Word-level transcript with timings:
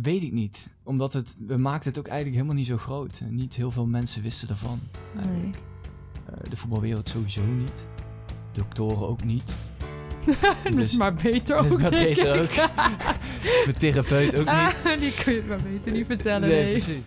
Weet 0.00 0.22
ik 0.22 0.32
niet. 0.32 0.66
Omdat 0.82 1.12
het, 1.12 1.36
we 1.46 1.56
maakten 1.56 1.90
het 1.90 1.98
ook 1.98 2.06
eigenlijk 2.06 2.36
helemaal 2.36 2.56
niet 2.56 2.66
zo 2.66 2.76
groot. 2.76 3.20
Niet 3.28 3.54
heel 3.54 3.70
veel 3.70 3.86
mensen 3.86 4.22
wisten 4.22 4.48
ervan. 4.48 4.80
Eigenlijk. 5.16 5.56
Eh, 6.26 6.50
de 6.50 6.56
voetbalwereld 6.56 7.08
sowieso 7.08 7.42
niet. 7.42 7.86
Doktoren 8.52 9.08
ook 9.08 9.24
niet. 9.24 9.52
dat 10.64 10.74
is 10.74 10.96
maar 10.96 11.14
beter 11.14 11.56
ook, 11.56 11.68
dus 11.68 11.78
maar 11.78 11.90
denk 11.90 12.14
beter 12.14 12.34
ik. 12.34 12.40
ook. 12.40 12.54
Mijn 13.64 13.78
therapeut 13.78 14.32
ook 14.32 14.38
niet. 14.38 14.48
Ah, 14.48 14.98
die 15.00 15.14
kun 15.14 15.34
je 15.34 15.42
maar 15.48 15.62
beter 15.62 15.92
niet 15.92 16.06
vertellen. 16.06 16.48
nee, 16.48 16.62
nee. 16.62 16.70
precies. 16.70 17.04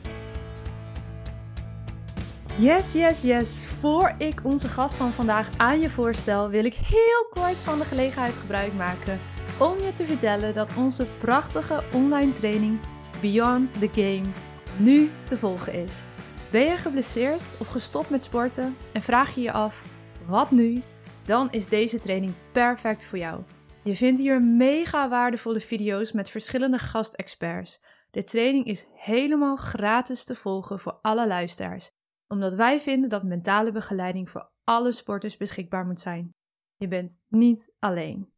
Yes, 2.55 2.93
yes, 2.93 3.21
yes. 3.21 3.67
Voor 3.79 4.15
ik 4.17 4.39
onze 4.43 4.67
gast 4.67 4.95
van 4.95 5.13
vandaag 5.13 5.49
aan 5.57 5.79
je 5.79 5.89
voorstel, 5.89 6.49
wil 6.49 6.65
ik 6.65 6.73
heel 6.73 7.27
kort 7.43 7.57
van 7.57 7.79
de 7.79 7.86
gelegenheid 7.86 8.33
gebruik 8.33 8.73
maken 8.73 9.20
om 9.59 9.77
je 9.77 9.93
te 9.95 10.05
vertellen 10.05 10.53
dat 10.53 10.75
onze 10.77 11.05
prachtige 11.19 11.83
online 11.93 12.31
training 12.31 12.79
Beyond 13.21 13.73
the 13.79 13.87
Game 13.87 14.29
nu 14.77 15.09
te 15.27 15.37
volgen 15.37 15.73
is. 15.73 16.04
Ben 16.51 16.61
je 16.61 16.77
geblesseerd 16.77 17.55
of 17.60 17.68
gestopt 17.68 18.10
met 18.10 18.23
sporten 18.23 18.75
en 18.93 19.01
vraag 19.01 19.36
je 19.36 19.41
je 19.41 19.51
af 19.51 19.83
wat 20.27 20.51
nu? 20.51 20.82
Dan 21.25 21.51
is 21.51 21.68
deze 21.68 21.99
training 21.99 22.33
perfect 22.51 23.05
voor 23.05 23.18
jou. 23.18 23.41
Je 23.83 23.96
vindt 23.96 24.19
hier 24.19 24.41
mega 24.41 25.10
waardevolle 25.10 25.60
video's 25.60 26.11
met 26.11 26.29
verschillende 26.29 26.77
gastexperts. 26.77 27.82
De 28.11 28.24
training 28.24 28.65
is 28.65 28.87
helemaal 28.93 29.55
gratis 29.55 30.24
te 30.24 30.35
volgen 30.35 30.79
voor 30.79 30.99
alle 31.01 31.27
luisteraars 31.27 31.91
omdat 32.27 32.53
wij 32.53 32.80
vinden 32.80 33.09
dat 33.09 33.23
mentale 33.23 33.72
begeleiding 33.72 34.30
voor 34.30 34.52
alle 34.63 34.91
sporters 34.91 35.38
beschikbaar 35.38 35.85
moet 35.85 35.99
zijn. 35.99 36.35
Je 36.75 36.88
bent 36.88 37.19
niet 37.27 37.73
alleen. 37.80 38.33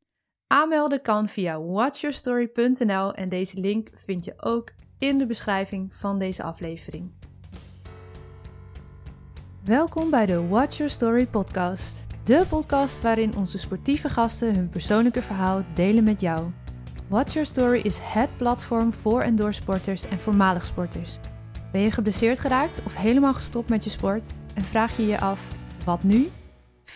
Aanmelden 0.48 1.02
kan 1.02 1.30
via 1.30 1.62
watchyourstory.nl 1.62 3.14
en 3.14 3.30
deze 3.30 3.60
link 3.60 3.90
vind 3.94 4.26
je 4.26 4.34
ook 4.38 4.74
in 4.98 5.18
de 5.18 5.26
beschrijving 5.26 5.94
van 5.94 6.20
deze 6.20 6.44
aflevering. 6.44 7.12
Welkom 9.64 10.10
bij 10.10 10.26
de 10.26 10.48
Watch 10.48 10.78
Your 10.78 10.92
Story 10.92 11.28
podcast. 11.28 12.06
De 12.24 12.46
podcast 12.50 13.02
waarin 13.02 13.36
onze 13.36 13.58
sportieve 13.58 14.10
gasten 14.10 14.56
hun 14.56 14.70
persoonlijke 14.70 15.22
verhaal 15.22 15.64
delen 15.74 16.04
met 16.04 16.22
jou. 16.22 16.52
Watch 17.08 17.34
Your 17.34 17.48
Story 17.48 17.80
is 17.80 18.00
het 18.02 18.38
platform 18.38 18.94
voor 18.94 19.22
en 19.22 19.36
door 19.36 19.54
sporters 19.54 20.08
en 20.08 20.20
voormalig 20.20 20.66
sporters. 20.66 21.20
Ben 21.72 21.82
je 21.82 21.92
geblesseerd 21.92 22.40
geraakt 22.40 22.82
of 22.86 22.96
helemaal 22.96 23.34
gestopt 23.34 23.70
met 23.70 23.84
je 23.84 23.90
sport 23.90 24.28
en 24.54 24.62
vraag 24.62 24.98
je 24.98 25.06
je 25.06 25.20
af 25.20 25.48
wat 25.86 26.04
nu? 26.04 26.28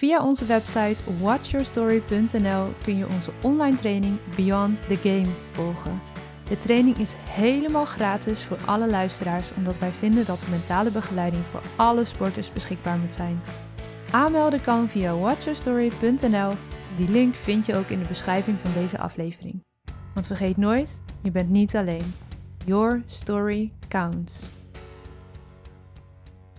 Via 0.02 0.24
onze 0.24 0.46
website 0.46 1.02
watchyourstory.nl 1.20 2.68
kun 2.84 2.98
je 2.98 3.08
onze 3.08 3.32
online 3.42 3.76
training 3.76 4.18
Beyond 4.36 4.88
the 4.88 4.96
Game 4.96 5.28
volgen. 5.52 6.02
De 6.50 6.58
training 6.58 6.98
is 6.98 7.14
helemaal 7.30 7.86
gratis 7.86 8.44
voor 8.44 8.58
alle 8.66 8.90
luisteraars 8.90 9.54
omdat 9.56 9.80
wij 9.80 9.90
vinden 9.90 10.26
dat 10.26 10.48
mentale 10.50 10.92
begeleiding 10.92 11.44
voor 11.44 11.62
alle 11.76 12.04
sporters 12.04 12.54
beschikbaar 12.54 12.98
moet 12.98 13.14
zijn. 13.14 13.40
Aanmelden 14.12 14.62
kan 14.62 14.88
via 14.88 15.16
watchyourstory.nl. 15.16 16.52
Die 16.98 17.10
link 17.10 17.34
vind 17.34 17.66
je 17.66 17.76
ook 17.76 17.88
in 17.88 18.00
de 18.00 18.08
beschrijving 18.08 18.58
van 18.58 18.74
deze 18.74 19.00
aflevering. 19.00 19.64
Want 20.14 20.28
vergeet 20.28 20.58
nooit, 20.58 21.00
je 21.24 21.32
bent 21.32 21.50
niet 21.50 21.76
alleen. 21.76 22.14
Your 22.66 23.04
story 23.06 23.72
counts. 23.88 24.46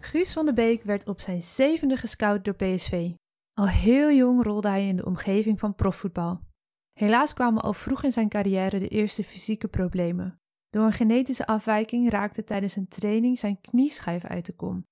Guus 0.00 0.32
van 0.32 0.46
de 0.46 0.52
Beek 0.52 0.82
werd 0.82 1.08
op 1.08 1.20
zijn 1.20 1.42
zevende 1.42 1.96
gescout 1.96 2.44
door 2.44 2.54
PSV. 2.54 3.10
Al 3.52 3.68
heel 3.68 4.10
jong 4.10 4.42
rolde 4.42 4.68
hij 4.68 4.88
in 4.88 4.96
de 4.96 5.04
omgeving 5.04 5.58
van 5.58 5.74
profvoetbal. 5.74 6.40
Helaas 6.92 7.34
kwamen 7.34 7.62
al 7.62 7.72
vroeg 7.72 8.02
in 8.02 8.12
zijn 8.12 8.28
carrière 8.28 8.78
de 8.78 8.88
eerste 8.88 9.24
fysieke 9.24 9.68
problemen. 9.68 10.40
Door 10.68 10.84
een 10.84 10.92
genetische 10.92 11.46
afwijking 11.46 12.10
raakte 12.10 12.44
tijdens 12.44 12.76
een 12.76 12.88
training 12.88 13.38
zijn 13.38 13.60
knieschijf 13.60 14.24
uit 14.24 14.46
de 14.46 14.52
kom. 14.52 14.86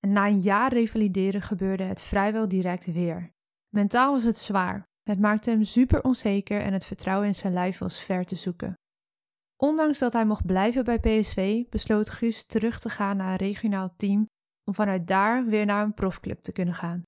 En 0.00 0.12
na 0.12 0.26
een 0.26 0.40
jaar 0.40 0.72
revalideren 0.72 1.42
gebeurde 1.42 1.82
het 1.82 2.02
vrijwel 2.02 2.48
direct 2.48 2.92
weer. 2.92 3.30
Mentaal 3.74 4.12
was 4.12 4.24
het 4.24 4.36
zwaar. 4.36 4.84
Het 5.02 5.20
maakte 5.20 5.50
hem 5.50 5.64
super 5.64 6.02
onzeker 6.02 6.60
en 6.60 6.72
het 6.72 6.84
vertrouwen 6.84 7.26
in 7.26 7.34
zijn 7.34 7.52
lijf 7.52 7.78
was 7.78 8.00
ver 8.00 8.24
te 8.24 8.34
zoeken. 8.34 8.74
Ondanks 9.56 9.98
dat 9.98 10.12
hij 10.12 10.26
mocht 10.26 10.46
blijven 10.46 10.84
bij 10.84 10.98
PSV, 10.98 11.64
besloot 11.68 12.10
Guus 12.10 12.46
terug 12.46 12.80
te 12.80 12.88
gaan 12.88 13.16
naar 13.16 13.30
een 13.30 13.36
regionaal 13.36 13.94
team 13.96 14.26
om 14.64 14.74
vanuit 14.74 15.06
daar 15.06 15.44
weer 15.44 15.66
naar 15.66 15.84
een 15.84 15.94
profclub 15.94 16.40
te 16.40 16.52
kunnen 16.52 16.74
gaan. 16.74 17.02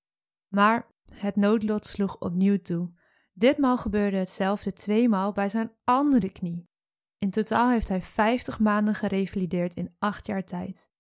Maar 0.55 0.89
het 1.15 1.37
noodlot 1.37 1.87
sloeg 1.87 2.19
opnieuw 2.19 2.59
toe. 2.59 2.93
Ditmaal 3.33 3.79
gebeurde 3.79 4.17
hetzelfde 4.17 4.73
tweemaal 4.73 5.33
bij 5.33 5.49
zijn 5.49 5.73
andere 5.85 6.31
knie. 6.31 6.69
In 7.19 7.31
totaal 7.31 7.71
heeft 7.71 7.89
hij 7.89 8.03
50 8.03 8.59
maanden 8.59 8.95
gerevalideerd 8.95 9.75
in 9.75 9.95
8 9.99 10.27
jaar 10.27 10.45
tijd. 10.45 10.91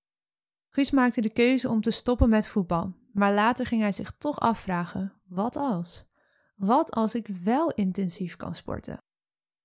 Guus 0.68 0.90
maakte 0.90 1.20
de 1.20 1.30
keuze 1.30 1.68
om 1.68 1.80
te 1.80 1.90
stoppen 1.90 2.28
met 2.28 2.46
voetbal, 2.46 2.94
maar 3.12 3.34
later 3.34 3.66
ging 3.66 3.80
hij 3.80 3.92
zich 3.92 4.12
toch 4.12 4.40
afvragen: 4.40 5.12
wat 5.26 5.56
als? 5.56 6.06
Wat 6.56 6.90
als 6.90 7.14
ik 7.14 7.26
wel 7.26 7.70
intensief 7.70 8.36
kan 8.36 8.54
sporten? 8.54 8.98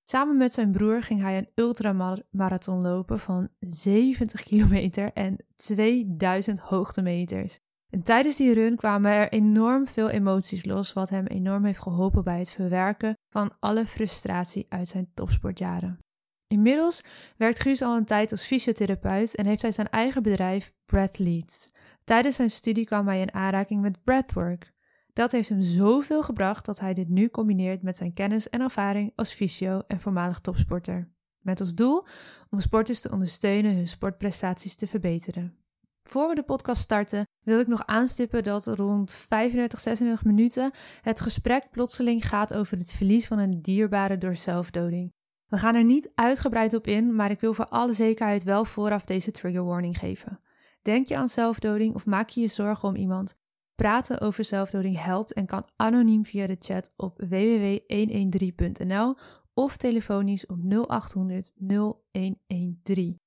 Samen 0.04 0.38
met 0.38 0.54
zijn 0.54 0.72
broer 0.72 1.04
ging 1.04 1.22
hij 1.22 1.38
een 1.38 1.50
ultramarathon 1.56 2.82
lopen 2.82 3.20
van 3.20 3.50
70 3.60 4.44
kilometer 4.44 5.14
en 5.14 5.46
2000 5.56 6.60
hoogtemeters. 6.60 7.60
En 7.94 8.04
tijdens 8.04 8.36
die 8.36 8.54
run 8.54 8.76
kwamen 8.76 9.12
er 9.12 9.32
enorm 9.32 9.88
veel 9.88 10.10
emoties 10.10 10.66
los, 10.66 10.94
wat 10.94 11.10
hem 11.10 11.26
enorm 11.26 11.66
heeft 11.66 11.80
geholpen 11.80 12.24
bij 12.24 12.40
het 12.40 12.50
verwerken 12.50 13.18
van 13.30 13.52
alle 13.60 13.86
frustratie 13.86 14.66
uit 14.70 14.88
zijn 14.88 15.12
topsportjaren. 15.14 16.00
Inmiddels 16.48 17.04
werkt 17.38 17.60
Guus 17.60 17.82
al 17.82 17.98
een 17.98 18.06
tijd 18.06 18.32
als 18.32 18.44
fysiotherapeut 18.44 19.36
en 19.36 19.46
heeft 19.46 19.62
hij 19.62 19.72
zijn 19.72 19.90
eigen 19.90 20.24
bedrijf 20.24 20.74
Breath 20.86 21.20
Leads. 21.20 21.72
Tijdens 22.04 22.36
zijn 22.36 22.52
studie 22.52 22.86
kwam 22.86 23.08
hij 23.08 23.22
in 23.22 23.34
aanraking 23.34 23.82
met 23.82 24.04
breathwork. 24.04 24.74
Dat 25.14 25.32
heeft 25.32 25.50
hem 25.50 25.62
zoveel 25.62 26.24
gebracht 26.24 26.66
dat 26.66 26.80
hij 26.80 26.94
dit 26.94 27.10
nu 27.10 27.30
combineert 27.30 27.82
met 27.82 27.96
zijn 27.96 28.14
kennis 28.14 28.50
en 28.50 28.62
ervaring 28.62 29.12
als 29.16 29.34
fysio 29.34 29.82
en 29.88 30.00
voormalig 30.00 30.40
topsporter. 30.40 31.12
Met 31.40 31.60
als 31.60 31.76
doel 31.76 32.06
om 32.50 32.60
sporters 32.60 33.02
te 33.02 33.12
ondersteunen 33.12 33.76
hun 33.76 33.88
sportprestaties 33.88 34.76
te 34.76 34.88
verbeteren. 34.88 35.63
Voor 36.04 36.30
we 36.30 36.36
de 36.36 36.44
podcast 36.44 36.82
starten, 36.82 37.28
wil 37.44 37.60
ik 37.60 37.68
nog 37.68 37.86
aanstippen 37.86 38.44
dat 38.44 38.66
rond 38.66 39.12
35, 39.12 39.80
36 39.80 40.26
minuten 40.26 40.72
het 41.02 41.22
gesprek 41.22 41.70
plotseling 41.72 42.28
gaat 42.28 42.54
over 42.54 42.78
het 42.78 42.92
verlies 42.92 43.28
van 43.28 43.40
een 43.40 43.62
dierbare 43.62 44.18
door 44.18 44.36
zelfdoding. 44.36 45.14
We 45.48 45.58
gaan 45.58 45.76
er 45.76 45.84
niet 45.84 46.12
uitgebreid 46.16 46.74
op 46.74 46.88
in, 46.88 47.16
maar 47.16 47.32
ik 47.32 47.40
wil 47.40 47.54
voor 47.54 47.68
alle 47.68 47.94
zekerheid 47.94 48.44
wel 48.44 48.66
vooraf 48.66 49.06
deze 49.06 49.32
trigger 49.32 49.66
warning 49.66 49.98
geven. 49.98 50.40
Denk 50.82 51.08
je 51.08 51.18
aan 51.18 51.30
zelfdoding 51.30 51.96
of 51.96 52.06
maak 52.06 52.30
je 52.30 52.42
je 52.42 52.48
zorgen 52.48 52.90
om 52.90 52.96
iemand? 52.96 53.36
Praten 53.76 54.22
over 54.22 54.44
zelfdoding 54.44 55.04
helpt 55.04 55.34
en 55.34 55.46
kan 55.46 55.68
anoniem 55.76 56.26
via 56.26 56.48
de 56.48 56.56
chat 56.60 56.94
op 56.96 57.18
www.113.nl 57.18 59.16
of 59.54 59.78
telefonisch 59.78 60.46
op 60.46 60.58
0800 60.88 61.54
0113. 61.58 63.23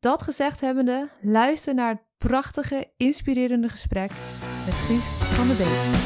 Dat 0.00 0.22
gezegd 0.22 0.60
hebbende, 0.60 1.08
luister 1.20 1.74
naar 1.74 1.88
het 1.88 2.02
prachtige, 2.18 2.92
inspirerende 2.96 3.68
gesprek 3.68 4.10
met 4.64 4.74
Guus 4.74 5.04
van 5.04 5.48
de 5.48 5.54
Beek. 5.54 5.98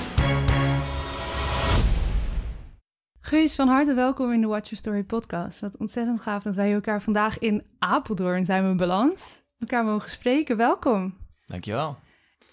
Guus, 3.21 3.55
van 3.55 3.69
harte 3.69 3.95
welkom 3.95 4.33
in 4.33 4.41
de 4.41 4.47
Watch 4.47 4.69
Your 4.69 4.77
Story 4.77 5.05
podcast. 5.05 5.61
Wat 5.61 5.77
ontzettend 5.77 6.21
gaaf 6.21 6.43
dat 6.43 6.55
wij 6.55 6.73
elkaar 6.73 7.03
vandaag 7.03 7.39
in 7.39 7.67
Apeldoorn 7.79 8.45
zijn 8.45 8.69
we 8.69 8.75
beland. 8.75 9.45
Elkaar 9.59 9.85
mogen 9.85 10.11
spreken, 10.11 10.57
welkom. 10.57 11.17
Dankjewel. 11.45 11.97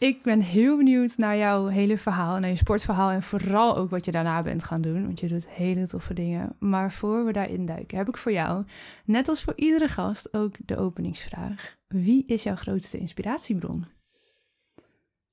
Ik 0.01 0.21
ben 0.23 0.41
heel 0.41 0.77
benieuwd 0.77 1.17
naar 1.17 1.37
jouw 1.37 1.67
hele 1.67 1.97
verhaal, 1.97 2.39
naar 2.39 2.49
je 2.49 2.55
sportverhaal 2.55 3.09
en 3.09 3.23
vooral 3.23 3.77
ook 3.77 3.89
wat 3.89 4.05
je 4.05 4.11
daarna 4.11 4.41
bent 4.41 4.63
gaan 4.63 4.81
doen, 4.81 5.05
want 5.05 5.19
je 5.19 5.27
doet 5.27 5.47
hele 5.47 5.87
toffe 5.87 6.13
dingen. 6.13 6.55
Maar 6.59 6.91
voor 6.91 7.25
we 7.25 7.31
daarin 7.31 7.65
duiken, 7.65 7.97
heb 7.97 8.07
ik 8.07 8.17
voor 8.17 8.31
jou, 8.31 8.65
net 9.05 9.27
als 9.27 9.43
voor 9.43 9.53
iedere 9.55 9.87
gast, 9.87 10.33
ook 10.33 10.55
de 10.65 10.77
openingsvraag. 10.77 11.77
Wie 11.87 12.23
is 12.25 12.43
jouw 12.43 12.55
grootste 12.55 12.97
inspiratiebron? 12.97 13.85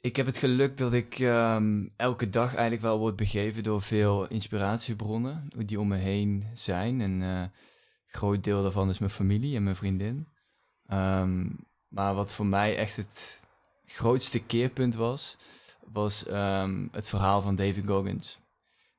Ik 0.00 0.16
heb 0.16 0.26
het 0.26 0.38
geluk 0.38 0.76
dat 0.76 0.92
ik 0.92 1.18
ehm, 1.18 1.88
elke 1.96 2.28
dag 2.28 2.48
eigenlijk 2.54 2.82
wel 2.82 2.98
word 2.98 3.16
begeven 3.16 3.62
door 3.62 3.82
veel 3.82 4.28
inspiratiebronnen 4.28 5.48
die 5.56 5.80
om 5.80 5.88
me 5.88 5.96
heen 5.96 6.44
zijn. 6.52 7.00
En 7.00 7.22
eh, 7.22 7.40
een 7.40 7.50
groot 8.06 8.44
deel 8.44 8.62
daarvan 8.62 8.88
is 8.88 8.98
mijn 8.98 9.10
familie 9.10 9.56
en 9.56 9.62
mijn 9.62 9.76
vriendin. 9.76 10.28
Ehm, 10.86 11.46
maar 11.88 12.14
wat 12.14 12.32
voor 12.32 12.46
mij 12.46 12.76
echt 12.76 12.96
het 12.96 13.46
grootste 13.88 14.38
keerpunt 14.38 14.94
was, 14.94 15.36
was 15.86 16.26
ehm, 16.26 16.86
het 16.92 17.08
verhaal 17.08 17.42
van 17.42 17.54
David 17.54 17.86
Goggins. 17.86 18.40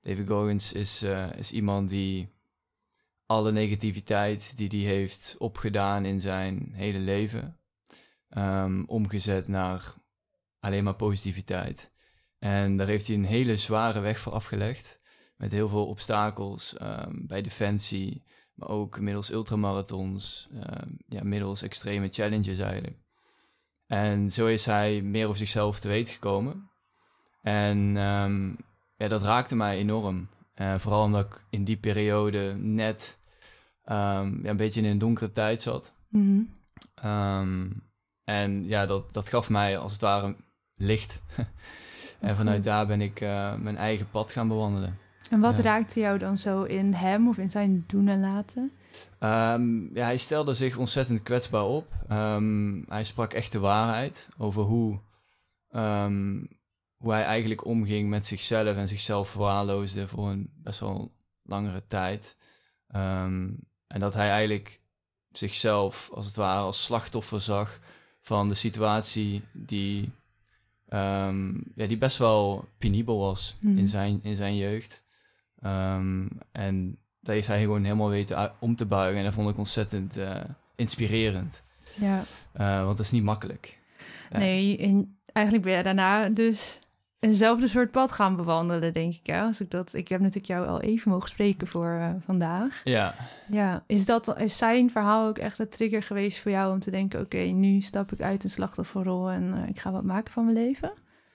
David 0.02 0.28
Goggins 0.28 0.74
is, 0.74 1.02
eh, 1.02 1.32
is 1.38 1.52
iemand 1.52 1.90
die 1.90 2.30
alle 3.26 3.52
negativiteit 3.52 4.58
die 4.58 4.70
hij 4.70 4.96
heeft 4.96 5.36
opgedaan 5.38 6.06
in 6.06 6.22
zijn 6.22 6.72
hele 6.74 7.00
leven, 7.00 7.60
ehm, 8.30 8.84
omgezet 8.84 9.48
naar 9.48 9.94
alleen 10.60 10.84
maar 10.84 10.96
positiviteit. 10.96 11.92
En 12.40 12.78
daar 12.78 12.88
heeft 12.88 13.08
hij 13.08 13.16
een 13.16 13.26
hele 13.26 13.58
zware 13.58 14.00
weg 14.00 14.20
voor 14.20 14.34
afgelegd, 14.34 15.00
met 15.36 15.52
heel 15.52 15.70
veel 15.70 15.88
obstakels 15.88 16.78
ehm, 16.78 17.26
bij 17.28 17.42
Defensie, 17.42 18.24
maar 18.54 18.70
ook 18.70 19.00
middels 19.00 19.32
ultramarathons, 19.32 20.50
ja, 21.08 21.24
middels 21.24 21.62
extreme 21.62 22.10
challenges 22.10 22.60
eigenlijk. 22.60 23.09
En 23.90 24.32
zo 24.32 24.48
is 24.48 24.66
hij 24.66 25.02
meer 25.02 25.26
over 25.26 25.38
zichzelf 25.38 25.80
te 25.80 25.88
weten 25.88 26.14
gekomen. 26.14 26.70
En 27.42 27.98
ehm, 27.98 28.50
ja, 28.98 29.08
dat 29.08 29.24
raakte 29.24 29.56
mij 29.56 29.78
enorm. 29.78 30.30
Uh, 30.56 30.78
vooral 30.78 31.04
omdat 31.04 31.26
ik 31.26 31.44
in 31.50 31.64
die 31.64 31.78
periode 31.78 32.56
net 32.58 33.18
um, 33.86 33.96
ja, 34.44 34.50
een 34.50 34.58
beetje 34.58 34.82
in 34.82 34.88
een 34.90 34.98
donkere 34.98 35.32
tijd 35.32 35.62
zat. 35.62 35.94
Mhm. 36.10 36.42
en 38.24 38.68
ja, 38.68 38.86
dat, 38.86 39.14
dat 39.14 39.30
gaf 39.30 39.50
mij 39.50 39.78
als 39.78 39.92
het 39.92 40.02
ware 40.02 40.36
licht. 40.76 41.24
en 42.20 42.36
vanuit 42.36 42.64
daar 42.64 42.88
ben 42.88 43.02
ik 43.02 43.22
uh, 43.22 43.56
mijn 43.56 43.78
eigen 43.78 44.10
pad 44.10 44.32
gaan 44.32 44.48
bewandelen. 44.48 44.98
En 45.30 45.40
wat 45.40 45.58
raakte 45.58 46.00
jou 46.00 46.18
dan 46.18 46.38
zo 46.38 46.64
in 46.64 46.94
hem 46.94 47.28
of 47.28 47.38
in 47.38 47.50
zijn 47.50 47.84
doen 47.88 48.08
en 48.08 48.20
laten? 48.20 48.72
Um, 49.20 49.96
ja, 49.96 50.04
hij 50.04 50.18
stelde 50.18 50.54
zich 50.54 50.78
ontzettend 50.78 51.24
kwetsbaar 51.24 51.66
op. 51.66 51.94
Um, 52.12 52.86
hij 52.88 53.04
sprak 53.04 53.34
echt 53.34 53.52
de 53.52 53.60
waarheid 53.60 54.30
over 54.38 54.64
hoe, 54.64 55.00
um, 55.72 56.48
hoe 56.98 57.12
hij 57.12 57.24
eigenlijk 57.24 57.66
omging 57.66 58.10
met 58.10 58.26
zichzelf 58.26 58.78
en 58.78 58.88
zichzelf 58.88 59.30
verwaarloosde 59.30 60.08
voor 60.08 60.30
een 60.30 60.50
best 60.56 60.80
wel 60.80 61.12
langere 61.44 61.86
tijd. 61.86 62.38
en 62.88 64.00
dat 64.00 64.14
hij 64.14 64.30
eigenlijk 64.30 64.82
zichzelf 65.32 66.10
als 66.14 66.26
het 66.26 66.36
ware 66.36 66.62
als 66.62 66.84
slachtoffer 66.84 67.42
zag 67.42 67.80
van 68.22 68.48
de 68.48 68.54
situatie 68.54 69.42
die, 69.52 70.12
ja, 70.90 71.88
die 71.88 71.98
best 71.98 72.18
wel 72.18 72.68
penibel 72.78 73.20
was 73.20 73.58
in, 73.62 73.74
mhm. 73.74 73.86
zijn, 73.86 74.20
in 74.24 74.36
zijn 74.36 74.56
jeugd. 74.56 75.04
en 76.52 77.00
dat 77.30 77.38
heeft 77.38 77.54
hij 77.54 77.62
gewoon 77.62 77.84
helemaal 77.84 78.10
weten 78.10 78.52
om 78.60 78.76
te 78.76 78.86
buigen. 78.86 79.18
En 79.18 79.24
dat 79.24 79.34
vond 79.34 79.50
ik 79.50 79.58
ontzettend 79.58 80.18
uh, 80.18 80.36
inspirerend. 80.76 81.64
Ja. 81.96 82.24
Uh, 82.60 82.84
want 82.84 82.98
dat 82.98 83.06
is 83.06 83.12
niet 83.12 83.24
makkelijk. 83.24 83.78
Nee, 84.32 84.78
en 84.78 85.18
eigenlijk 85.34 85.66
ben 85.66 85.78
je 85.78 85.84
daarna 85.84 86.30
dus 86.30 86.80
eenzelfde 87.20 87.68
soort 87.68 87.92
pad 87.92 88.12
gaan 88.12 88.36
bewandelen, 88.36 88.94
denk 88.94 89.14
ik. 89.14 89.20
Ja? 89.28 89.46
Als 89.46 89.62
ik, 89.62 89.72
dat, 89.72 89.94
ik 89.94 90.08
heb 90.08 90.20
natuurlijk 90.20 90.48
jou 90.48 90.68
al 90.68 90.82
even 90.82 91.12
mogen 91.12 91.30
spreken 91.30 91.68
voor 91.68 91.98
uh, 92.00 92.10
vandaag. 92.26 92.82
Ja. 92.84 93.16
Ja, 93.52 93.84
is, 93.88 94.06
dat, 94.06 94.40
is 94.42 94.58
zijn 94.58 94.92
verhaal 94.92 95.28
ook 95.28 95.38
echt 95.38 95.60
een 95.60 95.70
trigger 95.70 96.04
geweest 96.04 96.40
voor 96.40 96.52
jou 96.52 96.74
om 96.74 96.80
te 96.80 96.92
denken... 96.92 97.20
oké, 97.20 97.38
nu 97.38 97.82
stap 97.82 98.12
ik 98.12 98.22
uit 98.22 98.44
een 98.44 98.50
slachtofferrol 98.50 99.30
en 99.30 99.66
ik 99.68 99.80
ga 99.80 99.92
wat 99.92 100.04
maken 100.04 100.34
van 100.34 100.46
mijn 100.46 100.58
leven? 100.58 100.92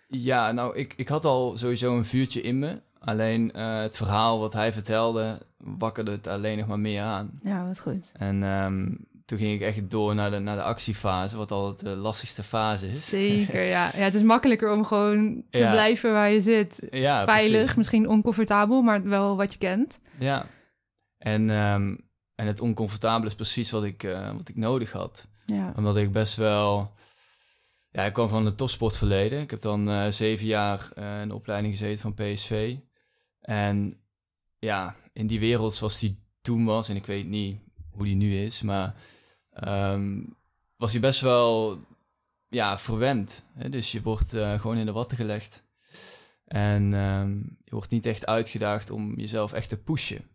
Ja, 0.08 0.52
nou, 0.52 0.76
ik, 0.76 0.94
ik 0.96 1.08
had 1.08 1.24
al 1.24 1.56
sowieso 1.56 1.96
een 1.96 2.04
vuurtje 2.04 2.40
in 2.40 2.58
me. 2.58 2.80
Alleen 3.04 3.52
uh, 3.56 3.80
het 3.80 3.96
verhaal 3.96 4.38
wat 4.38 4.52
hij 4.52 4.72
vertelde, 4.72 5.40
wakkerde 5.56 6.10
het 6.10 6.26
alleen 6.26 6.58
nog 6.58 6.66
maar 6.66 6.78
meer 6.78 7.02
aan. 7.02 7.30
Ja, 7.42 7.66
wat 7.66 7.80
goed. 7.80 8.12
En 8.16 8.42
um, 8.42 9.06
toen 9.24 9.38
ging 9.38 9.54
ik 9.54 9.60
echt 9.60 9.90
door 9.90 10.14
naar 10.14 10.30
de, 10.30 10.38
naar 10.38 10.56
de 10.56 10.62
actiefase, 10.62 11.36
wat 11.36 11.50
altijd 11.50 11.80
de 11.80 12.00
lastigste 12.00 12.42
fase 12.42 12.86
is. 12.86 13.08
Zeker, 13.08 13.62
ja. 13.62 13.90
ja 13.96 14.02
het 14.02 14.14
is 14.14 14.22
makkelijker 14.22 14.72
om 14.72 14.84
gewoon 14.84 15.44
te 15.50 15.68
blijven 15.70 16.12
waar 16.12 16.30
je 16.30 16.40
zit. 16.40 16.86
Ja, 16.90 17.24
Veilig, 17.24 17.76
misschien 17.76 18.08
oncomfortabel, 18.08 18.82
maar 18.82 19.08
wel 19.08 19.36
wat 19.36 19.52
je 19.52 19.58
kent. 19.58 20.00
Ja. 20.18 20.46
En, 21.18 21.50
um, 21.50 22.00
en 22.34 22.46
het 22.46 22.60
oncomfortabele 22.60 23.26
is 23.26 23.34
precies 23.34 23.70
wat 23.70 23.84
ik, 23.84 24.02
uh, 24.02 24.30
wat 24.36 24.48
ik 24.48 24.56
nodig 24.56 24.92
had. 24.92 25.26
Ja. 25.46 25.72
Omdat 25.76 25.96
ik 25.96 26.12
best 26.12 26.36
wel... 26.36 26.92
Ja, 27.90 28.02
ik 28.02 28.12
kwam 28.12 28.28
van 28.28 28.44
het 28.44 28.56
topsportverleden. 28.56 29.40
Ik 29.40 29.50
heb 29.50 29.60
dan 29.60 29.90
uh, 29.90 30.06
zeven 30.06 30.46
jaar 30.46 30.88
uh, 30.98 31.20
in 31.20 31.28
de 31.28 31.34
opleiding 31.34 31.72
gezeten 31.72 32.00
van 32.00 32.14
PSV. 32.14 32.76
En 33.44 34.00
ja, 34.58 34.96
in 35.12 35.26
die 35.26 35.40
wereld 35.40 35.74
zoals 35.74 35.98
die 35.98 36.18
toen 36.42 36.64
was, 36.64 36.88
en 36.88 36.96
ik 36.96 37.06
weet 37.06 37.26
niet 37.26 37.58
hoe 37.90 38.04
die 38.04 38.14
nu 38.14 38.36
is, 38.38 38.62
maar 38.62 38.94
um, 39.68 40.36
was 40.76 40.92
hij 40.92 41.00
best 41.00 41.20
wel 41.20 41.78
ja, 42.48 42.78
verwend. 42.78 43.44
Hè? 43.54 43.68
Dus 43.68 43.92
je 43.92 44.02
wordt 44.02 44.34
uh, 44.34 44.60
gewoon 44.60 44.76
in 44.76 44.86
de 44.86 44.92
watten 44.92 45.16
gelegd. 45.16 45.64
En 46.44 46.92
um, 46.92 47.56
je 47.64 47.70
wordt 47.70 47.90
niet 47.90 48.06
echt 48.06 48.26
uitgedaagd 48.26 48.90
om 48.90 49.14
jezelf 49.16 49.52
echt 49.52 49.68
te 49.68 49.76
pushen. 49.76 50.28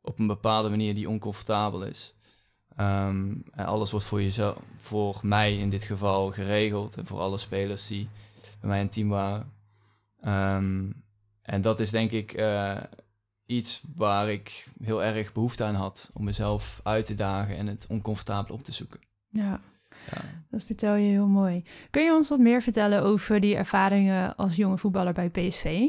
Op 0.00 0.18
een 0.18 0.26
bepaalde 0.26 0.68
manier 0.68 0.94
die 0.94 1.08
oncomfortabel 1.08 1.84
is. 1.84 2.14
Um, 2.76 3.44
en 3.50 3.66
alles 3.66 3.90
wordt 3.90 4.06
voor, 4.06 4.22
jezelf, 4.22 4.58
voor 4.74 5.18
mij 5.22 5.56
in 5.56 5.70
dit 5.70 5.84
geval 5.84 6.30
geregeld. 6.30 6.96
En 6.96 7.06
voor 7.06 7.20
alle 7.20 7.38
spelers 7.38 7.86
die 7.86 8.08
bij 8.60 8.68
mij 8.68 8.80
in 8.80 8.88
team 8.88 9.08
waren. 9.08 9.52
Um, 10.24 11.01
en 11.42 11.60
dat 11.60 11.80
is 11.80 11.90
denk 11.90 12.10
ik 12.10 12.38
uh, 12.38 12.76
iets 13.46 13.84
waar 13.96 14.30
ik 14.30 14.66
heel 14.82 15.04
erg 15.04 15.32
behoefte 15.32 15.64
aan 15.64 15.74
had. 15.74 16.10
Om 16.14 16.24
mezelf 16.24 16.80
uit 16.82 17.06
te 17.06 17.14
dagen 17.14 17.56
en 17.56 17.66
het 17.66 17.86
oncomfortabel 17.88 18.54
op 18.54 18.62
te 18.62 18.72
zoeken. 18.72 19.00
Ja, 19.28 19.60
ja. 20.10 20.20
dat 20.50 20.62
vertel 20.62 20.94
je 20.94 21.10
heel 21.10 21.26
mooi. 21.26 21.64
Kun 21.90 22.04
je 22.04 22.12
ons 22.12 22.28
wat 22.28 22.38
meer 22.38 22.62
vertellen 22.62 23.02
over 23.02 23.40
die 23.40 23.56
ervaringen 23.56 24.36
als 24.36 24.56
jonge 24.56 24.78
voetballer 24.78 25.12
bij 25.12 25.30
PSV? 25.30 25.88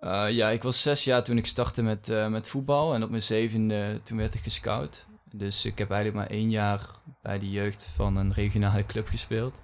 Uh, 0.00 0.30
ja, 0.30 0.48
ik 0.48 0.62
was 0.62 0.82
zes 0.82 1.04
jaar 1.04 1.24
toen 1.24 1.36
ik 1.36 1.46
startte 1.46 1.82
met, 1.82 2.08
uh, 2.08 2.28
met 2.28 2.48
voetbal. 2.48 2.94
En 2.94 3.02
op 3.02 3.10
mijn 3.10 3.22
zevende 3.22 4.00
toen 4.02 4.16
werd 4.16 4.34
ik 4.34 4.40
gescout. 4.40 5.06
Dus 5.32 5.64
ik 5.64 5.78
heb 5.78 5.90
eigenlijk 5.90 6.28
maar 6.28 6.38
één 6.38 6.50
jaar 6.50 6.80
bij 7.22 7.38
de 7.38 7.50
jeugd 7.50 7.82
van 7.82 8.16
een 8.16 8.32
regionale 8.32 8.86
club 8.86 9.08
gespeeld. 9.08 9.54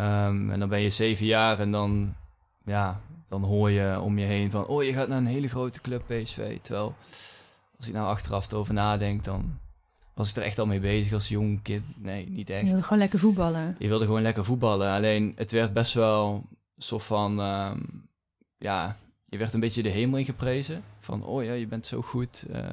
Um, 0.00 0.50
en 0.50 0.58
dan 0.58 0.68
ben 0.68 0.80
je 0.80 0.90
zeven 0.90 1.26
jaar 1.26 1.60
en 1.60 1.70
dan 1.70 2.14
ja, 2.64 3.00
dan 3.28 3.42
hoor 3.42 3.70
je 3.70 4.00
om 4.00 4.18
je 4.18 4.24
heen 4.24 4.50
van, 4.50 4.66
oh, 4.66 4.84
je 4.84 4.92
gaat 4.92 5.08
naar 5.08 5.18
een 5.18 5.26
hele 5.26 5.48
grote 5.48 5.80
club 5.80 6.02
PSV. 6.06 6.58
Terwijl, 6.60 6.94
als 7.76 7.86
ik 7.86 7.92
nou 7.92 8.06
achteraf 8.06 8.50
erover 8.50 8.74
nadenk, 8.74 9.24
dan 9.24 9.58
was 10.14 10.30
ik 10.30 10.36
er 10.36 10.42
echt 10.42 10.58
al 10.58 10.66
mee 10.66 10.80
bezig 10.80 11.12
als 11.12 11.28
jong 11.28 11.62
kind. 11.62 11.84
Nee, 11.96 12.28
niet 12.28 12.50
echt. 12.50 12.60
Je 12.60 12.66
wilde 12.66 12.82
gewoon 12.82 12.98
lekker 12.98 13.18
voetballen. 13.18 13.76
Je 13.78 13.88
wilde 13.88 14.04
gewoon 14.04 14.22
lekker 14.22 14.44
voetballen. 14.44 14.92
Alleen, 14.92 15.32
het 15.36 15.50
werd 15.50 15.72
best 15.72 15.94
wel 15.94 16.34
een 16.76 16.82
soort 16.82 17.02
van, 17.02 17.40
um, 17.40 18.08
ja, 18.58 18.96
je 19.26 19.38
werd 19.38 19.52
een 19.52 19.60
beetje 19.60 19.82
de 19.82 19.88
hemel 19.88 20.18
in 20.18 20.24
geprezen. 20.24 20.82
Van, 21.00 21.24
oh 21.24 21.44
ja, 21.44 21.52
je 21.52 21.66
bent 21.66 21.86
zo 21.86 22.02
goed. 22.02 22.46
Uh, 22.50 22.68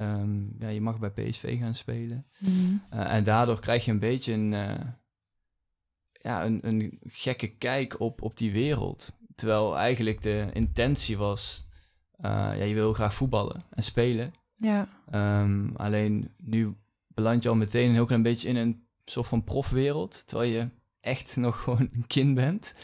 um, 0.00 0.56
ja, 0.58 0.68
je 0.68 0.80
mag 0.80 0.98
bij 0.98 1.10
PSV 1.10 1.58
gaan 1.58 1.74
spelen. 1.74 2.24
Mm. 2.38 2.82
Uh, 2.92 3.12
en 3.12 3.24
daardoor 3.24 3.60
krijg 3.60 3.84
je 3.84 3.90
een 3.90 3.98
beetje 3.98 4.32
een, 4.32 4.52
uh, 4.52 4.80
ja, 6.12 6.44
een, 6.44 6.58
een 6.62 6.98
gekke 7.02 7.48
kijk 7.48 8.00
op, 8.00 8.22
op 8.22 8.36
die 8.36 8.52
wereld. 8.52 9.12
Terwijl 9.34 9.76
eigenlijk 9.76 10.22
de 10.22 10.50
intentie 10.52 11.16
was, 11.16 11.66
uh, 12.20 12.30
ja, 12.30 12.62
je 12.62 12.74
wil 12.74 12.92
graag 12.92 13.14
voetballen 13.14 13.62
en 13.70 13.82
spelen. 13.82 14.30
Ja. 14.56 14.88
Um, 15.12 15.72
alleen 15.76 16.30
nu 16.36 16.76
beland 17.08 17.42
je 17.42 17.48
al 17.48 17.54
meteen 17.54 17.88
een 17.88 17.94
heel 17.94 18.04
klein 18.04 18.22
beetje 18.22 18.48
in 18.48 18.56
een 18.56 18.86
soort 19.04 19.26
van 19.26 19.44
profwereld, 19.44 20.26
terwijl 20.26 20.50
je 20.50 20.68
echt 21.00 21.36
nog 21.46 21.62
gewoon 21.62 21.88
een 21.92 22.06
kind 22.06 22.34
bent. 22.34 22.74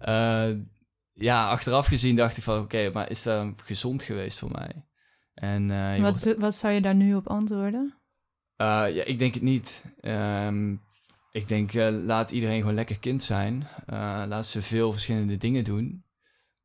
Ja, 0.00 0.48
uh, 0.48 0.56
ja 1.12 1.50
achteraf 1.50 1.86
gezien 1.86 2.16
dacht 2.16 2.36
ik 2.36 2.42
van, 2.42 2.60
oké, 2.62 2.90
maar 2.92 3.10
is 3.10 3.22
dat 3.22 3.52
gezond 3.56 4.02
geweest 4.02 4.38
voor 4.38 4.50
mij? 4.50 4.86
En, 5.34 5.68
uh, 5.68 6.00
wat, 6.00 6.24
wordt... 6.24 6.40
wat 6.40 6.54
zou 6.54 6.72
je 6.72 6.80
daar 6.80 6.94
nu 6.94 7.14
op 7.14 7.28
antwoorden? 7.28 7.94
ja, 8.56 8.86
ik 8.86 9.18
denk 9.18 9.34
het 9.34 9.42
niet. 9.42 9.84
Um, 10.00 10.82
ik 11.32 11.48
denk, 11.48 11.72
uh, 11.72 11.88
laat 11.90 12.30
iedereen 12.30 12.60
gewoon 12.60 12.74
lekker 12.74 12.98
kind 12.98 13.22
zijn. 13.22 13.54
Uh, 13.62 14.24
laat 14.26 14.46
ze 14.46 14.62
veel 14.62 14.92
verschillende 14.92 15.36
dingen 15.36 15.64
doen. 15.64 16.04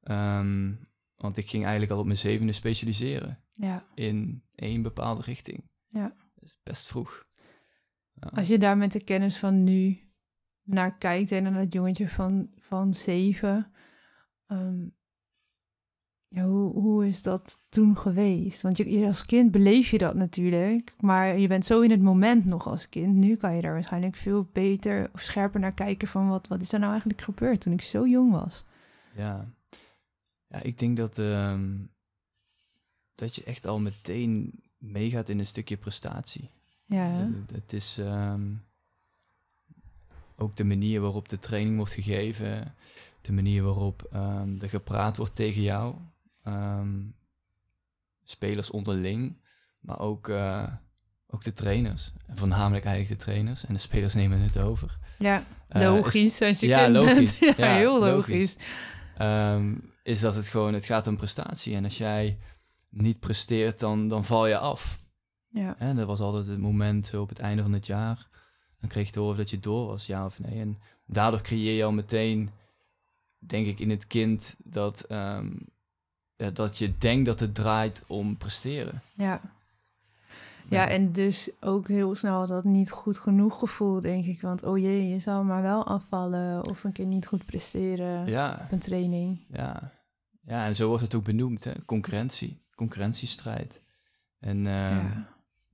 Um, 0.04 0.90
want 1.16 1.38
ik 1.38 1.50
ging 1.50 1.64
eigenlijk 1.64 1.92
al 1.92 2.00
op 2.00 2.06
mijn 2.06 2.18
zevende 2.18 2.54
specialiseren. 2.54 3.44
Ja. 3.54 3.88
In 3.96 4.44
één 4.56 4.82
bepaalde 4.82 5.22
richting. 5.22 5.70
Ja. 5.88 6.16
Dat 6.36 6.44
is 6.44 6.60
best 6.64 6.88
vroeg. 6.88 7.26
Ja. 8.14 8.28
Als 8.28 8.48
je 8.48 8.58
daar 8.58 8.78
met 8.78 8.92
de 8.92 9.04
kennis 9.04 9.38
van 9.38 9.64
nu 9.64 10.00
naar 10.64 10.98
kijkt 10.98 11.32
en 11.32 11.44
naar 11.44 11.54
dat 11.54 11.74
jongetje 11.74 12.10
van, 12.10 12.52
van 12.56 12.94
zeven... 12.94 13.72
Um, 14.48 14.96
ja, 14.96 14.97
hoe, 16.30 16.74
hoe 16.74 17.08
is 17.08 17.22
dat 17.22 17.66
toen 17.70 17.98
geweest? 17.98 18.62
Want 18.62 18.78
je, 18.78 19.06
als 19.06 19.26
kind 19.26 19.52
beleef 19.52 19.90
je 19.90 19.98
dat 19.98 20.16
natuurlijk, 20.16 20.94
maar 21.00 21.40
je 21.40 21.48
bent 21.48 21.66
zo 21.66 21.82
in 21.82 21.92
het 21.92 22.02
moment 22.02 22.46
nog 22.46 22.68
als 22.68 22.90
kind. 22.90 23.16
Nu 23.16 23.36
kan 23.36 23.56
je 23.56 23.62
daar 23.62 23.74
waarschijnlijk 23.74 24.16
veel 24.16 24.50
beter 24.54 25.10
of 25.14 25.22
scherper 25.22 25.60
naar 25.60 25.74
kijken 25.74 26.08
van 26.08 26.28
wat, 26.28 26.48
wat 26.48 26.62
is 26.62 26.74
er 26.74 26.80
nou 26.80 26.92
eigenlijk 26.92 27.22
gebeurd 27.22 27.62
toen 27.62 27.74
ik 27.74 27.82
zo 27.82 28.08
jong 28.08 28.32
was. 28.32 28.66
Ja, 29.16 29.48
ja 30.48 30.62
ik 30.62 30.80
denk 30.80 30.98
dat, 30.98 31.18
uh, 31.18 31.60
dat 33.16 33.36
je 33.36 33.44
echt 33.44 33.68
al 33.68 33.80
meteen 33.80 34.62
meegaat 34.78 35.30
in 35.30 35.40
een 35.40 35.46
stukje 35.46 35.78
prestatie. 35.78 36.50
Ja. 36.86 37.10
Het, 37.10 37.52
het 37.52 37.74
is 37.74 37.98
um, 37.98 38.64
ook 40.36 40.56
de 40.56 40.64
manier 40.64 41.02
waarop 41.02 41.30
de 41.30 41.40
training 41.40 41.78
wordt 41.78 41.94
gegeven, 41.94 42.76
de 43.22 43.32
manier 43.32 43.64
waarop 43.64 44.10
um, 44.14 44.62
er 44.62 44.70
gepraat 44.70 45.18
wordt 45.18 45.36
tegen 45.36 45.62
jou. 45.62 45.96
Um, 46.48 47.16
spelers 48.24 48.72
onderling, 48.72 49.42
maar 49.80 50.00
ook, 50.00 50.28
uh, 50.28 50.68
ook 51.28 51.44
de 51.44 51.54
trainers. 51.54 52.12
En 52.26 52.38
voornamelijk 52.38 52.86
eigenlijk 52.86 53.20
de 53.20 53.26
trainers. 53.26 53.66
En 53.66 53.74
de 53.74 53.80
spelers 53.80 54.14
nemen 54.14 54.40
het 54.40 54.60
over. 54.60 54.98
Ja, 55.20 55.44
uh, 55.76 55.82
logisch. 55.82 56.42
Is, 56.42 56.60
je 56.60 56.68
ja, 56.68 56.90
logisch. 56.90 57.40
ja, 57.40 57.54
ja, 57.58 57.76
heel 57.76 58.00
logisch. 58.00 58.56
logisch. 58.56 58.58
Um, 59.22 59.94
is 60.04 60.20
dat 60.20 60.36
het 60.36 60.48
gewoon, 60.48 60.74
het 60.74 60.86
gaat 60.86 61.08
om 61.08 61.18
prestatie. 61.18 61.76
En 61.76 61.84
als 61.84 61.98
jij 61.98 62.38
niet 62.90 63.20
presteert, 63.20 63.80
dan, 63.80 64.08
dan 64.08 64.26
val 64.26 64.48
je 64.48 64.58
af. 64.58 65.00
Ja. 65.50 65.76
En 65.78 65.96
dat 65.96 66.08
was 66.08 66.20
altijd 66.20 66.48
het 66.48 66.60
moment 66.60 67.14
op 67.14 67.30
het 67.30 67.40
einde 67.40 67.62
van 67.62 67.74
het 67.74 67.86
jaar. 67.86 68.28
Dan 68.80 68.90
kreeg 68.90 69.06
je 69.06 69.12
te 69.12 69.20
horen 69.20 69.38
dat 69.38 69.50
je 69.50 69.60
door 69.60 69.88
was, 69.88 70.06
ja 70.06 70.26
of 70.26 70.40
nee. 70.40 70.60
En 70.60 70.80
daardoor 71.06 71.42
creëer 71.42 71.76
je 71.76 71.84
al 71.84 71.92
meteen, 71.92 72.50
denk 73.40 73.68
ik, 73.68 73.80
in 73.80 73.90
het 73.90 74.08
kind 74.08 74.56
dat, 74.64 75.02
ehm, 75.02 75.52
ja, 76.38 76.50
dat 76.50 76.78
je 76.78 76.98
denkt 76.98 77.26
dat 77.26 77.40
het 77.40 77.56
draait 77.56 78.04
om 78.08 78.38
presteren. 78.38 79.02
Ja. 79.14 79.42
Ja, 80.70 80.88
en 80.90 81.12
dus 81.12 81.50
ook 81.60 81.88
heel 81.88 82.16
snel 82.16 82.48
dat 82.48 82.64
niet 82.64 82.92
goed 82.92 83.18
genoeg 83.18 83.60
gevoel, 83.60 84.02
denk 84.02 84.26
ik. 84.26 84.42
Want 84.42 84.64
oh 84.64 84.78
jee, 84.78 85.08
je 85.08 85.20
zou 85.20 85.46
maar 85.46 85.62
wel 85.62 85.86
afvallen 85.86 86.66
of 86.68 86.84
een 86.84 86.92
keer 86.92 87.06
niet 87.06 87.26
goed 87.28 87.46
presteren 87.46 88.26
Ja, 88.28 88.60
op 88.64 88.72
een 88.72 88.80
training. 88.80 89.40
ja. 89.52 89.96
Ja, 90.42 90.66
en 90.66 90.76
zo 90.76 90.88
wordt 90.88 91.04
het 91.04 91.16
ook 91.16 91.24
benoemd, 91.24 91.64
hè? 91.64 91.72
concurrentie, 91.86 92.62
concurrentiestrijd. 92.76 93.82
En 94.40 94.58
eh, 94.68 94.74
ja, 94.74 95.28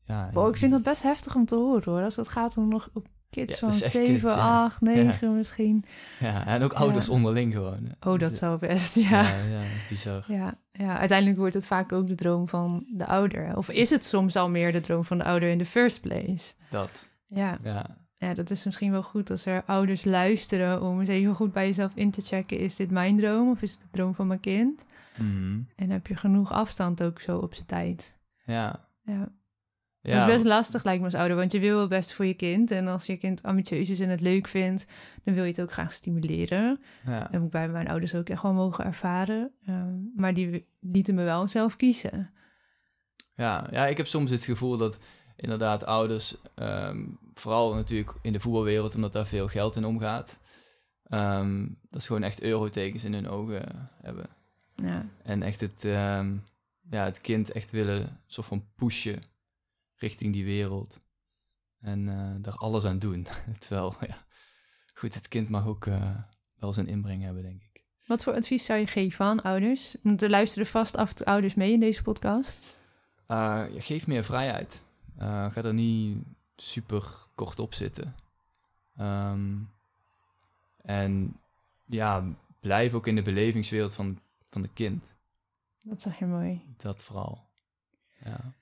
ja. 0.05 0.29
Wow, 0.33 0.49
ik 0.49 0.57
vind 0.57 0.71
dat 0.71 0.83
best 0.83 1.03
heftig 1.03 1.35
om 1.35 1.45
te 1.45 1.55
horen 1.55 1.91
hoor. 1.91 2.03
Als 2.03 2.15
het 2.15 2.27
gaat 2.27 2.57
om 2.57 2.67
nog 2.67 2.89
op 2.93 3.07
kids 3.33 3.53
Ja, 3.53 3.59
van 3.59 3.67
dat 3.69 3.77
is 3.77 3.83
echt 3.83 3.91
7, 3.91 4.13
kids, 4.13 4.23
ja. 4.23 4.63
8, 4.63 4.81
9 4.81 5.35
misschien. 5.37 5.83
ja, 6.19 6.45
en 6.47 6.63
ook 6.63 6.73
ouders 6.73 7.09
onderling 7.09 7.53
gewoon. 7.53 7.89
hè. 7.99 8.09
Oh, 8.09 8.19
dat 8.19 8.35
zou 8.35 8.59
best, 8.59 8.95
ja. 8.95 9.21
Ja, 9.21 9.35
ja, 9.49 9.61
bizar. 9.89 10.23
Ja, 10.27 10.57
ja, 10.71 10.97
uiteindelijk 10.97 11.39
wordt 11.39 11.53
het 11.53 11.67
vaak 11.67 11.91
ook 11.91 12.07
de 12.07 12.15
droom 12.15 12.47
van 12.47 12.85
de 12.87 13.05
ouder. 13.05 13.57
Of 13.57 13.69
is 13.69 13.89
het 13.89 14.05
soms 14.05 14.35
al 14.35 14.49
meer 14.49 14.71
de 14.71 14.81
droom 14.81 15.05
van 15.05 15.17
de 15.17 15.23
ouder 15.23 15.49
in 15.49 15.57
the 15.57 15.65
first 15.65 16.01
place? 16.01 16.53
Dat, 16.69 17.09
Ja, 17.27 17.57
ja. 17.63 17.85
ja 18.17 18.33
dat 18.33 18.49
is 18.49 18.63
misschien 18.63 18.91
wel 18.91 19.03
goed 19.03 19.29
als 19.31 19.45
er 19.45 19.63
ouders 19.65 20.05
luisteren 20.05 20.81
om 20.81 20.99
eens 20.99 21.09
even 21.09 21.35
goed 21.35 21.53
bij 21.53 21.67
jezelf 21.67 21.91
in 21.95 22.11
te 22.11 22.21
checken. 22.21 22.57
Is 22.59 22.75
dit 22.75 22.91
mijn 22.91 23.17
droom 23.17 23.49
of 23.49 23.61
is 23.61 23.71
het 23.71 23.79
de 23.81 23.87
droom 23.91 24.15
van 24.15 24.27
mijn 24.27 24.39
kind? 24.39 24.81
Mhm. 25.17 25.59
En 25.75 25.89
heb 25.89 26.07
je 26.07 26.15
genoeg 26.15 26.51
afstand 26.51 27.03
ook 27.03 27.21
zo 27.21 27.37
op 27.37 27.53
zijn 27.53 27.67
tijd? 27.67 28.15
Ja. 28.45 28.85
Ja. 29.05 29.27
Ja, 30.03 30.19
Dat 30.19 30.27
is 30.27 30.33
best 30.33 30.45
lastig 30.45 30.83
lijkt 30.83 30.99
me 30.99 31.05
als 31.05 31.15
ouder, 31.15 31.37
want 31.37 31.51
je 31.51 31.59
wil 31.59 31.77
wel 31.77 31.87
best 31.87 32.13
voor 32.13 32.25
je 32.25 32.33
kind. 32.33 32.71
En 32.71 32.87
als 32.87 33.05
je 33.05 33.17
kind 33.17 33.43
ambitieus 33.43 33.89
is 33.89 33.99
en 33.99 34.09
het 34.09 34.21
leuk 34.21 34.47
vindt, 34.47 34.85
dan 35.23 35.33
wil 35.33 35.43
je 35.43 35.49
het 35.49 35.61
ook 35.61 35.71
graag 35.71 35.93
stimuleren. 35.93 36.79
ja. 37.05 37.19
Dat 37.19 37.31
heb 37.31 37.43
ik 37.43 37.49
bij 37.49 37.69
mijn 37.69 37.87
ouders 37.87 38.15
ook 38.15 38.29
echt 38.29 38.41
wel 38.41 38.53
mogen 38.53 38.85
ervaren. 38.85 39.51
Ehm, 39.65 39.93
maar 40.15 40.33
die 40.33 40.65
lieten 40.79 41.15
me 41.15 41.23
wel 41.23 41.47
zelf 41.47 41.75
kiezen. 41.75 42.31
Ja, 43.35 43.67
ja, 43.71 43.87
ik 43.87 43.97
heb 43.97 44.07
soms 44.07 44.31
het 44.31 44.43
gevoel 44.43 44.77
dat 44.77 44.99
inderdaad 45.35 45.85
ouders, 45.85 46.37
ehm, 46.55 47.05
vooral 47.33 47.73
natuurlijk 47.73 48.13
in 48.21 48.33
de 48.33 48.39
voetbalwereld, 48.39 48.95
omdat 48.95 49.11
daar 49.11 49.25
veel 49.25 49.47
geld 49.47 49.75
in 49.75 49.85
omgaat, 49.85 50.39
ehm, 51.03 51.65
dat 51.89 52.01
ze 52.01 52.07
gewoon 52.07 52.23
echt 52.23 52.41
eurotekens 52.41 53.03
in 53.03 53.13
hun 53.13 53.29
ogen 53.29 53.89
hebben. 54.01 54.25
Ja, 54.75 55.05
En 55.23 55.43
echt 55.43 55.59
het, 55.61 55.81
ja, 56.89 57.03
het 57.05 57.21
kind 57.21 57.51
echt 57.51 57.71
willen 57.71 58.19
soort 58.25 58.47
van 58.47 58.65
pushen 58.75 59.21
richting 60.03 60.33
die 60.33 60.45
wereld. 60.45 61.01
En 61.79 62.09
eh, 62.09 62.35
daar 62.41 62.55
alles 62.55 62.85
aan 62.85 62.99
doen. 62.99 63.27
Terwijl, 63.59 63.95
ja, 63.99 64.25
goed, 64.93 65.13
het 65.13 65.27
kind 65.27 65.49
mag 65.49 65.65
ook 65.65 65.85
eh, 65.85 66.15
wel 66.55 66.73
zijn 66.73 66.87
inbreng 66.87 67.23
hebben, 67.23 67.43
denk 67.43 67.61
ik. 67.61 67.83
Wat 68.05 68.23
voor 68.23 68.33
advies 68.33 68.65
zou 68.65 68.79
je 68.79 68.87
geven 68.87 69.25
aan 69.25 69.41
ouders? 69.41 69.95
Want 70.01 70.21
er 70.21 70.29
luisteren 70.29 70.67
vast 70.67 70.97
af 70.97 71.21
ouders 71.21 71.53
mee 71.53 71.71
in 71.71 71.79
deze 71.79 72.01
podcast. 72.01 72.77
Eh, 73.27 73.63
geef 73.77 74.07
meer 74.07 74.23
vrijheid. 74.23 74.83
Ga 75.17 75.63
er 75.63 75.73
niet 75.73 76.17
super 76.55 77.03
kort 77.35 77.59
op 77.59 77.73
zitten. 77.73 78.15
Ehm, 78.97 79.57
en 80.81 81.39
ja, 81.85 82.23
blijf 82.59 82.93
ook 82.93 83.07
in 83.07 83.15
de 83.15 83.21
belevingswereld 83.21 83.93
van, 83.93 84.19
van 84.49 84.61
de 84.61 84.69
kind. 84.73 85.15
Dat 85.81 86.01
zag 86.01 86.19
je 86.19 86.25
mooi. 86.25 86.61
Dat 86.77 87.03
vooral. 87.03 87.45
Ja. 88.23 88.53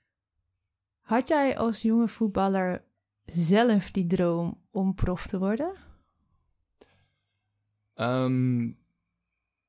Had 1.12 1.28
jij 1.28 1.58
als 1.58 1.82
jonge 1.82 2.08
voetballer 2.08 2.84
zelf 3.24 3.90
die 3.90 4.06
droom 4.06 4.64
om 4.70 4.94
prof 4.94 5.26
te 5.26 5.38
worden? 5.38 5.74
Ehm, 7.94 8.62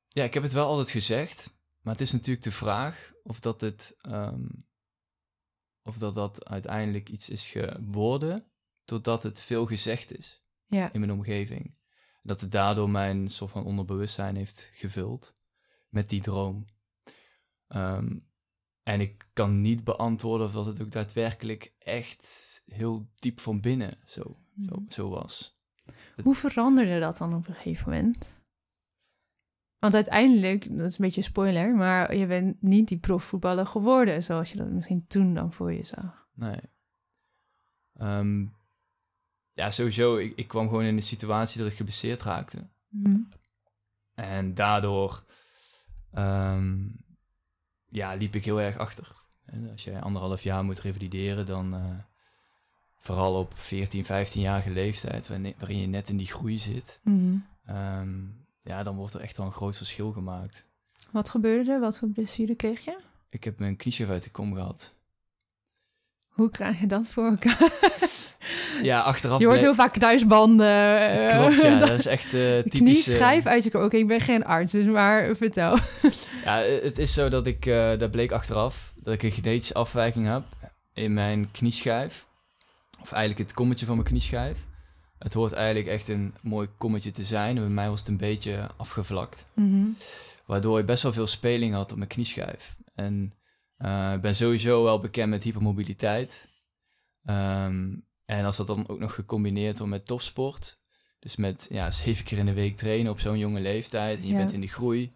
ja, 0.08 0.24
ik 0.24 0.34
heb 0.34 0.44
het 0.44 0.54
wel 0.54 0.68
altijd 0.68 0.90
gezegd. 0.90 1.58
Maar 1.82 1.94
het 1.94 2.02
is 2.02 2.12
natuurlijk 2.12 2.44
de 2.44 2.52
vraag 2.52 3.14
of 3.24 3.40
dat 3.40 3.62
het... 3.62 3.96
ehm, 4.02 4.46
of 5.84 5.98
dat 5.98 6.16
dat 6.16 6.46
uiteindelijk 6.46 7.10
iets 7.10 7.30
is 7.30 7.50
geworden... 7.50 8.46
doordat 8.86 9.24
het 9.24 9.42
veel 9.42 9.66
gezegd 9.66 10.18
is. 10.18 10.44
Ja, 10.66 10.94
in 10.94 11.00
mijn 11.00 11.12
omgeving. 11.12 11.76
Dat 12.22 12.42
het 12.42 12.52
daardoor 12.52 12.90
mijn 12.90 13.30
soort 13.30 13.52
van 13.52 13.66
onderbewustzijn 13.66 14.36
heeft 14.36 14.70
gevuld 14.74 15.36
met 15.90 16.10
die 16.10 16.22
droom. 16.22 16.66
Ehm, 17.68 18.18
en 18.84 19.02
ik 19.02 19.28
kan 19.34 19.62
niet 19.62 19.84
beantwoorden 19.84 20.48
of 20.48 20.54
dat 20.54 20.66
het 20.66 20.82
ook 20.82 20.92
daadwerkelijk 20.92 21.74
echt 21.80 22.62
heel 22.66 23.08
diep 23.20 23.40
van 23.40 23.62
binnen 23.62 23.98
zo, 24.06 24.22
zo, 24.22 24.76
Mhm. 24.76 24.92
zo 24.92 25.10
was. 25.10 25.58
Hoe 26.24 26.36
veranderde 26.36 27.00
dat 27.00 27.18
dan 27.18 27.34
op 27.36 27.48
een 27.48 27.54
gegeven 27.56 27.90
moment? 27.90 28.42
Want 29.80 29.96
uiteindelijk, 29.96 30.78
dat 30.78 30.86
is 30.86 30.98
een 30.98 31.06
beetje 31.06 31.22
een 31.22 31.28
spoiler, 31.28 31.76
maar 31.76 32.16
je 32.16 32.26
bent 32.28 32.62
niet 32.62 32.88
die 32.88 32.98
profvoetballer 32.98 33.66
geworden 33.66 34.24
zoals 34.24 34.52
je 34.52 34.58
dat 34.58 34.70
misschien 34.70 35.08
toen 35.08 35.34
dan 35.34 35.54
voor 35.54 35.74
je 35.74 35.84
zag. 35.84 36.28
Nee. 36.34 36.60
Ehm, 37.98 38.46
ja, 39.54 39.72
sowieso. 39.72 40.18
Ik, 40.18 40.34
ik 40.36 40.48
kwam 40.48 40.68
gewoon 40.70 40.84
in 40.84 40.96
een 40.96 41.04
situatie 41.04 41.62
dat 41.62 41.72
ik 41.72 41.78
geblesseerd 41.78 42.22
raakte. 42.22 42.68
Mhm. 42.88 43.20
En 44.14 44.54
daardoor 44.54 45.24
ehm, 46.12 46.90
ja, 47.94 48.14
liep 48.14 48.36
ik 48.36 48.46
heel 48.46 48.62
erg 48.62 48.78
achter. 48.78 49.22
En 49.46 49.70
als 49.72 49.84
je 49.84 50.02
anderhalf 50.02 50.44
jaar 50.44 50.64
moet 50.64 50.80
revalideren, 50.80 51.46
dan 51.46 51.74
eh, 51.74 51.82
vooral 53.00 53.40
op 53.40 53.54
14, 53.56 54.04
15-jarige 54.06 54.70
leeftijd, 54.70 55.28
wanneer- 55.28 55.54
waarin 55.58 55.80
je 55.80 55.88
net 55.88 56.10
in 56.10 56.18
die 56.18 56.28
groei 56.28 56.60
zit, 56.60 57.00
Mhm. 57.04 57.36
ehm, 57.66 58.20
ja, 58.64 58.84
dan 58.84 58.96
wordt 58.96 59.14
er 59.14 59.22
echt 59.22 59.38
wel 59.38 59.46
een 59.46 59.52
groot 59.52 59.78
verschil 59.78 60.12
gemaakt. 60.12 60.68
Wat 61.12 61.30
gebeurde 61.30 61.72
er? 61.72 61.80
Wat 61.80 61.98
voor 61.98 62.08
blessure 62.10 62.56
kreeg 62.56 62.86
je? 62.86 62.98
Ik 63.30 63.44
heb 63.44 63.60
mijn 63.60 63.76
knieschijf 63.76 64.10
uit 64.10 64.24
de 64.24 64.30
kom 64.32 64.54
gehad. 64.54 64.94
Hoe 66.28 66.50
krijg 66.50 66.80
je 66.80 66.88
dat 66.88 67.08
voor 67.08 67.26
elkaar? 67.26 67.72
Ja, 68.82 69.00
achteraf... 69.00 69.40
Je 69.40 69.46
hoort 69.46 69.60
heel 69.62 69.76
vaak 69.76 69.94
kruisbanden. 69.94 71.08
eh, 71.30 71.38
Klopt, 71.38 71.62
ja. 71.62 71.80
dat- 71.86 71.90
is 72.00 72.06
echt 72.06 72.34
eh 72.34 72.58
typisch... 72.58 72.80
Knieschijf 72.80 73.46
uit 73.46 73.64
je. 73.64 73.84
Oké, 73.84 73.98
ik 73.98 74.08
ben 74.08 74.22
geen 74.22 74.46
arts, 74.46 74.72
dus 74.72 74.86
maar 74.86 75.36
vertel. 75.36 75.78
Ja, 76.46 76.58
het 76.58 77.00
is 77.00 77.14
zo 77.14 77.30
dat 77.30 77.48
ik, 77.48 77.66
eh 77.66 77.98
dat 77.98 78.12
bleek 78.12 78.32
achteraf, 78.32 78.94
dat 78.96 79.14
ik 79.14 79.24
een 79.24 79.32
genetische 79.32 79.74
afwijking 79.74 80.28
heb 80.28 80.44
in 80.94 81.14
mijn 81.14 81.52
knieschijf. 81.52 82.26
Of 83.02 83.12
eigenlijk 83.12 83.48
het 83.48 83.54
kommetje 83.58 83.86
van 83.86 83.96
mijn 83.96 84.08
knieschijf. 84.08 84.58
Het 85.20 85.34
hoort 85.34 85.54
eigenlijk 85.54 85.88
echt 85.88 86.08
een 86.10 86.34
mooi 86.42 86.68
kommetje 86.78 87.12
te 87.12 87.24
zijn. 87.24 87.56
Bij 87.56 87.64
mij 87.64 87.90
was 87.90 88.00
het 88.00 88.10
een 88.10 88.18
beetje 88.18 88.68
afgevlakt. 88.78 89.48
Mhm. 89.54 89.86
Waardoor 90.46 90.80
ik 90.80 90.86
best 90.86 91.04
wel 91.04 91.14
veel 91.14 91.28
speling 91.28 91.74
had 91.74 91.92
op 91.92 91.98
mijn 91.98 92.10
knieschijf. 92.10 92.76
En 92.96 93.34
eh, 93.78 94.12
ik 94.16 94.22
ben 94.22 94.36
sowieso 94.36 94.84
wel 94.84 95.00
bekend 95.00 95.30
met 95.30 95.44
hypermobiliteit. 95.44 96.48
Ehm, 97.26 97.84
en 98.26 98.46
als 98.46 98.58
dat 98.58 98.68
dan 98.68 98.88
ook 98.88 99.00
nog 99.00 99.14
gecombineerd 99.14 99.78
wordt 99.78 99.94
met 99.94 100.06
topsport. 100.06 100.82
Dus 101.20 101.36
met 101.36 101.68
ja, 101.70 101.92
zeven 101.92 102.26
keer 102.26 102.38
in 102.38 102.46
de 102.46 102.54
week 102.54 102.78
trainen 102.78 103.12
op 103.12 103.20
zo'n 103.20 103.38
jonge 103.38 103.60
leeftijd. 103.60 104.18
En 104.20 104.26
je 104.28 104.32
Ja. 104.32 104.38
bent 104.38 104.52
in 104.52 104.62
de 104.62 104.68
groei. 104.68 105.12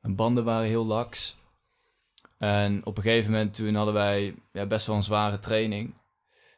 Mijn 0.00 0.16
banden 0.16 0.44
waren 0.44 0.66
heel 0.68 0.86
laks. 0.86 1.36
En 2.38 2.86
op 2.86 2.96
een 2.96 3.02
gegeven 3.02 3.30
moment 3.30 3.54
toen 3.54 3.74
hadden 3.74 3.94
wij 3.94 4.34
ja, 4.52 4.66
best 4.66 4.86
wel 4.86 4.96
een 4.96 5.02
zware 5.02 5.38
training. 5.38 5.94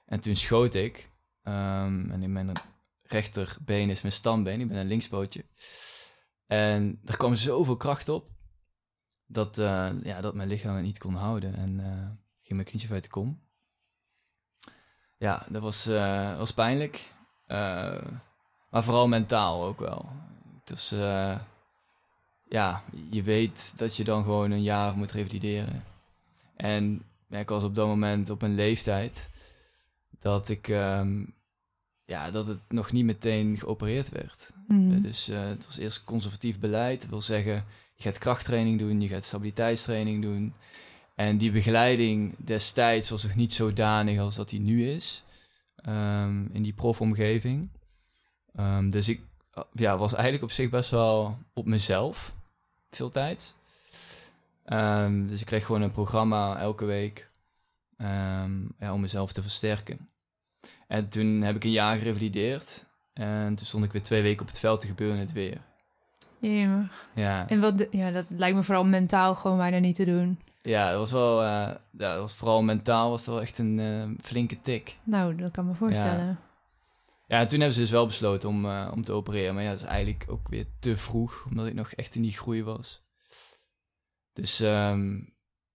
En 0.06 0.20
toen 0.20 0.36
schoot 0.36 0.74
ik. 0.74 1.10
Ehm, 1.42 2.10
en 2.10 2.22
in 2.22 2.32
mijn 2.32 2.52
rechterbeen 3.02 3.90
is 3.90 4.02
mijn 4.02 4.14
stambeen. 4.14 4.60
Ik 4.60 4.68
ben 4.68 4.76
een 4.76 4.86
linkspootje. 4.86 5.44
En 6.46 7.00
er 7.04 7.16
kwam 7.16 7.34
zoveel 7.34 7.76
kracht 7.76 8.08
op. 8.08 8.30
Dat, 9.26 9.58
eh, 9.58 9.90
ja, 10.02 10.20
dat 10.20 10.34
mijn 10.34 10.48
lichaam 10.48 10.74
het 10.74 10.84
niet 10.84 10.98
kon 10.98 11.14
houden. 11.14 11.54
En 11.54 11.80
eh, 11.80 12.10
ging 12.42 12.54
mijn 12.54 12.64
knietje 12.64 12.88
uit 12.92 13.02
de 13.02 13.08
kom. 13.08 13.42
Ja, 15.24 15.46
dat 15.48 15.62
was, 15.62 15.86
eh, 15.86 16.38
was 16.38 16.52
pijnlijk. 16.52 17.12
Eh, 17.46 18.02
maar 18.70 18.84
vooral 18.84 19.08
mentaal 19.08 19.64
ook 19.64 19.78
wel. 19.78 20.08
Was, 20.64 20.92
eh, 20.92 21.38
ja, 22.48 22.82
je 23.10 23.22
weet 23.22 23.78
dat 23.78 23.96
je 23.96 24.04
dan 24.04 24.22
gewoon 24.22 24.50
een 24.50 24.62
jaar 24.62 24.96
moet 24.96 25.12
revalideren. 25.12 25.84
En 26.56 27.02
ja, 27.28 27.38
ik 27.38 27.48
was 27.48 27.62
op 27.62 27.74
dat 27.74 27.86
moment 27.86 28.30
op 28.30 28.42
een 28.42 28.54
leeftijd 28.54 29.30
dat 30.20 30.48
ik, 30.48 30.68
ehm, 30.68 31.24
ja, 32.04 32.30
dat 32.30 32.46
het 32.46 32.60
nog 32.68 32.92
niet 32.92 33.04
meteen 33.04 33.58
geopereerd 33.58 34.08
werd. 34.08 34.50
Mhm. 34.66 35.00
Dus 35.00 35.26
het 35.26 35.66
was 35.66 35.76
eerst 35.76 36.04
conservatief 36.04 36.58
beleid. 36.58 37.00
Dat 37.00 37.10
wil 37.10 37.22
zeggen, 37.22 37.64
je 37.94 38.02
gaat 38.02 38.18
krachttraining 38.18 38.78
doen, 38.78 39.00
je 39.00 39.08
gaat 39.08 39.24
stabiliteitstraining 39.24 40.22
doen. 40.22 40.54
En 41.14 41.36
die 41.36 41.50
begeleiding 41.50 42.34
destijds 42.38 43.10
was 43.10 43.22
nog 43.22 43.34
niet 43.34 43.52
zodanig 43.52 44.18
als 44.18 44.34
dat 44.34 44.48
die 44.48 44.60
nu 44.60 44.90
is. 44.90 45.24
ehm, 45.76 46.44
in 46.52 46.62
die 46.62 46.72
profomgeving. 46.72 47.68
Ehm, 48.54 48.90
dus 48.90 49.08
ik 49.08 49.20
eh, 49.54 49.62
ja, 49.72 49.98
was 49.98 50.12
eigenlijk 50.12 50.42
op 50.44 50.50
zich 50.50 50.70
best 50.70 50.90
wel 50.90 51.38
op 51.52 51.66
mezelf. 51.66 52.32
Veel 52.90 53.10
tijd. 53.10 53.54
Ehm, 54.64 55.26
dus 55.26 55.40
ik 55.40 55.46
kreeg 55.46 55.66
gewoon 55.66 55.82
een 55.82 55.92
programma 55.92 56.58
elke 56.58 56.84
week 56.84 57.28
ja, 58.78 58.92
om 58.92 59.00
mezelf 59.00 59.32
te 59.32 59.42
versterken. 59.42 60.08
En 60.88 61.08
toen 61.08 61.40
heb 61.42 61.56
ik 61.56 61.64
een 61.64 61.70
jaar 61.70 61.96
gerevalideerd. 61.96 62.84
En 63.12 63.54
toen 63.54 63.66
stond 63.66 63.84
ik 63.84 63.92
weer 63.92 64.02
twee 64.02 64.22
weken 64.22 64.40
op 64.42 64.46
het 64.48 64.58
veld 64.58 64.80
te 64.80 64.86
gebeuren 64.86 65.18
het 65.18 65.32
weer. 65.32 65.58
Jemig. 66.38 67.08
Ja, 67.14 67.48
En 67.48 67.60
wat, 67.60 67.86
ja, 67.90 68.10
dat 68.10 68.24
lijkt 68.28 68.56
me 68.56 68.62
vooral 68.62 68.84
mentaal 68.84 69.34
gewoon 69.34 69.56
bijna 69.58 69.78
niet 69.78 69.94
te 69.96 70.04
doen. 70.04 70.38
Ja 70.64 70.90
dat 70.90 70.98
was 70.98 71.12
wel, 71.12 71.40
eh, 71.40 71.46
ja, 71.46 71.78
dat 71.90 72.18
was 72.18 72.34
vooral 72.34 72.62
mentaal 72.62 73.10
was 73.10 73.24
dat 73.24 73.34
wel 73.34 73.42
echt 73.42 73.58
een 73.58 73.78
eh, 73.78 74.24
flinke 74.26 74.60
tik. 74.60 74.96
Nou, 75.02 75.36
dat 75.36 75.50
kan 75.50 75.66
me 75.66 75.74
voorstellen. 75.74 76.38
Ja, 77.26 77.40
en 77.40 77.48
toen 77.48 77.58
hebben 77.58 77.76
ze 77.76 77.82
dus 77.82 77.90
wel 77.90 78.06
besloten 78.06 78.48
om, 78.48 78.64
eh, 78.64 78.90
om 78.94 79.04
te 79.04 79.12
opereren. 79.12 79.54
Maar 79.54 79.62
ja, 79.62 79.70
dat 79.70 79.78
is 79.78 79.86
eigenlijk 79.86 80.24
ook 80.28 80.48
weer 80.48 80.66
te 80.78 80.96
vroeg, 80.96 81.46
omdat 81.50 81.66
ik 81.66 81.74
nog 81.74 81.92
echt 81.92 82.14
in 82.14 82.22
die 82.22 82.32
groei 82.32 82.64
was. 82.64 83.02
Dus 84.32 84.60
ehm, 84.60 85.14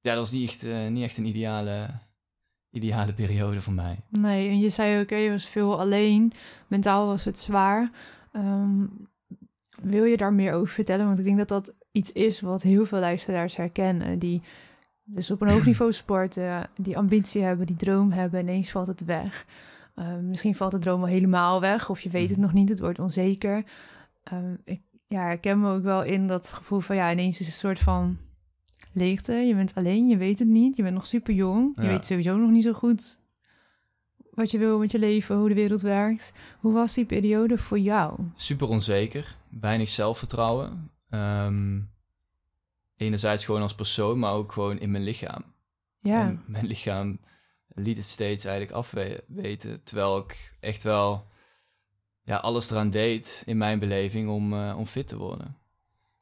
ja, 0.01 0.13
dat 0.13 0.17
was 0.17 0.31
niet 0.31 0.49
echt, 0.49 0.89
niet 0.89 1.03
echt 1.03 1.17
een 1.17 1.25
ideale, 1.25 1.89
ideale 2.69 3.13
periode 3.13 3.61
voor 3.61 3.73
mij. 3.73 3.99
Nee, 4.09 4.49
en 4.49 4.59
je 4.59 4.69
zei 4.69 5.01
ook, 5.01 5.09
je 5.09 5.29
was 5.29 5.45
veel 5.45 5.79
alleen. 5.79 6.33
Mentaal 6.67 7.05
was 7.05 7.23
het 7.23 7.39
zwaar. 7.39 7.91
Ehm, 8.31 8.85
wil 9.81 10.03
je 10.03 10.17
daar 10.17 10.33
meer 10.33 10.53
over 10.53 10.73
vertellen? 10.73 11.05
Want 11.05 11.19
ik 11.19 11.25
denk 11.25 11.37
dat 11.37 11.47
dat 11.47 11.75
iets 11.91 12.11
is 12.11 12.41
wat 12.41 12.61
heel 12.61 12.85
veel 12.85 12.99
luisteraars 12.99 13.55
herkennen. 13.55 14.19
Die 14.19 14.41
dus 15.13 15.31
op 15.31 15.41
een 15.41 15.49
hoog 15.49 15.65
niveau 15.65 15.93
sporten, 15.93 16.69
die 16.75 16.97
ambitie 16.97 17.41
hebben, 17.41 17.65
die 17.65 17.75
droom 17.75 18.11
hebben. 18.11 18.39
Ineens 18.39 18.71
valt 18.71 18.87
het 18.87 19.05
weg. 19.05 19.45
Ehm, 19.95 20.27
misschien 20.27 20.55
valt 20.55 20.71
de 20.71 20.79
droom 20.79 20.99
wel 20.99 21.09
helemaal 21.09 21.61
weg. 21.61 21.89
Of 21.89 21.99
je 22.01 22.09
weet 22.09 22.29
het 22.29 22.39
nog 22.39 22.53
niet, 22.53 22.69
het 22.69 22.79
wordt 22.79 22.99
onzeker. 22.99 23.63
Ehm, 24.23 24.53
ik 24.65 24.81
ja, 25.07 25.21
herken 25.21 25.59
me 25.59 25.73
ook 25.73 25.83
wel 25.83 26.03
in 26.03 26.27
dat 26.27 26.53
gevoel 26.53 26.79
van... 26.79 26.95
ja, 26.95 27.11
ineens 27.11 27.39
is 27.39 27.45
het 27.45 27.53
een 27.55 27.59
soort 27.59 27.79
van 27.79 28.17
leegte. 28.93 29.33
Je 29.33 29.55
bent 29.55 29.75
alleen, 29.75 30.07
je 30.07 30.17
weet 30.17 30.39
het 30.39 30.47
niet. 30.47 30.75
Je 30.75 30.83
bent 30.83 30.95
nog 30.95 31.05
super 31.05 31.33
jong. 31.33 31.71
Je 31.75 31.81
Ja. 31.81 31.87
weet 31.87 32.05
sowieso 32.05 32.37
nog 32.37 32.49
niet 32.49 32.63
zo 32.63 32.73
goed 32.73 33.17
wat 34.33 34.51
je 34.51 34.57
wil 34.57 34.79
met 34.79 34.91
je 34.91 34.99
leven, 34.99 35.35
hoe 35.37 35.47
de 35.47 35.53
wereld 35.55 35.81
werkt. 35.81 36.33
Hoe 36.59 36.73
was 36.73 36.93
die 36.93 37.05
periode 37.05 37.57
voor 37.57 37.79
jou? 37.79 38.19
Super 38.35 38.67
onzeker, 38.67 39.35
weinig 39.59 39.87
zelfvertrouwen. 39.87 40.89
Ehm, 41.09 41.79
enerzijds 42.99 43.45
gewoon 43.45 43.61
als 43.61 43.75
persoon, 43.75 44.19
maar 44.19 44.33
ook 44.33 44.51
gewoon 44.51 44.79
in 44.79 44.91
mijn 44.91 45.03
lichaam. 45.03 45.43
Ja, 45.99 46.27
En 46.27 46.43
mijn 46.47 46.65
lichaam 46.65 47.19
liet 47.67 47.97
het 47.97 48.05
steeds 48.05 48.45
eigenlijk 48.45 48.77
afweten. 48.77 49.83
Terwijl 49.83 50.17
ik 50.17 50.57
echt 50.59 50.83
wel 50.83 51.27
ja, 52.21 52.37
alles 52.37 52.69
eraan 52.69 52.89
deed 52.89 53.43
in 53.45 53.57
mijn 53.57 53.79
beleving 53.79 54.29
om, 54.29 54.53
eh, 54.53 54.75
om 54.77 54.85
fit 54.85 55.07
te 55.07 55.17
worden. 55.17 55.57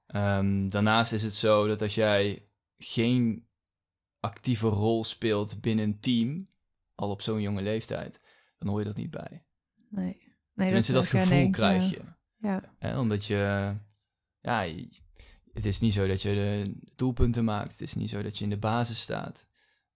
Ehm, 0.07 0.67
daarnaast 0.67 1.13
is 1.13 1.23
het 1.23 1.33
zo 1.33 1.67
dat 1.67 1.81
als 1.81 1.95
jij 1.95 2.47
geen 2.77 3.47
actieve 4.19 4.67
rol 4.67 5.03
speelt 5.03 5.61
binnen 5.61 5.85
een 5.85 5.99
team, 5.99 6.49
al 6.95 7.09
op 7.09 7.21
zo'n 7.21 7.41
jonge 7.41 7.61
leeftijd, 7.61 8.21
dan 8.57 8.69
hoor 8.69 8.79
je 8.79 8.85
dat 8.85 8.95
niet 8.95 9.11
bij. 9.11 9.43
nee. 9.89 10.05
nee 10.53 10.65
Tenminste, 10.67 10.93
dat, 10.93 11.07
gevoel 11.07 11.49
krijg 11.49 11.89
ja. 11.89 11.89
je. 11.89 12.01
Ja, 12.79 12.99
omdat 12.99 13.25
je, 13.25 13.73
ja, 14.41 14.65
het 15.57 15.65
is 15.65 15.79
niet 15.79 15.93
zo 15.93 16.07
dat 16.07 16.21
je 16.21 16.33
de 16.33 16.73
doelpunten 16.95 17.43
maakt. 17.43 17.71
Het 17.71 17.81
is 17.81 17.93
niet 17.93 18.09
zo 18.09 18.21
dat 18.21 18.37
je 18.37 18.43
in 18.43 18.49
de 18.49 18.57
basis 18.57 19.01
staat. 19.01 19.47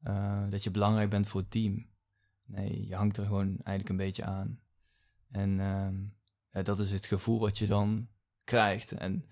eh, 0.03 0.43
dat 0.49 0.63
je 0.63 0.71
belangrijk 0.71 1.09
bent 1.09 1.27
voor 1.27 1.41
het 1.41 1.51
team. 1.51 1.85
Nee, 2.45 2.87
je 2.87 2.95
hangt 2.95 3.17
er 3.17 3.25
gewoon 3.25 3.47
eigenlijk 3.47 3.89
een 3.89 4.05
beetje 4.05 4.23
aan. 4.23 4.59
En 5.31 5.59
ehm, 5.59 6.63
dat 6.63 6.79
is 6.79 6.91
het 6.91 7.05
gevoel 7.05 7.39
wat 7.39 7.57
je 7.57 7.67
dan 7.67 8.07
krijgt. 8.43 8.91
En 8.91 9.25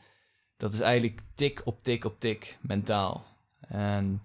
dat 0.57 0.73
is 0.73 0.79
eigenlijk 0.79 1.21
tik 1.35 1.61
op 1.65 1.83
tik 1.83 2.05
op 2.05 2.19
tik, 2.19 2.57
mentaal. 2.61 3.25
En 3.59 4.21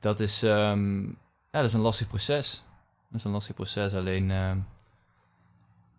dat 0.00 0.20
is, 0.20 0.42
ehm, 0.42 1.06
ja, 1.06 1.14
dat 1.50 1.64
is 1.64 1.72
een 1.72 1.80
lastig 1.80 2.08
proces. 2.08 2.64
Dat 3.08 3.18
is 3.18 3.24
een 3.24 3.30
lastig 3.30 3.54
proces, 3.54 3.94
alleen... 3.94 4.30
ehm, 4.30 4.58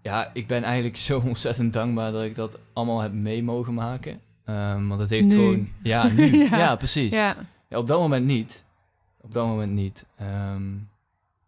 ja, 0.01 0.31
ik 0.33 0.47
ben 0.47 0.63
eigenlijk 0.63 0.97
zo 1.07 1.19
ontzettend 1.19 1.73
dankbaar 1.73 2.11
dat 2.11 2.23
ik 2.23 2.35
dat 2.35 2.59
allemaal 2.73 2.99
heb 2.99 3.13
mee 3.13 3.43
mogen 3.43 3.73
maken. 3.73 4.21
Ehm, 4.45 4.87
want 4.87 5.01
het 5.01 5.09
heeft 5.09 5.27
Nu. 5.27 5.35
gewoon... 5.35 5.69
Ja, 5.83 6.07
nu. 6.13 6.37
Ja. 6.37 6.57
ja. 6.57 6.75
precies. 6.75 7.13
ja. 7.13 7.35
Ja, 7.67 7.77
op 7.77 7.87
dat 7.87 7.99
moment 7.99 8.25
niet. 8.25 8.63
Op 9.21 9.33
dat 9.33 9.45
moment 9.47 9.71
niet. 9.71 10.05
Ehm, 10.15 10.71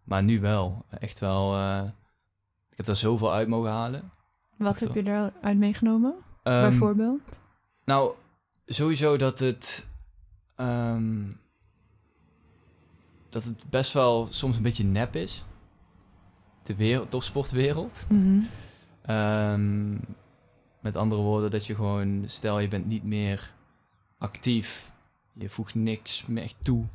maar 0.04 0.24
nu 0.24 0.40
wel. 0.40 0.86
Echt 1.00 1.20
wel... 1.20 1.56
eh, 1.58 1.84
ik 2.72 2.78
heb 2.78 2.86
daar 2.86 2.96
zoveel 2.96 3.34
uit 3.34 3.48
mogen 3.48 3.72
halen. 3.72 4.12
Wat 4.58 4.80
heb 4.80 4.94
je 4.94 5.02
eruit 5.08 5.58
meegenomen, 5.58 6.14
Ehm, 6.44 6.62
bijvoorbeeld? 6.62 7.42
Nou, 7.86 8.12
sowieso 8.66 9.18
dat 9.18 9.40
het... 9.40 9.88
dat 13.30 13.44
het 13.44 13.66
best 13.70 13.94
wel 13.94 14.28
soms 14.30 14.56
een 14.58 14.62
beetje 14.64 14.84
nep 14.84 15.16
is. 15.16 15.46
De 16.64 16.76
wereld, 16.76 17.10
topsportwereld. 17.10 18.06
Mhm. 18.10 18.40
Ehm, 19.02 19.94
met 20.86 20.96
andere 20.96 21.22
woorden, 21.22 21.52
dat 21.52 21.66
je 21.66 21.76
gewoon, 21.76 22.24
stel 22.26 22.60
je 22.60 22.68
bent 22.68 22.86
niet 22.86 23.04
meer 23.04 23.54
actief, 24.18 24.92
je 25.34 25.50
voegt 25.50 25.76
niks 25.76 26.26
meer 26.26 26.44
echt 26.44 26.64
toe, 26.64 26.86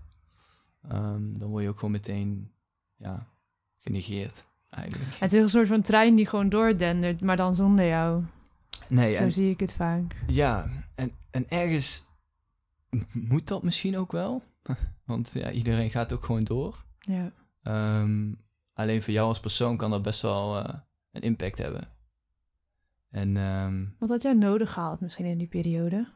ehm, 0.88 1.32
dan 1.38 1.48
word 1.48 1.62
je 1.62 1.68
ook 1.68 1.78
gewoon 1.78 1.90
meteen 1.90 2.50
ja, 2.96 3.26
genegeerd 3.78 4.46
eigenlijk. 4.68 5.14
Het 5.14 5.32
is 5.32 5.42
een 5.42 5.48
soort 5.48 5.68
van 5.68 5.80
trein 5.80 6.14
die 6.14 6.26
gewoon 6.26 6.48
doordendert, 6.48 7.20
maar 7.20 7.36
dan 7.36 7.54
zonder 7.54 7.86
jou. 7.86 8.22
Nee, 8.88 9.12
Zo 9.12 9.18
en, 9.18 9.32
zie 9.32 9.50
ik 9.50 9.60
het 9.60 9.72
vaak. 9.72 10.16
ja, 10.26 10.68
en, 10.94 11.12
en 11.30 11.48
ergens 11.48 12.04
moet 13.12 13.48
dat 13.48 13.62
misschien 13.62 13.98
ook 13.98 14.12
wel, 14.12 14.42
want 15.06 15.32
ja, 15.32 15.50
iedereen 15.50 15.90
gaat 15.90 16.12
ook 16.12 16.24
gewoon 16.24 16.44
door. 16.44 16.84
Ja. 16.98 17.32
Ehm, 17.62 18.32
alleen 18.74 19.02
voor 19.02 19.12
jou 19.12 19.28
als 19.28 19.40
persoon 19.40 19.76
kan 19.76 19.90
dat 19.90 20.02
best 20.02 20.22
wel 20.22 20.58
eh, 20.58 20.74
een 21.12 21.22
impact 21.22 21.58
hebben. 21.58 21.88
En 23.10 23.36
ehm, 23.36 23.84
Wat 23.98 24.08
had 24.08 24.22
jij 24.22 24.32
nodig 24.34 24.72
gehad 24.72 25.00
misschien 25.00 25.24
in 25.26 25.38
die 25.38 25.48
periode? 25.48 26.08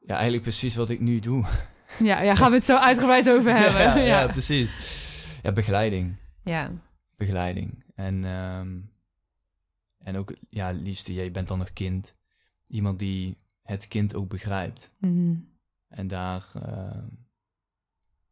ja, 0.00 0.12
eigenlijk 0.14 0.42
precies 0.42 0.76
wat 0.76 0.90
ik 0.90 1.00
nu 1.00 1.18
doe. 1.20 1.44
Ja, 1.98 2.20
ja 2.20 2.34
gaan 2.34 2.50
we 2.50 2.56
het 2.56 2.64
zo 2.64 2.76
uitgebreid 2.76 3.30
over 3.30 3.54
hebben. 3.60 3.80
ja, 3.82 3.96
ja. 3.96 4.20
ja, 4.20 4.26
precies. 4.26 4.74
Ja, 5.42 5.52
begeleiding. 5.52 6.16
ja. 6.42 6.70
Begeleiding. 7.16 7.84
En, 7.94 8.24
ehm, 8.24 8.78
en 9.98 10.16
ook, 10.16 10.34
ja, 10.50 10.70
liefst, 10.70 11.08
jij 11.08 11.30
bent 11.30 11.48
dan 11.48 11.58
nog 11.58 11.72
kind. 11.72 12.14
Iemand 12.66 12.98
die 12.98 13.36
het 13.62 13.88
kind 13.88 14.14
ook 14.14 14.28
begrijpt. 14.28 14.94
Mhm. 14.98 15.34
En 15.88 16.06
daar, 16.06 16.46
ehm, 16.54 17.04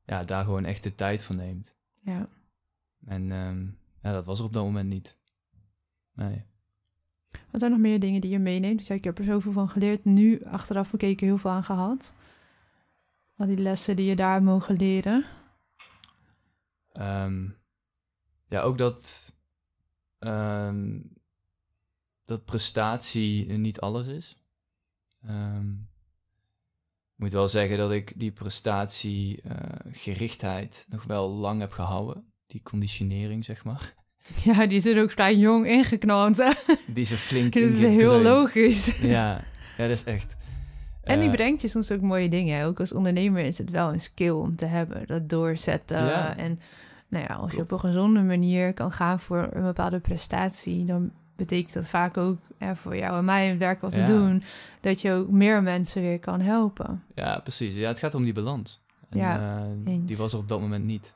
ja, 0.04 0.22
daar 0.24 0.44
gewoon 0.44 0.64
echt 0.64 0.82
de 0.82 0.94
tijd 0.94 1.22
voor 1.24 1.36
neemt. 1.36 1.74
ja. 2.00 2.28
En 3.06 3.26
ja, 4.02 4.12
dat 4.12 4.24
was 4.26 4.38
er 4.38 4.44
op 4.44 4.52
dat 4.52 4.64
moment 4.64 4.88
niet. 4.88 5.18
Nee. 6.14 6.44
Wat 7.50 7.60
zijn 7.60 7.72
nog 7.72 7.80
meer 7.80 8.00
dingen 8.00 8.20
die 8.20 8.30
je 8.30 8.38
meeneemt? 8.38 8.78
Dus 8.78 8.90
ik 8.90 9.04
heb 9.04 9.18
er 9.18 9.24
zoveel 9.24 9.52
van 9.52 9.68
geleerd. 9.68 10.04
Nu, 10.04 10.44
achteraf 10.44 10.90
gekeken, 10.90 11.26
heel 11.26 11.38
veel 11.38 11.50
aan 11.50 11.64
gehad. 11.64 12.14
Al 13.36 13.46
die 13.46 13.58
lessen 13.58 13.96
die 13.96 14.06
je 14.06 14.16
daar 14.16 14.42
mogen 14.42 14.76
leren. 14.76 15.24
Ehm, 16.92 17.48
ja, 18.48 18.60
ook 18.60 18.78
dat, 18.78 19.32
ehm, 20.18 21.00
dat 22.24 22.44
prestatie 22.44 23.52
niet 23.52 23.80
alles 23.80 24.06
is. 24.06 24.36
Ehm, 25.22 25.70
ik 27.14 27.16
moet 27.16 27.32
wel 27.32 27.48
zeggen 27.48 27.78
dat 27.78 27.92
ik 27.92 28.12
die 28.16 28.32
prestatiegerichtheid 28.32 30.86
nog 30.88 31.04
wel 31.04 31.30
lang 31.30 31.60
heb 31.60 31.72
gehouden. 31.72 32.32
Die 32.46 32.62
conditionering, 32.62 33.44
zeg 33.44 33.64
maar. 33.64 33.94
Ja, 34.44 34.66
die 34.66 34.90
er 34.94 35.02
ook 35.02 35.10
vrij 35.10 35.36
jong 35.36 35.66
ingeknald. 35.66 36.36
hè? 36.36 36.50
Die 36.86 37.02
is 37.02 37.12
flink 37.12 37.52
Dat 37.54 37.62
is 37.62 37.82
heel 37.82 38.20
logisch. 38.22 38.96
Ja, 39.00 39.30
ja, 39.76 39.86
dat 39.86 39.90
is 39.90 40.04
echt. 40.04 40.36
En 41.02 41.18
die 41.20 41.28
Eh, 41.28 41.34
brengt 41.34 41.60
je 41.62 41.68
soms 41.68 41.90
ook 41.92 42.00
mooie 42.00 42.28
dingen. 42.28 42.64
Ook 42.64 42.80
als 42.80 42.92
ondernemer 42.92 43.44
is 43.44 43.58
het 43.58 43.70
wel 43.70 43.92
een 43.92 44.00
skill 44.00 44.30
om 44.30 44.56
te 44.56 44.66
hebben. 44.66 45.02
Dat 45.06 45.28
doorzetten. 45.28 46.04
Ja. 46.04 46.36
En 46.36 46.60
nou 47.08 47.24
ja, 47.28 47.34
als 47.34 47.50
je 47.50 47.56
Klopt. 47.56 47.72
op 47.72 47.78
een 47.82 47.88
gezonde 47.90 48.22
manier 48.22 48.72
kan 48.74 48.92
gaan 48.92 49.20
voor 49.20 49.48
een 49.52 49.62
bepaalde 49.62 50.00
prestatie, 50.00 50.84
dan 50.84 51.10
betekent 51.36 51.72
dat 51.74 51.88
vaak 51.88 52.16
ook 52.16 52.38
voor 52.74 52.96
jou 52.96 53.18
en 53.18 53.24
mij 53.24 53.48
het 53.48 53.58
werk 53.58 53.80
wat 53.80 53.94
we 53.94 54.00
Ja. 54.00 54.06
doen, 54.06 54.42
dat 54.80 55.00
je 55.00 55.12
ook 55.12 55.28
meer 55.30 55.62
mensen 55.62 56.02
weer 56.02 56.18
kan 56.18 56.40
helpen. 56.40 57.02
Ja, 57.14 57.38
precies. 57.38 57.74
Ja, 57.74 57.88
het 57.88 57.98
gaat 57.98 58.14
om 58.14 58.24
die 58.24 58.32
balans. 58.32 58.80
En, 59.10 59.18
Ja, 59.18 59.58
eh, 59.84 59.92
die 60.00 60.16
was 60.16 60.32
er 60.32 60.38
op 60.38 60.48
dat 60.48 60.60
moment 60.60 60.84
niet. 60.84 61.14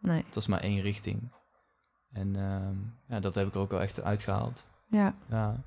Nee, 0.00 0.22
Het 0.26 0.34
was 0.34 0.46
maar 0.46 0.60
één 0.60 0.80
richting. 0.80 1.30
En 2.16 2.36
ehm, 2.36 2.74
ja, 3.14 3.20
dat 3.20 3.34
heb 3.34 3.46
ik 3.46 3.54
er 3.54 3.60
ook 3.60 3.70
wel 3.70 3.80
echt 3.80 4.02
uitgehaald. 4.02 4.64
ja. 4.86 5.14
Ja. 5.28 5.62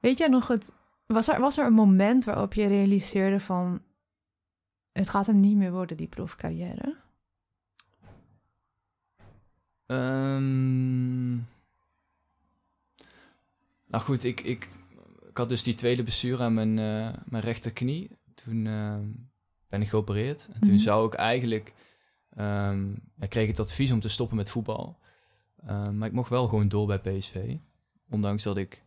Weet 0.00 0.18
jij 0.18 0.28
nog 0.28 0.48
het... 0.48 0.76
Was 1.06 1.28
er, 1.28 1.40
was 1.40 1.58
er 1.58 1.66
een 1.66 1.72
moment 1.72 2.24
waarop 2.24 2.54
je 2.54 2.66
realiseerde 2.66 3.40
van... 3.40 3.82
Het 4.92 5.08
gaat 5.08 5.26
hem 5.26 5.40
niet 5.40 5.56
meer 5.56 5.72
worden, 5.72 5.96
die 5.96 6.06
profcarrière? 6.06 6.96
Ehm, 9.86 11.34
nou 13.86 14.04
goed, 14.04 14.24
ik, 14.24 14.40
ik, 14.40 14.68
ik 15.28 15.36
had 15.36 15.48
dus 15.48 15.62
die 15.62 15.74
tweede 15.74 16.02
blessure 16.02 16.42
aan 16.42 16.54
mijn, 16.54 16.78
eh, 16.78 17.18
mijn 17.24 17.42
rechterknie. 17.42 18.10
Toen 18.34 18.66
ehm, 18.66 19.04
ben 19.68 19.80
ik 19.82 19.88
geopereerd. 19.88 20.48
En 20.52 20.60
toen 20.60 20.70
Mhm. 20.74 20.78
zou 20.82 21.06
ik 21.06 21.14
eigenlijk... 21.14 21.72
ehm 22.36 22.92
ik 23.20 23.30
kreeg 23.30 23.48
het 23.48 23.60
advies 23.60 23.92
om 23.92 24.00
te 24.00 24.08
stoppen 24.08 24.36
met 24.36 24.50
voetbal. 24.50 24.98
Ehm, 25.66 25.98
maar 25.98 26.08
ik 26.08 26.14
mocht 26.14 26.30
wel 26.30 26.48
gewoon 26.48 26.68
door 26.68 26.86
bij 26.86 26.98
PSV. 26.98 27.56
Ondanks 28.10 28.42
dat 28.42 28.56
ik 28.56 28.82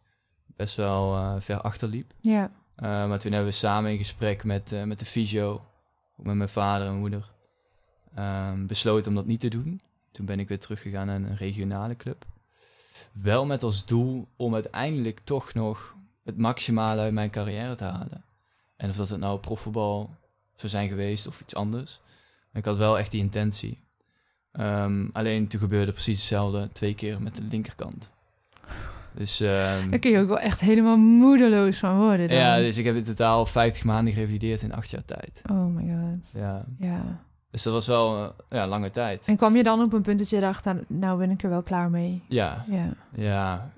best 0.46 0.76
wel 0.76 1.16
eh, 1.16 1.36
ver 1.40 1.62
achterliep. 1.62 2.14
Ja. 2.20 2.52
Eh, 2.76 2.86
maar 2.86 3.20
toen 3.20 3.32
hebben 3.32 3.50
we 3.50 3.58
samen 3.58 3.92
in 3.92 3.98
gesprek 3.98 4.44
met, 4.44 4.72
eh, 4.72 4.84
met 4.84 5.00
de 5.00 5.06
fysio, 5.06 5.62
met 6.16 6.36
mijn 6.36 6.50
vader 6.50 6.88
en 6.88 6.96
moeder, 6.96 7.32
ehm, 8.16 8.66
besloten 8.66 9.10
om 9.10 9.16
dat 9.16 9.26
niet 9.26 9.40
te 9.40 9.48
doen. 9.48 9.82
Toen 10.12 10.26
ben 10.26 10.40
ik 10.40 10.48
weer 10.48 10.60
teruggegaan 10.60 11.08
naar 11.08 11.16
een 11.16 11.38
regionale 11.38 11.96
club. 11.96 12.26
Wel 13.12 13.46
met 13.46 13.64
als 13.64 13.86
doel 13.86 14.28
om 14.36 14.54
uiteindelijk 14.54 15.20
toch 15.20 15.54
nog 15.54 15.96
het 16.24 16.38
maximale 16.38 17.02
uit 17.02 17.14
mijn 17.14 17.30
carrière 17.30 17.76
te 17.76 17.84
halen. 17.84 18.24
En 18.76 18.90
of 18.90 18.96
dat 18.96 19.10
het 19.10 19.20
nou 19.20 19.40
profvoetbal 19.40 20.10
zou 20.56 20.72
zijn 20.72 20.90
geweest 20.90 21.28
of 21.28 21.42
iets 21.42 21.56
anders. 21.56 22.00
Ik 22.54 22.66
had 22.66 22.78
wel 22.78 22.98
echt 22.98 23.12
die 23.12 23.22
intentie. 23.22 23.84
Ehm, 24.52 25.06
alleen 25.14 25.48
toen 25.48 25.60
gebeurde 25.60 25.92
precies 25.92 26.18
hetzelfde 26.18 26.70
twee 26.72 26.96
keer 26.96 27.22
met 27.22 27.36
de 27.36 27.44
linkerkant. 27.50 28.10
Dus 29.14 29.40
ehm, 29.40 29.90
Daar 29.90 30.00
kun 30.00 30.12
je 30.12 30.20
ook 30.20 30.28
wel 30.28 30.40
echt 30.40 30.60
helemaal 30.60 30.98
moedeloos 30.98 31.78
van 31.78 31.98
worden. 31.98 32.28
Dan. 32.28 32.38
ja, 32.38 32.58
dus 32.58 32.78
ik 32.78 32.86
heb 32.86 32.96
in 32.96 33.04
totaal 33.04 33.46
50 33.46 33.84
maanden 33.84 34.14
gerevalideerd 34.14 34.62
in 34.62 34.74
acht 34.74 34.90
jaar 34.90 35.06
tijd. 35.06 35.42
Oh 35.52 35.66
my 35.76 35.94
god. 35.94 36.32
Ja. 36.34 36.66
Ja. 36.78 37.22
Dus 37.52 37.64
dat 37.64 37.74
was 37.74 37.88
wel 37.88 38.24
eh, 38.24 38.30
ja, 38.50 38.68
lange 38.68 38.92
tijd. 38.92 39.28
En 39.28 39.36
kwam 39.36 39.56
je 39.56 39.64
dan 39.64 39.82
op 39.82 39.94
een 39.94 40.02
punt 40.02 40.20
dat 40.20 40.30
je 40.30 40.40
dacht, 40.40 40.66
nou, 40.66 40.84
nou 40.88 41.18
ben 41.18 41.30
ik 41.32 41.44
er 41.44 41.50
wel 41.50 41.64
klaar 41.64 41.90
mee? 41.90 42.22
Ja, 42.28 42.66
Ja. 42.68 42.94
ja. 43.16 43.72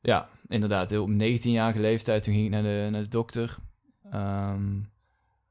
Ja, 0.00 0.28
inderdaad. 0.48 0.96
Op 0.96 1.10
19-jarige 1.10 1.80
leeftijd 1.80 2.22
toen 2.22 2.32
ging 2.34 2.44
ik 2.46 2.50
naar 2.52 2.62
de, 2.62 2.88
naar 2.90 3.02
de 3.02 3.08
dokter. 3.08 3.56
Ehm, 4.10 4.62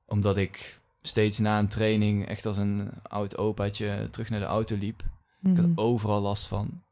omdat 0.05 0.37
ik 0.37 0.79
steeds 1.05 1.37
na 1.37 1.59
een 1.59 1.67
training 1.67 2.27
echt 2.27 2.45
als 2.45 2.57
een 2.57 2.89
oud 3.03 3.37
opaatje 3.37 4.07
terug 4.11 4.29
naar 4.29 4.39
de 4.39 4.45
auto 4.45 4.75
liep. 4.77 5.03
Ik 5.41 5.55
had 5.57 5.67
Mhm. 5.67 5.79
overal 5.79 6.21
last 6.21 6.47
van. 6.47 6.83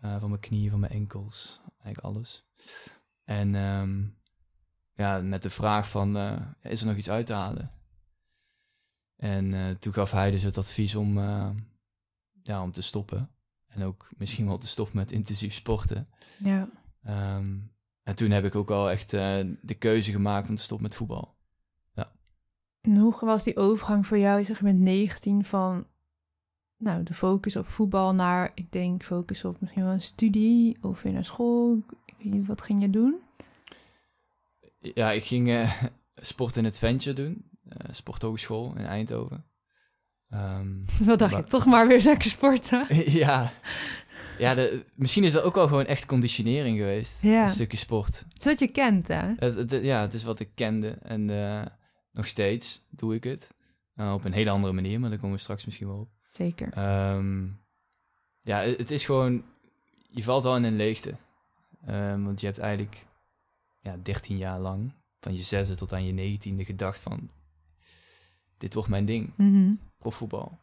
Eh, 0.00 0.20
van 0.20 0.28
mijn 0.28 0.40
knieën, 0.40 0.70
van 0.70 0.80
mijn 0.80 0.92
enkels, 0.92 1.60
eigenlijk 1.82 2.14
alles. 2.14 2.44
En 3.24 3.54
ehm, 3.54 4.02
ja, 4.94 5.18
met 5.20 5.42
de 5.42 5.50
vraag 5.50 5.88
van, 5.90 6.16
eh, 6.16 6.40
is 6.62 6.80
er 6.80 6.86
nog 6.86 6.96
iets 6.96 7.10
uit 7.10 7.26
te 7.26 7.32
halen? 7.32 7.70
En 9.16 9.54
eh, 9.54 9.70
toen 9.70 9.92
gaf 9.92 10.10
hij 10.10 10.30
dus 10.30 10.42
het 10.42 10.58
advies 10.58 10.94
om, 10.94 11.18
ja, 12.42 12.62
om 12.62 12.72
te 12.72 12.82
stoppen. 12.82 13.30
En 13.66 13.82
ook 13.82 14.08
misschien 14.16 14.46
wel 14.46 14.58
te 14.58 14.66
stoppen 14.66 14.96
met 14.96 15.12
intensief 15.12 15.54
sporten. 15.54 16.08
Ja. 16.38 16.68
Ehm, 17.02 17.56
en 18.02 18.14
toen 18.14 18.30
heb 18.30 18.44
ik 18.44 18.54
ook 18.54 18.70
al 18.70 18.90
echt 18.90 19.10
de 19.10 19.76
keuze 19.78 20.10
gemaakt 20.10 20.48
om 20.48 20.56
te 20.56 20.62
stoppen 20.62 20.86
met 20.86 20.96
voetbal. 20.96 21.38
En 22.80 22.96
hoe 22.96 23.14
was 23.20 23.44
die 23.44 23.56
overgang 23.56 24.06
voor 24.06 24.18
jou, 24.18 24.44
zeg 24.44 24.62
met 24.62 24.76
19, 24.78 25.44
van 25.44 25.86
nou, 26.76 27.02
de 27.02 27.14
focus 27.14 27.56
op 27.56 27.66
voetbal 27.66 28.14
naar, 28.14 28.50
ik 28.54 28.72
denk, 28.72 29.02
focus 29.02 29.44
op 29.44 29.60
misschien 29.60 29.82
wel 29.84 29.92
een 29.92 30.00
studie 30.00 30.76
of 30.80 31.02
weer 31.02 31.12
naar 31.12 31.24
school? 31.24 31.82
Ik 32.06 32.14
weet 32.22 32.32
niet, 32.32 32.46
wat 32.46 32.62
ging 32.62 32.82
je 32.82 32.90
doen? 32.90 33.20
Ja, 34.80 35.10
ik 35.10 35.24
ging 35.24 35.48
eh, 35.48 35.82
sport 36.16 36.56
in 36.56 36.64
het 36.64 36.80
doen. 37.14 37.44
eh 37.68 37.88
sporthogeschool 37.90 38.74
in 38.76 38.84
Eindhoven. 38.86 39.44
Ehm, 40.28 40.68
Wat 41.04 41.18
dacht 41.18 41.36
je? 41.36 41.44
Toch 41.44 41.66
maar 41.66 41.86
weer 41.88 42.02
lekker 42.02 42.30
sporten? 42.30 42.86
ja, 43.20 43.52
ja 44.38 44.54
de, 44.54 44.84
misschien 44.94 45.24
is 45.24 45.32
dat 45.32 45.42
ook 45.42 45.54
wel 45.54 45.66
gewoon 45.68 45.86
echt 45.86 46.06
conditionering 46.06 46.78
geweest. 46.78 47.22
Ja. 47.22 47.42
Een 47.42 47.48
stukje 47.48 47.76
sport. 47.76 48.24
Het 48.28 48.38
is 48.38 48.44
wat 48.44 48.58
je 48.58 48.68
kent, 48.68 49.08
hè? 49.08 49.32
Het, 49.36 49.54
het- 49.54 49.70
ja, 49.82 50.00
het 50.00 50.14
is 50.14 50.24
wat 50.24 50.40
ik 50.40 50.48
kende. 50.54 50.88
En 50.90 51.30
eh, 51.30 51.66
nog 52.12 52.26
steeds 52.26 52.86
doe 52.90 53.14
ik 53.14 53.24
het. 53.24 53.54
Eh, 53.94 54.12
op 54.12 54.24
een 54.24 54.32
hele 54.32 54.50
andere 54.50 54.72
manier, 54.72 55.00
maar 55.00 55.10
daar 55.10 55.18
komen 55.18 55.36
we 55.36 55.42
straks 55.42 55.64
misschien 55.64 55.86
wel 55.86 55.98
op. 55.98 56.08
Zeker. 56.26 56.72
Ehm, 56.72 57.46
ja, 58.40 58.60
het, 58.62 58.90
is 58.90 59.04
gewoon... 59.04 59.44
Je 60.08 60.22
valt 60.22 60.42
wel 60.42 60.56
in 60.56 60.64
een 60.64 60.76
leegte. 60.76 61.14
Ehm, 61.86 62.22
want 62.22 62.40
je 62.40 62.46
hebt 62.46 62.58
eigenlijk 62.58 63.06
ja, 63.80 63.96
13 64.02 64.36
jaar 64.36 64.58
lang, 64.60 64.92
van 65.20 65.34
je 65.34 65.42
zesde 65.42 65.74
tot 65.74 65.92
aan 65.92 66.06
je 66.06 66.12
negentiende, 66.12 66.64
gedacht 66.64 66.98
van... 67.00 67.30
Dit 68.58 68.74
wordt 68.74 68.88
mijn 68.88 69.04
ding, 69.04 69.32
Mhm. 69.36 69.72
profvoetbal. 69.98 70.58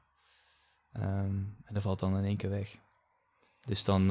Ehm, 0.92 1.36
en 1.64 1.74
dat 1.74 1.82
valt 1.82 2.00
dan 2.00 2.18
in 2.18 2.24
één 2.24 2.38
keer 2.38 2.50
weg. 2.50 2.78
Dus 3.66 3.84
dan, 3.84 4.04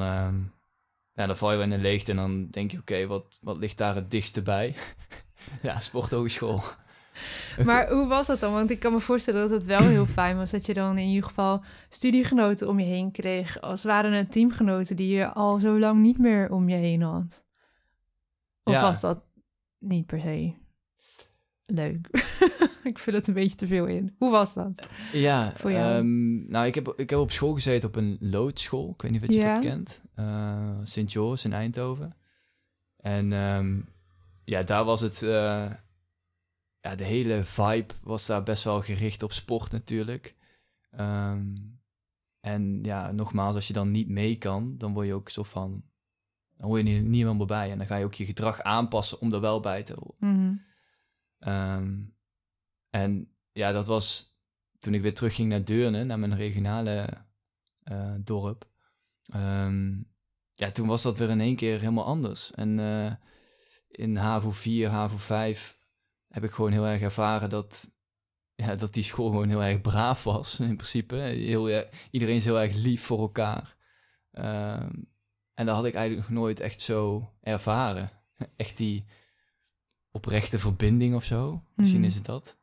ja, 1.13 1.25
dan 1.25 1.37
val 1.37 1.51
je 1.51 1.57
wel 1.57 1.65
in 1.65 1.71
een 1.71 1.81
leegte 1.81 2.11
en 2.11 2.17
dan 2.17 2.47
denk 2.49 2.71
je... 2.71 2.77
Oké, 2.77 3.07
wat, 3.07 3.37
wat 3.41 3.57
ligt 3.57 3.77
daar 3.77 3.95
het 3.95 4.11
dichtste 4.11 4.41
bij? 4.41 4.75
ja, 5.61 5.79
sporthogeschool. 5.79 6.61
Maar 7.65 7.89
hoe 7.91 8.07
was 8.07 8.27
dat 8.27 8.39
dan? 8.39 8.53
Want 8.53 8.71
ik 8.71 8.79
kan 8.79 8.91
me 8.93 8.99
voorstellen 8.99 9.41
dat 9.41 9.49
het 9.49 9.65
wel 9.65 9.81
heel 9.87 10.05
fijn 10.19 10.37
was 10.37 10.51
dat 10.51 10.65
je 10.65 10.73
dan 10.73 10.97
in 10.97 11.07
ieder 11.07 11.23
geval 11.29 11.63
studiegenoten 11.89 12.67
om 12.67 12.79
je 12.79 12.85
heen 12.85 13.11
kreeg. 13.11 13.61
Als 13.61 13.83
waren 13.83 14.13
het 14.13 14.31
teamgenoten 14.31 14.95
die 14.95 15.15
je 15.15 15.33
al 15.33 15.59
zo 15.59 15.79
lang 15.79 16.01
niet 16.01 16.17
meer 16.17 16.51
om 16.51 16.69
je 16.69 16.75
heen 16.75 17.01
had. 17.01 17.45
Of 18.63 18.73
Ja. 18.73 18.81
was 18.81 19.01
dat 19.01 19.25
niet 19.79 20.05
per 20.05 20.19
se 20.19 20.53
leuk? 21.65 22.07
ik 22.83 22.99
vul 22.99 23.13
het 23.13 23.27
een 23.27 23.33
beetje 23.33 23.57
te 23.57 23.67
veel 23.67 23.85
in. 23.85 24.15
Hoe 24.17 24.31
was 24.31 24.53
dat? 24.53 24.87
Ja, 25.11 25.51
Voor 25.55 25.71
jou? 25.71 25.93
ehm, 25.97 26.49
nou, 26.51 26.65
ik 26.65 26.75
heb, 26.75 26.93
ik 26.95 27.09
heb 27.09 27.19
op 27.19 27.31
school 27.31 27.53
gezeten 27.53 27.87
op 27.87 27.95
een 27.95 28.17
loodschool. 28.19 28.91
Ik 28.95 29.01
weet 29.01 29.11
niet 29.11 29.21
of 29.23 29.27
je 29.27 29.33
Ja. 29.35 29.53
dat 29.53 29.63
kent. 29.63 30.01
Eh 30.15 30.77
Sint 30.83 31.11
Joris 31.11 31.45
in 31.45 31.53
Eindhoven. 31.53 32.15
En 32.97 33.33
ehm, 33.33 33.79
ja, 34.43 34.63
daar 34.63 34.83
was 34.83 35.01
het... 35.01 35.21
eh, 35.23 35.71
ja, 36.87 36.95
de 36.95 37.03
hele 37.03 37.43
vibe 37.43 37.93
was 38.01 38.25
daar 38.25 38.43
best 38.43 38.63
wel 38.63 38.81
gericht 38.81 39.23
op 39.23 39.31
sport 39.31 39.71
natuurlijk. 39.71 40.35
Ehm, 40.91 41.55
en 42.39 42.79
ja, 42.83 43.11
nogmaals, 43.11 43.55
als 43.55 43.67
je 43.67 43.73
dan 43.73 43.91
niet 43.91 44.09
mee 44.09 44.37
kan, 44.37 44.77
dan 44.77 44.93
word 44.93 45.07
je 45.07 45.13
ook 45.13 45.29
zo 45.29 45.43
van... 45.43 45.83
Dan 46.57 46.67
hoor 46.67 46.77
je 46.77 46.83
niet, 46.83 47.03
niet 47.03 47.21
helemaal 47.21 47.45
bij. 47.45 47.71
En 47.71 47.77
dan 47.77 47.87
ga 47.87 47.95
je 47.95 48.05
ook 48.05 48.13
je 48.13 48.25
gedrag 48.25 48.61
aanpassen 48.61 49.19
om 49.21 49.33
er 49.33 49.39
wel 49.39 49.59
bij 49.59 49.83
te 49.83 49.95
horen. 49.99 50.15
Mhm. 50.19 50.55
Ehm, 51.39 52.03
en 52.89 53.31
ja, 53.51 53.71
dat 53.71 53.85
was 53.85 54.35
toen 54.79 54.93
ik 54.93 55.01
weer 55.01 55.13
terugging 55.13 55.49
naar 55.49 55.63
Deurne, 55.63 56.03
naar 56.03 56.19
mijn 56.19 56.35
regionale 56.35 57.25
eh, 57.83 58.13
dorp. 58.19 58.69
Ehm, 59.25 60.01
ja, 60.53 60.71
toen 60.71 60.87
was 60.87 61.01
dat 61.01 61.17
weer 61.17 61.29
in 61.29 61.41
één 61.41 61.55
keer 61.55 61.79
helemaal 61.79 62.05
anders. 62.05 62.51
En 62.51 62.79
eh, 62.79 63.13
in 63.87 64.15
HAVO 64.15 64.51
4, 64.51 64.89
HAVO 64.89 65.17
5 65.17 65.76
heb 66.37 66.49
ik 66.49 66.55
gewoon 66.55 66.71
heel 66.71 66.85
erg 66.85 67.01
ervaren 67.01 67.49
dat, 67.49 67.91
ja, 68.55 68.75
dat 68.75 68.93
die 68.93 69.03
school 69.03 69.29
gewoon 69.29 69.49
heel 69.49 69.63
erg 69.63 69.81
braaf 69.81 70.23
was, 70.23 70.59
in 70.59 70.75
principe. 70.75 71.15
Heel, 71.15 71.69
erg- 71.69 72.07
iedereen 72.11 72.35
is 72.35 72.45
heel 72.45 72.59
erg 72.59 72.75
lief 72.75 73.03
voor 73.05 73.19
elkaar. 73.19 73.75
Ehm, 74.31 74.89
en 75.53 75.65
dat 75.65 75.75
had 75.75 75.85
ik 75.85 75.93
eigenlijk 75.93 76.29
nog 76.29 76.39
nooit 76.39 76.59
echt 76.59 76.81
zo 76.81 77.31
ervaren. 77.41 78.11
Echt 78.55 78.77
die 78.77 79.03
oprechte 80.11 80.59
verbinding 80.59 81.15
of 81.15 81.23
zo. 81.23 81.61
Misschien 81.75 81.99
Mhm. 81.99 82.07
is 82.09 82.15
het 82.15 82.25
dat. 82.25 82.57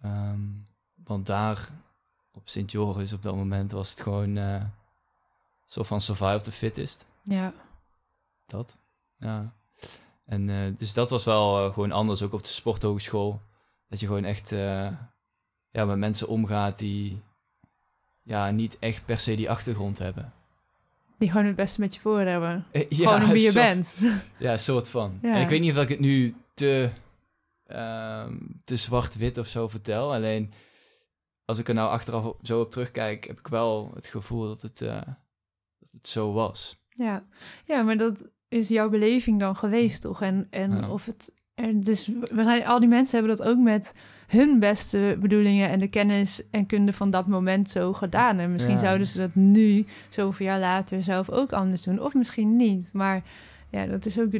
Ehm, 0.00 0.40
want 0.94 1.26
daar 1.26 1.68
op 2.32 2.48
Sint 2.48 2.70
Joris 2.72 3.12
op 3.12 3.22
dat 3.22 3.34
moment 3.34 3.70
was 3.72 3.90
het 3.90 4.00
gewoon 4.00 4.36
eh 4.36 4.64
zo 5.66 5.82
van 5.82 6.00
survive 6.00 6.40
the 6.40 6.52
fittest. 6.52 7.12
Ja. 7.22 7.52
Dat. 8.46 8.78
Ja. 9.16 9.56
En 10.28 10.50
eh, 10.50 10.56
dus 10.76 10.92
dat 10.92 11.10
was 11.10 11.24
wel 11.24 11.64
eh, 11.66 11.72
gewoon 11.72 11.92
anders, 11.92 12.22
ook 12.22 12.32
op 12.32 12.42
de 12.42 12.48
sporthogeschool. 12.48 13.40
Dat 13.88 14.00
je 14.00 14.06
gewoon 14.06 14.24
echt 14.24 14.52
eh, 14.52 14.88
ja, 15.70 15.84
met 15.84 15.98
mensen 15.98 16.28
omgaat 16.28 16.78
die 16.78 17.18
ja, 18.22 18.50
niet 18.50 18.78
echt 18.78 19.04
per 19.04 19.18
se 19.18 19.34
die 19.34 19.50
achtergrond 19.50 19.98
hebben. 19.98 20.32
Die 21.18 21.30
gewoon 21.30 21.46
het 21.46 21.56
beste 21.56 21.80
met 21.80 21.94
je 21.94 22.00
voor 22.00 22.20
hebben. 22.20 22.64
Gewoon 22.90 23.26
wie 23.26 23.42
je 23.42 23.50
soort- 23.50 23.64
bent. 23.64 23.96
Ja, 24.38 24.56
soort 24.56 24.88
van. 24.88 25.18
Ja. 25.22 25.34
En 25.34 25.42
ik 25.42 25.48
weet 25.48 25.60
niet 25.60 25.76
of 25.76 25.82
ik 25.82 25.88
het 25.88 26.00
nu 26.00 26.34
te, 26.54 26.90
ehm, 27.66 28.36
te 28.64 28.76
zwart-wit 28.76 29.38
of 29.38 29.46
zo 29.46 29.68
vertel. 29.68 30.12
Alleen 30.14 30.52
als 31.44 31.58
ik 31.58 31.68
er 31.68 31.74
nou 31.74 31.90
achteraf 31.90 32.24
op, 32.24 32.38
zo 32.42 32.60
op 32.60 32.70
terugkijk, 32.70 33.26
heb 33.26 33.38
ik 33.38 33.46
wel 33.46 33.90
het 33.94 34.06
gevoel 34.06 34.46
dat 34.46 34.62
het, 34.62 34.78
dat 34.78 35.90
het 35.92 36.08
zo 36.08 36.32
was. 36.32 36.78
Ja. 36.88 37.24
ja, 37.64 37.82
maar 37.82 37.96
dat 37.96 38.30
is 38.48 38.68
jouw 38.68 38.88
beleving 38.88 39.40
dan 39.40 39.56
geweest, 39.56 40.02
toch? 40.02 40.22
En, 40.22 40.46
en 40.50 40.70
Ja. 40.70 40.88
of 40.90 41.06
het. 41.06 41.36
En 41.54 41.80
dus 41.80 42.06
we 42.06 42.42
zijn, 42.42 42.66
al 42.66 42.80
die 42.80 42.88
mensen 42.88 43.18
hebben 43.18 43.36
dat 43.36 43.46
ook 43.46 43.58
met 43.58 43.94
hun 44.26 44.58
beste 44.58 45.16
bedoelingen 45.20 45.68
en 45.68 45.78
de 45.78 45.88
kennis 45.88 46.42
en 46.50 46.66
kunde 46.66 46.92
van 46.92 47.10
dat 47.10 47.26
moment 47.26 47.70
zo 47.70 47.92
gedaan. 47.92 48.38
En 48.38 48.52
misschien 48.52 48.74
Ja. 48.74 48.80
zouden 48.80 49.06
ze 49.06 49.18
dat 49.18 49.34
nu, 49.34 49.86
zoveel 50.08 50.46
jaar 50.46 50.58
later, 50.60 51.02
zelf 51.02 51.30
ook 51.30 51.52
anders 51.52 51.82
doen. 51.82 52.00
Of 52.00 52.14
misschien 52.14 52.56
niet. 52.56 52.90
Maar 52.92 53.22
ja, 53.70 53.86
dat 53.86 54.06
is 54.06 54.20
ook 54.20 54.30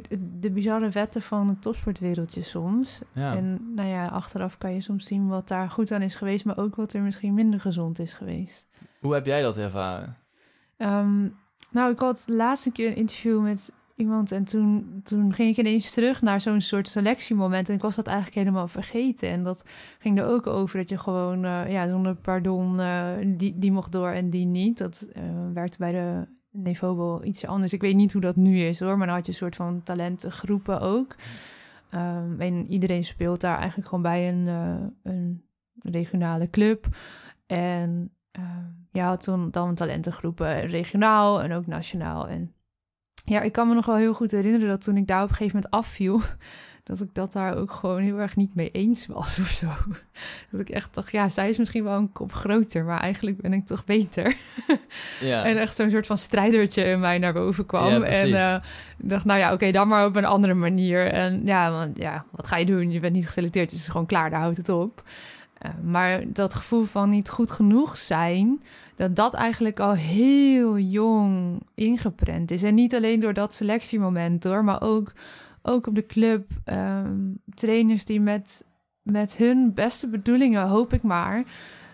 de 0.41 0.51
bizarre 0.51 0.89
wetten 0.89 1.23
van 1.23 1.49
het 1.49 1.63
topsportwereldje 1.63 2.43
soms. 2.43 3.01
Ja. 3.13 3.35
En 3.37 3.73
nou 3.75 3.89
ja, 3.89 4.07
achteraf 4.07 4.59
kan 4.59 4.75
je 4.75 4.81
soms 4.81 5.07
zien 5.07 5.29
wat 5.29 5.49
daar 5.49 5.71
goed 5.71 5.93
aan 5.93 6.03
is 6.03 6.15
geweest, 6.15 6.45
maar 6.45 6.59
ook 6.59 6.75
wat 6.77 6.93
er 6.93 7.03
misschien 7.03 7.35
minder 7.35 7.61
gezond 7.61 7.99
is 7.99 8.13
geweest. 8.13 8.69
Hoe 9.01 9.15
heb 9.15 9.27
jij 9.27 9.43
dat 9.43 9.59
ervaren? 9.59 10.17
Ehm, 10.77 11.29
nou, 11.71 11.93
ik 11.93 11.99
had 11.99 12.25
laatst 12.27 12.67
een 12.67 12.73
keer 12.73 12.89
een 12.89 12.97
interview 12.97 13.43
met 13.43 13.73
iemand. 13.99 14.33
En 14.33 14.45
toen, 14.45 15.01
toen 15.03 15.35
ging 15.35 15.51
ik 15.51 15.57
ineens 15.57 15.93
terug 15.95 16.23
naar 16.23 16.41
zo'n 16.41 16.61
soort 16.61 16.89
selectiemoment. 16.89 17.69
En 17.69 17.75
ik 17.75 17.81
was 17.81 17.97
dat 17.97 18.07
eigenlijk 18.07 18.37
helemaal 18.37 18.69
vergeten. 18.69 19.29
En 19.29 19.43
dat 19.43 19.65
ging 19.99 20.19
er 20.19 20.27
ook 20.27 20.47
over 20.47 20.79
dat 20.79 20.89
je 20.89 20.99
gewoon, 20.99 21.45
uh, 21.45 21.71
ja, 21.71 21.89
zonder 21.89 22.15
pardon, 22.15 22.81
uh, 22.81 23.11
die, 23.27 23.59
die 23.59 23.73
mocht 23.73 23.93
door 23.93 24.09
en 24.09 24.31
die 24.31 24.47
niet. 24.47 24.79
Dat 24.79 25.09
uh, 25.17 25.23
werd 25.55 25.79
bij 25.79 25.93
de 25.93 26.27
niveau 26.51 26.97
wel 26.97 27.25
iets 27.25 27.47
anders. 27.47 27.73
Ik 27.73 27.81
weet 27.81 27.95
niet 27.95 28.13
hoe 28.13 28.21
dat 28.23 28.37
nu 28.37 28.59
is 28.59 28.81
hoor. 28.81 28.99
Maar 28.99 29.07
dan 29.07 29.17
had 29.17 29.27
je 29.27 29.33
een 29.33 29.39
soort 29.39 29.57
van 29.57 29.83
talentengroepen 29.83 30.81
ook. 30.81 31.15
Um, 31.95 32.41
en 32.41 32.67
iedereen 32.67 33.05
speelt 33.05 33.41
daar 33.41 33.59
eigenlijk 33.59 33.89
gewoon 33.89 34.03
bij 34.03 34.29
een, 34.29 34.47
een 35.03 35.45
regionale 35.79 36.51
club. 36.51 36.87
En 37.47 38.13
je 38.93 39.01
had 39.01 39.25
toen 39.25 39.51
dan 39.51 39.75
talentengroepen 39.75 40.67
regionaal 40.67 41.43
en 41.43 41.53
ook 41.53 41.67
nationaal. 41.67 42.29
En 42.29 42.53
ja, 43.29 43.41
ik 43.41 43.53
kan 43.53 43.69
me 43.69 43.75
nog 43.75 43.87
wel 43.87 43.97
heel 43.97 44.15
goed 44.15 44.31
herinneren 44.31 44.69
dat 44.69 44.85
toen 44.85 44.97
ik 44.97 45.07
daar 45.07 45.23
op 45.23 45.29
een 45.29 45.35
gegeven 45.35 45.55
moment 45.55 45.75
afviel, 45.75 46.21
dat 46.85 47.01
ik 47.01 47.15
dat 47.15 47.33
daar 47.33 47.57
ook 47.57 47.73
gewoon 47.73 48.01
heel 48.01 48.19
erg 48.19 48.37
niet 48.37 48.55
mee 48.55 48.71
eens 48.71 49.07
was 49.07 49.39
of 49.39 49.49
zo. 49.49 49.67
Dat 50.51 50.61
ik 50.61 50.69
echt 50.69 50.95
dacht, 50.95 51.13
ja, 51.13 51.29
zij 51.29 51.49
is 51.49 51.59
misschien 51.59 51.85
wel 51.85 51.97
een 51.97 52.13
kop 52.13 52.33
groter, 52.33 52.85
maar 52.85 53.01
eigenlijk 53.01 53.41
ben 53.41 53.53
ik 53.53 53.67
toch 53.67 53.85
beter. 53.85 54.37
Ja. 55.21 55.45
en 55.45 55.57
echt 55.57 55.75
zo'n 55.75 55.91
soort 55.91 56.07
van 56.07 56.19
strijdertje 56.19 56.85
in 56.85 57.01
mij 57.01 57.19
naar 57.19 57.33
boven 57.33 57.67
kwam. 57.67 57.89
Ja, 57.89 58.01
en 58.01 58.29
uh, 58.29 58.57
dacht, 58.99 59.25
nou 59.25 59.39
ja, 59.39 59.53
oké, 59.53 59.71
dan 59.71 59.89
maar 59.89 60.07
op 60.07 60.17
een 60.17 60.25
andere 60.25 60.55
manier. 60.55 61.07
En 61.07 61.43
ja, 61.45 61.71
want, 61.71 61.99
ja, 61.99 62.25
wat 62.31 62.47
ga 62.47 62.57
je 62.57 62.67
doen? 62.67 62.91
Je 62.91 63.01
bent 63.01 63.15
niet 63.15 63.27
geselecteerd, 63.27 63.69
dus 63.69 63.79
het 63.79 63.87
is 63.87 63.93
gewoon 63.93 64.07
klaar, 64.07 64.31
daar 64.31 64.41
houdt 64.41 64.57
het 64.57 64.69
op. 64.69 65.03
Uh, 65.67 65.71
maar 65.83 66.33
dat 66.33 66.55
gevoel 66.55 66.85
van 66.85 67.09
niet 67.09 67.29
goed 67.29 67.51
genoeg 67.51 67.97
zijn, 67.97 68.63
dat 68.95 69.17
dat 69.17 69.35
eigenlijk 69.35 69.81
al 69.81 69.93
heel 69.93 70.79
jong 70.79 71.63
ingeprent 71.75 72.51
is. 72.51 72.63
En 72.63 72.75
niet 72.75 72.95
alleen 72.95 73.21
door 73.21 73.33
dat 73.33 73.55
selectiemoment 73.55 74.45
hoor, 74.45 74.65
maar 74.65 74.83
ook, 74.83 75.13
ook 75.63 75.87
op 75.87 75.95
de 75.95 76.07
club. 76.07 76.51
Um, 76.65 77.41
trainers 77.55 78.05
die 78.05 78.21
met, 78.21 78.67
met 79.03 79.37
hun 79.37 79.75
beste 79.75 80.09
bedoelingen, 80.09 80.69
hoop 80.69 80.93
ik 80.93 81.03
maar, 81.03 81.45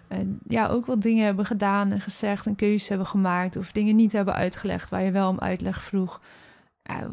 uh, 0.09 0.19
ja, 0.49 0.69
ook 0.69 0.87
wat 0.87 1.03
dingen 1.03 1.25
hebben 1.25 1.47
gedaan 1.47 1.91
en 1.91 2.01
gezegd 2.01 2.47
en 2.47 2.55
keuzes 2.55 2.89
hebben 2.89 3.07
gemaakt. 3.07 3.57
Of 3.57 3.73
dingen 3.73 3.97
niet 3.97 4.13
hebben 4.13 4.35
uitgelegd 4.35 4.91
waar 4.91 5.03
je 5.03 5.11
wel 5.11 5.29
om 5.29 5.39
uitleg 5.39 5.83
vroeg. 5.83 6.21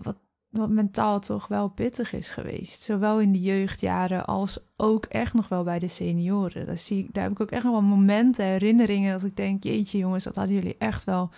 Wat, 0.01 0.17
wat 0.51 0.69
mentaal 0.69 1.19
toch 1.19 1.47
wel 1.47 1.67
pittig 1.67 2.13
is 2.13 2.29
geweest. 2.29 2.81
Zowel 2.81 3.19
in 3.19 3.31
de 3.31 3.41
jeugdjaren 3.41 4.25
als 4.25 4.59
ook 4.77 5.05
echt 5.05 5.33
nog 5.33 5.47
wel 5.47 5.63
bij 5.63 5.79
de 5.79 5.87
senioren. 5.87 6.65
Daar, 6.65 6.77
zie 6.77 7.03
ik, 7.03 7.13
daar 7.13 7.23
heb 7.23 7.31
ik 7.31 7.41
ook 7.41 7.51
echt 7.51 7.63
nog 7.63 7.71
wel 7.71 7.81
momenten, 7.81 8.45
herinneringen 8.45 9.11
dat 9.11 9.23
ik 9.23 9.35
denk, 9.35 9.63
jeetje 9.63 9.97
jongens, 9.97 10.23
dat 10.23 10.35
hadden 10.35 10.55
jullie 10.55 10.75
echt 10.77 11.03
wel 11.03 11.29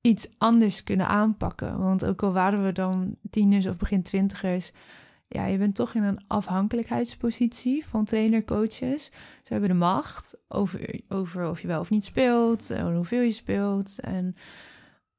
iets 0.00 0.28
anders 0.38 0.82
kunnen 0.82 1.08
aanpakken. 1.08 1.78
Want 1.78 2.04
ook 2.06 2.22
al 2.22 2.32
waren 2.32 2.64
we 2.64 2.72
dan 2.72 3.16
tieners 3.30 3.66
of 3.66 3.78
begin 3.78 4.02
twintigers, 4.02 4.72
ja, 5.28 5.46
je 5.46 5.58
bent 5.58 5.74
toch 5.74 5.94
in 5.94 6.02
een 6.02 6.24
afhankelijkheidspositie 6.26 7.86
van 7.86 8.04
trainer-coaches. 8.04 9.04
Ze 9.42 9.52
hebben 9.52 9.68
de 9.68 9.74
macht 9.74 10.36
over, 10.48 11.00
over 11.08 11.48
of 11.48 11.60
je 11.60 11.66
wel 11.66 11.80
of 11.80 11.90
niet 11.90 12.04
speelt, 12.04 12.70
en 12.70 12.94
hoeveel 12.94 13.20
je 13.20 13.32
speelt 13.32 14.00
en 14.00 14.36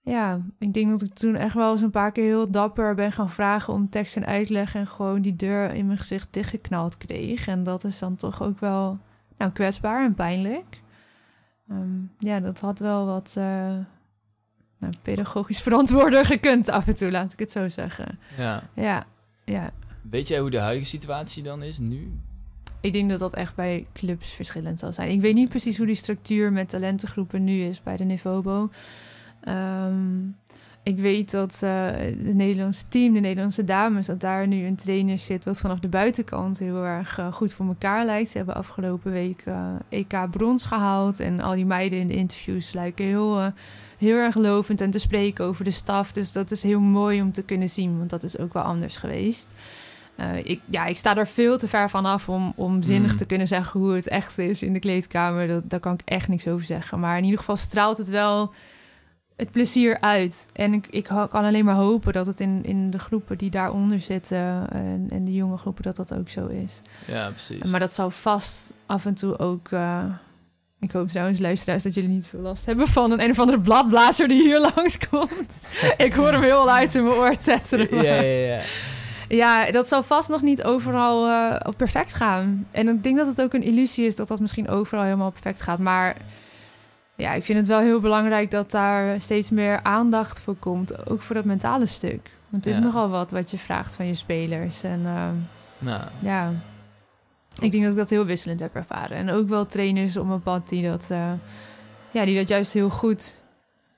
ja, 0.05 0.41
ik 0.59 0.73
denk 0.73 0.89
dat 0.89 1.01
ik 1.01 1.13
toen 1.13 1.35
echt 1.35 1.53
wel 1.53 1.71
eens 1.71 1.81
een 1.81 1.89
paar 1.89 2.11
keer 2.11 2.23
heel 2.23 2.51
dapper 2.51 2.95
ben 2.95 3.11
gaan 3.11 3.29
vragen 3.29 3.73
om 3.73 3.89
tekst 3.89 4.15
en 4.15 4.25
uitleg 4.25 4.75
en 4.75 4.87
gewoon 4.87 5.21
die 5.21 5.35
deur 5.35 5.73
in 5.73 5.85
mijn 5.85 5.97
gezicht 5.97 6.27
dichtgeknald 6.31 6.97
kreeg. 6.97 7.47
En 7.47 7.63
dat 7.63 7.83
is 7.83 7.99
dan 7.99 8.15
toch 8.15 8.43
ook 8.43 8.59
wel 8.59 8.99
nou, 9.37 9.51
kwetsbaar 9.51 10.05
en 10.05 10.13
pijnlijk. 10.13 10.81
Um, 11.71 12.11
ja, 12.19 12.39
dat 12.39 12.59
had 12.59 12.79
wel 12.79 13.05
wat 13.05 13.35
uh, 13.37 13.43
nou, 14.77 14.93
pedagogisch 15.01 15.61
verantwoorder 15.67 16.25
gekund 16.25 16.69
af 16.69 16.87
en 16.87 16.95
toe, 16.95 17.11
laat 17.11 17.33
ik 17.33 17.39
het 17.39 17.51
zo 17.51 17.69
zeggen. 17.69 18.19
Ja. 18.37 18.63
Ja, 18.73 19.05
ja. 19.45 19.71
Weet 20.01 20.27
jij 20.27 20.39
hoe 20.39 20.49
de 20.49 20.59
huidige 20.59 20.89
situatie 20.89 21.43
dan 21.43 21.63
is 21.63 21.77
nu? 21.77 22.19
Ik 22.81 22.93
denk 22.93 23.09
dat 23.09 23.19
dat 23.19 23.33
echt 23.33 23.55
bij 23.55 23.87
clubs 23.93 24.29
verschillend 24.29 24.79
zal 24.79 24.93
zijn. 24.93 25.11
Ik 25.11 25.21
weet 25.21 25.35
niet 25.35 25.49
precies 25.49 25.77
hoe 25.77 25.85
die 25.85 25.95
structuur 25.95 26.51
met 26.51 26.69
talentengroepen 26.69 27.43
nu 27.43 27.61
is 27.61 27.83
bij 27.83 27.97
de 27.97 28.03
Nivobo. 28.03 28.69
Um, 29.47 30.36
ik 30.86 30.99
weet 30.99 31.31
dat 31.31 31.62
uh, 31.63 31.86
het 31.97 32.34
Nederlandse 32.34 32.88
team, 32.88 33.13
de 33.13 33.19
Nederlandse 33.19 33.63
dames, 33.63 34.05
dat 34.05 34.19
daar 34.19 34.47
nu 34.47 34.65
een 34.65 34.75
trainer 34.75 35.17
zit 35.17 35.45
wat 35.45 35.60
vanaf 35.60 35.79
de 35.79 35.88
buitenkant 35.88 36.60
heel 36.60 36.84
erg 36.84 37.19
uh, 37.19 37.34
goed 37.34 37.53
voor 37.53 37.65
elkaar 37.65 38.05
lijkt. 38.05 38.29
Ze 38.29 38.38
hebben 38.38 38.55
afgelopen 38.55 39.12
week 39.12 39.43
uh, 39.47 39.67
EK 39.89 40.29
brons 40.31 40.65
gehaald 40.65 41.19
en 41.19 41.39
al 41.39 41.55
die 41.55 41.65
meiden 41.65 41.99
in 41.99 42.08
de 42.08 42.15
interviews 42.15 42.73
lijken 42.73 43.05
heel, 43.05 43.51
heel 43.97 44.17
erg 44.17 44.36
lovend 44.36 44.81
en 44.81 44.91
te 44.91 44.99
spreken 44.99 45.45
over 45.45 45.63
de 45.63 45.71
staf. 45.71 46.12
Dus 46.12 46.31
dat 46.31 46.51
is 46.51 46.63
heel 46.63 46.79
mooi 46.79 47.21
om 47.21 47.31
te 47.31 47.43
kunnen 47.43 47.69
zien, 47.69 47.97
want 47.97 48.10
dat 48.10 48.23
is 48.23 48.38
ook 48.38 48.53
wel 48.53 48.63
anders 48.63 48.97
geweest. 48.97 49.51
ik, 50.43 50.62
ja, 50.65 50.86
ik 50.86 50.97
sta 50.97 51.17
er 51.17 51.27
veel 51.27 51.58
te 51.58 51.67
ver 51.67 51.89
van 51.89 52.05
af 52.05 52.29
om, 52.29 52.53
om 52.55 52.81
zinnig 52.81 53.12
mm. 53.12 53.17
te 53.17 53.25
kunnen 53.25 53.47
zeggen 53.47 53.79
hoe 53.79 53.93
het 53.93 54.08
echt 54.08 54.38
is 54.38 54.63
in 54.63 54.73
de 54.73 54.79
kleedkamer. 54.79 55.47
Dat, 55.47 55.69
daar 55.69 55.79
kan 55.79 55.93
ik 55.93 56.01
echt 56.05 56.27
niks 56.27 56.47
over 56.47 56.65
zeggen. 56.65 56.99
Maar 56.99 57.17
in 57.17 57.23
ieder 57.23 57.39
geval 57.39 57.55
straalt 57.55 57.97
het 57.97 58.10
wel 58.10 58.53
het 59.36 59.52
plezier 59.52 59.98
uit. 60.00 60.45
En 60.54 60.74
ik, 60.74 60.88
ik 60.89 61.04
kan 61.04 61.30
alleen 61.30 61.65
maar 61.65 61.76
hopen 61.76 62.13
dat 62.13 62.26
het 62.26 62.39
in, 62.39 62.60
in 62.63 62.89
de 62.89 63.00
groepen 63.00 63.38
die 63.38 63.50
daaronder 63.50 64.00
zitten 64.02 64.67
en, 64.69 65.08
en 65.10 65.26
de 65.26 65.34
jonge 65.34 65.58
groepen, 65.58 65.84
dat 65.84 65.95
dat 65.95 66.13
ook 66.13 66.30
zo 66.30 66.48
is. 66.48 66.82
Ja, 67.08 67.30
precies. 67.30 67.63
Maar 67.63 67.80
dat 67.80 67.93
zou 67.93 68.12
vast 68.12 68.74
af 68.86 69.06
en 69.06 69.13
toe 69.13 69.39
ook. 69.39 69.69
Uh, 69.71 70.04
ik 70.80 70.91
hoop 70.91 71.08
trouwens, 71.08 71.39
luisteraars, 71.39 71.84
dat 71.84 71.93
jullie 71.93 72.10
niet 72.10 72.26
veel 72.26 72.39
last 72.39 72.65
hebben 72.65 72.88
van 72.88 73.12
een 73.12 73.21
een 73.21 73.30
of 73.30 73.39
andere 73.39 73.60
bladblazer 73.60 74.28
die 74.28 74.41
hier 74.41 74.60
langskomt. 74.76 75.67
ik 75.98 76.13
hoor 76.13 76.32
hem 76.32 76.43
heel 76.43 76.65
luid 76.65 76.95
in 76.95 77.04
mijn 77.04 77.15
oor 77.15 77.36
zetten. 77.39 77.95
Ja, 77.95 78.13
ja, 78.13 78.56
ja. 78.56 78.62
Ja, 79.28 79.71
dat 79.71 79.88
zal 79.88 80.04
vast 80.04 80.30
nog 80.30 80.41
niet 80.41 80.63
overal 80.63 81.28
uh, 81.28 81.56
perfect 81.78 82.13
gaan. 82.13 82.67
En 82.71 82.88
ik 82.88 83.04
denk 83.04 83.17
dat 83.17 83.28
het 83.28 83.41
ook 83.41 83.54
een 83.54 83.63
illusie 83.63 84.06
is 84.06 84.15
dat 84.15 84.28
dat 84.28 84.39
misschien 84.39 84.67
overal 84.69 85.04
helemaal 85.04 85.32
perfect 85.32 85.62
gaat. 85.62 85.80
Maar 85.80 86.15
ja, 87.15 87.34
ik 87.34 87.43
vind 87.43 87.58
het 87.58 87.67
wel 87.67 87.80
heel 87.80 87.99
belangrijk 87.99 88.51
dat 88.51 88.71
daar 88.71 89.21
steeds 89.21 89.49
meer 89.49 89.84
aandacht 89.84 90.39
voor 90.39 90.56
komt. 90.56 91.10
Ook 91.10 91.21
voor 91.21 91.36
dat 91.36 91.45
mentale 91.45 91.86
stuk. 91.86 92.30
Want 92.49 92.65
het 92.65 92.75
is 92.75 92.80
nogal 92.82 93.10
wat 93.10 93.32
wat 93.32 93.51
je 93.51 93.58
vraagt 93.58 93.95
van 93.95 94.06
je 94.06 94.13
spelers. 94.13 94.84
En 94.84 94.99
uh, 94.99 95.30
nou. 95.78 96.01
ja, 96.19 96.54
ik 97.62 97.71
denk 97.71 97.84
dat 97.84 97.91
ik 97.91 97.97
dat 97.97 98.10
heel 98.10 98.25
wisselend 98.25 98.60
heb 98.60 98.75
ervaren. 98.75 99.17
En 99.17 99.30
ook 99.30 99.47
wel 99.47 99.65
trainers 99.65 100.17
op 100.17 100.28
mijn 100.28 100.41
pad 100.41 100.69
die 100.69 100.89
dat, 100.89 101.10
uh, 101.12 101.32
ja, 102.12 102.25
die 102.25 102.38
dat 102.38 102.47
juist 102.47 102.73
heel 102.73 102.89
goed, 102.89 103.41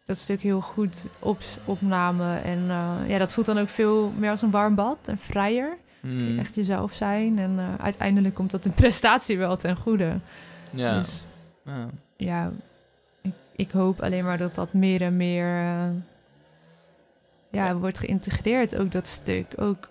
dat 0.06 0.18
stuk 0.18 0.42
heel 0.42 0.62
goed 0.62 1.10
op, 1.20 1.40
opnamen. 1.66 2.44
En 2.44 2.60
uh, 2.60 2.94
ja, 3.08 3.18
dat 3.18 3.34
voelt 3.34 3.46
dan 3.46 3.58
ook 3.58 3.70
veel 3.70 4.12
meer 4.18 4.30
als 4.30 4.42
een 4.42 4.52
warm 4.52 4.76
bad 4.76 4.98
en 5.08 5.18
vrijer. 5.18 5.78
Mm. 6.02 6.40
Echt 6.40 6.56
jezelf 6.56 6.94
zijn. 6.94 7.40
En 7.40 7.60
uiteindelijk 7.82 8.36
komt 8.36 8.52
dat 8.52 8.64
de 8.64 8.72
prestatie 8.82 9.38
wel 9.38 9.58
ten 9.58 9.76
goede. 9.76 10.20
Ja. 10.70 10.96
Dus, 10.96 11.26
ja. 11.66 11.90
ja 12.18 12.52
ik 13.58 13.72
hoop 13.72 14.02
alleen 14.02 14.24
maar 14.24 14.38
dat 14.38 14.56
dat 14.56 14.74
meer 14.74 15.02
en 15.02 15.18
meer 15.18 15.62
uh, 15.64 15.90
ja, 17.52 17.76
wordt 17.76 17.98
geïntegreerd, 17.98 18.78
ook 18.78 18.92
dat 18.92 19.08
stuk. 19.08 19.46
Ook, 19.56 19.90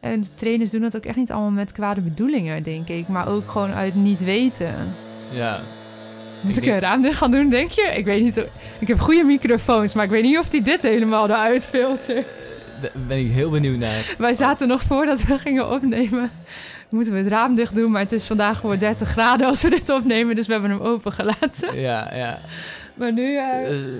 en 0.00 0.20
de 0.20 0.34
trainers 0.34 0.70
doen 0.70 0.80
dat 0.80 0.96
ook 0.96 1.04
echt 1.04 1.16
niet 1.16 1.32
allemaal 1.32 1.50
met 1.50 1.72
kwade 1.72 2.00
bedoelingen, 2.00 2.62
denk 2.62 2.88
ik, 2.88 3.08
maar 3.08 3.28
ook 3.28 3.50
gewoon 3.50 3.72
uit 3.72 3.94
niet 3.94 4.24
weten. 4.24 4.74
Ja. 5.30 5.60
Moet 6.40 6.56
ik, 6.56 6.64
ik 6.64 6.72
een 6.72 6.80
raam 6.80 7.04
gaan 7.04 7.30
doen, 7.30 7.48
denk 7.48 7.70
je? 7.70 7.82
Ik 7.82 8.04
weet 8.04 8.22
niet. 8.22 8.44
Ik 8.78 8.88
heb 8.88 9.00
goede 9.00 9.24
microfoons, 9.24 9.94
maar 9.94 10.04
ik 10.04 10.10
weet 10.10 10.22
niet 10.22 10.38
of 10.38 10.48
die 10.48 10.62
dit 10.62 10.82
helemaal 10.82 11.28
eruit 11.28 11.66
filtert. 11.66 12.26
Daar 12.80 12.90
ben 13.06 13.18
ik 13.18 13.30
heel 13.30 13.50
benieuwd 13.50 13.78
naar. 13.78 14.14
Wij 14.18 14.34
zaten 14.34 14.68
nog 14.68 14.82
voordat 14.82 15.22
we 15.22 15.38
gingen 15.38 15.70
opnemen. 15.70 16.30
Moeten 16.88 17.12
we 17.12 17.18
het 17.18 17.28
raam 17.28 17.54
dicht 17.54 17.74
doen, 17.74 17.90
maar 17.90 18.00
het 18.00 18.12
is 18.12 18.24
vandaag 18.24 18.58
gewoon 18.58 18.78
30 18.78 19.08
graden 19.08 19.46
als 19.46 19.62
we 19.62 19.70
dit 19.70 19.90
opnemen, 19.90 20.34
dus 20.34 20.46
we 20.46 20.52
hebben 20.52 20.70
hem 20.70 20.80
opengelaten. 20.80 21.80
Ja, 21.80 22.14
ja. 22.14 22.38
Maar 23.00 23.12
nu... 23.12 23.34
Uh... 23.34 23.44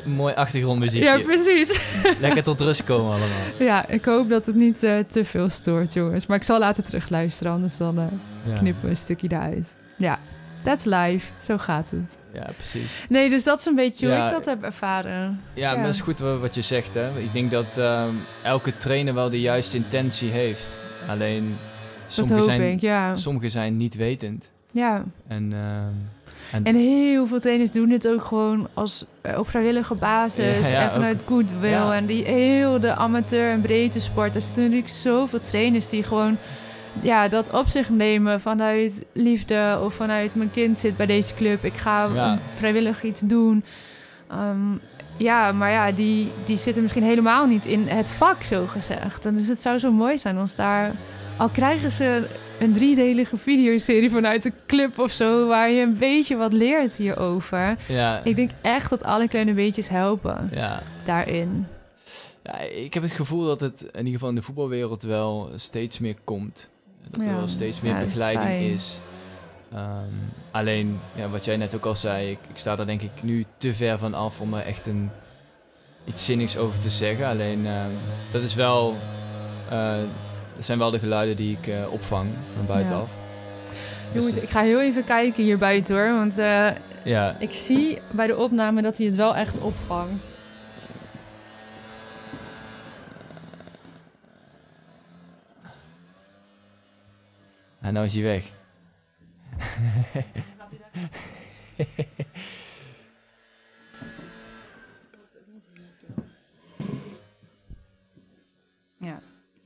mooi 0.05 0.35
achtergrondmuziek. 0.35 1.03
Ja, 1.03 1.19
precies. 1.19 1.83
Lekker 2.21 2.43
tot 2.43 2.61
rust 2.61 2.85
komen 2.85 3.11
allemaal. 3.11 3.29
Ja, 3.59 3.89
ik 3.89 4.05
hoop 4.05 4.29
dat 4.29 4.47
het 4.47 4.55
niet 4.55 4.83
uh, 4.83 4.99
te 4.99 5.25
veel 5.25 5.49
stoort, 5.49 5.93
jongens. 5.93 6.27
Maar 6.27 6.37
ik 6.37 6.43
zal 6.43 6.59
later 6.59 6.85
terugluisteren, 6.85 7.53
anders 7.53 7.77
dan 7.77 8.11
ja. 8.45 8.53
knippen 8.55 8.83
we 8.83 8.89
een 8.89 8.97
stukje 8.97 9.29
eruit. 9.31 9.77
Ja, 9.97 10.19
that's 10.63 10.85
life. 10.85 11.31
Zo 11.43 11.59
gaat 11.59 11.91
het. 11.91 12.19
Ja, 12.33 12.47
precies. 12.57 13.05
Nee, 13.09 13.31
dus 13.31 13.45
dat 13.45 13.59
is 13.59 13.67
een 13.67 13.75
beetje 13.75 14.07
hoe 14.07 14.25
ik 14.25 14.31
dat 14.31 14.45
heb 14.45 14.63
ervaren. 14.63 15.41
Ja, 15.55 15.71
ja. 15.71 15.75
maar 15.75 15.85
dat 15.85 15.95
is 15.95 16.01
goed 16.01 16.19
wat 16.19 16.55
je 16.55 16.63
zegt, 16.63 16.95
hè. 16.95 17.19
Ik 17.19 17.33
denk 17.33 17.51
dat 17.51 17.79
ehm, 17.79 18.15
elke 18.43 18.77
trainer 18.77 19.15
wel 19.15 19.31
de 19.31 19.41
juiste 19.41 19.77
intentie 19.77 20.31
heeft. 20.31 20.77
Alleen, 21.09 21.57
sommige, 22.07 22.43
zijn, 22.43 22.63
ik, 22.63 22.81
ja. 22.81 23.15
sommige 23.15 23.49
zijn 23.49 23.77
niet 23.77 23.95
wetend. 23.95 24.51
Ja. 24.73 25.05
En... 25.29 25.53
Ehm, 26.53 26.65
en, 26.65 26.75
en, 26.75 26.81
heel 26.81 27.27
veel 27.27 27.41
trainers 27.41 27.73
doen 27.73 27.89
dit 27.89 28.09
ook 28.09 28.25
gewoon 28.25 28.69
als 28.75 29.05
eh, 29.21 29.39
op 29.39 29.49
vrijwillige 29.49 29.95
basis 29.95 30.73
en 30.73 30.91
vanuit 30.91 31.23
goodwill. 31.27 31.71
Ja. 31.71 31.95
En 31.95 32.07
die 32.07 32.25
heel 32.25 32.81
de 32.81 32.95
amateur 32.95 33.51
en 33.51 33.61
breedte 33.61 34.01
sport. 34.01 34.35
Er 34.35 34.43
zitten 34.43 34.63
natuurlijk 34.63 34.91
zoveel 34.91 35.41
trainers 35.41 35.89
die 35.89 36.03
gewoon 36.03 36.37
ja, 37.03 37.29
dat 37.29 37.53
op 37.53 37.67
zich 37.67 37.89
nemen 37.89 38.41
vanuit 38.41 39.05
liefde 39.13 39.81
of 39.83 39.95
vanuit 39.95 40.35
mijn 40.35 40.51
kind 40.51 40.79
zit 40.79 40.97
bij 40.97 41.07
deze 41.07 41.35
club. 41.35 41.65
Ik 41.65 41.77
ga 41.77 42.39
vrijwillig 42.55 43.03
iets 43.03 43.21
doen. 43.21 43.65
Um, 44.33 44.81
ja, 45.17 45.53
maar 45.53 45.71
ja, 45.71 45.93
die, 45.93 46.31
die 46.45 46.57
zitten 46.57 46.83
misschien 46.83 47.03
helemaal 47.03 47.47
niet 47.47 47.65
in 47.65 47.89
het 47.89 48.09
vak, 48.09 48.43
zo 48.43 48.67
gezegd. 48.67 49.27
En 49.27 49.35
dus 49.35 49.47
het 49.47 49.61
zou 49.61 49.79
zo 49.79 49.93
mooi 49.93 50.19
zijn 50.19 50.39
als 50.39 50.55
daar... 50.55 50.93
Al 51.37 51.49
krijgen 51.49 51.91
ze 51.91 52.27
een 52.61 52.73
driedelige 52.73 53.37
videoserie 53.37 54.11
vanuit 54.11 54.43
de 54.43 54.53
club 54.67 54.99
of 54.99 55.11
zo... 55.11 55.47
waar 55.47 55.71
je 55.71 55.83
een 55.83 55.99
beetje 55.99 56.37
wat 56.37 56.53
leert 56.53 56.97
hierover. 56.97 57.77
Ja, 57.89 58.21
Ik 58.25 58.37
denk 58.37 58.51
echt 58.61 58.91
dat 58.91 59.03
alle 59.03 59.29
kleine 59.29 59.53
beetjes 59.53 59.89
helpen 59.89 60.51
ja. 60.53 60.83
daarin. 61.05 61.67
ja, 62.43 62.59
ik 62.59 62.95
heb 62.95 63.03
het 63.03 63.13
gevoel 63.13 63.47
dat 63.47 63.61
het 63.61 63.83
in 63.83 63.99
ieder 63.99 64.13
geval 64.13 64.29
in 64.29 64.35
de 64.35 64.43
voetbalwereld 64.43 65.03
wel 65.03 65.51
steeds 65.57 65.99
meer 65.99 66.17
komt. 66.25 66.71
Dat 67.11 67.27
er 67.27 67.37
wel 67.37 67.49
steeds 67.49 67.81
meer 67.81 67.97
is 67.97 68.05
begeleiding 68.05 68.49
fijn. 68.49 68.63
is. 68.63 69.01
Ehm, 69.73 70.15
alleen, 70.51 71.01
ja, 71.15 71.29
wat 71.29 71.45
jij 71.45 71.57
net 71.57 71.75
ook 71.75 71.85
al 71.85 71.97
zei, 71.97 72.31
ik, 72.31 72.39
ik 72.49 72.57
sta 72.57 72.77
daar 72.77 72.87
denk 72.87 73.03
ik 73.03 73.23
nu 73.23 73.45
te 73.57 73.75
ver 73.75 73.99
van 73.99 74.15
af 74.15 74.41
om 74.41 74.55
er 74.55 74.67
echt 74.67 74.87
een, 74.87 75.11
iets 76.05 76.25
zinnigs 76.25 76.57
over 76.57 76.79
te 76.79 76.91
zeggen. 76.91 77.27
Alleen, 77.27 77.67
ehm, 77.67 77.91
dat 78.31 78.43
is 78.43 78.55
wel, 78.55 78.97
eh, 79.69 79.97
dat 80.61 80.69
zijn 80.69 80.81
wel 80.81 80.91
de 80.91 80.99
geluiden 80.99 81.37
die 81.37 81.59
ik 81.61 81.67
eh, 81.67 81.93
opvang 81.93 82.31
van 82.57 82.67
buitenaf. 82.67 83.11
Dus, 84.13 84.25
Jongens, 84.25 84.43
ik 84.43 84.49
ga 84.49 84.63
heel 84.63 84.81
even 84.81 85.05
kijken 85.05 85.43
hier 85.43 85.59
buiten 85.59 85.97
hoor. 85.97 86.13
Want 86.13 86.39
eh, 86.39 86.69
ja, 87.05 87.37
ik 87.39 87.53
zie 87.53 87.99
bij 88.11 88.27
de 88.27 88.37
opname 88.37 88.83
dat 88.83 88.97
hij 88.97 89.07
het 89.07 89.17
wel 89.17 89.37
echt 89.37 89.59
opvangt. 89.59 90.33
en 97.81 97.93
nou 97.93 98.07
is 98.07 98.15
hij 98.15 98.23
weg. 98.23 98.51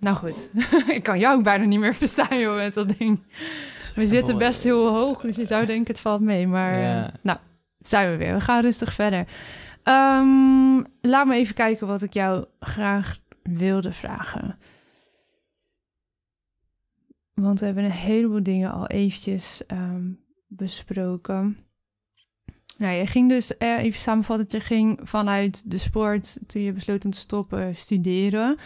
Nou 0.04 0.16
goed, 0.16 0.50
ik 0.96 1.02
kan 1.02 1.18
jou 1.18 1.36
ook 1.36 1.42
bijna 1.44 1.64
niet 1.64 1.78
meer 1.78 1.94
verstaan 1.94 2.38
joh 2.38 2.56
met 2.56 2.74
dat 2.74 2.98
ding. 2.98 3.22
We 3.94 4.06
zitten 4.06 4.38
best 4.38 4.62
heel 4.64 4.88
hoog, 4.88 5.20
dus 5.20 5.36
je 5.36 5.46
zou 5.46 5.66
denken 5.66 5.86
het 5.92 6.00
valt 6.00 6.20
mee. 6.20 6.46
Maar 6.46 6.78
Ja. 6.78 7.12
nou, 7.22 7.38
zijn 7.78 8.10
we 8.10 8.16
weer. 8.16 8.34
We 8.34 8.40
gaan 8.40 8.60
rustig 8.60 8.92
verder. 8.94 9.26
Ehm, 9.82 10.82
laat 11.00 11.26
me 11.26 11.34
even 11.34 11.54
kijken 11.54 11.86
wat 11.86 12.02
ik 12.02 12.12
jou 12.12 12.44
graag 12.60 13.18
wilde 13.42 13.92
vragen. 13.92 14.58
Want 17.34 17.60
we 17.60 17.66
hebben 17.66 17.84
een 17.84 17.90
heleboel 17.90 18.42
dingen 18.42 18.72
al 18.72 18.86
eventjes 18.86 19.66
ehm, 19.66 20.10
besproken. 20.46 21.56
Nou, 22.78 22.92
je 22.94 23.06
ging 23.06 23.28
dus, 23.28 23.56
eh, 23.56 23.82
even 23.82 24.00
samenvatten, 24.00 24.46
je 24.50 24.60
ging 24.60 25.00
vanuit 25.02 25.70
de 25.70 25.78
sport 25.78 26.38
toen 26.46 26.62
je 26.62 26.72
besloot 26.72 27.04
om 27.04 27.10
te 27.10 27.18
stoppen 27.18 27.76
studeren. 27.76 28.58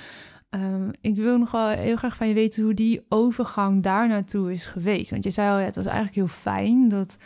Ehm, 0.49 0.91
ik 1.01 1.15
wil 1.17 1.39
nog 1.39 1.51
wel 1.51 1.69
heel 1.69 1.97
graag 1.97 2.17
van 2.17 2.29
je 2.29 2.35
weten 2.35 2.63
hoe 2.63 2.75
die 2.75 3.05
overgang 3.09 3.83
daar 3.83 4.09
naartoe 4.09 4.53
is 4.53 4.67
geweest. 4.67 5.11
Want 5.11 5.25
je 5.25 5.31
zei 5.31 5.51
al, 5.51 5.59
ja, 5.59 5.65
het 5.65 5.77
was 5.77 5.87
eigenlijk 5.87 6.17
heel 6.17 6.27
fijn 6.27 6.89
dat, 6.89 7.19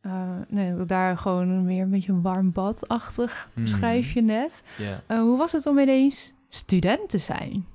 eh, 0.00 0.38
nee, 0.48 0.76
dat 0.76 0.88
daar 0.88 1.18
gewoon 1.18 1.64
weer 1.66 1.82
een 1.82 1.90
beetje 1.90 2.12
een 2.12 2.22
warm 2.22 2.52
badachtig, 2.52 3.48
Hmm. 3.54 3.62
beschrijf 3.62 4.12
je 4.12 4.22
net. 4.22 4.64
Eh, 5.06 5.20
hoe 5.20 5.38
was 5.38 5.52
het 5.52 5.66
om 5.66 5.78
ineens 5.78 6.32
student 6.48 7.08
te 7.08 7.18
zijn? 7.18 7.66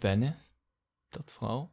Wennen. 0.00 0.34
Dat 1.08 1.32
vooral. 1.32 1.70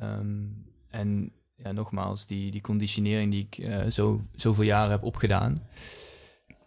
Ehm, 0.00 0.44
en 0.90 1.32
ja, 1.54 1.72
nogmaals, 1.72 2.26
die, 2.26 2.50
die 2.50 2.60
conditionering 2.60 3.30
die 3.30 3.48
ik 3.50 3.92
zo, 3.92 4.20
zoveel 4.34 4.64
jaren 4.64 4.90
heb 4.90 5.02
opgedaan. 5.02 5.62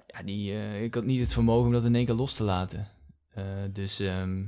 Ja, 0.07 0.23
die, 0.23 0.53
ik 0.83 0.93
had 0.93 1.05
niet 1.05 1.19
het 1.19 1.33
vermogen 1.33 1.65
om 1.67 1.73
dat 1.73 1.83
in 1.83 1.95
één 1.95 2.05
keer 2.05 2.15
los 2.15 2.33
te 2.33 2.43
laten. 2.43 2.87
Eh, 3.39 3.73
dus 3.73 3.99
ehm, 3.99 4.45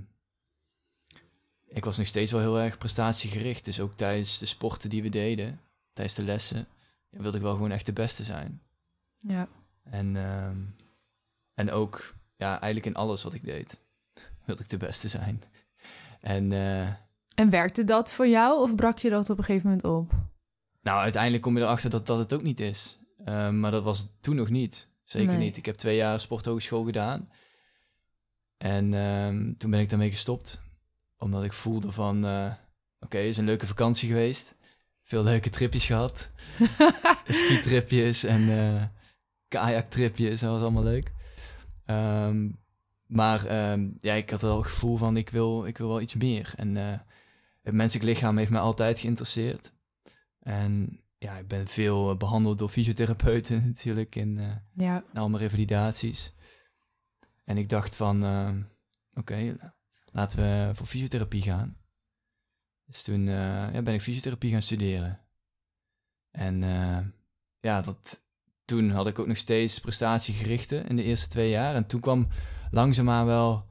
ik 1.68 1.86
was 1.86 1.98
nog 1.98 2.08
steeds 2.08 2.32
wel 2.32 2.42
heel 2.42 2.60
erg 2.60 2.78
prestatiegericht. 2.78 3.66
Dus 3.66 3.80
ook 3.80 3.98
tijdens 3.98 4.38
de 4.38 4.46
sporten 4.46 4.90
die 4.90 5.02
we 5.04 5.10
deden, 5.10 5.60
tijdens 5.94 6.18
de 6.18 6.24
lessen, 6.24 6.68
wilde 7.10 7.38
ik 7.38 7.44
wel 7.44 7.54
gewoon 7.54 7.72
echt 7.72 7.86
de 7.86 7.94
beste 7.94 8.24
zijn. 8.24 8.62
Ja. 9.20 9.48
En, 9.84 10.16
ehm, 10.16 10.58
en 11.54 11.72
ook, 11.72 12.16
ja, 12.36 12.50
eigenlijk 12.50 12.86
in 12.86 12.96
alles 13.02 13.24
wat 13.24 13.34
ik 13.34 13.44
deed, 13.46 13.80
wilde 14.46 14.64
ik 14.64 14.70
de 14.70 14.78
beste 14.78 15.08
zijn. 15.08 15.44
En 16.22 16.52
eh, 16.52 16.88
En 17.36 17.50
werkte 17.50 17.84
dat 17.84 18.12
voor 18.14 18.28
jou 18.28 18.62
of 18.62 18.76
brak 18.76 18.98
je 18.98 19.10
dat 19.10 19.30
op 19.30 19.38
een 19.38 19.44
gegeven 19.44 19.68
moment 19.70 19.86
op? 19.86 20.12
nou, 20.82 21.00
uiteindelijk 21.00 21.44
kom 21.44 21.58
je 21.58 21.64
erachter 21.64 21.90
dat 21.90 22.06
dat 22.06 22.18
het 22.18 22.34
ook 22.34 22.42
niet 22.44 22.60
is. 22.60 23.00
Ehm, 23.26 23.60
maar 23.60 23.72
dat 23.72 23.84
was 23.84 24.08
toen 24.20 24.36
nog 24.36 24.50
niet. 24.50 24.88
Zeker 25.04 25.28
Nee. 25.30 25.38
niet. 25.38 25.58
Ik 25.58 25.66
heb 25.66 25.76
twee 25.76 25.96
jaar 25.96 26.20
sporthogeschool 26.20 26.84
gedaan. 26.84 27.30
En 28.62 28.94
ehm, 28.94 29.54
toen 29.58 29.72
ben 29.72 29.80
ik 29.80 29.90
daarmee 29.90 30.10
gestopt. 30.10 30.62
Omdat 31.18 31.44
ik 31.44 31.54
voelde 31.54 31.92
van, 31.92 32.26
eh, 32.26 32.52
oké, 33.00 33.18
het 33.18 33.26
is 33.28 33.38
een 33.38 33.46
leuke 33.46 33.68
vakantie 33.68 34.08
geweest. 34.08 34.56
Veel 35.04 35.24
leuke 35.24 35.50
tripjes 35.50 35.86
gehad. 35.86 36.32
Skitripjes 37.28 38.24
en 38.24 38.50
eh 38.50 38.84
kajaktripjes, 39.48 40.40
dat 40.40 40.52
was 40.52 40.62
allemaal 40.62 40.84
leuk. 40.84 41.12
Ehm, 41.86 42.50
maar 43.06 43.46
ehm, 43.46 43.90
ja, 44.00 44.14
ik 44.14 44.30
had 44.30 44.42
wel 44.42 44.58
het 44.58 44.68
gevoel 44.68 44.98
van, 44.98 45.18
ik 45.18 45.30
wil, 45.30 45.66
ik 45.66 45.78
wil 45.78 45.88
wel 45.88 46.02
iets 46.02 46.16
meer. 46.16 46.54
En 46.56 46.78
eh, 46.78 47.00
het 47.62 47.74
menselijk 47.74 48.10
lichaam 48.10 48.38
heeft 48.38 48.52
mij 48.52 48.62
altijd 48.62 49.00
geïnteresseerd. 49.00 49.74
En 50.40 51.00
ja, 51.18 51.38
ik 51.38 51.48
ben 51.48 51.68
veel 51.68 52.12
eh, 52.12 52.18
behandeld 52.18 52.58
door 52.58 52.70
fysiotherapeuten 52.70 53.64
natuurlijk 53.68 54.16
in, 54.16 54.40
Ja. 54.74 55.04
in 55.14 55.20
al 55.20 55.30
mijn 55.30 55.44
revalidaties. 55.44 56.34
En 57.44 57.58
ik 57.58 57.70
dacht 57.70 57.96
van, 57.96 58.24
eh, 58.24 58.56
oké, 59.14 59.56
laten 60.12 60.40
we 60.40 60.76
voor 60.76 60.86
fysiotherapie 60.88 61.42
gaan. 61.42 61.78
Dus 62.86 63.04
toen 63.04 63.28
eh, 63.28 63.74
ja, 63.74 63.82
ben 63.82 63.94
ik 63.94 64.02
fysiotherapie 64.02 64.52
gaan 64.52 64.62
studeren. 64.62 65.20
En 66.32 66.64
eh, 66.64 67.00
ja, 67.60 67.82
dat, 67.82 68.26
toen 68.66 68.90
had 68.90 69.08
ik 69.08 69.20
ook 69.20 69.28
nog 69.28 69.38
steeds 69.38 69.80
prestatiegerichte 69.80 70.78
in 70.78 70.96
de 70.96 71.04
eerste 71.04 71.30
twee 71.30 71.50
jaar. 71.50 71.76
En 71.76 71.88
toen 71.88 72.00
kwam 72.00 72.28
langzaamaan 72.72 73.26
wel 73.26 73.66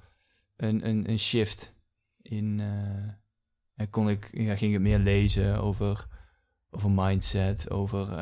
een, 0.56 0.88
een, 0.88 1.11
een 1.11 1.18
shift 1.18 1.74
in... 2.22 2.61
en 3.74 3.90
kon 3.90 4.09
ik, 4.09 4.30
ja, 4.33 4.56
ging 4.56 4.74
ik 4.74 4.80
meer 4.80 4.98
lezen 4.98 5.61
over, 5.61 6.06
over 6.70 6.90
mindset, 6.90 7.70
over 7.70 8.18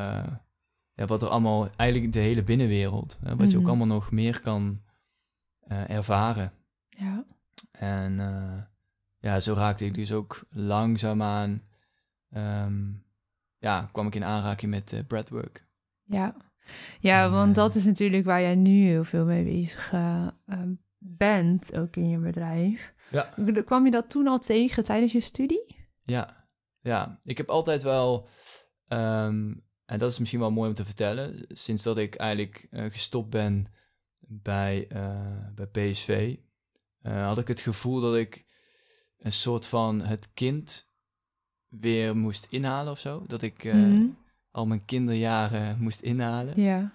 ja, 0.99 1.07
wat 1.07 1.23
er 1.23 1.29
allemaal, 1.29 1.71
eigenlijk 1.77 2.13
de 2.13 2.19
hele 2.19 2.43
binnenwereld, 2.43 3.19
hè, 3.21 3.37
wat 3.37 3.51
je 3.51 3.57
ook 3.57 3.63
Mhm. 3.63 3.71
allemaal 3.71 3.97
nog 3.97 4.11
meer 4.11 4.41
kan 4.41 4.83
eh, 5.69 5.91
ervaren. 5.91 6.53
Ja. 6.89 7.25
En 7.71 8.21
eh, 8.21 8.63
ja, 9.19 9.41
zo 9.41 9.55
raakte 9.55 9.85
ik 9.85 9.95
dus 9.95 10.13
ook 10.13 10.45
langzaamaan, 10.51 11.63
ehm, 12.31 12.93
ja, 13.59 13.89
kwam 13.93 14.07
ik 14.07 14.15
in 14.15 14.25
aanraking 14.25 14.71
met 14.71 14.93
eh 14.93 15.01
breathwork. 15.07 15.67
Ja. 16.05 16.35
Ja, 17.01 17.25
En, 17.25 17.31
want 17.31 17.55
dat 17.55 17.75
is 17.75 17.85
natuurlijk 17.85 18.25
waar 18.25 18.41
jij 18.41 18.55
nu 18.55 18.71
heel 18.71 19.05
veel 19.05 19.25
mee 19.25 19.45
bezig 19.45 19.93
bent, 20.99 21.77
ook 21.77 21.97
in 21.97 22.09
je 22.09 22.19
bedrijf. 22.19 22.95
Ja. 23.11 23.35
Kwam 23.65 23.85
je 23.85 23.91
dat 23.91 24.11
toen 24.11 24.27
al 24.27 24.39
tegen 24.39 24.85
tijdens 24.85 25.13
je 25.13 25.21
studie? 25.21 25.77
Ja, 26.03 26.49
ja. 26.81 27.21
Ik 27.25 27.37
heb 27.37 27.49
altijd 27.49 27.83
wel, 27.83 28.29
ehm, 28.87 29.55
en 29.85 29.99
dat 29.99 30.11
is 30.11 30.19
misschien 30.19 30.41
wel 30.41 30.51
mooi 30.51 30.69
om 30.69 30.75
te 30.75 30.85
vertellen, 30.85 31.45
sinds 31.49 31.83
dat 31.83 31.99
ik 31.99 32.15
eigenlijk 32.15 32.67
gestopt 32.71 33.31
ben 33.31 33.67
bij, 34.31 34.87
eh, 34.89 35.21
bij 35.55 35.67
PSV, 35.67 36.37
eh, 37.03 37.27
had 37.27 37.39
ik 37.39 37.49
het 37.49 37.61
gevoel 37.61 38.01
dat 38.01 38.17
ik 38.17 38.45
een 39.19 39.33
soort 39.33 39.67
van 39.67 40.01
het 40.01 40.31
kind 40.35 40.87
weer 41.69 42.17
moest 42.17 42.47
inhalen 42.51 42.93
of 42.93 42.99
zo. 42.99 43.25
Dat 43.27 43.43
ik 43.43 43.65
eh, 43.65 43.75
Mhm. 43.75 44.07
al 44.51 44.67
mijn 44.67 44.85
kinderjaren 44.85 45.79
moest 45.81 46.01
inhalen. 46.01 46.61
Ja. 46.63 46.93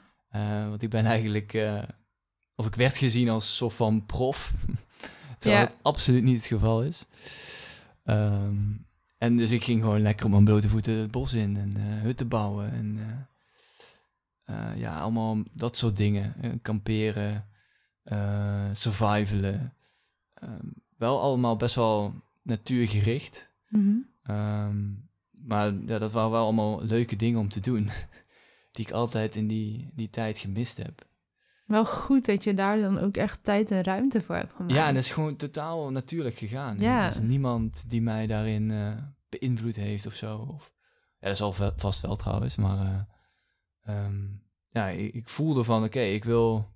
Want 0.69 0.82
ik 0.82 0.89
ben 0.89 1.06
eigenlijk, 1.06 1.58
of 2.56 2.65
ik 2.65 2.76
werd 2.76 2.98
gezien 2.98 3.30
als 3.30 3.56
soort 3.56 3.74
van 3.74 4.06
prof, 4.06 4.54
terwijl 5.39 5.62
Ja. 5.63 5.69
het 5.69 5.78
absoluut 5.82 6.24
niet 6.24 6.38
het 6.38 6.46
geval 6.46 6.84
is. 6.84 7.06
Ehm, 8.04 8.56
en 9.17 9.38
dus 9.38 9.52
ik 9.52 9.63
ging 9.63 9.82
gewoon 9.82 10.02
lekker 10.02 10.26
op 10.26 10.32
mijn 10.32 10.43
blote 10.46 10.70
voeten 10.70 10.93
het 10.93 11.12
bos 11.12 11.34
in 11.34 11.58
en 11.58 11.78
hutten 11.78 12.28
bouwen 12.28 12.72
en 12.72 12.99
eh, 14.44 14.70
ja, 14.76 15.00
allemaal 15.00 15.38
dat 15.54 15.78
soort 15.78 15.98
dingen. 15.98 16.36
Eh, 16.41 16.52
kamperen, 16.62 17.48
eh, 18.04 18.70
survivalen. 18.74 19.74
Ehm, 20.34 20.66
wel 20.98 21.22
allemaal 21.22 21.56
best 21.56 21.76
wel 21.76 22.14
natuurgericht. 22.41 23.52
Mhm. 23.70 23.96
Ehm, 24.24 24.91
maar 25.32 25.74
ja, 25.86 26.00
dat 26.00 26.12
waren 26.12 26.32
wel 26.32 26.44
allemaal 26.44 26.84
leuke 26.84 27.16
dingen 27.16 27.39
om 27.39 27.50
te 27.50 27.60
doen. 27.60 27.89
Die 28.72 28.86
ik 28.86 28.91
altijd 28.91 29.36
in 29.36 29.48
die, 29.48 29.89
die 29.94 30.10
tijd 30.10 30.38
gemist 30.38 30.78
heb. 30.78 31.08
Wel 31.66 31.86
goed 31.86 32.26
dat 32.26 32.44
je 32.44 32.54
daar 32.54 32.80
dan 32.80 33.00
ook 33.00 33.18
echt 33.18 33.44
tijd 33.44 33.72
en 33.72 33.84
ruimte 33.84 34.22
voor 34.22 34.36
hebt 34.36 34.54
gemaakt. 34.54 34.74
Ja, 34.74 34.88
en 34.88 34.94
dat 34.94 35.04
is 35.04 35.12
gewoon 35.12 35.36
totaal 35.36 35.91
natuurlijk 35.91 36.36
gegaan. 36.38 36.80
Ja. 36.80 37.04
Er 37.06 37.12
is 37.12 37.20
niemand 37.20 37.89
die 37.89 38.02
mij 38.02 38.28
daarin 38.28 38.74
beïnvloed 39.30 39.76
heeft 39.76 40.06
of 40.06 40.14
zo. 40.14 40.38
Of, 40.38 40.74
ja, 41.20 41.28
dat 41.28 41.38
zal 41.38 41.54
ve- 41.54 41.74
vast 41.76 42.02
wel 42.02 42.16
trouwens, 42.16 42.56
maar 42.56 43.08
eh, 43.84 43.96
ehm, 44.06 44.26
ja, 44.70 44.88
ik, 44.90 45.14
ik 45.14 45.30
voelde 45.30 45.64
van 45.64 45.84
oké, 45.84 46.00
ik 46.00 46.24
wil 46.24 46.72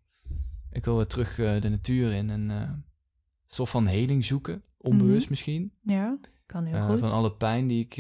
Ik 0.72 0.86
wil 0.86 0.96
weer 0.96 1.08
terug 1.08 1.40
eh, 1.40 1.62
de 1.62 1.70
natuur 1.70 2.12
in 2.14 2.30
en 2.30 2.50
eh, 2.52 2.58
een 2.62 2.84
soort 3.46 3.70
van 3.70 3.86
heling 3.88 4.26
zoeken. 4.26 4.64
Onbewust 4.78 5.22
Mhm. 5.22 5.30
misschien. 5.30 5.74
Ja, 5.82 6.18
kan 6.46 6.66
heel 6.66 6.76
Eh, 6.78 6.86
goed. 6.90 7.00
van 7.00 7.12
alle 7.12 7.34
pijn 7.36 7.68
die 7.68 7.84
ik, 7.84 7.94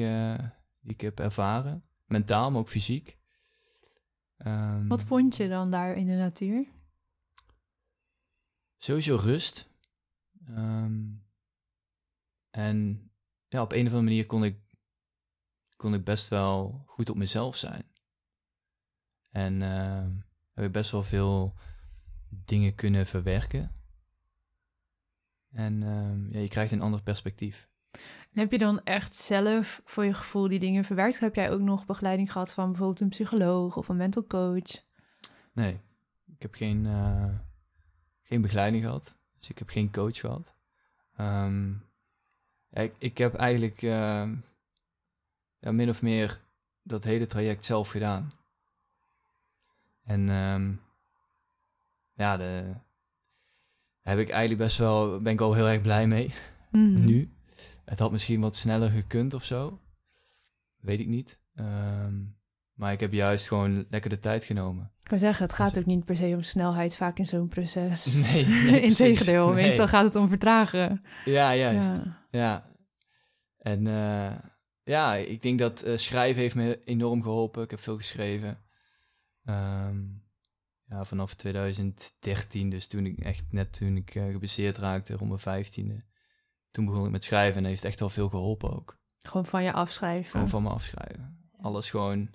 die 0.81 0.93
ik 0.93 1.01
heb 1.01 1.19
ervaren. 1.19 1.83
Mentaal, 2.05 2.51
maar 2.51 2.59
ook 2.59 2.69
fysiek. 2.69 3.17
Ehm, 4.37 4.87
Wat 4.87 5.03
vond 5.03 5.35
je 5.35 5.47
dan 5.47 5.71
daar 5.71 5.95
in 5.95 6.05
de 6.05 6.13
natuur? 6.15 6.67
Sowieso 8.77 9.15
rust. 9.15 9.73
Ehm, 10.47 11.01
en 12.49 13.09
ja, 13.47 13.61
op 13.61 13.71
een 13.71 13.79
of 13.85 13.85
andere 13.93 14.01
manier 14.01 14.25
kon 14.25 14.43
ik, 14.43 14.59
kon 15.75 15.93
ik 15.93 16.03
best 16.03 16.27
wel 16.29 16.83
goed 16.85 17.09
op 17.09 17.15
mezelf 17.17 17.55
zijn. 17.55 17.83
En 19.37 19.61
ehm, 19.61 20.09
heb 20.53 20.65
ik 20.65 20.71
best 20.71 20.91
wel 20.91 21.03
veel 21.03 21.53
dingen 22.29 22.75
kunnen 22.75 23.05
verwerken. 23.05 23.71
En 25.51 25.83
ehm, 25.83 26.31
ja, 26.31 26.39
je 26.39 26.47
krijgt 26.47 26.71
een 26.71 26.81
ander 26.81 27.01
perspectief. 27.01 27.69
En 28.31 28.39
heb 28.39 28.51
je 28.51 28.57
dan 28.57 28.83
echt 28.83 29.15
zelf 29.15 29.81
voor 29.85 30.05
je 30.05 30.13
gevoel 30.13 30.47
die 30.47 30.59
dingen 30.59 30.83
verwerkt? 30.83 31.19
Heb 31.19 31.35
jij 31.35 31.51
ook 31.51 31.59
nog 31.59 31.85
begeleiding 31.85 32.31
gehad 32.31 32.53
van 32.53 32.67
bijvoorbeeld 32.67 32.99
een 32.99 33.09
psycholoog 33.09 33.77
of 33.77 33.89
een 33.89 33.97
mental 33.97 34.27
coach? 34.27 34.83
Nee, 35.53 35.79
ik 36.25 36.41
heb 36.41 36.53
geen, 36.53 36.85
eh, 36.85 37.33
geen 38.21 38.41
begeleiding 38.41 38.83
gehad. 38.83 39.15
Dus 39.37 39.49
ik 39.49 39.57
heb 39.57 39.69
geen 39.69 39.91
coach 39.91 40.19
gehad. 40.19 40.55
Ehm, 41.15 41.71
ik, 42.71 42.93
ik 42.97 43.17
heb 43.17 43.33
eigenlijk 43.35 43.81
ja, 43.81 44.25
min 45.59 45.89
of 45.89 46.01
meer 46.01 46.41
dat 46.81 47.03
hele 47.03 47.25
traject 47.25 47.65
zelf 47.65 47.89
gedaan. 47.89 48.36
En 50.07 50.29
ehm, 50.29 50.71
ja, 52.13 52.37
de, 52.37 52.63
daar 54.01 54.15
heb 54.15 54.19
ik 54.19 54.29
eigenlijk 54.29 54.61
best 54.61 54.77
wel, 54.77 55.21
ben 55.21 55.33
ik 55.33 55.41
al 55.41 55.53
heel 55.53 55.67
erg 55.67 55.81
blij 55.81 56.07
mee 56.07 56.33
Mhm. 56.71 57.05
nu. 57.05 57.31
Het 57.85 57.99
had 57.99 58.11
misschien 58.11 58.41
wat 58.41 58.55
sneller 58.55 58.89
gekund 58.89 59.33
of 59.33 59.43
zo. 59.43 59.79
Weet 60.77 60.99
ik 60.99 61.07
niet. 61.07 61.39
Ehm, 61.55 62.13
maar 62.73 62.91
ik 62.91 62.99
heb 62.99 63.13
juist 63.13 63.47
gewoon 63.47 63.85
lekker 63.89 64.09
de 64.09 64.19
tijd 64.19 64.45
genomen. 64.45 64.91
Ik 65.03 65.09
kan 65.09 65.17
zeggen, 65.19 65.45
het 65.45 65.53
gaat 65.55 65.77
ook 65.79 65.85
niet 65.85 66.05
per 66.05 66.15
se 66.15 66.33
om 66.35 66.41
snelheid 66.41 66.95
vaak 66.95 67.17
in 67.19 67.25
zo'n 67.25 67.47
proces. 67.47 68.05
Nee, 68.13 68.45
nee. 68.69 68.81
Integendeel, 68.81 69.45
Nee. 69.53 69.63
meestal 69.63 69.87
gaat 69.87 70.03
het 70.03 70.15
om 70.15 70.29
vertragen. 70.29 71.03
Ja, 71.25 71.55
juist. 71.55 71.87
Ja. 71.97 72.25
Ja. 72.29 72.69
En 73.57 73.87
eh, 73.87 74.35
ja, 74.83 75.15
ik 75.15 75.41
denk 75.41 75.59
dat 75.59 75.81
eh, 75.81 75.97
schrijven 75.97 76.41
heeft 76.41 76.55
me 76.55 76.79
enorm 76.83 77.21
geholpen. 77.23 77.63
Ik 77.63 77.71
heb 77.71 77.79
veel 77.79 77.97
geschreven. 77.97 78.61
Ehm, 79.47 79.97
ja, 80.85 81.05
vanaf 81.05 81.33
2013, 81.33 82.69
dus 82.69 82.87
toen 82.87 83.05
ik 83.05 83.19
echt 83.19 83.43
net 83.49 83.73
toen 83.73 83.95
ik 83.95 84.15
uh, 84.15 84.31
geblesseerd 84.31 84.77
raakte, 84.77 85.13
rond 85.13 85.29
mijn 85.29 85.41
vijftiende. 85.41 86.03
Toen 86.71 86.85
begon 86.85 87.05
ik 87.05 87.11
met 87.11 87.23
schrijven 87.23 87.63
en 87.63 87.69
heeft 87.69 87.85
echt 87.85 88.01
al 88.01 88.09
veel 88.09 88.29
geholpen 88.29 88.75
ook. 88.75 88.99
Gewoon 89.21 89.45
van 89.45 89.63
je 89.63 89.73
afschrijven. 89.73 90.31
Gewoon 90.31 90.49
van 90.49 90.63
me 90.63 90.69
afschrijven. 90.69 91.49
Alles 91.61 91.89
gewoon 91.89 92.29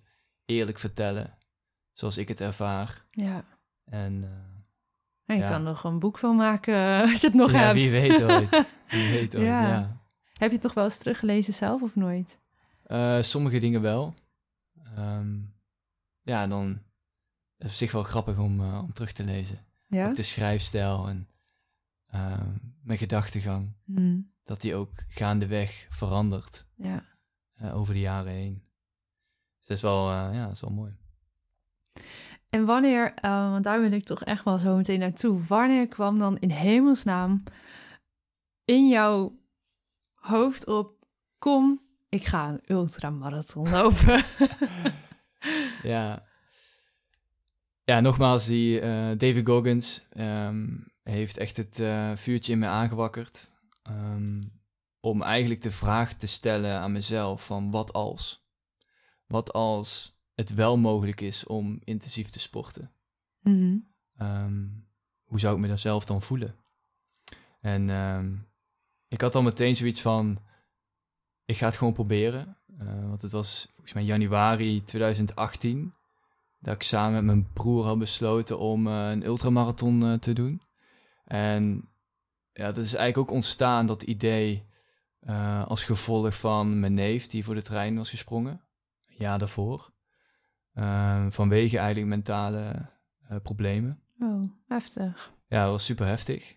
eerlijk 0.45 0.79
vertellen, 0.79 1.39
zoals 1.93 2.17
ik 2.17 2.29
het 2.29 2.41
ervaar. 2.41 3.05
Ja. 3.11 3.45
En, 3.85 4.13
uh, 4.13 4.29
en 5.25 5.37
je 5.37 5.43
ja. 5.43 5.49
kan 5.49 5.63
nog 5.63 5.85
een 5.85 5.99
boek 5.99 6.19
van 6.19 6.37
maken 6.37 7.01
als 7.11 7.21
je 7.21 7.27
het 7.27 7.37
nog 7.37 7.53
ja, 7.53 7.59
hebt. 7.59 7.79
wie 7.79 7.91
weet 7.91 8.23
ooit. 8.31 8.67
Wie 8.89 9.11
weet 9.11 9.37
ooit, 9.37 9.47
ja. 9.47 9.69
ja. 9.69 10.01
Heb 10.33 10.49
je 10.49 10.57
het 10.57 10.61
toch 10.61 10.75
wel 10.75 10.85
eens 10.85 10.99
teruggelezen 10.99 11.55
zelf 11.55 11.83
of 11.83 11.97
nooit? 11.97 12.39
Uh, 12.87 13.23
sommige 13.23 13.59
dingen 13.59 13.81
wel. 13.81 14.15
Um, 14.99 15.55
ja, 16.23 16.47
dan 16.47 16.83
op 17.63 17.71
zich 17.71 17.93
wel 17.93 18.03
grappig 18.03 18.39
om, 18.39 18.61
uh, 18.61 18.79
om 18.83 18.93
terug 18.93 19.13
te 19.13 19.25
lezen. 19.25 19.59
Ja? 19.87 20.09
Ook 20.09 20.17
de 20.17 20.23
schrijfstijl 20.23 21.09
en 21.09 21.29
uh, 22.15 22.41
mijn 22.83 22.99
gedachtegang. 22.99 23.73
Hmm. 23.85 24.31
Dat 24.45 24.61
die 24.61 24.75
ook 24.75 24.91
gaandeweg 25.09 25.87
verandert. 25.91 26.67
Ja. 26.77 27.05
Uh, 27.63 27.77
over 27.77 27.95
de 27.95 28.01
jaren 28.01 28.33
heen. 28.33 28.63
Dus 29.59 29.67
dat 29.67 29.77
is 29.77 29.83
wel, 29.83 30.11
uh, 30.11 30.29
ja, 30.33 30.45
dat 30.45 30.53
is 30.53 30.61
wel 30.61 30.71
mooi. 30.71 30.97
En 32.49 32.65
wanneer, 32.65 33.15
want 33.23 33.65
daar 33.65 33.81
wil 33.81 33.93
ik 33.93 34.05
toch 34.05 34.25
echt 34.25 34.45
wel 34.45 34.59
zo 34.59 34.77
meteen 34.77 34.99
naartoe. 34.99 35.47
Wanneer 35.47 35.89
kwam 35.89 36.19
dan 36.19 36.39
in 36.39 36.51
hemelsnaam 36.51 37.43
in 38.65 38.89
jouw 38.89 39.39
hoofd 40.15 40.67
op... 40.67 41.01
Kom, 41.39 41.81
ik 42.09 42.25
ga 42.25 42.49
een 42.49 42.61
ultramarathon 42.67 43.71
lopen. 43.71 44.25
ja. 45.93 46.23
Ja, 47.85 48.01
nogmaals, 48.01 48.47
die 48.47 48.81
uh, 48.81 49.09
David 49.17 49.47
Goggins 49.47 50.07
um, 50.17 50.93
heeft 51.03 51.37
echt 51.37 51.57
het 51.57 51.81
uh, 51.81 52.17
vuurtje 52.17 52.53
in 52.53 52.59
me 52.59 52.67
aangewakkerd. 52.67 53.51
Um, 53.89 54.41
om 55.01 55.23
eigenlijk 55.23 55.63
de 55.63 55.71
vraag 55.71 56.15
te 56.15 56.27
stellen 56.27 56.79
aan 56.79 56.93
mezelf 56.93 57.47
van 57.47 57.71
wat 57.71 57.93
als? 57.93 58.41
Wat 59.27 59.53
als 59.53 60.21
het 60.35 60.55
wel 60.55 60.77
mogelijk 60.79 61.21
is 61.21 61.47
om 61.47 61.81
intensief 61.85 62.31
te 62.31 62.41
sporten? 62.41 62.91
Mm 63.41 63.61
-hmm. 63.61 64.27
um, 64.27 64.89
hoe 65.25 65.41
zou 65.41 65.55
ik 65.55 65.61
me 65.61 65.69
daar 65.69 65.79
zelf 65.79 66.05
dan 66.05 66.23
voelen? 66.23 66.55
En 67.61 67.89
ik 69.09 69.21
had 69.21 69.35
al 69.35 69.43
meteen 69.43 69.77
zoiets 69.77 70.01
van, 70.01 70.39
ik 71.45 71.57
ga 71.57 71.67
het 71.67 71.77
gewoon 71.77 71.93
proberen. 71.93 72.57
Uh, 72.81 73.09
want 73.09 73.23
het 73.23 73.33
was 73.33 73.69
volgens 73.73 73.93
mij 73.93 74.05
januari 74.05 74.85
2018 74.85 75.95
dat 76.63 76.75
ik 76.75 76.83
samen 76.83 77.13
met 77.13 77.25
mijn 77.25 77.53
broer 77.53 77.85
had 77.85 77.99
besloten 77.99 78.59
om 78.59 78.87
uh, 78.87 79.11
een 79.11 79.25
ultramarathon 79.25 80.05
uh, 80.05 80.15
te 80.15 80.33
doen. 80.33 80.63
En 81.25 81.89
ja, 82.53 82.67
dat 82.73 82.85
is 82.85 82.95
eigenlijk 82.95 83.19
ook 83.19 83.37
ontstaan, 83.37 83.87
dat 83.87 84.03
idee, 84.03 84.67
uh, 85.23 85.67
als 85.67 85.85
gevolg 85.85 86.35
van 86.35 86.81
mijn 86.81 86.95
neef 86.95 87.27
die 87.27 87.45
voor 87.45 87.55
de 87.55 87.63
trein 87.63 87.97
was 87.97 88.11
gesprongen. 88.11 88.65
Een 89.07 89.17
jaar 89.19 89.39
daarvoor. 89.39 89.91
Uh, 90.75 91.27
vanwege 91.29 91.79
eigenlijk 91.79 92.09
mentale 92.09 92.91
problemen. 93.43 94.03
Oh, 94.19 94.51
heftig. 94.67 95.33
Ja, 95.47 95.63
dat 95.63 95.71
was 95.71 95.85
super 95.85 96.07
heftig. 96.07 96.57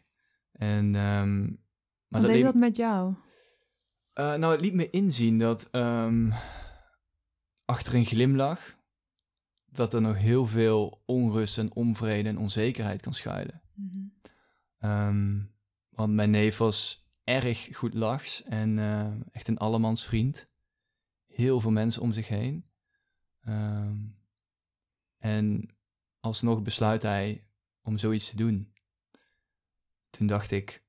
En, 0.52 0.96
um, 0.96 1.64
maar 2.08 2.22
Wat 2.22 2.30
deed 2.30 2.44
dat 2.44 2.56
met 2.56 2.76
jou? 2.76 3.14
Nou, 4.14 4.46
het 4.46 4.62
liet 4.62 4.74
me 4.74 4.90
inzien 4.90 5.38
dat 5.38 5.68
um, 5.72 6.34
achter 7.66 7.96
een 7.96 8.06
glimlach 8.06 8.75
dat 9.76 9.94
er 9.94 10.02
nog 10.02 10.18
heel 10.18 10.46
veel 10.46 11.02
onrust 11.06 11.58
en 11.58 11.74
onvrede 11.74 12.30
en 12.30 12.38
onzekerheid 12.38 13.02
kan 13.02 13.14
schuilen. 13.14 13.62
Mm 13.74 14.14
-hmm. 14.80 14.90
um, 14.92 15.54
want 15.90 16.14
mijn 16.14 16.30
neef 16.30 16.58
was 16.58 17.10
erg 17.24 17.78
goed 17.78 17.94
lachs 17.94 18.44
en 18.44 18.78
uh, 18.78 19.12
echt 19.32 19.48
een 19.48 19.58
allemansvriend. 19.58 20.50
Heel 21.28 21.60
veel 21.60 21.72
mensen 21.72 22.02
om 22.02 22.14
zich 22.14 22.28
heen. 22.28 22.66
Um, 23.48 24.18
en 25.18 25.70
alsnog 26.20 26.62
besluit 26.62 27.02
hij 27.02 27.48
om 27.82 27.98
zoiets 27.98 28.30
te 28.30 28.36
doen. 28.36 28.74
Toen 30.10 30.28
dacht 30.28 30.52
ik, 30.52 30.84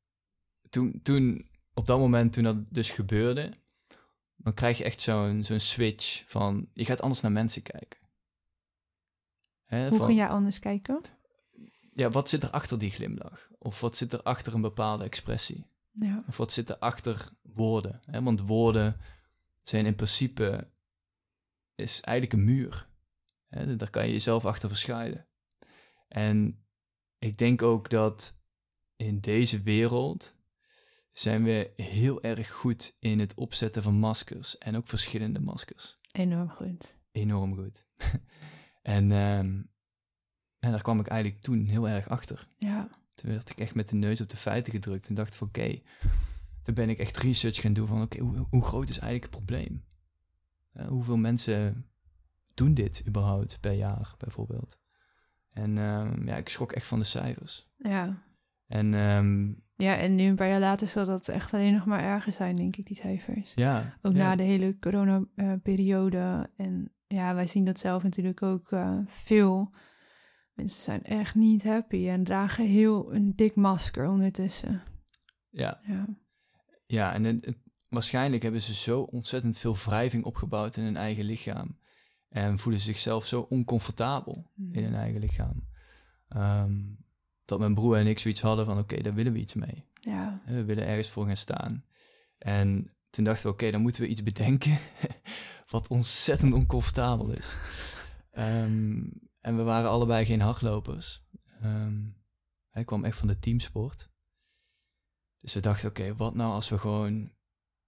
toen, 0.68 1.00
toen 1.02 1.48
op 1.74 1.86
dat 1.86 1.98
moment 1.98 2.32
toen 2.32 2.44
dat 2.44 2.72
dus 2.72 2.90
gebeurde, 2.90 3.52
dan 4.36 4.54
krijg 4.54 4.78
je 4.78 4.84
echt 4.84 5.00
zo'n 5.00 5.44
zo'n 5.44 5.60
switch 5.60 6.24
van, 6.28 6.68
je 6.72 6.84
gaat 6.84 7.00
anders 7.00 7.20
naar 7.20 7.32
mensen 7.32 7.62
kijken. 7.62 8.05
Hè, 9.66 9.88
Hoe 9.88 9.96
van, 9.98 10.06
ging 10.06 10.18
jij 10.18 10.28
anders 10.28 10.58
kijken? 10.58 11.00
Ja, 11.94 12.10
wat 12.10 12.28
zit 12.28 12.42
er 12.42 12.50
achter 12.50 12.78
die 12.78 12.90
glimlach? 12.90 13.50
Of 13.58 13.80
wat 13.80 13.96
zit 13.96 14.12
er 14.12 14.22
achter 14.22 14.54
een 14.54 14.60
bepaalde 14.60 15.04
expressie? 15.04 15.66
Ja. 15.92 16.22
Of 16.28 16.36
wat 16.36 16.52
zit 16.52 16.68
er 16.68 16.78
achter 16.78 17.28
woorden? 17.42 18.00
Hè? 18.04 18.22
Want 18.22 18.40
woorden 18.40 18.96
zijn 19.62 19.86
in 19.86 19.94
principe, 19.94 20.70
is 21.74 22.00
eigenlijk 22.00 22.38
een 22.38 22.54
muur. 22.54 22.88
Hè? 23.48 23.76
Daar 23.76 23.90
kan 23.90 24.06
je 24.06 24.12
jezelf 24.12 24.44
achter 24.44 24.68
verschuilen. 24.68 25.26
En 26.08 26.64
ik 27.18 27.38
denk 27.38 27.62
ook 27.62 27.90
dat 27.90 28.36
in 28.96 29.20
deze 29.20 29.62
wereld 29.62 30.34
zijn 31.12 31.44
we 31.44 31.72
heel 31.76 32.22
erg 32.22 32.50
goed 32.50 32.96
in 32.98 33.18
het 33.18 33.34
opzetten 33.34 33.82
van 33.82 33.94
maskers. 33.94 34.58
En 34.58 34.76
ook 34.76 34.88
verschillende 34.88 35.40
maskers. 35.40 35.98
Enorm 36.12 36.48
goed. 36.48 36.98
Enorm 37.12 37.54
goed. 37.54 37.86
en, 38.86 39.10
um, 39.10 39.70
en 40.58 40.70
daar 40.70 40.82
kwam 40.82 41.00
ik 41.00 41.06
eigenlijk 41.06 41.42
toen 41.42 41.64
heel 41.64 41.88
erg 41.88 42.08
achter. 42.08 42.48
Ja. 42.56 42.88
Toen 43.14 43.30
werd 43.30 43.50
ik 43.50 43.60
echt 43.60 43.74
met 43.74 43.88
de 43.88 43.94
neus 43.94 44.20
op 44.20 44.28
de 44.28 44.36
feiten 44.36 44.72
gedrukt 44.72 45.08
en 45.08 45.14
dacht 45.14 45.36
van 45.36 45.48
oké, 45.48 45.60
okay, 45.60 45.82
toen 46.62 46.74
ben 46.74 46.88
ik 46.88 46.98
echt 46.98 47.16
research 47.16 47.60
gaan 47.60 47.72
doen 47.72 47.86
van 47.86 48.02
oké, 48.02 48.16
okay, 48.16 48.28
hoe, 48.28 48.46
hoe, 48.50 48.64
groot 48.64 48.88
is 48.88 48.98
eigenlijk 48.98 49.34
het 49.34 49.44
probleem? 49.44 49.84
Uh, 50.74 50.86
hoeveel 50.86 51.16
mensen 51.16 51.86
doen 52.54 52.74
dit 52.74 53.02
überhaupt 53.06 53.60
per 53.60 53.72
jaar 53.72 54.14
bijvoorbeeld? 54.18 54.78
En 55.50 55.76
um, 55.76 56.26
ja, 56.26 56.36
ik 56.36 56.48
schrok 56.48 56.72
echt 56.72 56.86
van 56.86 56.98
de 56.98 57.04
cijfers. 57.04 57.68
Ja. 57.76 58.22
En 58.66 58.94
um, 58.94 59.62
ja, 59.76 59.96
en 59.96 60.14
nu 60.14 60.24
een 60.24 60.36
paar 60.36 60.48
jaar 60.48 60.60
later 60.60 60.88
zal 60.88 61.04
dat 61.04 61.28
echt 61.28 61.54
alleen 61.54 61.72
nog 61.72 61.84
maar 61.84 62.02
erger 62.02 62.32
zijn, 62.32 62.54
denk 62.54 62.76
ik, 62.76 62.86
die 62.86 62.96
cijfers. 62.96 63.52
Ja. 63.54 63.98
Ook 64.02 64.12
ja. 64.12 64.18
na 64.18 64.36
de 64.36 64.42
hele 64.42 64.78
corona-periode. 64.78 66.50
en 66.56 66.95
ja, 67.06 67.34
wij 67.34 67.46
zien 67.46 67.64
dat 67.64 67.78
zelf 67.78 68.02
natuurlijk 68.02 68.42
ook 68.42 68.70
uh, 68.70 68.98
veel 69.06 69.74
Mensen 70.54 70.82
zijn 70.82 71.02
echt 71.02 71.34
niet 71.34 71.62
happy 71.64 72.08
en 72.08 72.24
dragen 72.24 72.66
heel 72.66 73.14
een 73.14 73.32
dik 73.36 73.54
masker 73.54 74.08
ondertussen. 74.08 74.82
Ja, 75.50 75.80
Ja. 75.86 76.06
ja 76.86 77.12
en 77.14 77.24
het- 77.24 77.44
het- 77.44 77.58
waarschijnlijk 77.88 78.42
hebben 78.42 78.60
ze 78.62 78.74
zo 78.74 79.00
ontzettend 79.00 79.58
veel 79.58 79.74
wrijving 79.76 80.24
opgebouwd 80.24 80.76
in 80.76 80.84
hun 80.84 80.96
eigen 80.96 81.24
lichaam. 81.24 81.78
En 82.28 82.58
voelen 82.58 82.80
zichzelf 82.80 83.26
zo 83.26 83.40
oncomfortabel 83.40 84.50
in 84.72 84.84
hun 84.84 84.94
eigen 84.94 85.20
lichaam. 85.20 85.68
Ehm, 86.28 86.80
dat 87.44 87.58
mijn 87.58 87.74
broer 87.74 87.96
en 87.96 88.06
ik 88.06 88.18
zoiets 88.18 88.40
hadden 88.40 88.64
van, 88.66 88.78
oké, 88.78 89.02
daar 89.02 89.14
willen 89.14 89.32
we 89.32 89.38
iets 89.38 89.54
mee. 89.54 89.84
Ja. 90.00 90.42
We 90.46 90.64
willen 90.64 90.86
ergens 90.86 91.08
voor 91.10 91.26
gaan 91.26 91.36
staan. 91.36 91.84
En 92.38 92.95
toen 93.16 93.24
dachten 93.24 93.46
we, 93.46 93.52
oké, 93.52 93.70
dan 93.70 93.80
moeten 93.80 94.02
we 94.02 94.08
iets 94.08 94.22
bedenken 94.22 94.78
wat 95.70 95.88
ontzettend 95.88 96.52
oncomfortabel 96.52 97.30
is. 97.30 97.56
Ehm, 98.30 99.04
en 99.40 99.56
we 99.56 99.62
waren 99.62 99.90
allebei 99.90 100.24
geen 100.24 100.40
hardlopers. 100.40 101.24
Ehm, 101.60 102.02
hij 102.68 102.84
kwam 102.84 103.04
echt 103.04 103.18
van 103.18 103.28
de 103.28 103.38
teamsport. 103.38 104.10
Dus 105.38 105.54
we 105.54 105.60
dachten, 105.60 105.88
oké, 105.88 106.16
wat 106.16 106.34
nou 106.34 106.52
als 106.52 106.68
we 106.68 106.78
gewoon 106.78 107.32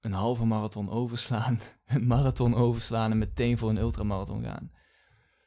een 0.01 0.13
halve 0.13 0.45
marathon 0.45 0.91
overslaan, 0.91 1.61
een 1.85 2.07
marathon 2.07 2.55
overslaan 2.55 3.11
en 3.11 3.19
meteen 3.19 3.59
voor 3.59 3.71
een 3.71 3.79
ultramarathon 3.79 4.43
gaan. 4.43 4.73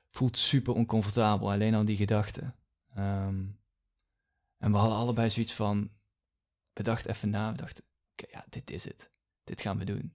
Voelt 0.09 0.37
super 0.37 0.73
oncomfortabel, 0.73 1.51
alleen 1.51 1.73
al 1.73 1.85
die 1.85 1.97
gedachte. 1.97 2.55
Ehm, 2.93 3.45
en 4.57 4.71
we 4.71 4.77
hadden 4.77 4.97
allebei 4.97 5.29
zoiets 5.29 5.53
van, 5.53 5.91
we 6.73 6.83
dachten 6.83 7.11
even 7.11 7.29
na, 7.29 7.51
we 7.51 7.57
dachten, 7.57 7.83
oké, 8.11 8.37
ja, 8.37 8.45
dit 8.49 8.71
is 8.71 8.83
het. 8.83 9.11
Dit 9.43 9.61
gaan 9.61 9.77
we 9.77 9.83
doen. 9.85 10.13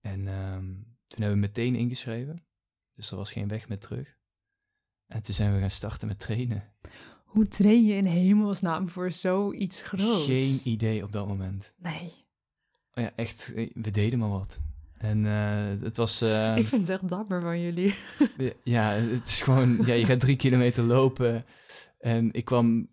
En 0.00 0.28
ehm, 0.28 0.64
toen 1.06 1.22
hebben 1.22 1.40
we 1.40 1.46
meteen 1.46 1.74
ingeschreven. 1.74 2.44
Dus 2.92 3.10
er 3.10 3.16
was 3.16 3.32
geen 3.32 3.48
weg 3.48 3.68
meer 3.68 3.78
terug. 3.78 4.16
En 5.06 5.22
toen 5.22 5.34
zijn 5.34 5.54
we 5.54 5.60
gaan 5.60 5.70
starten 5.70 6.08
met 6.08 6.18
trainen. 6.18 6.72
Hoe 7.24 7.48
train 7.48 7.84
je 7.84 7.94
in 7.94 8.04
hemelsnaam 8.04 8.88
voor 8.88 9.10
zoiets 9.12 9.82
groots? 9.82 10.24
Geen 10.24 10.60
idee 10.64 11.02
op 11.02 11.12
dat 11.12 11.26
moment. 11.28 11.72
Nee. 11.76 12.12
Oh 12.94 13.04
ja, 13.04 13.12
echt, 13.16 13.52
eh, 13.54 13.70
we 13.74 13.90
deden 13.90 14.18
maar 14.18 14.28
wat. 14.28 14.58
En 14.98 15.26
eh, 15.26 15.82
het 15.84 15.96
was... 15.96 16.20
eh, 16.20 16.56
Ik 16.56 16.66
vind 16.66 16.80
het 16.88 16.90
echt 16.90 17.08
dapper 17.08 17.40
van 17.40 17.60
jullie. 17.60 17.94
Ja, 18.62 18.90
het 18.92 19.28
is 19.28 19.42
gewoon, 19.42 19.78
ja, 19.86 19.94
je 19.94 20.04
gaat 20.04 20.20
drie 20.20 20.36
kilometer 20.46 20.84
lopen. 20.84 21.44
En 21.98 22.32
ik 22.32 22.44
kwam 22.44 22.88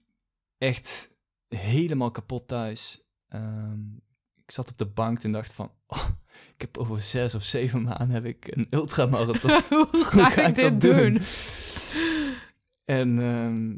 echt 0.58 1.10
helemaal 1.48 2.12
kapot 2.12 2.48
thuis. 2.48 3.04
Ehm, 3.28 3.80
ik 4.46 4.52
zat 4.52 4.70
op 4.70 4.78
de 4.78 4.86
bank 4.86 5.24
en 5.24 5.32
dacht 5.32 5.54
van, 5.54 5.72
oh, 5.88 6.08
ik 6.56 6.62
heb 6.62 6.78
over 6.78 7.00
zes 7.00 7.36
of 7.36 7.44
zeven 7.44 7.82
maanden 7.82 8.10
heb 8.10 8.26
ik 8.26 8.48
een 8.56 8.68
ultramarathon. 8.70 9.52
Hoe 9.90 10.04
ga, 10.04 10.46
ik, 10.48 10.56
dit 10.56 10.82
doen? 10.82 11.20
En 12.86 13.20
ehm, 13.20 13.72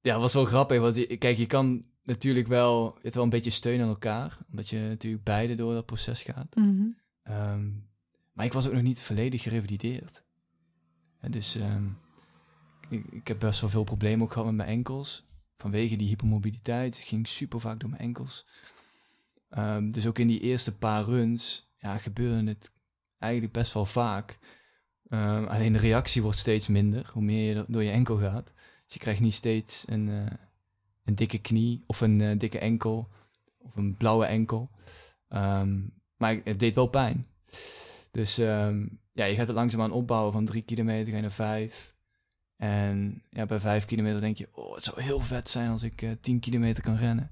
ja, 0.00 0.12
het 0.12 0.20
was 0.20 0.34
wel 0.34 0.44
grappig, 0.44 0.78
want 0.80 0.96
je- 0.96 1.16
kijk, 1.16 1.36
je 1.36 1.46
kan 1.46 1.84
natuurlijk 2.02 2.46
wel, 2.48 2.92
je 2.94 3.00
hebt 3.02 3.14
wel 3.14 3.24
een 3.24 3.30
beetje 3.30 3.50
steun 3.50 3.80
aan 3.82 3.88
elkaar, 3.88 4.38
omdat 4.50 4.68
je 4.68 4.78
natuurlijk 4.78 5.24
beide 5.24 5.54
door 5.54 5.74
dat 5.74 5.86
proces 5.86 6.22
gaat. 6.22 6.54
Mhm. 6.56 6.82
Ehm, 7.22 7.68
maar 8.32 8.44
ik 8.44 8.52
was 8.52 8.66
ook 8.66 8.72
nog 8.72 8.82
niet 8.82 9.02
volledig 9.02 9.42
gerevalideerd. 9.42 10.22
En 11.20 11.30
dus 11.30 11.56
ehm, 11.56 11.84
ik, 12.88 13.04
ik 13.10 13.28
heb 13.28 13.38
best 13.38 13.60
wel 13.60 13.70
veel 13.70 13.84
problemen 13.84 14.24
ook 14.26 14.32
gehad 14.32 14.46
met 14.46 14.56
mijn 14.56 14.68
enkels. 14.68 15.24
Vanwege 15.56 15.96
die 15.96 16.08
hypermobiliteit. 16.08 16.98
Ik 16.98 17.04
ging 17.04 17.28
super 17.28 17.60
vaak 17.60 17.80
door 17.80 17.90
mijn 17.90 18.02
enkels. 18.02 18.46
Ehm, 19.52 19.90
dus 19.90 20.06
ook 20.06 20.18
in 20.18 20.26
die 20.26 20.40
eerste 20.40 20.76
paar 20.76 21.04
runs 21.04 21.70
ja, 21.76 21.98
gebeurde 21.98 22.48
het 22.48 22.72
eigenlijk 23.18 23.52
best 23.52 23.72
wel 23.72 23.86
vaak. 23.86 24.38
Ehm, 25.08 25.44
alleen 25.44 25.72
de 25.72 25.78
reactie 25.78 26.22
wordt 26.22 26.38
steeds 26.38 26.68
minder 26.68 27.10
hoe 27.12 27.22
meer 27.22 27.56
je 27.56 27.64
door 27.68 27.82
je 27.82 27.90
enkel 27.90 28.16
gaat. 28.16 28.52
Dus 28.84 28.94
je 28.94 28.98
krijgt 28.98 29.20
niet 29.20 29.34
steeds 29.34 29.84
een, 29.88 30.08
eh, 30.08 30.36
een 31.04 31.14
dikke 31.14 31.38
knie 31.38 31.84
of 31.86 32.00
een 32.00 32.20
eh, 32.20 32.38
dikke 32.38 32.58
enkel 32.58 33.08
of 33.58 33.76
een 33.76 33.96
blauwe 33.96 34.26
enkel. 34.26 34.70
Ehm, 35.28 35.80
maar 36.16 36.40
het 36.44 36.58
deed 36.58 36.74
wel 36.74 36.86
pijn. 36.86 37.26
Dus 38.10 38.36
ja, 39.14 39.24
je 39.24 39.34
gaat 39.34 39.46
het 39.46 39.56
langzaamaan 39.56 39.92
opbouwen 39.92 40.32
van 40.32 40.44
drie 40.44 40.62
kilometer 40.62 41.20
naar 41.20 41.30
vijf. 41.30 41.94
En 42.56 43.22
ja, 43.30 43.46
bij 43.46 43.60
vijf 43.60 43.84
kilometer 43.84 44.20
denk 44.20 44.36
je, 44.36 44.48
oh, 44.52 44.74
het 44.74 44.84
zou 44.84 45.02
heel 45.02 45.20
vet 45.20 45.48
zijn 45.48 45.70
als 45.70 45.82
ik 45.82 46.02
eh 46.02 46.10
10 46.20 46.40
kilometer 46.40 46.82
kan 46.82 46.96
rennen. 46.96 47.30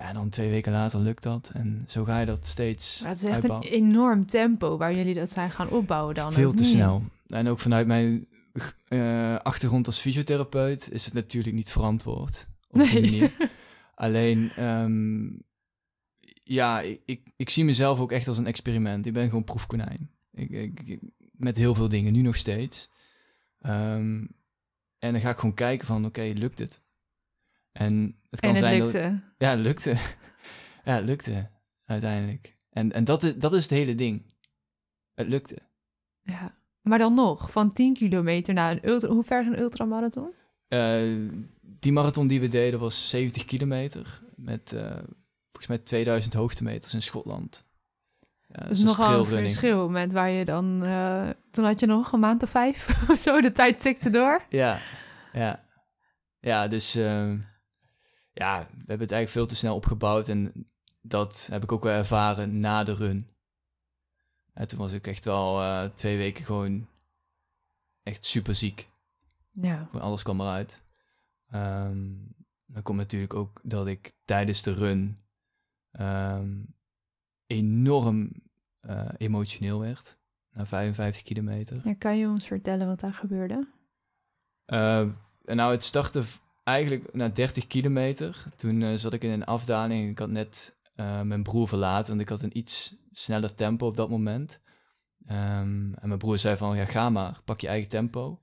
En 0.00 0.14
dan 0.14 0.28
twee 0.28 0.50
weken 0.50 0.72
later 0.72 1.00
lukt 1.00 1.22
dat. 1.22 1.50
En 1.54 1.84
zo 1.86 2.04
ga 2.04 2.20
je 2.20 2.26
dat 2.26 2.46
steeds 2.46 3.00
Maar 3.00 3.10
het 3.10 3.18
is 3.18 3.24
echt 3.24 3.34
uitbouwen. 3.34 3.66
een 3.68 3.72
enorm 3.74 4.26
tempo 4.26 4.76
waar 4.76 4.94
jullie 4.94 5.14
dat 5.14 5.30
zijn 5.30 5.50
gaan 5.50 5.68
opbouwen 5.68 6.14
dan. 6.14 6.32
Veel 6.32 6.50
te 6.50 6.56
niet. 6.62 6.66
snel. 6.66 7.02
En 7.26 7.48
ook 7.48 7.58
vanuit 7.58 7.86
mijn 7.86 8.26
eh, 8.88 9.36
achtergrond 9.36 9.86
als 9.86 9.98
fysiotherapeut 9.98 10.90
is 10.92 11.04
het 11.04 11.14
natuurlijk 11.14 11.54
niet 11.54 11.70
verantwoord. 11.70 12.48
Op 12.68 12.76
Nee. 12.76 12.92
manier. 13.00 13.36
Alleen, 13.94 14.50
ehm, 14.56 15.28
ja, 16.42 16.80
ik, 16.80 17.00
ik, 17.04 17.32
ik 17.36 17.50
zie 17.50 17.64
mezelf 17.64 17.98
ook 18.00 18.12
echt 18.12 18.28
als 18.28 18.38
een 18.38 18.46
experiment. 18.46 19.06
Ik 19.06 19.12
ben 19.12 19.28
gewoon 19.28 19.44
proefkonijn. 19.44 20.10
Ik, 20.32 20.50
ik, 20.50 20.80
ik- 20.84 21.00
met 21.32 21.56
heel 21.56 21.74
veel 21.74 21.88
dingen, 21.88 22.12
nu 22.12 22.22
nog 22.22 22.36
steeds. 22.36 22.90
Ehm, 23.60 24.24
en 24.98 25.12
dan 25.12 25.20
ga 25.20 25.30
ik 25.30 25.38
gewoon 25.38 25.54
kijken 25.54 25.86
van, 25.86 26.04
oké, 26.06 26.32
lukt 26.34 26.58
het? 26.58 26.82
En 27.72 28.16
het 28.30 28.40
kan 28.40 28.48
En 28.50 28.56
het 28.56 28.90
zijn 28.90 29.12
dat... 29.12 29.22
Ja, 29.38 29.50
het 29.50 29.58
lukte. 29.58 29.90
ja, 30.84 30.94
het 30.94 31.04
lukte 31.04 31.50
uiteindelijk. 31.84 32.54
En, 32.70 32.92
en 32.92 33.04
dat, 33.04 33.22
is, 33.22 33.36
dat 33.36 33.52
is 33.52 33.62
het 33.62 33.70
hele 33.70 33.94
ding. 33.94 34.34
Het 35.14 35.28
lukte. 35.28 35.58
Ja. 36.22 36.58
Maar 36.80 36.98
dan 36.98 37.14
nog, 37.14 37.50
van 37.50 37.72
10 37.72 37.94
kilometer 37.94 38.54
naar 38.54 38.72
een 38.72 38.88
ultra... 38.88 39.08
Hoe 39.10 39.24
ver 39.24 39.40
is 39.40 39.46
een 39.46 39.60
ultramarathon? 39.60 40.32
Eh, 40.68 41.02
die 41.60 41.92
marathon 41.92 42.26
die 42.28 42.40
we 42.40 42.48
deden 42.48 42.80
was 42.80 43.08
70 43.08 43.44
kilometer. 43.44 44.22
Met 44.36 44.72
eh, 44.72 44.96
volgens 45.46 45.66
mij 45.66 45.78
2000 45.78 46.34
hoogtemeters 46.34 46.94
in 46.94 47.02
Schotland. 47.02 47.64
Ja, 48.46 48.62
Dat 48.62 48.70
is 48.70 48.82
nogal 48.82 49.18
een 49.18 49.26
verschil 49.26 49.88
met 49.88 50.12
waar 50.12 50.30
je 50.30 50.44
dan... 50.44 50.84
eh, 50.84 51.28
toen 51.50 51.64
had 51.64 51.80
je 51.80 51.86
nog 51.86 52.12
een 52.12 52.20
maand 52.20 52.42
of 52.42 52.50
vijf 52.50 52.88
of 53.10 53.18
zo, 53.20 53.40
de 53.40 53.52
tijd 53.52 53.80
tikte 53.80 54.10
door. 54.10 54.44
Ja, 54.48 54.78
ja. 55.32 55.64
Ja, 56.40 56.68
dus 56.68 56.94
eh, 56.94 57.32
ja, 58.32 58.58
we 58.58 58.76
hebben 58.76 58.86
het 58.86 59.12
eigenlijk 59.12 59.30
veel 59.30 59.46
te 59.46 59.54
snel 59.56 59.74
opgebouwd. 59.74 60.28
En 60.28 60.70
dat 61.00 61.48
heb 61.50 61.62
ik 61.62 61.72
ook 61.72 61.82
wel 61.82 61.92
ervaren 61.96 62.60
na 62.60 62.84
de 62.84 62.94
run. 62.94 63.28
En 64.52 64.68
toen 64.68 64.78
was 64.78 64.92
ik 64.92 65.06
echt 65.06 65.24
wel 65.24 65.60
eh, 65.60 65.84
twee 65.94 66.16
weken 66.16 66.44
gewoon 66.44 66.86
echt 68.02 68.24
super 68.24 68.54
ziek. 68.54 68.88
Ja. 69.50 69.88
Alles 69.92 70.22
kwam 70.22 70.40
eruit. 70.40 70.82
Ehm, 71.50 72.08
dan 72.66 72.82
komt 72.82 72.98
natuurlijk 72.98 73.34
ook 73.34 73.60
dat 73.62 73.86
ik 73.86 74.12
tijdens 74.24 74.62
de 74.62 74.72
run 74.74 75.18
ehm, 75.90 76.62
enorm 77.46 78.32
eh, 78.80 79.08
emotioneel 79.16 79.80
werd. 79.80 80.18
Na 80.52 80.66
55 80.66 81.22
kilometer. 81.22 81.80
ja. 81.84 81.94
Kan 81.94 82.18
je 82.18 82.26
ons 82.28 82.46
vertellen 82.46 82.86
wat 82.86 83.00
daar 83.00 83.14
gebeurde? 83.14 83.68
Eh, 84.64 85.06
nou, 85.44 85.72
het 85.72 85.84
startte 85.84 86.22
v- 86.22 86.38
eigenlijk 86.70 87.14
na 87.14 87.28
30 87.28 87.66
kilometer. 87.66 88.44
Toen 88.56 88.82
eh, 88.82 88.94
zat 88.94 89.12
ik 89.12 89.24
in 89.24 89.30
een 89.30 89.44
afdaling. 89.44 90.10
Ik 90.10 90.18
had 90.18 90.30
net 90.30 90.76
eh, 90.94 91.20
mijn 91.20 91.42
broer 91.42 91.68
verlaten, 91.68 92.08
want 92.08 92.20
ik 92.20 92.28
had 92.28 92.42
een 92.42 92.58
iets 92.58 92.94
sneller 93.12 93.54
tempo 93.54 93.86
op 93.86 93.96
dat 93.96 94.10
moment. 94.10 94.60
Ehm, 95.26 95.92
en 95.94 96.08
mijn 96.08 96.18
broer 96.18 96.38
zei 96.38 96.56
van, 96.56 96.76
ja, 96.76 96.84
ga 96.84 97.10
maar, 97.10 97.40
pak 97.44 97.60
je 97.60 97.68
eigen 97.68 97.88
tempo. 97.88 98.40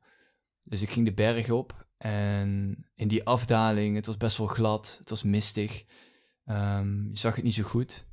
Dus 0.64 0.82
ik 0.82 0.90
ging 0.90 1.06
de 1.06 1.14
berg 1.14 1.50
op. 1.50 1.86
En 1.98 2.78
in 2.96 3.08
die 3.08 3.24
afdaling, 3.24 3.96
het 3.96 4.06
was 4.06 4.18
best 4.18 4.38
wel 4.38 4.48
glad, 4.48 4.96
het 5.00 5.10
was 5.10 5.24
mistig. 5.24 5.86
Ehm, 6.46 7.10
je 7.10 7.18
zag 7.18 7.36
het 7.36 7.44
niet 7.44 7.54
zo 7.54 7.64
goed. 7.64 8.06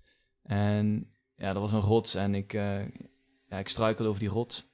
En 0.43 1.11
ja, 1.37 1.49
er 1.49 1.61
was 1.61 1.73
een 1.73 1.81
rots 1.81 2.15
en 2.15 2.35
ik, 2.35 2.53
eh, 2.53 2.87
ja, 3.49 3.59
ik 3.59 3.69
struikelde 3.69 4.09
over 4.09 4.21
die 4.21 4.29
rots. 4.29 4.67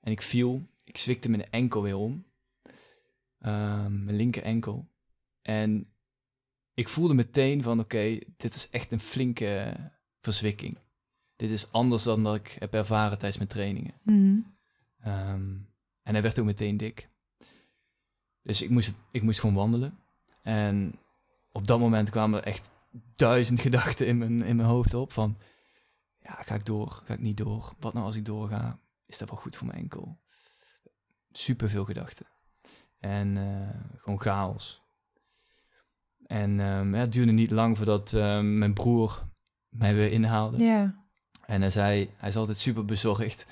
En 0.00 0.12
ik 0.12 0.22
viel, 0.22 0.66
ik 0.84 0.98
zwikte 0.98 1.30
mijn 1.30 1.50
enkel 1.50 1.82
weer 1.82 1.96
om. 1.96 2.24
Ehm, 3.40 4.04
mijn 4.04 4.16
linker 4.16 4.42
enkel. 4.42 4.88
En 5.42 5.92
ik 6.74 6.88
voelde 6.88 7.14
meteen 7.14 7.62
van, 7.62 7.80
oké, 7.80 8.18
dit 8.36 8.54
is 8.54 8.70
echt 8.70 8.92
een 8.92 9.00
flinke 9.00 9.74
verzwikking. 10.20 10.78
Dit 11.36 11.50
is 11.50 11.72
anders 11.72 12.02
dan 12.02 12.22
dat 12.22 12.34
ik 12.34 12.56
heb 12.58 12.74
ervaren 12.74 13.18
tijdens 13.18 13.36
mijn 13.36 13.48
trainingen. 13.48 13.94
Mhm. 14.02 14.38
Ehm, 15.00 15.56
en 16.02 16.12
hij 16.12 16.22
werd 16.22 16.38
ook 16.38 16.44
meteen 16.44 16.76
dik. 16.76 17.08
Dus 18.42 18.62
ik 18.62 18.70
moest, 18.70 18.92
ik 19.10 19.22
moest 19.22 19.40
gewoon 19.40 19.54
wandelen. 19.54 19.98
En 20.42 20.98
op 21.52 21.66
dat 21.66 21.78
moment 21.78 22.10
kwamen 22.10 22.40
er 22.40 22.46
echt 22.46 22.70
duizend 23.16 23.60
gedachten 23.66 24.06
in 24.06 24.18
mijn, 24.18 24.42
in 24.42 24.56
mijn 24.56 24.68
hoofd 24.68 24.94
op. 24.94 25.12
Van, 25.12 25.36
ja, 26.22 26.42
ga 26.42 26.54
ik 26.54 26.64
door? 26.64 26.90
Ga 26.90 27.14
ik 27.14 27.20
niet 27.20 27.36
door? 27.36 27.74
Wat 27.78 27.92
nou 27.92 28.06
als 28.06 28.16
ik 28.16 28.24
doorga? 28.24 28.78
Is 29.06 29.18
dat 29.18 29.28
wel 29.30 29.38
goed 29.38 29.56
voor 29.56 29.66
mijn 29.66 29.78
enkel? 29.78 30.18
Super 31.30 31.68
veel 31.68 31.84
gedachten. 31.84 32.26
En 33.00 33.36
eh, 33.36 33.80
gewoon 34.02 34.20
chaos. 34.20 34.82
En 36.26 36.60
ehm, 36.60 36.94
ja, 36.94 37.00
het 37.00 37.12
duurde 37.12 37.32
niet 37.32 37.50
lang 37.50 37.76
voordat 37.76 38.12
ehm, 38.12 38.58
mijn 38.58 38.72
broer 38.74 39.28
mij 39.68 39.94
weer 39.94 40.12
inhaalde. 40.12 40.58
Ja. 40.64 41.04
En 41.46 41.60
hij 41.60 41.70
zei, 41.70 42.10
hij 42.16 42.28
is 42.28 42.36
altijd 42.36 42.58
super 42.58 42.84
bezorgd. 42.84 43.46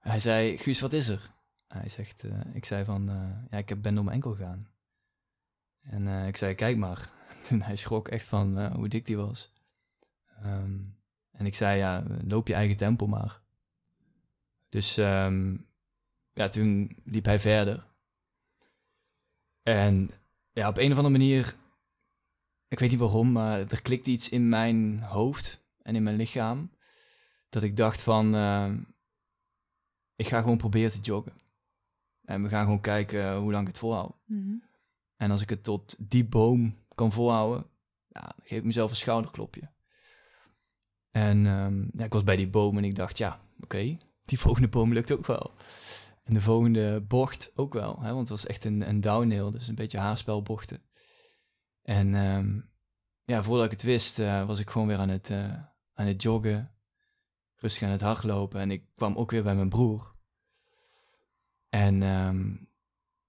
Hij 0.00 0.20
zei, 0.20 0.58
Guus, 0.58 0.80
wat 0.80 0.92
is 0.92 1.08
er? 1.08 1.30
Hij 1.68 1.88
zegt, 1.88 2.24
eh, 2.24 2.40
ik 2.52 2.64
zei 2.64 2.84
van, 2.84 3.08
eh, 3.08 3.48
ja, 3.50 3.58
ik 3.58 3.68
heb- 3.68 3.82
ben 3.82 3.94
door 3.94 4.04
mijn 4.04 4.16
enkel 4.16 4.34
gegaan. 4.34 4.68
En 5.82 6.26
ik 6.26 6.36
zei, 6.36 6.54
kijk 6.54 6.76
maar. 6.76 7.10
Toen 7.48 7.62
hij 7.62 7.76
schrok 7.76 8.08
echt 8.08 8.26
van 8.26 8.66
hoe 8.74 8.88
dik 8.88 9.06
die 9.06 9.16
was. 9.16 9.52
Ehm, 10.42 10.78
en 11.32 11.46
ik 11.46 11.54
zei, 11.54 11.78
ja, 11.78 12.04
loop 12.26 12.48
je 12.48 12.54
eigen 12.54 12.76
tempo 12.76 13.06
maar. 13.06 13.40
Dus 14.68 14.94
ja, 14.94 16.48
toen 16.50 16.96
liep 17.04 17.24
hij 17.24 17.40
verder. 17.40 17.84
En 19.64 20.10
ja, 20.52 20.68
op 20.68 20.76
een 20.76 20.90
of 20.90 20.96
andere 20.96 21.18
manier, 21.18 21.54
ik 22.68 22.78
weet 22.78 22.90
niet 22.90 22.98
waarom, 22.98 23.32
maar 23.32 23.60
er 23.60 23.82
klikte 23.82 24.10
iets 24.10 24.28
in 24.28 24.48
mijn 24.48 25.02
hoofd 25.02 25.64
en 25.82 25.94
in 25.94 26.02
mijn 26.02 26.16
lichaam. 26.16 26.70
Dat 27.48 27.62
ik 27.62 27.76
dacht 27.76 28.02
van, 28.02 28.34
ehm, 28.34 28.78
ik 30.16 30.28
ga 30.28 30.40
gewoon 30.40 30.56
proberen 30.56 30.90
te 30.90 31.00
joggen. 31.00 31.32
En 32.24 32.42
we 32.42 32.48
gaan 32.48 32.64
gewoon 32.64 32.80
kijken 32.80 33.36
hoe 33.36 33.50
lang 33.50 33.62
ik 33.62 33.68
het 33.68 33.78
volhoud. 33.78 34.16
Mhm. 34.24 34.54
En 35.16 35.30
als 35.30 35.42
ik 35.42 35.50
het 35.50 35.62
tot 35.62 35.96
die 35.98 36.24
boom 36.24 36.84
kan 36.94 37.12
volhouden, 37.12 37.66
ja, 38.08 38.20
dan 38.20 38.46
geef 38.46 38.58
ik 38.58 38.64
mezelf 38.64 38.90
een 38.90 38.96
schouderklopje. 38.96 39.72
En 41.10 41.46
ehm, 41.46 41.98
ja, 41.98 42.04
ik 42.04 42.12
was 42.12 42.24
bij 42.24 42.36
die 42.36 42.48
boom 42.48 42.76
en 42.76 42.84
ik 42.84 42.94
dacht, 42.94 43.18
ja, 43.18 43.40
oké, 43.60 43.98
die 44.24 44.38
volgende 44.38 44.68
boom 44.68 44.92
lukt 44.92 45.12
ook 45.12 45.26
wel. 45.26 45.52
En 46.24 46.34
de 46.34 46.40
volgende 46.40 47.00
bocht 47.00 47.52
ook 47.54 47.72
wel, 47.72 48.00
hè, 48.00 48.06
want 48.06 48.18
het 48.18 48.28
was 48.28 48.46
echt 48.46 48.64
een, 48.64 48.88
een 48.88 49.00
downhill, 49.00 49.50
dus 49.50 49.68
een 49.68 49.74
beetje 49.74 49.98
haarspelbochten. 49.98 50.82
En 51.82 52.14
ehm, 52.14 52.60
ja, 53.24 53.42
voordat 53.42 53.64
ik 53.64 53.70
het 53.70 53.82
wist, 53.82 54.18
eh, 54.18 54.46
was 54.46 54.58
ik 54.58 54.70
gewoon 54.70 54.86
weer 54.86 54.98
aan 54.98 55.08
het, 55.08 55.30
eh, 55.30 55.54
aan 55.94 56.06
het 56.06 56.22
joggen, 56.22 56.74
rustig 57.56 57.82
aan 57.82 57.90
het 57.90 58.00
hardlopen. 58.00 58.60
En 58.60 58.70
ik 58.70 58.84
kwam 58.94 59.16
ook 59.16 59.30
weer 59.30 59.42
bij 59.42 59.54
mijn 59.54 59.68
broer. 59.68 60.12
En 61.68 62.02
ehm, 62.02 62.56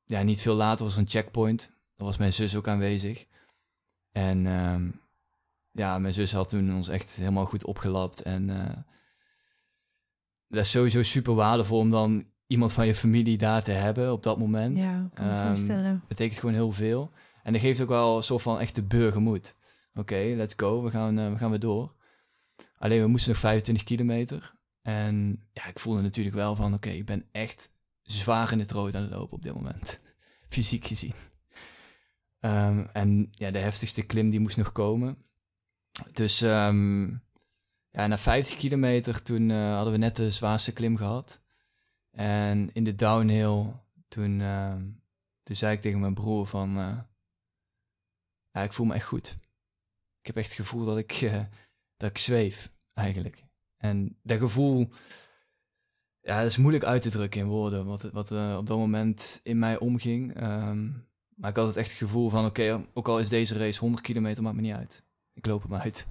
ja, 0.03 0.21
niet 0.21 0.41
veel 0.41 0.55
later 0.55 0.85
was 0.85 0.93
er 0.93 0.99
een 0.99 1.09
checkpoint. 1.09 1.73
Daar 1.95 2.07
was 2.07 2.17
mijn 2.17 2.33
zus 2.33 2.55
ook 2.55 2.67
aanwezig. 2.67 3.27
En 4.11 4.45
ehm, 4.45 4.91
ja, 5.71 5.99
mijn 5.99 6.13
zus 6.13 6.33
had 6.33 6.49
toen 6.49 6.75
ons 6.75 6.87
echt 6.87 7.15
helemaal 7.15 7.45
goed 7.45 7.63
opgelapt. 7.63 8.21
En 8.21 8.49
eh, 8.49 8.77
dat 10.47 10.63
is 10.63 10.71
sowieso 10.71 11.03
super 11.03 11.33
waardevol 11.33 11.79
om 11.79 11.89
dan 11.89 12.33
iemand 12.47 12.73
van 12.73 12.87
je 12.87 12.95
familie 12.95 13.37
daar 13.37 13.63
te 13.63 13.71
hebben 13.71 14.11
op 14.11 14.23
dat 14.23 14.37
moment. 14.37 14.77
Ja, 14.77 15.09
kan 15.13 15.25
me 15.25 15.31
Ehm, 15.31 15.47
voorstellen. 15.47 16.03
betekent 16.07 16.39
gewoon 16.39 16.55
heel 16.55 16.71
veel. 16.71 17.11
En 17.43 17.53
dat 17.53 17.61
geeft 17.61 17.81
ook 17.81 17.87
wel 17.89 18.17
een 18.17 18.23
soort 18.23 18.41
van 18.41 18.59
echte 18.59 18.83
burgermoed. 18.83 19.55
Oké, 19.93 20.33
let's 20.35 20.53
go, 20.57 20.83
we 20.83 20.89
gaan, 20.89 21.19
eh, 21.19 21.31
we 21.31 21.37
gaan 21.37 21.49
weer 21.49 21.59
door. 21.59 21.93
Alleen 22.77 23.01
we 23.01 23.07
moesten 23.07 23.31
nog 23.31 23.39
25 23.39 23.83
kilometer. 23.85 24.53
En 24.81 25.45
ja, 25.51 25.65
ik 25.65 25.79
voelde 25.79 26.01
natuurlijk 26.01 26.35
wel 26.35 26.55
van, 26.55 26.73
oké, 26.73 26.89
ik 26.89 27.05
ben 27.05 27.25
echt 27.31 27.71
zwaar 28.01 28.51
in 28.51 28.59
het 28.59 28.71
rood 28.71 28.95
aan 28.95 29.01
het 29.01 29.11
lopen 29.11 29.37
op 29.37 29.43
dit 29.43 29.53
moment. 29.53 30.01
Fysiek 30.49 30.85
gezien. 30.85 31.13
Ehm, 32.39 32.85
en 32.93 33.27
ja, 33.31 33.51
de 33.51 33.57
heftigste 33.57 34.05
klim 34.05 34.29
die 34.31 34.39
moest 34.39 34.57
nog 34.57 34.71
komen. 34.71 35.17
Dus 36.13 36.41
ehm, 36.41 37.03
ja, 37.89 38.07
na 38.07 38.17
50 38.17 38.55
kilometer 38.57 39.23
toen 39.23 39.51
eh, 39.51 39.75
hadden 39.75 39.93
we 39.93 39.99
net 39.99 40.15
de 40.15 40.31
zwaarste 40.31 40.73
klim 40.73 40.97
gehad. 40.97 41.41
En 42.15 42.69
in 42.73 42.83
de 42.83 42.95
downhill 42.95 43.73
toen, 44.07 44.41
ehm, 44.41 44.83
toen 45.43 45.55
zei 45.55 45.75
ik 45.75 45.81
tegen 45.81 45.99
mijn 45.99 46.13
broer 46.13 46.45
van... 46.45 46.77
eh, 48.51 48.63
ik 48.63 48.73
voel 48.73 48.85
me 48.85 48.93
echt 48.93 49.05
goed. 49.05 49.37
Ik 50.19 50.25
heb 50.25 50.35
echt 50.35 50.47
het 50.47 50.55
gevoel 50.55 50.85
dat 50.85 50.97
ik, 50.97 51.11
eh, 51.11 51.43
dat 51.97 52.09
ik 52.09 52.17
zweef, 52.17 52.71
eigenlijk. 52.93 53.43
En 53.77 54.17
dat 54.23 54.39
gevoel... 54.39 54.89
Ja, 56.21 56.37
dat 56.41 56.49
is 56.49 56.57
moeilijk 56.57 56.83
uit 56.83 57.01
te 57.01 57.09
drukken 57.09 57.41
in 57.41 57.47
woorden, 57.47 57.85
wat, 57.85 58.01
wat 58.01 58.31
eh, 58.31 58.55
op 58.57 58.67
dat 58.67 58.77
moment 58.77 59.39
in 59.43 59.59
mij 59.59 59.77
omging. 59.77 60.35
Ehm, 60.35 60.91
maar 61.35 61.49
ik 61.49 61.55
had 61.55 61.67
het 61.67 61.77
echt 61.77 61.89
het 61.89 61.97
gevoel 61.97 62.29
van, 62.29 62.45
oké, 62.45 62.85
ook 62.93 63.07
al 63.07 63.19
is 63.19 63.29
deze 63.29 63.57
race 63.57 63.79
100 63.79 64.03
kilometer, 64.03 64.43
maakt 64.43 64.55
me 64.55 64.61
niet 64.61 64.73
uit. 64.73 65.03
Ik 65.33 65.45
loop 65.45 65.63
hem 65.63 65.75
uit. 65.75 66.07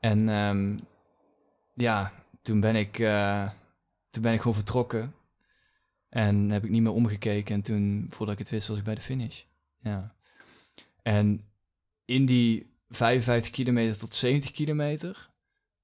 En 0.00 0.28
ehm, 0.28 0.78
ja, 1.74 2.12
toen 2.42 2.60
ben 2.60 2.76
ik, 2.76 2.98
toen 4.16 4.24
ben 4.24 4.34
ik 4.34 4.40
gewoon 4.40 4.56
vertrokken. 4.56 5.14
En 6.08 6.50
heb 6.50 6.64
ik 6.64 6.70
niet 6.70 6.82
meer 6.82 6.92
omgekeken. 6.92 7.54
En 7.54 7.62
toen, 7.62 8.06
voordat 8.08 8.34
ik 8.34 8.38
het 8.38 8.50
wist, 8.50 8.68
was 8.68 8.78
ik 8.78 8.84
bij 8.84 8.94
de 8.94 9.00
finish. 9.00 9.42
Ja. 9.78 10.14
En 11.02 11.48
in 12.04 12.26
die 12.26 12.74
55 12.88 13.50
kilometer 13.50 13.98
tot 13.98 14.14
70 14.14 14.50
kilometer, 14.50 15.30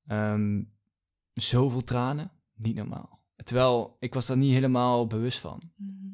ehm, 0.06 0.62
zoveel 1.32 1.82
tranen, 1.82 2.30
niet 2.54 2.74
normaal. 2.74 3.20
Terwijl 3.36 3.96
ik 3.98 4.14
was 4.14 4.26
daar 4.26 4.36
niet 4.36 4.52
helemaal 4.52 5.06
bewust 5.06 5.38
van. 5.38 5.72
Mhm. 5.76 6.08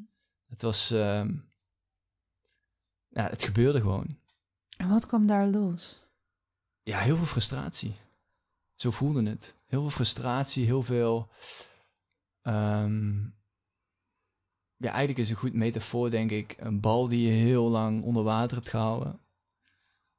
Het 0.47 0.61
was, 0.61 0.91
ehm, 0.91 1.35
ja, 3.07 3.29
het 3.29 3.43
gebeurde 3.43 3.79
gewoon. 3.79 4.17
En 4.77 4.89
wat 4.89 5.05
kwam 5.05 5.27
daar 5.27 5.47
los? 5.47 6.03
Ja, 6.83 6.99
heel 6.99 7.15
veel 7.15 7.25
frustratie. 7.25 7.95
Zo 8.75 8.91
voelde 8.91 9.29
het. 9.29 9.57
Heel 9.67 9.81
veel 9.81 9.89
frustratie, 9.89 10.65
heel 10.65 10.83
veel. 10.83 11.29
Ehm, 12.41 13.19
ja, 14.77 14.89
eigenlijk 14.89 15.19
is 15.19 15.29
een 15.29 15.35
goed 15.35 15.53
metafoor, 15.53 16.09
denk 16.09 16.31
ik. 16.31 16.55
Een 16.59 16.79
bal 16.79 17.07
die 17.07 17.21
je 17.25 17.31
heel 17.31 17.69
lang 17.69 18.03
onder 18.03 18.23
water 18.23 18.57
hebt 18.57 18.69
gehouden. 18.69 19.19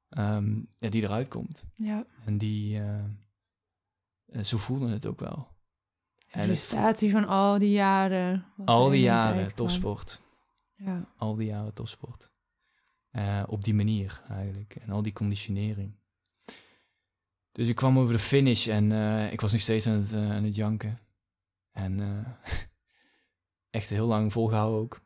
ehm, 0.08 0.60
ja, 0.78 0.88
die 0.88 1.02
eruit 1.02 1.28
komt. 1.28 1.64
Ja, 1.74 2.06
En 2.24 2.38
die. 2.38 2.80
eh, 2.80 4.42
zo 4.42 4.56
voelde 4.58 4.88
het 4.88 5.06
ook 5.06 5.20
wel. 5.20 5.48
de 6.32 6.38
frustratie 6.42 7.10
van 7.10 7.26
al 7.26 7.58
die 7.58 7.70
jaren. 7.70 8.44
al 8.64 8.88
die 8.90 9.00
jaren 9.00 9.54
topsport. 9.54 10.22
Ja. 10.76 11.12
Al 11.16 11.34
die 11.34 11.46
jaren 11.46 11.74
topsport. 11.74 12.30
Eh, 13.10 13.42
op 13.46 13.64
die 13.64 13.74
manier 13.74 14.22
eigenlijk. 14.28 14.76
En 14.76 14.90
al 14.90 15.02
die 15.02 15.12
conditionering. 15.12 15.98
Dus 17.52 17.68
ik 17.68 17.76
kwam 17.76 17.98
over 17.98 18.12
de 18.14 18.20
finish 18.20 18.66
en 18.68 18.92
ik 19.32 19.40
was 19.40 19.52
nog 19.52 19.60
steeds 19.60 19.86
aan 19.86 19.92
het, 19.96 20.14
aan 20.14 20.44
het 20.44 20.54
janken. 20.54 20.98
En 21.72 22.00
eh, 22.00 22.52
echt 23.80 23.88
heel 23.88 24.06
lang 24.06 24.32
volgehouden 24.32 24.80
ook. 24.80 25.00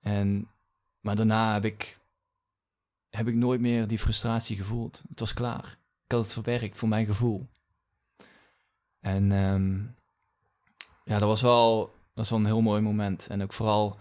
En, 0.00 0.50
maar 1.00 1.16
daarna 1.16 1.52
heb 1.52 1.64
ik, 1.64 2.00
heb 3.10 3.28
ik 3.28 3.34
nooit 3.34 3.60
meer 3.60 3.86
die 3.86 3.98
frustratie 3.98 4.56
gevoeld. 4.56 5.02
Het 5.08 5.20
was 5.20 5.34
klaar. 5.34 5.78
Ik 6.04 6.12
had 6.12 6.22
het 6.22 6.32
verwerkt 6.32 6.76
voor 6.76 6.88
mijn 6.88 7.06
gevoel. 7.06 7.48
En 9.00 9.32
ehm, 9.32 9.78
ja, 11.04 11.18
dat 11.18 11.28
was 11.28 11.40
wel, 11.40 11.78
dat 11.86 11.92
was 12.14 12.30
wel 12.30 12.38
een 12.38 12.44
heel 12.44 12.60
mooi 12.60 12.82
moment. 12.82 13.26
En 13.26 13.42
ook 13.42 13.52
vooral 13.52 13.98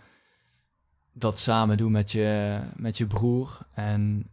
dat 1.11 1.39
samen 1.39 1.77
doen 1.77 1.91
met 1.91 2.11
je, 2.11 2.59
met 2.75 2.97
je 2.97 3.07
broer. 3.07 3.57
En 3.73 4.31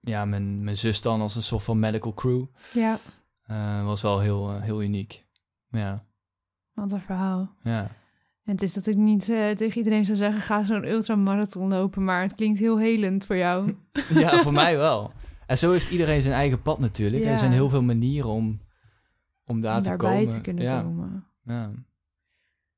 ja, 0.00 0.24
mijn, 0.24 0.64
mijn 0.64 0.76
zus 0.76 1.00
dan 1.00 1.20
als 1.20 1.34
een 1.34 1.42
soort 1.42 1.62
van 1.62 1.78
medical 1.78 2.14
crew. 2.14 2.44
ja, 2.72 2.98
eh, 3.42 3.84
was 3.84 4.02
wel 4.02 4.20
heel, 4.20 4.52
eh, 4.52 4.62
heel 4.62 4.82
uniek. 4.82 5.24
Ja, 5.70 6.04
wat 6.76 6.92
een 6.92 7.00
verhaal. 7.00 7.56
ja. 7.62 7.90
En 8.44 8.52
het 8.52 8.62
is 8.62 8.72
dat 8.72 8.86
ik 8.86 8.96
niet 8.96 9.28
eh, 9.28 9.50
tegen 9.50 9.78
iedereen 9.78 10.04
zou 10.04 10.16
zeggen, 10.16 10.40
ga 10.40 10.64
zo'n 10.64 10.88
ultramarathon 10.88 11.68
lopen, 11.68 12.04
maar 12.04 12.22
het 12.22 12.34
klinkt 12.34 12.58
heel 12.58 12.78
helend 12.78 13.26
voor 13.26 13.36
jou. 13.36 13.76
ja, 14.14 14.42
voor 14.42 14.52
mij 14.52 14.76
wel. 14.76 15.12
En 15.46 15.58
zo 15.58 15.70
heeft 15.70 15.90
iedereen 15.90 16.20
zijn 16.20 16.34
eigen 16.34 16.62
pad 16.62 16.78
natuurlijk. 16.78 17.22
Ja. 17.22 17.30
Er 17.30 17.38
zijn 17.38 17.52
heel 17.52 17.68
veel 17.68 17.82
manieren 17.82 18.30
om, 18.30 18.60
om 19.44 19.60
daar 19.60 19.76
om 19.76 19.82
te 19.82 19.88
daarbij 19.88 20.18
komen. 20.18 20.34
te 20.34 20.40
kunnen 20.40 20.64
ja, 20.64 20.82
komen. 20.82 21.26
Ja. 21.42 21.72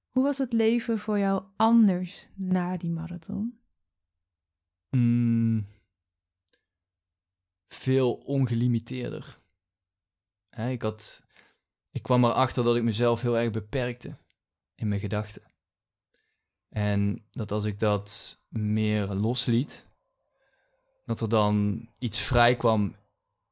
Hoe 0.09 0.23
was 0.23 0.39
het 0.39 0.53
leven 0.53 0.99
voor 0.99 1.19
jou 1.19 1.43
anders 1.57 2.29
na 2.35 2.77
die 2.77 2.91
marathon? 2.91 3.59
Mm, 4.91 5.67
veel 7.69 8.15
ongelimiteerder. 8.15 9.39
Hè, 10.49 10.71
ik, 10.71 10.83
had, 10.83 11.25
ik 11.91 12.03
kwam 12.03 12.25
erachter 12.25 12.65
dat 12.65 12.77
ik 12.77 12.83
mezelf 12.83 13.21
heel 13.21 13.39
erg 13.39 13.51
beperkte 13.51 14.17
in 14.75 14.89
mijn 14.89 15.01
gedachten. 15.01 15.43
En 16.69 17.27
dat 17.31 17.53
als 17.53 17.65
ik 17.65 17.79
dat 17.79 18.39
meer 18.49 19.07
losliet, 19.07 19.87
dat 21.05 21.21
er 21.21 21.29
dan 21.29 21.89
iets 21.99 22.19
vrij 22.19 22.57
kwam 22.57 22.97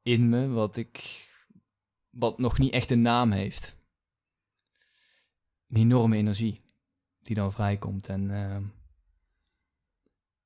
in 0.01 0.29
me 0.29 0.47
wat 0.47 0.75
ik 0.75 1.25
wat 2.09 2.37
nog 2.39 2.57
niet 2.57 2.73
echt 2.73 2.91
een 2.91 3.01
naam 3.01 3.31
heeft. 3.31 3.75
Een 5.67 5.77
enorme 5.77 6.15
energie 6.15 6.61
die 7.19 7.35
dan 7.35 7.51
vrijkomt. 7.51 8.07
En 8.07 8.31
ehm, 8.31 8.63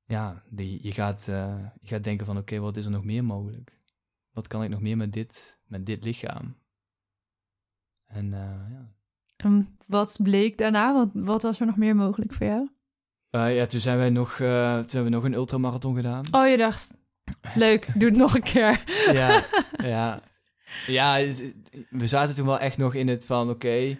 ja, 0.06 0.44
die, 0.50 0.84
je, 0.84 0.92
gaat, 0.92 1.28
eh, 1.28 1.66
je 1.82 1.88
gaat 1.88 2.04
denken 2.04 2.26
van 2.26 2.38
oké, 2.38 2.60
wat 2.60 2.78
is 2.78 2.86
er 2.86 2.92
nog 2.92 3.04
meer 3.04 3.24
mogelijk? 3.24 3.80
Wat 4.32 4.48
kan 4.48 4.64
ik 4.64 4.70
nog 4.70 4.82
meer 4.82 4.98
met 4.98 5.14
dit, 5.14 5.60
met 5.66 5.86
dit 5.86 6.04
lichaam? 6.04 6.61
En 8.14 8.34
eh, 8.34 8.39
ja. 8.72 8.89
En 9.38 9.78
wat 9.88 10.20
bleek 10.24 10.57
daarna? 10.57 10.93
Wat, 10.93 11.09
wat 11.14 11.41
was 11.41 11.59
er 11.59 11.66
nog 11.66 11.76
meer 11.78 11.95
mogelijk 11.95 12.34
voor 12.34 12.47
jou? 12.47 12.70
Eh, 13.30 13.55
ja, 13.55 13.66
toen 13.66 13.80
zijn 13.80 13.97
wij 13.97 14.09
nog, 14.09 14.32
eh, 14.39 14.74
toen 14.74 14.89
hebben 14.89 15.03
we 15.03 15.09
nog 15.09 15.24
een 15.24 15.34
ultramarathon 15.34 15.95
gedaan. 15.95 16.26
Oh, 16.32 16.47
je 16.47 16.57
dacht, 16.57 16.97
leuk, 17.55 17.88
doe 17.95 18.09
het 18.09 18.18
nog 18.18 18.36
een 18.36 18.43
keer. 18.43 18.84
Ja, 19.14 19.43
ja. 19.84 20.22
Ja, 20.88 21.16
we 21.89 22.07
zaten 22.07 22.36
toen 22.36 22.45
wel 22.45 22.59
echt 22.59 22.78
nog 22.78 22.93
in 22.93 23.07
het 23.07 23.26
van, 23.26 23.49
oké, 23.49 23.97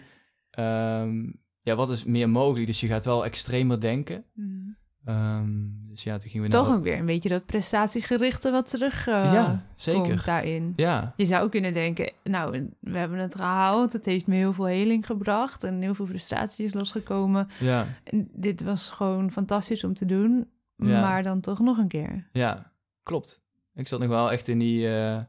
ehm, 0.50 1.30
ja, 1.60 1.74
wat 1.74 1.90
is 1.90 2.04
meer 2.04 2.30
mogelijk? 2.30 2.66
Dus 2.66 2.80
je 2.80 2.86
gaat 2.86 3.04
wel 3.04 3.24
extremer 3.24 3.80
denken. 3.80 4.24
Mhm. 4.34 4.70
Ehm, 5.04 5.50
dus 5.88 6.02
ja, 6.02 6.18
toen 6.18 6.30
gingen 6.30 6.46
we 6.46 6.52
Toch 6.52 6.68
ook 6.74 6.82
weer 6.82 6.98
een 6.98 7.06
beetje 7.06 7.28
dat 7.28 7.46
prestatiegerichte 7.46 8.50
wat 8.50 8.70
terug 8.70 9.06
eh, 9.06 9.14
Ja, 9.32 9.66
zeker. 9.74 10.02
komt 10.02 10.24
daarin. 10.24 10.72
Ja, 10.76 11.12
Je 11.16 11.24
zou 11.26 11.48
kunnen 11.48 11.72
denken, 11.72 12.12
nou, 12.24 12.68
we 12.80 12.98
hebben 12.98 13.18
het 13.18 13.34
gehaald. 13.34 13.92
Het 13.92 14.04
heeft 14.04 14.26
me 14.26 14.34
heel 14.34 14.52
veel 14.52 14.64
heling 14.64 15.06
gebracht 15.06 15.64
en 15.64 15.80
heel 15.80 15.94
veel 15.94 16.06
frustratie 16.06 16.64
is 16.64 16.74
losgekomen. 16.74 17.48
ja, 17.60 17.86
En 18.04 18.28
dit 18.32 18.62
was 18.62 18.90
gewoon 18.90 19.30
fantastisch 19.30 19.84
om 19.84 19.94
te 19.94 20.06
doen, 20.06 20.50
Ja. 20.76 21.00
maar 21.00 21.22
dan 21.22 21.40
toch 21.40 21.58
nog 21.60 21.76
een 21.78 21.88
keer. 21.88 22.28
ja, 22.32 22.72
klopt. 23.02 23.40
Ik 23.74 23.88
zat 23.88 24.00
nog 24.00 24.08
wel 24.08 24.32
echt 24.32 24.48
in 24.48 24.58
die, 24.58 24.96
eh, 24.96 25.20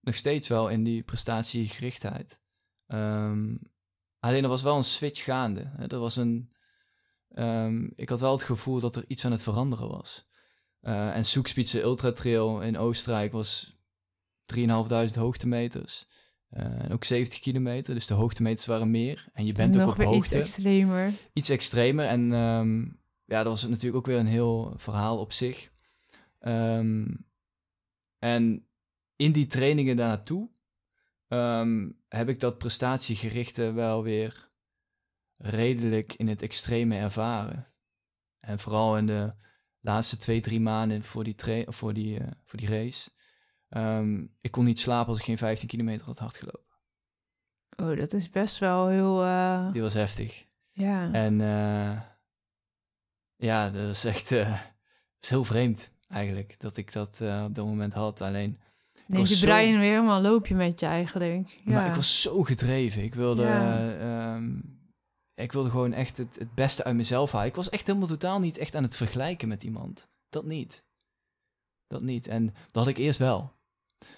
nog 0.00 0.14
steeds 0.14 0.48
wel 0.48 0.68
in 0.68 0.84
die 0.84 1.02
prestatiegerichtheid. 1.02 2.40
Ehm, 2.86 3.54
alleen 4.18 4.42
er 4.42 4.48
was 4.48 4.62
wel 4.62 4.76
een 4.76 4.84
switch 4.84 5.24
gaande. 5.24 5.70
Hè. 5.76 5.86
Er 5.86 5.98
was 5.98 6.16
een, 6.16 6.51
ehm, 7.34 7.88
ik 7.96 8.08
had 8.08 8.20
wel 8.20 8.32
het 8.32 8.42
gevoel 8.42 8.80
dat 8.80 8.96
er 8.96 9.04
iets 9.08 9.24
aan 9.24 9.32
het 9.32 9.42
veranderen 9.42 9.88
was. 9.88 10.30
Eh, 10.80 11.16
en 11.16 11.24
Soekspietse 11.24 11.80
Ultra 11.82 12.12
Trail 12.12 12.60
in 12.60 12.78
Oostenrijk 12.78 13.32
was 13.32 13.76
3.500 14.44 15.14
hoogtemeters. 15.14 16.06
Eh, 16.48 16.64
en 16.84 16.92
ook 16.92 17.04
70 17.04 17.38
kilometer, 17.40 17.94
dus 17.94 18.06
de 18.06 18.14
hoogtemeters 18.14 18.66
waren 18.66 18.90
meer. 18.90 19.28
En 19.32 19.46
je 19.46 19.52
Dus 19.52 19.66
bent 19.66 19.82
ook 19.82 19.90
op 19.90 20.02
hoogte. 20.04 20.16
iets 20.16 20.32
extremer. 20.32 21.12
iets 21.32 21.48
extremer. 21.48 22.06
En 22.06 22.32
ehm, 22.32 22.80
ja, 23.24 23.42
dat 23.42 23.46
was 23.46 23.62
natuurlijk 23.62 23.96
ook 23.96 24.06
weer 24.06 24.18
een 24.18 24.26
heel 24.26 24.72
verhaal 24.76 25.18
op 25.18 25.32
zich. 25.32 25.70
Ehm, 26.38 27.06
en 28.18 28.66
in 29.16 29.32
die 29.32 29.46
trainingen 29.46 29.96
daar 29.96 30.08
naartoe 30.08 30.50
ehm, 31.28 31.90
heb 32.08 32.28
ik 32.28 32.40
dat 32.40 32.58
prestatiegerichte 32.58 33.72
wel 33.72 34.02
weer 34.02 34.50
redelijk 35.42 36.14
in 36.14 36.28
het 36.28 36.42
extreme 36.42 36.96
ervaren. 36.96 37.66
En 38.40 38.58
vooral 38.58 38.96
in 38.96 39.06
de 39.06 39.32
laatste 39.80 40.16
twee, 40.16 40.40
drie 40.40 40.60
maanden 40.60 41.02
voor 41.02 41.24
die, 41.24 41.34
voor 41.68 41.92
die, 41.94 42.18
eh, 42.20 42.26
voor 42.44 42.58
die 42.58 42.68
race. 42.68 43.10
Ehm, 43.68 44.24
ik 44.40 44.50
kon 44.50 44.64
niet 44.64 44.78
slapen 44.80 45.08
als 45.08 45.18
ik 45.18 45.24
geen 45.24 45.38
15 45.38 45.68
kilometer 45.68 46.06
had 46.06 46.18
hard 46.18 46.36
gelopen. 46.36 46.60
Oh, 47.76 47.96
dat 47.98 48.12
is 48.12 48.28
best 48.28 48.58
wel 48.58 48.88
heel... 48.88 49.22
eh, 49.24 49.72
Die 49.72 49.82
was 49.82 49.94
heftig. 49.94 50.46
ja. 50.72 51.12
En 51.12 51.40
eh, 51.40 52.00
ja, 53.36 53.70
dat 53.70 53.88
is 53.90 54.04
echt 54.04 54.28
dat 54.28 54.48
is 55.20 55.30
heel 55.30 55.44
vreemd 55.44 55.92
eigenlijk 56.08 56.54
dat 56.60 56.76
ik 56.76 56.92
dat 56.92 57.20
op 57.20 57.54
dat 57.54 57.66
moment 57.66 57.92
had. 57.92 58.20
Alleen, 58.20 58.60
was 59.06 59.28
je 59.28 59.34
zo- 59.36 59.46
brein 59.46 59.78
weer 59.78 59.90
helemaal 59.90 60.20
loopje 60.20 60.54
met 60.54 60.80
je 60.80 60.86
eigenlijk. 60.86 61.48
Ja. 61.64 61.72
maar 61.72 61.86
ik 61.88 61.94
was 61.94 62.20
zo 62.20 62.42
gedreven. 62.42 63.02
Ik 63.02 63.14
wilde, 63.14 63.42
Ja. 63.42 63.90
ehm, 63.98 64.60
ik 65.34 65.52
wilde 65.52 65.70
gewoon 65.70 65.92
echt 65.92 66.18
het, 66.18 66.36
het 66.38 66.54
beste 66.54 66.84
uit 66.84 66.96
mezelf 66.96 67.32
halen. 67.32 67.48
Ik 67.48 67.54
was 67.54 67.70
echt 67.70 67.86
helemaal 67.86 68.08
totaal 68.08 68.40
niet 68.40 68.58
echt 68.58 68.74
aan 68.74 68.82
het 68.82 68.96
vergelijken 68.96 69.48
met 69.48 69.62
iemand. 69.62 70.08
Dat 70.28 70.44
niet. 70.44 70.84
Dat 71.86 72.02
niet. 72.02 72.26
En 72.26 72.44
dat 72.46 72.84
had 72.84 72.88
ik 72.88 72.98
eerst 72.98 73.18
wel. 73.18 73.52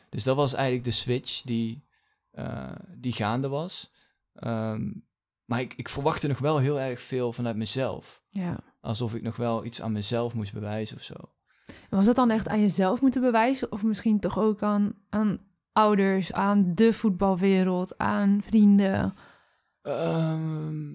Dus 0.09 0.23
dat 0.25 0.37
was 0.37 0.55
eigenlijk 0.55 0.85
de 0.85 0.91
switch 0.91 1.43
die, 1.43 1.85
eh, 2.31 2.73
die 2.97 3.13
gaande 3.13 3.49
was. 3.49 3.93
Ehm, 4.35 4.93
maar 5.45 5.61
ik, 5.61 5.75
ik 5.77 5.89
verwachtte 5.89 6.29
nog 6.29 6.39
wel 6.39 6.59
heel 6.59 6.81
erg 6.81 7.01
veel 7.01 7.33
vanuit 7.33 7.57
mezelf. 7.57 8.23
ja. 8.29 8.59
alsof 8.81 9.15
ik 9.15 9.23
nog 9.23 9.37
wel 9.37 9.65
iets 9.65 9.83
aan 9.83 9.93
mezelf 9.93 10.35
moest 10.35 10.53
bewijzen 10.53 10.97
of 10.97 11.03
zo. 11.03 11.15
En 11.67 11.97
Was 11.97 12.05
dat 12.05 12.17
dan 12.17 12.31
echt 12.31 12.49
aan 12.49 12.61
jezelf 12.61 13.01
moeten 13.01 13.21
bewijzen? 13.21 13.73
Of 13.73 13.83
misschien 13.83 14.21
toch 14.21 14.39
ook 14.39 14.63
aan, 14.63 14.95
aan 15.09 15.39
ouders, 15.73 16.33
aan 16.33 16.75
de 16.75 16.93
voetbalwereld, 16.93 17.99
aan 17.99 18.43
vrienden? 18.47 19.15
Ehm, 19.85 20.95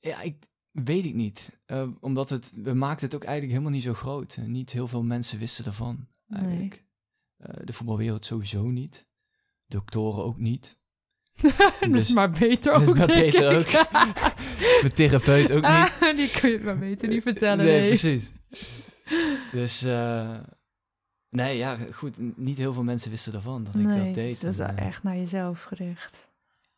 ja, 0.00 0.20
ik 0.20 0.36
weet 0.70 1.04
ik 1.04 1.14
niet. 1.14 1.50
Eh, 1.66 1.88
omdat 2.00 2.30
het, 2.30 2.52
we 2.56 2.72
maakten 2.74 3.06
het 3.06 3.14
ook 3.14 3.22
eigenlijk 3.24 3.52
helemaal 3.52 3.72
niet 3.74 3.82
zo 3.86 3.94
groot. 3.94 4.36
Eh, 4.38 4.44
Niet 4.44 4.70
heel 4.72 4.88
veel 4.88 5.02
mensen 5.02 5.38
wisten 5.38 5.64
ervan, 5.64 6.08
eigenlijk. 6.28 6.84
Eh, 7.36 7.54
de 7.64 7.72
voetbalwereld 7.72 8.24
sowieso 8.24 8.62
niet. 8.66 9.08
Doktoren 9.66 10.24
ook 10.24 10.38
niet. 10.38 10.78
Dus- 11.90 12.08
maar 12.12 12.30
beter 12.30 12.72
ook, 12.72 12.96
maar 12.96 13.06
beter 13.06 13.52
ik. 13.58 13.72
Mijn 14.80 14.94
therapeut 15.00 15.48
ook 15.50 15.54
niet. 15.54 15.64
Ah, 16.00 16.16
die 16.16 16.30
kun 16.30 16.50
je 16.50 16.58
maar 16.60 16.78
beter 16.78 17.08
niet 17.08 17.22
vertellen. 17.22 17.64
nee, 17.64 17.78
Nee, 17.80 17.88
precies. 17.88 18.32
Dus, 19.52 19.82
eh, 19.82 20.38
nee, 21.28 21.56
ja, 21.56 21.76
goed. 21.76 22.36
Niet 22.36 22.56
heel 22.56 22.72
veel 22.72 22.82
mensen 22.82 23.10
wisten 23.10 23.34
ervan 23.34 23.64
dat 23.64 23.74
ik 23.74 23.84
dat 23.86 24.14
deed. 24.14 24.14
dus 24.14 24.40
dat 24.40 24.52
is 24.52 24.58
En, 24.58 24.76
eh, 24.76 24.86
echt 24.86 25.02
naar 25.02 25.16
jezelf 25.16 25.62
gericht. 25.62 26.28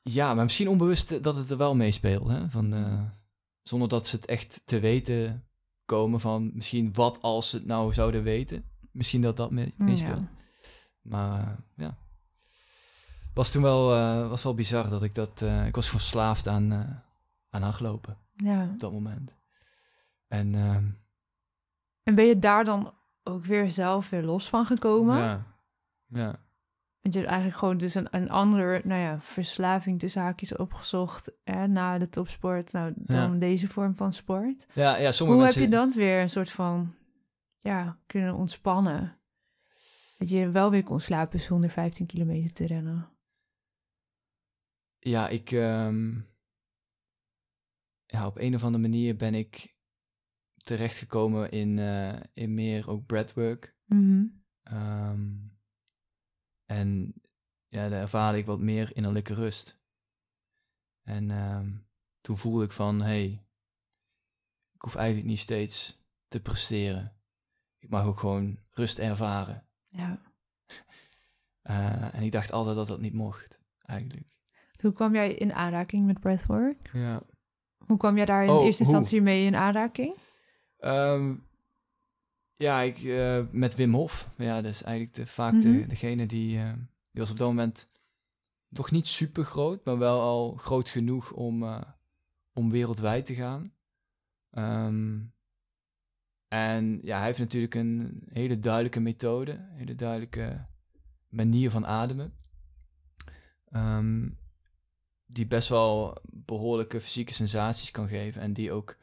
Ja, 0.03 0.35
maar 0.35 0.45
misschien 0.45 0.69
onbewust 0.69 1.23
dat 1.23 1.35
het 1.35 1.51
er 1.51 1.57
wel 1.57 1.75
meespeelt. 1.75 2.29
Hè? 2.29 2.51
Van, 2.51 2.75
eh, 2.75 3.01
zonder 3.63 3.89
dat 3.89 4.07
ze 4.07 4.17
het 4.17 4.27
echt 4.27 4.63
te 4.65 4.81
weten 4.81 5.45
komen 5.85 6.21
van 6.21 6.51
misschien 6.55 6.93
wat 6.93 7.23
als 7.23 7.51
ze 7.51 7.57
het 7.57 7.67
nou 7.67 7.93
zouden 7.93 8.23
weten. 8.23 8.65
Misschien 8.91 9.23
dat 9.23 9.37
dat 9.37 9.51
mee, 9.51 9.75
meespeelt. 9.77 10.19
Ja. 10.19 10.31
Maar 11.03 11.41
eh, 11.41 11.53
ja. 11.77 11.97
Was 13.35 13.51
toen 13.51 13.63
wel, 13.63 13.95
eh, 13.95 14.29
was 14.29 14.43
wel 14.43 14.55
bizar 14.55 14.89
dat 14.89 15.03
ik 15.03 15.15
dat... 15.15 15.43
eh, 15.43 15.67
ik 15.67 15.75
was 15.75 15.89
verslaafd 15.89 16.49
aan, 16.49 16.73
eh, 16.73 16.91
aan 17.51 17.63
hardlopen 17.63 18.17
ja. 18.35 18.69
op 18.73 18.81
dat 18.81 18.93
moment. 18.93 19.35
En 20.29 20.55
ehm, 20.55 20.91
En 22.03 22.15
ben 22.15 22.25
je 22.25 22.39
daar 22.39 22.65
dan 22.65 22.95
ook 23.23 23.45
weer 23.45 23.71
zelf 23.71 24.11
weer 24.11 24.23
los 24.23 24.49
van 24.49 24.67
gekomen? 24.67 25.17
ja, 25.19 25.47
ja, 26.07 26.41
Want 27.03 27.15
je 27.15 27.21
hebt 27.21 27.31
eigenlijk 27.33 27.59
gewoon 27.61 27.79
dus 27.79 27.95
een, 27.95 28.07
een 28.11 28.31
andere 28.31 28.81
nou 28.85 29.01
ja, 29.01 29.21
verslaving 29.21 29.99
tussen 29.99 30.23
haakjes 30.23 30.57
opgezocht 30.57 31.33
hè, 31.45 31.67
na 31.69 31.99
de 31.99 32.09
topsport, 32.09 32.73
nou, 32.73 32.93
dan 32.97 33.33
Ja. 33.33 33.39
deze 33.39 33.69
vorm 33.69 33.95
van 33.95 34.13
sport. 34.13 34.67
ja, 34.75 34.97
ja, 34.97 35.13
sommige 35.13 35.39
Hoe 35.39 35.47
mensen... 35.47 35.63
heb 35.63 35.71
je 35.71 35.77
dat 35.77 35.95
weer 35.95 36.21
een 36.21 36.31
soort 36.31 36.51
van 36.51 36.95
ja, 37.61 37.99
kunnen 38.07 38.35
ontspannen? 38.35 39.17
Dat 40.19 40.31
je 40.31 40.51
wel 40.51 40.71
weer 40.71 40.83
kon 40.83 41.01
slapen 41.01 41.41
zonder 41.41 41.71
15 41.71 42.07
kilometer 42.07 42.53
te 42.53 42.67
rennen. 42.67 43.09
Ja, 44.99 45.29
ik... 45.29 45.51
ehm, 45.53 46.21
ja, 48.07 48.27
op 48.27 48.39
een 48.39 48.55
of 48.55 48.65
andere 48.65 48.83
manier 48.83 49.17
ben 49.17 49.35
ik 49.35 49.77
terechtgekomen 50.63 51.51
in, 51.51 51.79
eh, 51.79 52.21
in 52.35 52.55
meer 52.55 52.89
ook 52.91 53.07
breathwork. 53.07 53.77
Mhm. 53.85 54.25
Ehm, 54.63 55.31
en 56.73 57.15
ja, 57.69 57.89
daar 57.89 58.01
ervaarde 58.01 58.39
ik 58.39 58.47
wat 58.47 58.61
meer 58.61 58.97
innerlijke 58.97 59.35
rust. 59.35 59.81
En 61.03 61.31
ehm, 61.31 61.71
toen 62.21 62.39
voelde 62.39 62.65
ik 62.65 62.73
van, 62.73 63.01
hé, 63.01 63.07
hey, 63.07 63.47
ik 64.75 64.83
hoef 64.83 64.95
eigenlijk 64.95 65.27
niet 65.29 65.39
steeds 65.39 66.01
te 66.29 66.41
presteren. 66.41 67.17
Ik 67.79 67.89
mag 67.91 68.05
ook 68.05 68.19
gewoon 68.19 68.59
rust 68.71 68.99
ervaren. 68.99 69.67
Ja. 69.89 70.19
Eh, 71.63 72.15
en 72.15 72.23
ik 72.23 72.33
dacht 72.33 72.53
altijd 72.53 72.77
dat 72.77 72.87
dat 72.87 73.01
niet 73.01 73.13
mocht, 73.13 73.61
eigenlijk. 73.83 74.37
Hoe 74.81 74.93
kwam 74.93 75.15
jij 75.15 75.33
in 75.35 75.53
aanraking 75.53 76.07
met 76.07 76.21
breathwork? 76.21 76.91
Ja. 76.93 77.23
Hoe 77.87 77.97
kwam 77.97 78.17
jij 78.17 78.25
daar 78.25 78.45
in 78.45 78.51
Oh, 78.51 78.65
eerste 78.65 78.85
hoe? 78.85 78.93
instantie 78.93 79.23
mee 79.23 79.47
in 79.47 79.55
aanraking? 79.57 80.15
Ehm, 80.79 81.35
ja, 82.63 82.81
ik, 82.81 82.99
eh, 82.99 83.45
met 83.51 83.75
Wim 83.75 83.95
Hof. 83.95 84.29
Ja, 84.37 84.55
dat 84.63 84.71
is 84.73 84.83
eigenlijk 84.83 85.17
de, 85.17 85.27
vaak 85.27 85.61
de, 85.63 85.69
Mhm. 85.69 85.89
degene 85.89 86.27
die, 86.27 86.59
eh, 86.59 86.73
die 87.11 87.21
was 87.21 87.31
op 87.31 87.39
dat 87.39 87.49
moment 87.49 87.89
nog 88.69 88.91
niet 88.91 89.07
super 89.07 89.45
groot, 89.45 89.85
maar 89.85 89.99
wel 89.99 90.21
al 90.21 90.55
groot 90.55 90.89
genoeg 90.89 91.33
om, 91.33 91.63
eh, 91.63 91.83
om 92.53 92.71
wereldwijd 92.71 93.27
te 93.27 93.35
gaan. 93.35 93.73
Ehm, 94.51 95.21
en 96.49 97.01
ja, 97.03 97.17
hij 97.17 97.27
heeft 97.27 97.39
natuurlijk 97.39 97.75
een 97.75 98.23
hele 98.33 98.59
duidelijke 98.59 99.01
methode, 99.01 99.53
een 99.53 99.77
hele 99.77 99.95
duidelijke 99.95 100.67
manier 101.29 101.71
van 101.71 101.87
ademen. 101.87 102.35
Ehm, 103.71 104.29
die 105.27 105.47
best 105.47 105.69
wel 105.69 106.19
behoorlijke 106.31 107.01
fysieke 107.01 107.33
sensaties 107.35 107.91
kan 107.91 108.09
geven 108.09 108.43
en 108.43 108.53
die 108.53 108.73
ook 108.73 108.97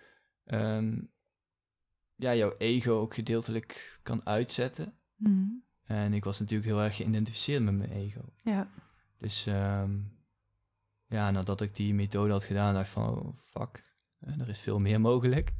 ehm, 0.43 1.01
ja, 2.20 2.36
jouw 2.36 2.55
ego 2.57 2.91
ook 2.91 3.13
gedeeltelijk 3.13 3.99
kan 4.03 4.26
uitzetten. 4.26 4.93
Mhm. 5.15 5.45
En 5.84 6.13
ik 6.13 6.24
was 6.24 6.39
natuurlijk 6.39 6.70
heel 6.70 6.82
erg 6.82 6.95
geïdentificeerd 6.95 7.63
met 7.63 7.78
mijn 7.78 7.91
ego. 7.91 8.22
Ja. 8.43 8.70
Dus 9.17 9.45
ehm, 9.45 9.97
ja, 11.07 11.32
nadat 11.32 11.61
ik 11.61 11.76
die 11.76 11.93
methode 11.93 12.32
had 12.32 12.43
gedaan, 12.43 12.74
dacht 12.74 12.86
ik 12.86 12.91
van, 12.91 13.20
oh, 13.20 13.38
fuck, 13.43 13.84
eh, 14.20 14.39
er 14.39 14.49
is 14.49 14.59
veel 14.59 14.80
meer 14.80 15.01
mogelijk. 15.01 15.53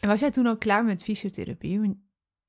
En 0.00 0.08
was 0.08 0.20
jij 0.20 0.30
toen 0.30 0.46
al 0.46 0.56
klaar 0.56 0.84
met 0.84 1.02
fysiotherapie? 1.02 2.04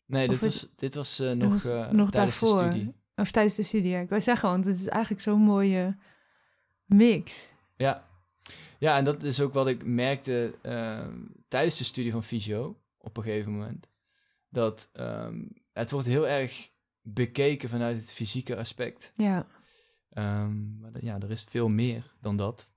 Nee, 0.05 0.27
dit 0.27 0.39
was, 0.39 0.67
dit 0.75 0.95
was 0.95 1.19
eh, 1.19 1.31
nog, 1.31 1.63
nog 1.91 2.11
tijdens 2.11 2.11
daarvoor. 2.11 2.63
de 2.63 2.69
studie. 2.69 2.93
Of 3.15 3.31
tijdens 3.31 3.55
de 3.55 3.63
studie, 3.63 3.89
ja. 3.89 3.99
Ik 3.99 4.09
wou 4.09 4.21
zeggen, 4.21 4.49
want 4.49 4.65
het 4.65 4.79
is 4.79 4.87
eigenlijk 4.87 5.21
zo'n 5.21 5.41
mooie 5.41 5.97
mix. 6.85 7.51
Ja. 7.75 8.07
ja, 8.79 8.97
en 8.97 9.03
dat 9.03 9.23
is 9.23 9.41
ook 9.41 9.53
wat 9.53 9.67
ik 9.67 9.85
merkte 9.85 10.55
ehm, 10.61 11.15
tijdens 11.47 11.77
de 11.77 11.83
studie 11.83 12.11
van 12.11 12.23
fysio, 12.23 12.77
op 12.97 13.17
een 13.17 13.23
gegeven 13.23 13.51
moment. 13.51 13.89
Dat 14.49 14.89
ehm, 14.93 15.45
het 15.73 15.91
wordt 15.91 16.07
heel 16.07 16.27
erg 16.27 16.71
bekeken 17.01 17.69
vanuit 17.69 17.97
het 17.97 18.13
fysieke 18.13 18.57
aspect. 18.57 19.11
Ja. 19.15 19.47
Ehm, 20.09 20.79
maar 20.79 20.91
ja, 20.99 21.19
er 21.19 21.31
is 21.31 21.43
veel 21.43 21.67
meer 21.67 22.15
dan 22.21 22.35
dat. 22.35 22.69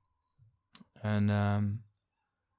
En 0.93 1.31
ehm, 1.31 1.69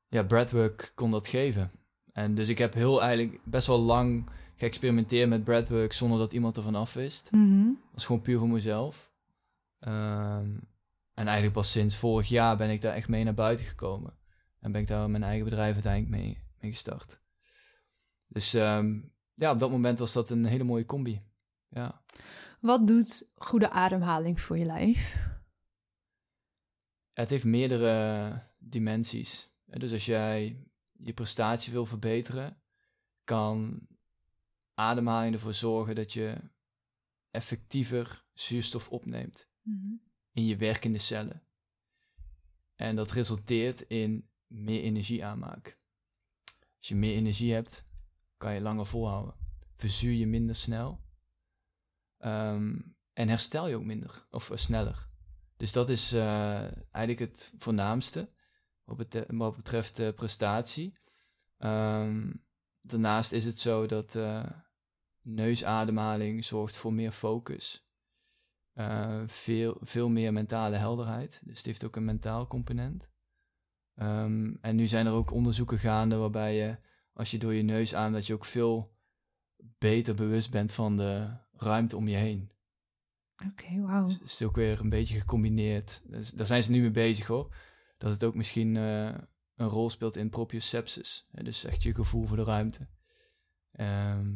ja, 0.07 0.23
breathwork 0.23 0.91
kon 0.95 1.11
dat 1.11 1.27
geven. 1.27 1.71
En 2.11 2.35
dus 2.35 2.47
ik 2.47 2.57
heb 2.57 2.73
heel 2.73 3.01
eigenlijk 3.01 3.39
best 3.43 3.67
wel 3.67 3.79
lang 3.79 4.29
geëxperimenteerd 4.55 5.29
met 5.29 5.43
breathwork 5.43 5.93
zonder 5.93 6.19
dat 6.19 6.33
iemand 6.33 6.57
ervan 6.57 6.75
af 6.75 6.93
wist. 6.93 7.31
Mhm. 7.31 7.65
Dat 7.65 7.91
was 7.93 8.05
gewoon 8.05 8.21
puur 8.21 8.39
voor 8.39 8.49
mezelf. 8.49 9.11
En 11.13 11.27
eigenlijk 11.27 11.53
pas 11.53 11.71
sinds 11.71 11.95
vorig 11.95 12.29
jaar 12.29 12.57
ben 12.57 12.69
ik 12.69 12.81
daar 12.81 12.93
echt 12.93 13.07
mee 13.07 13.23
naar 13.23 13.33
buiten 13.33 13.65
gekomen. 13.65 14.13
En 14.59 14.71
ben 14.71 14.81
ik 14.81 14.87
daar 14.87 15.09
mijn 15.09 15.23
eigen 15.23 15.45
bedrijf 15.45 15.73
uiteindelijk 15.73 16.21
mee, 16.21 16.37
mee 16.59 16.71
gestart. 16.71 17.20
Dus 18.31 18.53
ehm, 18.53 18.99
ja, 19.33 19.51
op 19.51 19.59
dat 19.59 19.71
moment 19.71 19.99
was 19.99 20.13
dat 20.13 20.29
een 20.29 20.45
hele 20.45 20.63
mooie 20.63 20.85
combi. 20.85 21.21
Ja. 21.69 22.03
Wat 22.59 22.87
doet 22.87 23.29
goede 23.35 23.69
ademhaling 23.69 24.41
voor 24.41 24.57
je 24.57 24.65
lijf? 24.65 25.29
Het 27.13 27.29
heeft 27.29 27.43
meerdere 27.43 28.43
dimensies. 28.57 29.51
Dus 29.65 29.91
als 29.91 30.05
jij 30.05 30.65
je 30.97 31.13
prestatie 31.13 31.73
wil 31.73 31.85
verbeteren, 31.85 32.61
kan 33.23 33.87
ademhaling 34.73 35.33
ervoor 35.33 35.53
zorgen 35.53 35.95
dat 35.95 36.13
je 36.13 36.37
effectiever 37.31 38.25
zuurstof 38.33 38.89
opneemt 38.89 39.49
in 40.31 40.45
je 40.45 40.57
werkende 40.57 40.97
cellen. 40.97 41.43
En 42.75 42.95
dat 42.95 43.11
resulteert 43.11 43.81
in 43.81 44.29
meer 44.47 44.81
energie 44.81 45.25
aanmaak. 45.25 45.79
Als 46.77 46.87
je 46.87 46.95
meer 46.95 47.15
energie 47.15 47.53
hebt, 47.53 47.89
kan 48.41 48.53
je 48.53 48.61
langer 48.61 48.85
volhouden. 48.85 49.35
Verzuur 49.75 50.13
je 50.13 50.27
minder 50.27 50.55
snel. 50.55 51.03
Ehm, 52.17 52.79
en 53.13 53.27
herstel 53.27 53.67
je 53.67 53.75
ook 53.75 53.83
minder 53.83 54.27
of 54.31 54.51
eh, 54.51 54.57
sneller. 54.57 55.09
Dus 55.57 55.71
dat 55.71 55.89
is 55.89 56.13
eh, 56.13 56.61
eigenlijk 56.91 57.19
het 57.19 57.53
voornaamste 57.57 58.29
wat, 58.83 59.25
wat 59.27 59.55
betreft 59.55 59.99
eh, 59.99 60.13
prestatie. 60.13 60.97
Ehm, 61.57 62.31
daarnaast 62.81 63.31
is 63.31 63.45
het 63.45 63.59
zo 63.59 63.85
dat 63.85 64.17
neusademhaling 65.21 66.45
zorgt 66.45 66.75
voor 66.75 66.93
meer 66.93 67.11
focus. 67.11 67.85
Veel, 69.25 69.77
veel 69.81 70.09
meer 70.09 70.33
mentale 70.33 70.75
helderheid. 70.75 71.41
Dus 71.45 71.57
het 71.57 71.65
heeft 71.65 71.85
ook 71.85 71.95
een 71.95 72.05
mentaal 72.05 72.47
component. 72.47 73.09
Ehm, 73.95 74.53
en 74.61 74.75
nu 74.75 74.87
zijn 74.87 75.05
er 75.05 75.13
ook 75.13 75.31
onderzoeken 75.31 75.79
gaande 75.79 76.15
waarbij 76.15 76.55
je, 76.55 76.77
als 77.21 77.31
je 77.31 77.37
door 77.37 77.53
je 77.53 77.63
neus 77.63 77.95
aan, 77.95 78.13
dat 78.13 78.27
je 78.27 78.33
ook 78.33 78.45
veel 78.45 78.95
beter 79.77 80.15
bewust 80.15 80.51
bent 80.51 80.73
van 80.73 80.97
de 80.97 81.29
ruimte 81.51 81.97
om 81.97 82.07
je 82.07 82.15
heen. 82.15 82.51
Oké, 83.47 83.81
wauw. 83.81 84.05
Dus 84.05 84.13
het 84.13 84.23
is 84.23 84.43
ook 84.43 84.55
weer 84.55 84.79
een 84.79 84.89
beetje 84.89 85.19
gecombineerd. 85.19 86.01
Dus 86.05 86.29
daar 86.31 86.45
zijn 86.45 86.63
ze 86.63 86.71
nu 86.71 86.81
mee 86.81 86.91
bezig 86.91 87.27
hoor. 87.27 87.55
Dat 87.97 88.11
het 88.11 88.23
ook 88.23 88.35
misschien 88.35 88.77
eh, 88.77 89.13
een 89.55 89.67
rol 89.67 89.89
speelt 89.89 90.15
in 90.15 90.29
proprioceptus. 90.29 91.27
Hè, 91.31 91.43
dus 91.43 91.63
echt 91.63 91.83
je 91.83 91.93
gevoel 91.93 92.25
voor 92.25 92.37
de 92.37 92.43
ruimte. 92.43 92.87
Ehm, 93.71 94.29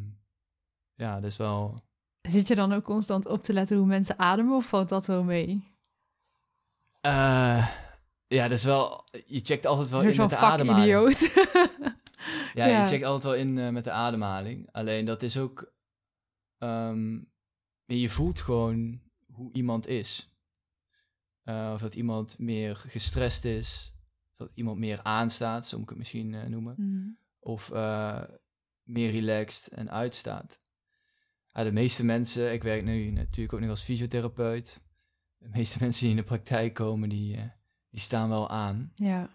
ja, 0.93 1.15
dat 1.19 1.31
is 1.31 1.37
wel. 1.37 1.83
Zit 2.21 2.47
je 2.47 2.55
dan 2.55 2.73
ook 2.73 2.83
constant 2.83 3.25
op 3.25 3.43
te 3.43 3.53
letten 3.53 3.77
hoe 3.77 3.85
mensen 3.85 4.19
ademen 4.19 4.55
of 4.55 4.67
valt 4.67 4.89
dat 4.89 5.05
wel 5.05 5.23
mee? 5.23 5.73
eh, 7.01 7.67
ja, 8.27 8.47
dat 8.47 8.57
is 8.57 8.63
wel. 8.63 9.03
Je 9.25 9.39
checkt 9.39 9.65
altijd 9.65 9.89
wel 9.89 10.01
in 10.01 10.17
met 10.17 10.29
de 10.29 10.37
ademhaling. 10.37 11.13
vakidioot. 11.13 11.93
Ja, 12.55 12.65
Ja. 12.65 12.79
je 12.81 12.85
checkt 12.87 13.03
altijd 13.03 13.23
wel 13.23 13.35
in 13.35 13.57
eh, 13.57 13.69
met 13.69 13.83
de 13.83 13.91
ademhaling. 13.91 14.69
Alleen 14.71 15.05
dat 15.05 15.21
is 15.23 15.37
ook. 15.37 15.73
ehm, 16.57 17.19
je 17.85 18.09
voelt 18.09 18.41
gewoon 18.41 19.01
hoe 19.27 19.53
iemand 19.53 19.87
is. 19.87 20.37
Eh, 21.43 21.69
of 21.73 21.81
dat 21.81 21.95
iemand 21.95 22.39
meer 22.39 22.75
gestrest 22.75 23.45
is. 23.45 23.95
Of 24.31 24.35
dat 24.37 24.51
iemand 24.53 24.77
meer 24.77 25.03
aanstaat, 25.03 25.67
zo 25.67 25.75
moet 25.75 25.83
ik 25.83 25.89
het 25.89 25.97
misschien 25.97 26.33
eh, 26.33 26.45
noemen. 26.45 26.75
Mhm. 26.77 27.07
Of 27.39 27.69
meer 28.83 29.11
relaxed 29.11 29.67
en 29.73 29.91
uitstaat. 29.91 30.59
Ja, 31.53 31.63
de 31.63 31.71
meeste 31.71 32.05
mensen, 32.05 32.53
ik 32.53 32.63
werk 32.63 32.83
nu 32.83 33.11
natuurlijk 33.11 33.53
ook 33.53 33.59
nog 33.59 33.69
als 33.69 33.83
fysiotherapeut. 33.83 34.83
De 35.37 35.49
meeste 35.49 35.77
mensen 35.83 36.01
die 36.01 36.09
in 36.09 36.15
de 36.21 36.23
praktijk 36.27 36.73
komen, 36.73 37.09
die, 37.09 37.35
die 37.89 37.99
staan 37.99 38.29
wel 38.29 38.49
aan. 38.49 38.91
Ja. 38.95 39.29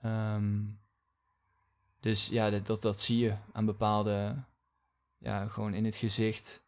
Ehm, 0.00 0.64
dus 2.06 2.28
ja, 2.28 2.50
dat, 2.50 2.66
dat, 2.66 2.82
dat 2.82 3.00
zie 3.00 3.18
je 3.18 3.32
aan 3.52 3.64
bepaalde, 3.66 4.34
ja, 5.18 5.46
gewoon 5.46 5.74
in 5.74 5.84
het 5.84 5.96
gezicht 5.96 6.64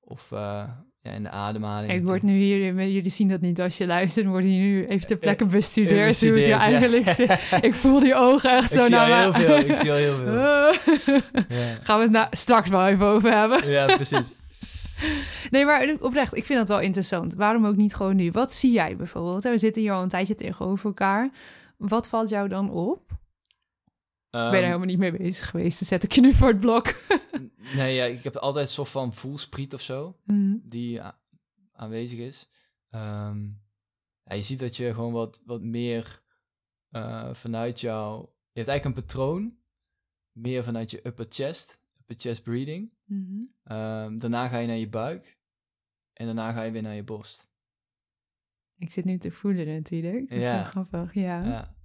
of 0.00 0.32
eh, 0.32 0.64
ja, 1.00 1.10
in 1.10 1.22
de 1.22 1.30
ademhaling. 1.30 1.92
Ik 1.92 2.04
word 2.06 2.22
nu 2.22 2.32
hier, 2.38 2.74
jullie 2.90 3.10
zien 3.10 3.28
dat 3.28 3.40
niet 3.40 3.60
als 3.60 3.78
je 3.78 3.86
luistert, 3.86 4.26
worden 4.26 4.50
hier 4.50 4.60
nu 4.60 4.86
even 4.86 5.06
ter 5.06 5.16
plekke 5.16 5.44
Eh, 5.44 5.50
bestudeerd. 5.50 5.90
hoe 5.94 6.00
ik 6.00 6.06
bestudeerd, 6.06 6.48
ja. 6.48 6.58
eigenlijk 6.58 7.08
zit. 7.20 7.58
Ik 7.64 7.74
voel 7.74 8.00
die 8.00 8.14
ogen 8.14 8.56
echt 8.56 8.70
zo 8.70 8.88
naar 8.88 9.20
heel 9.22 9.32
veel, 9.32 9.56
ik 9.58 9.76
zie 9.76 9.90
al 9.90 9.96
heel 9.96 10.14
veel. 10.16 10.32
Ja, 11.58 11.74
Gaan 11.82 11.96
we 11.98 12.02
het 12.02 12.10
na- 12.12 12.28
straks 12.30 12.68
wel 12.68 12.86
even 12.86 13.06
over 13.06 13.30
hebben. 13.38 13.70
ja 13.70 13.86
precies. 13.86 14.32
Nee, 15.50 15.64
maar 15.64 15.94
oprecht, 16.00 16.36
ik 16.36 16.44
vind 16.44 16.58
dat 16.58 16.68
wel 16.68 16.80
interessant. 16.80 17.34
Waarom 17.34 17.66
ook 17.66 17.76
niet 17.76 17.94
gewoon 17.94 18.16
nu? 18.16 18.30
Wat 18.30 18.52
zie 18.52 18.72
jij 18.72 18.96
bijvoorbeeld? 18.96 19.42
We 19.42 19.58
zitten 19.58 19.82
hier 19.82 19.92
al 19.92 20.02
een 20.02 20.08
tijdje 20.08 20.34
tegenover 20.34 20.86
elkaar. 20.86 21.30
Wat 21.76 22.08
valt 22.08 22.28
jou 22.28 22.48
dan 22.48 22.70
op? 22.70 23.11
Ik 24.32 24.38
ben 24.38 24.50
er 24.50 24.54
Ehm, 24.54 24.64
helemaal 24.64 24.86
niet 24.86 24.98
mee 24.98 25.16
bezig 25.16 25.50
geweest. 25.50 25.78
Dan 25.78 25.88
zet 25.88 26.02
ik 26.02 26.12
je 26.12 26.20
nu 26.20 26.32
voor 26.32 26.48
het 26.48 26.60
blok. 26.60 26.94
nee, 27.76 27.94
ja, 27.94 28.04
ik 28.04 28.24
heb 28.24 28.36
altijd 28.36 28.66
een 28.66 28.72
soort 28.72 28.88
van 28.88 29.14
voelspriet 29.14 29.74
of 29.74 29.80
zo. 29.80 30.18
Mhm. 30.24 30.56
die 30.62 31.00
aanwezig 31.72 32.18
is. 32.18 32.48
Ehm, 32.90 33.44
ja, 34.24 34.34
je 34.34 34.42
ziet 34.42 34.60
dat 34.60 34.76
je 34.76 34.94
gewoon 34.94 35.12
wat, 35.12 35.42
wat 35.44 35.62
meer 35.62 36.22
eh, 36.90 37.34
vanuit 37.34 37.80
jou... 37.80 38.20
Je 38.20 38.58
hebt 38.60 38.68
eigenlijk 38.68 38.98
een 38.98 39.04
patroon, 39.04 39.56
meer 40.32 40.62
vanuit 40.64 40.90
je 40.90 41.06
upper 41.06 41.26
chest, 41.28 41.82
upper 42.00 42.16
chest 42.18 42.42
breathing. 42.42 42.92
Mhm. 43.04 43.40
Ehm, 43.64 44.18
daarna 44.18 44.48
ga 44.48 44.58
je 44.58 44.66
naar 44.66 44.76
je 44.76 44.88
buik 44.88 45.38
en 46.12 46.26
daarna 46.26 46.52
ga 46.52 46.62
je 46.62 46.70
weer 46.72 46.82
naar 46.82 46.94
je 46.94 47.04
borst. 47.04 47.50
Ik 48.76 48.92
zit 48.92 49.04
nu 49.04 49.18
te 49.18 49.30
voelen 49.30 49.66
natuurlijk. 49.66 50.28
Dat 50.28 50.38
is 50.38 50.44
Ja. 50.44 50.54
wel 50.54 50.64
grappig, 50.64 51.14
ja. 51.14 51.44
Ja. 51.44 51.76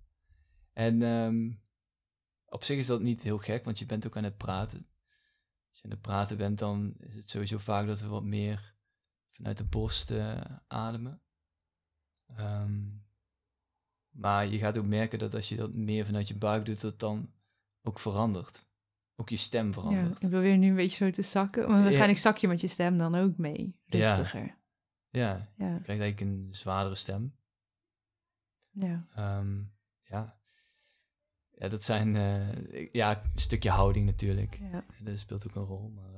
En 0.73 1.01
ehm, 1.01 1.51
op 2.49 2.63
zich 2.63 2.77
is 2.77 2.87
dat 2.87 3.01
niet 3.01 3.21
heel 3.23 3.37
gek, 3.37 3.65
want 3.65 3.79
je 3.79 3.85
bent 3.85 4.05
ook 4.05 4.17
aan 4.17 4.23
het 4.23 4.37
praten. 4.37 4.87
Als 5.69 5.77
je 5.77 5.83
aan 5.83 5.89
het 5.91 6.01
praten 6.01 6.37
bent, 6.37 6.59
dan 6.59 6.95
is 6.99 7.15
het 7.15 7.29
sowieso 7.29 7.57
vaak 7.57 7.87
dat 7.87 8.01
we 8.01 8.07
wat 8.07 8.23
meer 8.23 8.75
vanuit 9.31 9.57
de 9.57 9.63
borst 9.65 10.11
eh, 10.11 10.41
ademen. 10.67 11.21
Ehm, 12.35 12.81
maar 14.09 14.47
je 14.47 14.57
gaat 14.57 14.77
ook 14.77 14.85
merken 14.85 15.19
dat 15.19 15.33
als 15.33 15.49
je 15.49 15.55
dat 15.55 15.73
meer 15.73 16.05
vanuit 16.05 16.27
je 16.27 16.37
buik 16.37 16.65
doet, 16.65 16.81
dat 16.81 16.99
dan 16.99 17.33
ook 17.81 17.99
verandert. 17.99 18.65
Ook 19.15 19.29
je 19.29 19.37
stem 19.37 19.65
Ja, 19.67 19.73
verandert. 19.73 20.23
ik 20.23 20.29
probeer 20.29 20.57
nu 20.57 20.69
een 20.69 20.75
beetje 20.75 21.05
zo 21.05 21.11
te 21.11 21.21
zakken. 21.21 21.69
Maar 21.69 21.81
waarschijnlijk 21.83 22.19
zak 22.19 22.37
je 22.37 22.47
met 22.47 22.61
je 22.61 22.67
stem 22.67 22.97
dan 22.97 23.15
ook 23.15 23.37
mee. 23.37 23.79
Ja. 23.85 24.07
Rustiger. 24.15 24.57
Ja, 25.09 25.51
Ja, 25.57 25.73
je 25.73 25.81
krijgt 25.81 25.87
eigenlijk 26.01 26.21
een 26.21 26.47
zwaardere 26.51 26.95
stem. 26.95 27.35
ja. 28.69 29.07
Ehm, 29.15 29.61
ja. 30.03 30.36
Ja, 31.57 31.67
dat 31.67 31.83
zijn 31.83 32.15
eh, 32.15 32.91
ja, 32.91 33.23
een 33.23 33.39
stukje 33.39 33.69
houding 33.69 34.05
natuurlijk. 34.05 34.59
ja. 34.71 34.85
Dat 35.01 35.19
speelt 35.19 35.47
ook 35.47 35.55
een 35.55 35.63
rol, 35.63 35.89
maar 35.89 36.13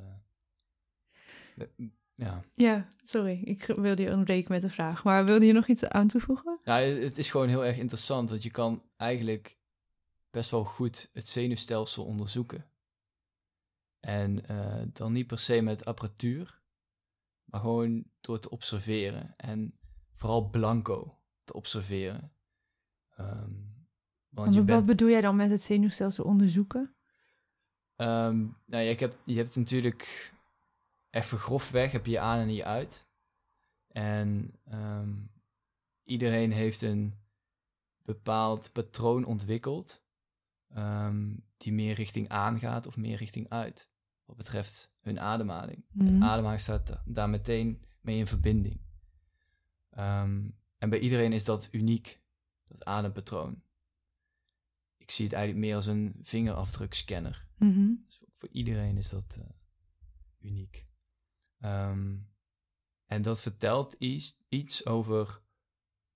eh, 1.58 1.68
ja. 2.16 2.44
Ja, 2.56 2.88
sorry. 3.04 3.42
Ik 3.44 3.66
wilde 3.66 4.02
je 4.02 4.12
ontbreken 4.12 4.52
met 4.52 4.64
een 4.64 4.70
vraag. 4.70 5.04
Maar 5.04 5.26
wilde 5.26 5.46
je 5.46 5.54
nog 5.54 5.68
iets 5.68 5.86
aan 5.86 6.08
toevoegen? 6.08 6.60
ja, 6.64 6.76
het 6.80 7.18
is 7.18 7.30
gewoon 7.32 7.48
heel 7.48 7.66
erg 7.66 7.78
interessant, 7.78 8.30
want 8.30 8.44
je 8.44 8.52
kan 8.52 8.84
eigenlijk 8.98 9.58
best 10.30 10.50
wel 10.50 10.64
goed 10.64 11.10
het 11.14 11.28
zenuwstelsel 11.28 12.06
onderzoeken. 12.06 12.66
En 14.00 14.48
eh, 14.48 14.82
dan 14.94 15.12
niet 15.12 15.28
per 15.28 15.40
se 15.40 15.62
met 15.62 15.86
apparatuur, 15.86 16.62
maar 17.44 17.60
gewoon 17.60 18.06
door 18.22 18.40
te 18.40 18.50
observeren 18.50 19.34
en 19.38 19.80
vooral 20.14 20.50
blanco 20.50 21.20
te 21.44 21.54
observeren. 21.54 22.32
Ehm, 23.10 23.69
want 24.40 24.54
je 24.54 24.60
Wat 24.60 24.68
bent 24.68 24.86
bedoel 24.86 25.10
jij 25.10 25.22
dan 25.22 25.36
met 25.36 25.50
het 25.50 25.62
zenuwstelsel 25.62 26.24
onderzoeken? 26.24 26.94
Ehm, 27.96 28.38
nou, 28.66 28.84
ja, 28.84 28.90
ik 28.90 29.00
heb, 29.00 29.18
je 29.26 29.36
hebt 29.36 29.56
natuurlijk 29.56 30.34
even 31.10 31.38
grofweg 31.38 31.92
heb 31.92 32.06
je 32.06 32.12
je 32.12 32.20
aan 32.20 32.40
en 32.40 32.54
je 32.54 32.66
uit. 32.66 33.08
En 33.88 34.56
ehm, 34.66 35.14
iedereen 36.04 36.52
heeft 36.52 36.82
een 36.82 37.14
bepaald 38.02 38.72
patroon 38.72 39.26
ontwikkeld 39.26 40.04
ehm, 40.70 41.36
die 41.58 41.74
meer 41.74 41.94
richting 41.94 42.30
aan 42.30 42.60
gaat 42.60 42.88
of 42.88 42.98
meer 42.98 43.18
richting 43.18 43.50
uit. 43.50 43.92
Wat 44.26 44.38
betreft 44.38 44.92
hun 45.02 45.20
ademhaling. 45.20 45.86
Mhm. 45.92 46.24
Ademhaling 46.24 46.62
staat 46.62 46.88
da- 46.88 47.04
daar 47.06 47.30
meteen 47.30 47.84
mee 48.02 48.18
in 48.18 48.28
verbinding. 48.28 48.82
En 50.78 50.90
bij 50.90 51.00
iedereen 51.00 51.34
is 51.34 51.44
dat 51.44 51.70
uniek, 51.72 52.22
dat 52.68 52.86
adempatroon. 52.86 53.62
Ik 55.10 55.16
zie 55.16 55.26
het 55.26 55.34
eigenlijk 55.34 55.66
meer 55.66 55.76
als 55.76 55.86
een 55.86 56.16
vingerafdrukscanner. 56.22 57.48
Mhm. 57.58 57.94
Dus 58.06 58.22
voor 58.38 58.50
iedereen 58.52 58.98
is 58.98 59.10
dat 59.10 59.38
eh, 59.40 59.50
uniek. 60.40 60.88
Ehm, 61.60 62.18
en 63.06 63.22
dat 63.22 63.42
vertelt 63.42 63.94
iets, 63.94 64.38
iets 64.50 64.86
over 64.86 65.42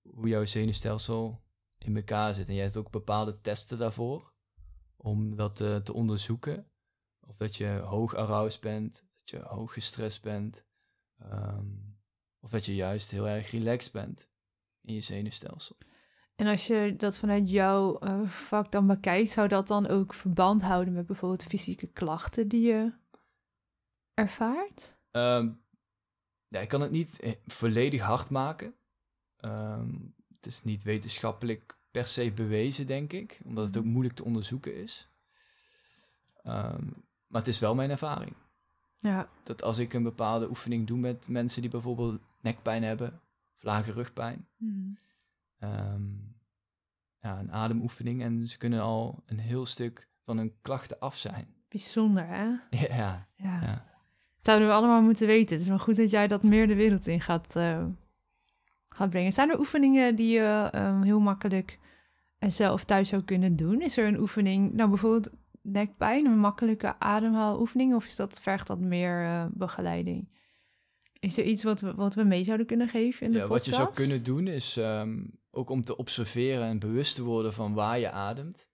hoe 0.02 0.28
jouw 0.28 0.44
zenuwstelsel 0.44 1.44
in 1.78 1.96
elkaar 1.96 2.34
zit. 2.34 2.48
En 2.48 2.54
je 2.54 2.60
hebt 2.60 2.76
ook 2.76 2.90
bepaalde 2.90 3.40
testen 3.40 3.78
daarvoor 3.78 4.32
om 4.96 5.36
dat 5.36 5.60
eh, 5.60 5.76
te 5.76 5.92
onderzoeken. 5.92 6.70
Of 7.20 7.36
dat 7.36 7.56
je 7.56 7.68
hoog 7.68 8.14
aroused 8.14 8.60
bent, 8.60 9.04
dat 9.16 9.30
je 9.30 9.38
hoog 9.38 9.72
gestrest 9.72 10.22
bent, 10.22 10.64
ehm, 11.18 11.68
of 12.40 12.50
dat 12.50 12.64
je 12.64 12.74
juist 12.74 13.10
heel 13.10 13.28
erg 13.28 13.50
relaxed 13.50 13.92
bent 13.92 14.28
in 14.80 14.94
je 14.94 15.00
zenuwstelsel. 15.00 15.76
En 16.34 16.46
als 16.46 16.66
je 16.66 16.94
dat 16.96 17.18
vanuit 17.18 17.50
jouw 17.50 17.98
eh, 17.98 18.28
vak 18.28 18.72
dan 18.72 18.86
bekijkt, 18.86 19.30
zou 19.30 19.48
dat 19.48 19.68
dan 19.68 19.86
ook 19.86 20.14
verband 20.14 20.62
houden 20.62 20.94
met 20.94 21.06
bijvoorbeeld 21.06 21.42
fysieke 21.44 21.86
klachten 21.86 22.48
die 22.48 22.66
je 22.66 22.92
ervaart? 24.14 24.96
Ehm, 25.10 25.50
ja, 26.48 26.60
ik 26.60 26.68
kan 26.68 26.80
het 26.80 26.90
niet 26.90 27.20
eh, 27.20 27.32
volledig 27.46 28.00
hard 28.00 28.30
maken. 28.30 28.74
Ehm, 29.36 29.92
het 30.36 30.46
is 30.46 30.64
niet 30.64 30.82
wetenschappelijk 30.82 31.76
per 31.90 32.06
se 32.06 32.32
bewezen, 32.32 32.86
denk 32.86 33.12
ik, 33.12 33.40
omdat 33.44 33.66
het 33.66 33.76
ook 33.76 33.84
moeilijk 33.84 34.14
te 34.14 34.24
onderzoeken 34.24 34.76
is. 34.76 35.08
Ehm, 36.42 36.84
maar 37.26 37.40
het 37.40 37.48
is 37.48 37.58
wel 37.58 37.74
mijn 37.74 37.90
ervaring. 37.90 38.32
Ja. 38.98 39.28
Dat 39.42 39.62
als 39.62 39.78
ik 39.78 39.92
een 39.92 40.02
bepaalde 40.02 40.48
oefening 40.48 40.86
doe 40.86 40.98
met 40.98 41.28
mensen 41.28 41.62
die 41.62 41.70
bijvoorbeeld 41.70 42.20
nekpijn 42.40 42.82
hebben, 42.82 43.20
of 43.56 43.62
lage 43.62 43.92
rugpijn, 43.92 44.48
Mhm. 44.56 44.92
Ehm, 45.64 46.02
ja, 47.20 47.38
een 47.38 47.52
ademoefening 47.52 48.22
en 48.22 48.48
ze 48.48 48.58
kunnen 48.58 48.80
al 48.80 49.22
een 49.26 49.38
heel 49.38 49.66
stuk 49.66 50.08
van 50.24 50.36
hun 50.36 50.54
klachten 50.62 50.98
af 50.98 51.16
zijn. 51.16 51.54
Bijzonder, 51.68 52.26
hè? 52.26 52.46
Ja, 52.96 53.28
Ja. 53.36 53.92
Zouden 54.40 54.68
we 54.68 54.74
allemaal 54.74 55.02
moeten 55.02 55.26
weten. 55.26 55.52
Het 55.52 55.60
is 55.60 55.68
wel 55.68 55.78
goed 55.78 55.96
dat 55.96 56.10
jij 56.10 56.26
dat 56.26 56.42
meer 56.42 56.66
de 56.66 56.74
wereld 56.74 57.06
in 57.06 57.20
gaat, 57.20 57.56
eh, 57.56 57.86
gaat 58.88 59.10
brengen. 59.10 59.32
Zijn 59.32 59.50
er 59.50 59.58
oefeningen 59.58 60.16
die 60.16 60.32
je 60.32 60.68
ehm, 60.72 61.02
heel 61.02 61.20
makkelijk 61.20 61.78
en 62.38 62.52
zelf 62.52 62.84
thuis 62.84 63.08
zou 63.08 63.22
kunnen 63.22 63.56
doen? 63.56 63.80
Is 63.80 63.96
er 63.96 64.06
een 64.06 64.20
oefening, 64.20 64.72
nou 64.72 64.88
bijvoorbeeld 64.88 65.30
nekpijn, 65.62 66.26
een 66.26 66.38
makkelijke 66.38 66.98
ademhaloefening, 66.98 67.94
of 67.94 68.06
is 68.06 68.16
dat, 68.16 68.40
vergt 68.40 68.66
dat 68.66 68.80
meer 68.80 69.24
eh, 69.24 69.46
begeleiding? 69.52 70.28
Is 71.18 71.38
er 71.38 71.44
iets 71.44 71.62
wat 71.62 71.80
we, 71.80 71.94
wat 71.94 72.14
we 72.14 72.24
mee 72.24 72.44
zouden 72.44 72.66
kunnen 72.66 72.88
geven 72.88 73.26
in 73.26 73.32
de 73.32 73.38
ja 73.38 73.46
wat 73.46 73.64
je 73.64 73.74
zou 73.74 73.94
kunnen 73.94 74.24
doen 74.24 74.46
is 74.46 74.76
ehm, 74.76 75.22
ook 75.54 75.70
om 75.70 75.84
te 75.84 75.96
observeren 75.96 76.66
en 76.66 76.78
bewust 76.78 77.14
te 77.14 77.22
worden 77.24 77.52
van 77.54 77.74
waar 77.74 77.98
je 77.98 78.10
ademt. 78.10 78.68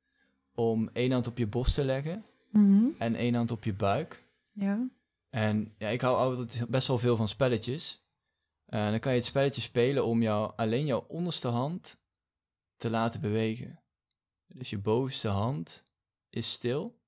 Om 0.54 0.88
één 0.92 1.12
hand 1.12 1.26
op 1.26 1.38
je 1.38 1.46
borst 1.46 1.74
te 1.74 1.84
leggen 1.84 2.24
Mhm. 2.50 2.84
en 2.98 3.14
één 3.14 3.34
hand 3.34 3.50
op 3.50 3.64
je 3.64 3.74
buik. 3.74 4.22
Ja. 4.52 4.88
En 5.28 5.74
ja, 5.78 5.88
ik 5.88 6.00
hou 6.00 6.16
altijd 6.16 6.68
best 6.68 6.86
wel 6.88 6.98
veel 6.98 7.16
van 7.16 7.28
spelletjes. 7.28 8.00
En 8.66 8.90
dan 8.90 9.00
kan 9.00 9.12
je 9.12 9.18
het 9.18 9.26
spelletje 9.26 9.60
spelen 9.60 10.04
om 10.04 10.22
jou, 10.22 10.52
alleen 10.56 10.86
jouw 10.86 11.04
onderste 11.08 11.48
hand 11.48 12.02
te 12.76 12.90
laten 12.90 13.20
bewegen. 13.20 13.80
Dus 14.46 14.70
je 14.70 14.78
bovenste 14.78 15.28
hand 15.28 15.84
is 16.28 16.52
stil 16.52 16.98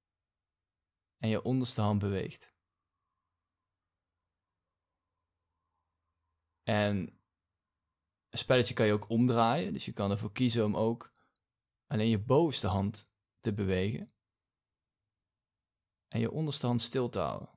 en 1.19 1.29
je 1.29 1.43
onderste 1.43 1.81
hand 1.81 1.99
beweegt. 1.99 2.55
En 6.63 7.19
een 8.33 8.39
spelletje 8.39 8.75
kan 8.75 8.87
je 8.87 8.93
ook 8.93 9.09
omdraaien, 9.09 9.73
dus 9.73 9.85
je 9.85 9.93
kan 9.93 10.11
ervoor 10.11 10.33
kiezen 10.33 10.65
om 10.65 10.77
ook 10.77 11.15
alleen 11.87 12.09
je 12.09 12.19
bovenste 12.19 12.67
hand 12.67 13.11
te 13.41 13.53
bewegen 13.53 14.13
en 16.09 16.21
je 16.21 16.31
onderste 16.31 16.67
hand 16.67 16.81
stil 16.81 17.09
te 17.09 17.19
houden. 17.19 17.51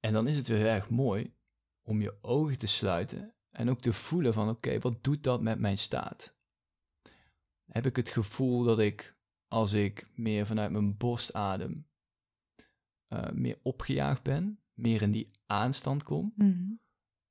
En 0.00 0.12
dan 0.12 0.26
is 0.26 0.36
het 0.36 0.48
weer 0.48 0.66
erg 0.66 0.90
mooi 0.90 1.36
om 1.82 2.00
je 2.00 2.18
ogen 2.22 2.58
te 2.58 2.66
sluiten 2.66 3.34
en 3.50 3.70
ook 3.70 3.80
te 3.80 3.92
voelen 3.92 4.34
van 4.34 4.48
oké, 4.48 4.78
wat 4.78 5.04
doet 5.04 5.22
dat 5.22 5.42
met 5.42 5.58
mijn 5.58 5.78
staat? 5.78 6.36
Heb 7.64 7.86
ik 7.86 7.96
het 7.96 8.08
gevoel 8.08 8.64
dat 8.64 8.78
ik 8.78 9.16
als 9.48 9.72
ik 9.72 10.10
meer 10.14 10.46
vanuit 10.46 10.70
mijn 10.70 10.96
borst 10.96 11.32
adem, 11.32 11.88
eh, 13.06 13.30
meer 13.30 13.58
opgejaagd 13.62 14.22
ben, 14.22 14.62
meer 14.78 15.02
in 15.02 15.10
die 15.12 15.30
aanstand 15.46 16.02
kom? 16.02 16.32
Mhm. 16.36 16.72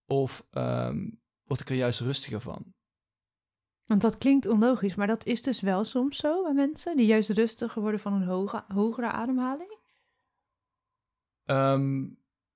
Of 0.05 0.45
ehm, 0.51 1.09
word 1.43 1.59
ik 1.59 1.69
er 1.69 1.75
juist 1.75 1.99
rustiger 1.99 2.41
van? 2.41 2.73
Want 3.85 4.01
dat 4.01 4.17
klinkt 4.17 4.47
onlogisch, 4.47 4.95
maar 4.95 5.07
dat 5.07 5.25
is 5.25 5.41
dus 5.41 5.61
wel 5.61 5.83
soms 5.83 6.17
zo 6.17 6.43
bij 6.43 6.53
mensen 6.53 6.97
die 6.97 7.05
juist 7.05 7.29
rustiger 7.29 7.81
worden 7.81 7.99
van 7.99 8.13
een 8.13 8.23
hoge, 8.27 8.63
hogere 8.67 9.07
ademhaling. 9.11 9.77
Ehm, 11.45 12.05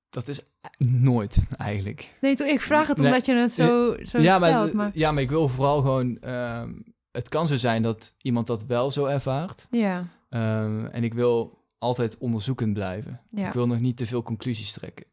dat 0.10 0.28
is 0.28 0.42
nooit 0.78 1.38
eigenlijk. 1.58 2.18
Nee, 2.22 2.36
toch, 2.36 2.48
ik 2.48 2.62
vraag 2.62 2.88
het 2.88 2.98
Nee, 2.98 3.06
omdat 3.06 3.26
je 3.26 3.34
het 3.34 3.52
zo, 3.52 3.96
zo 4.04 4.20
ja, 4.20 4.36
stelt. 4.38 4.40
maar, 4.74 4.76
Maar, 4.76 4.92
ja, 4.94 5.12
maar 5.12 5.24
ik 5.24 5.30
wil 5.30 5.48
vooral 5.48 5.82
gewoon. 5.82 6.20
ehm, 6.20 6.74
het 7.12 7.30
kan 7.30 7.48
zo 7.48 7.56
zijn 7.56 7.82
dat 7.82 8.16
iemand 8.22 8.48
dat 8.48 8.66
wel 8.66 8.92
zo 8.92 9.06
ervaart. 9.06 9.68
ja, 9.70 10.08
en 10.30 11.04
ik 11.04 11.14
wil 11.14 11.60
altijd 11.82 12.18
onderzoekend 12.18 12.74
blijven. 12.74 13.22
ja. 13.32 13.48
Ik 13.48 13.54
wil 13.54 13.68
nog 13.68 13.80
niet 13.80 13.98
te 13.98 14.06
veel 14.06 14.24
conclusies 14.24 14.72
trekken. 14.72 15.06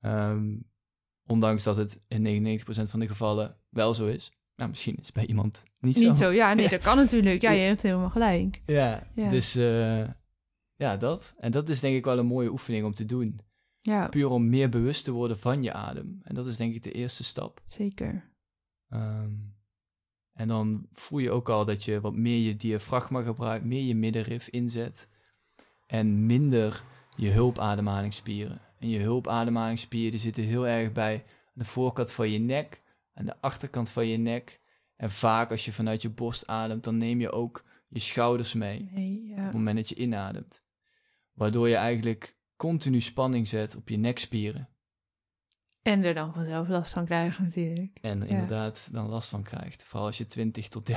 Ehm, 0.00 0.56
ondanks 1.26 1.62
dat 1.62 1.76
het 1.76 2.04
in 2.08 2.22
99% 2.22 2.90
van 2.90 3.00
de 3.00 3.06
gevallen 3.08 3.56
wel 3.68 3.94
zo 3.94 4.06
is. 4.06 4.32
Nou, 4.56 4.70
misschien 4.70 4.96
is 4.96 5.06
het 5.06 5.14
bij 5.14 5.26
iemand 5.26 5.62
niet 5.78 5.96
zo. 5.96 6.02
Niet 6.02 6.16
zo, 6.16 6.30
ja, 6.30 6.54
nee, 6.54 6.68
dat 6.78 6.80
kan 6.80 6.96
natuurlijk. 6.96 7.40
Ja, 7.42 7.50
je 7.50 7.62
hebt 7.62 7.82
helemaal 7.82 8.10
gelijk. 8.10 8.62
Ja, 8.66 9.10
Ja. 9.14 9.28
dus 9.28 9.56
eh, 9.56 10.08
ja, 10.74 10.96
dat. 10.96 11.32
En 11.38 11.50
dat 11.50 11.68
is 11.68 11.80
denk 11.80 11.96
ik 11.96 12.04
wel 12.04 12.18
een 12.18 12.26
mooie 12.26 12.50
oefening 12.50 12.84
om 12.84 12.92
te 12.94 13.04
doen. 13.04 13.40
Ja, 13.80 14.08
Puur 14.08 14.28
om 14.30 14.48
meer 14.48 14.68
bewust 14.68 15.04
te 15.04 15.12
worden 15.12 15.38
van 15.38 15.62
je 15.62 15.72
adem. 15.72 16.20
En 16.22 16.34
dat 16.34 16.46
is 16.46 16.56
denk 16.56 16.74
ik 16.74 16.82
de 16.82 16.92
eerste 16.92 17.24
stap. 17.24 17.60
zeker. 17.66 18.30
Ehm, 18.88 19.32
en 20.32 20.48
dan 20.48 20.86
voel 20.92 21.18
je 21.18 21.30
ook 21.30 21.48
al 21.48 21.64
dat 21.64 21.84
je 21.84 22.00
wat 22.00 22.16
meer 22.16 22.38
je 22.38 22.56
diafragma 22.56 23.22
gebruikt, 23.22 23.64
meer 23.64 23.82
je 23.82 23.94
middenrif 23.94 24.48
inzet. 24.48 25.08
En 25.90 26.26
minder 26.26 26.82
je 27.16 27.30
hulpademhalingsspieren. 27.30 28.60
En 28.78 28.88
je 28.88 28.98
hulpademhalingsspieren 28.98 30.10
die 30.10 30.20
zitten 30.20 30.44
heel 30.44 30.66
erg 30.66 30.92
bij 30.92 31.24
de 31.52 31.64
voorkant 31.64 32.12
van 32.12 32.30
je 32.30 32.38
nek 32.38 32.82
en 33.12 33.26
de 33.26 33.34
achterkant 33.40 33.90
van 33.90 34.06
je 34.06 34.16
nek. 34.16 34.58
En 34.96 35.10
vaak 35.10 35.50
als 35.50 35.64
je 35.64 35.72
vanuit 35.72 36.02
je 36.02 36.08
borst 36.08 36.46
ademt, 36.46 36.84
dan 36.84 36.96
neem 36.96 37.20
je 37.20 37.32
ook 37.32 37.64
je 37.88 38.00
schouders 38.00 38.54
mee 38.54 38.88
Nee, 38.92 39.20
op 39.30 39.36
ja. 39.36 39.42
het 39.42 39.52
moment 39.52 39.76
dat 39.76 39.88
je 39.88 39.94
inademt. 39.94 40.62
Waardoor 41.32 41.68
je 41.68 41.76
eigenlijk 41.76 42.36
continu 42.56 43.00
spanning 43.00 43.48
zet 43.48 43.76
op 43.76 43.88
je 43.88 43.96
nekspieren. 43.96 44.68
En 45.82 46.04
er 46.04 46.14
dan 46.14 46.32
vanzelf 46.32 46.68
last 46.68 46.92
van 46.92 47.04
krijgen 47.04 47.44
natuurlijk. 47.44 47.98
En 48.00 48.22
inderdaad 48.22 48.88
dan 48.92 49.08
last 49.08 49.28
van 49.28 49.42
krijgt. 49.42 49.84
Vooral 49.84 50.06
als 50.06 50.18
je 50.18 50.26
20 50.26 50.68
tot 50.68 50.90
30.000 50.90 50.96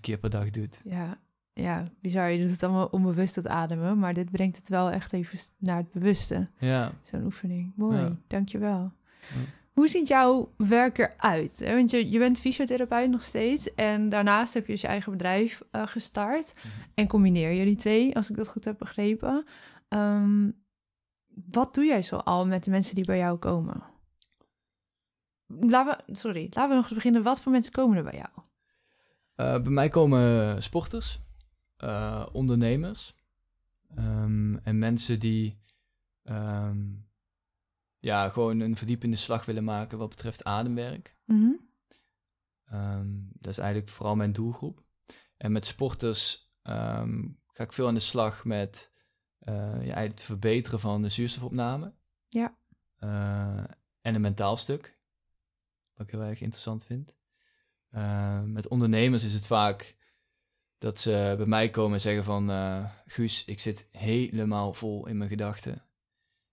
keer 0.00 0.18
per 0.18 0.30
dag 0.30 0.50
doet. 0.50 0.80
Ja, 0.84 1.18
ja, 1.54 1.84
bizar. 2.00 2.30
Je 2.30 2.38
doet 2.42 2.50
het 2.50 2.62
allemaal 2.62 2.86
onbewust, 2.90 3.36
het 3.36 3.46
ademen. 3.48 3.98
Maar 3.98 4.14
dit 4.14 4.30
brengt 4.30 4.56
het 4.56 4.68
wel 4.68 4.90
echt 4.90 5.12
even 5.12 5.38
naar 5.58 5.76
het 5.76 5.90
bewuste. 5.90 6.48
Ja. 6.58 6.92
Zo'n 7.02 7.24
oefening. 7.24 7.72
Mooi, 7.76 7.96
Ja. 7.98 8.16
dankjewel. 8.26 8.92
Ja. 9.20 9.40
Hoe 9.72 9.88
ziet 9.88 10.08
jouw 10.08 10.52
werk 10.56 10.98
eruit? 10.98 11.64
Want 11.74 11.90
je, 11.90 12.10
je 12.10 12.18
bent 12.18 12.40
fysiotherapeut 12.40 13.10
nog 13.10 13.22
steeds. 13.22 13.74
En 13.74 14.08
daarnaast 14.08 14.54
heb 14.54 14.66
je 14.66 14.72
dus 14.72 14.80
je 14.80 14.86
eigen 14.86 15.12
bedrijf 15.12 15.62
eh, 15.70 15.86
gestart. 15.86 16.54
Mhm. 16.56 16.66
En 16.94 17.06
combineer 17.06 17.50
je 17.50 17.64
die 17.64 17.76
twee, 17.76 18.16
als 18.16 18.30
ik 18.30 18.36
dat 18.36 18.48
goed 18.48 18.64
heb 18.64 18.78
begrepen. 18.78 19.44
Ehm, 19.88 20.50
wat 21.50 21.74
doe 21.74 21.84
jij 21.84 22.02
zo 22.02 22.16
al 22.16 22.46
met 22.46 22.64
de 22.64 22.70
mensen 22.70 22.94
die 22.94 23.04
bij 23.04 23.18
jou 23.18 23.38
komen? 23.38 23.82
Laten 25.46 26.04
we, 26.06 26.16
sorry, 26.16 26.42
laten 26.50 26.68
we 26.68 26.74
nog 26.74 26.84
eens 26.84 26.94
beginnen. 26.94 27.22
Wat 27.22 27.40
voor 27.40 27.52
mensen 27.52 27.72
komen 27.72 27.96
er 27.96 28.02
bij 28.02 28.16
jou? 28.16 28.28
Eh, 29.34 29.62
bij 29.62 29.72
mij 29.72 29.88
komen 29.88 30.62
sporters, 30.62 31.20
eh, 31.76 32.26
ondernemers 32.32 33.14
ehm, 33.94 34.56
en 34.56 34.78
mensen 34.78 35.18
die 35.18 35.58
ehm, 36.22 36.82
ja, 37.98 38.28
gewoon 38.28 38.60
een 38.60 38.76
verdiepende 38.76 39.16
slag 39.16 39.44
willen 39.44 39.64
maken 39.64 39.98
wat 39.98 40.08
betreft 40.08 40.44
ademwerk. 40.44 41.16
Mhm. 41.24 41.52
Ehm, 42.64 43.08
dat 43.32 43.52
is 43.52 43.58
eigenlijk 43.58 43.90
vooral 43.90 44.16
mijn 44.16 44.32
doelgroep. 44.32 44.82
En 45.36 45.52
met 45.52 45.66
sporters 45.66 46.52
ga 47.54 47.62
ik 47.62 47.72
veel 47.72 47.86
aan 47.86 47.94
de 47.94 48.00
slag 48.00 48.44
met 48.44 48.92
eh, 49.44 49.86
ja, 49.86 50.00
het 50.00 50.20
verbeteren 50.20 50.80
van 50.80 51.02
de 51.02 51.08
zuurstofopname. 51.08 51.92
Ja. 52.28 52.56
Eh, 52.98 53.64
en 54.00 54.14
een 54.14 54.20
mentaal 54.20 54.56
stuk, 54.56 54.98
wat 55.94 56.06
ik 56.06 56.12
heel 56.12 56.22
erg 56.22 56.40
interessant 56.40 56.84
vind. 56.84 57.16
Eh, 57.88 58.42
met 58.42 58.68
ondernemers 58.68 59.24
is 59.24 59.34
het 59.34 59.46
vaak 59.46 59.96
dat 60.84 61.00
ze 61.00 61.34
bij 61.36 61.46
mij 61.46 61.70
komen 61.70 61.92
en 61.94 62.00
zeggen 62.00 62.24
van... 62.24 62.50
eh, 62.50 62.90
Guus, 63.06 63.44
ik 63.44 63.60
zit 63.60 63.88
helemaal 63.92 64.72
vol 64.72 65.06
in 65.06 65.16
mijn 65.16 65.30
gedachten. 65.30 65.82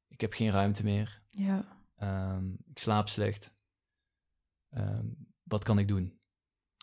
Ik 0.07 0.21
heb 0.21 0.33
geen 0.33 0.51
ruimte 0.51 0.83
meer. 0.83 1.21
Ja, 1.29 1.79
Ehm, 1.95 2.53
ik 2.53 2.79
slaap 2.79 3.07
slecht. 3.07 3.55
Ehm, 4.69 5.05
wat 5.43 5.63
kan 5.63 5.79
ik 5.79 5.87
doen? 5.87 6.19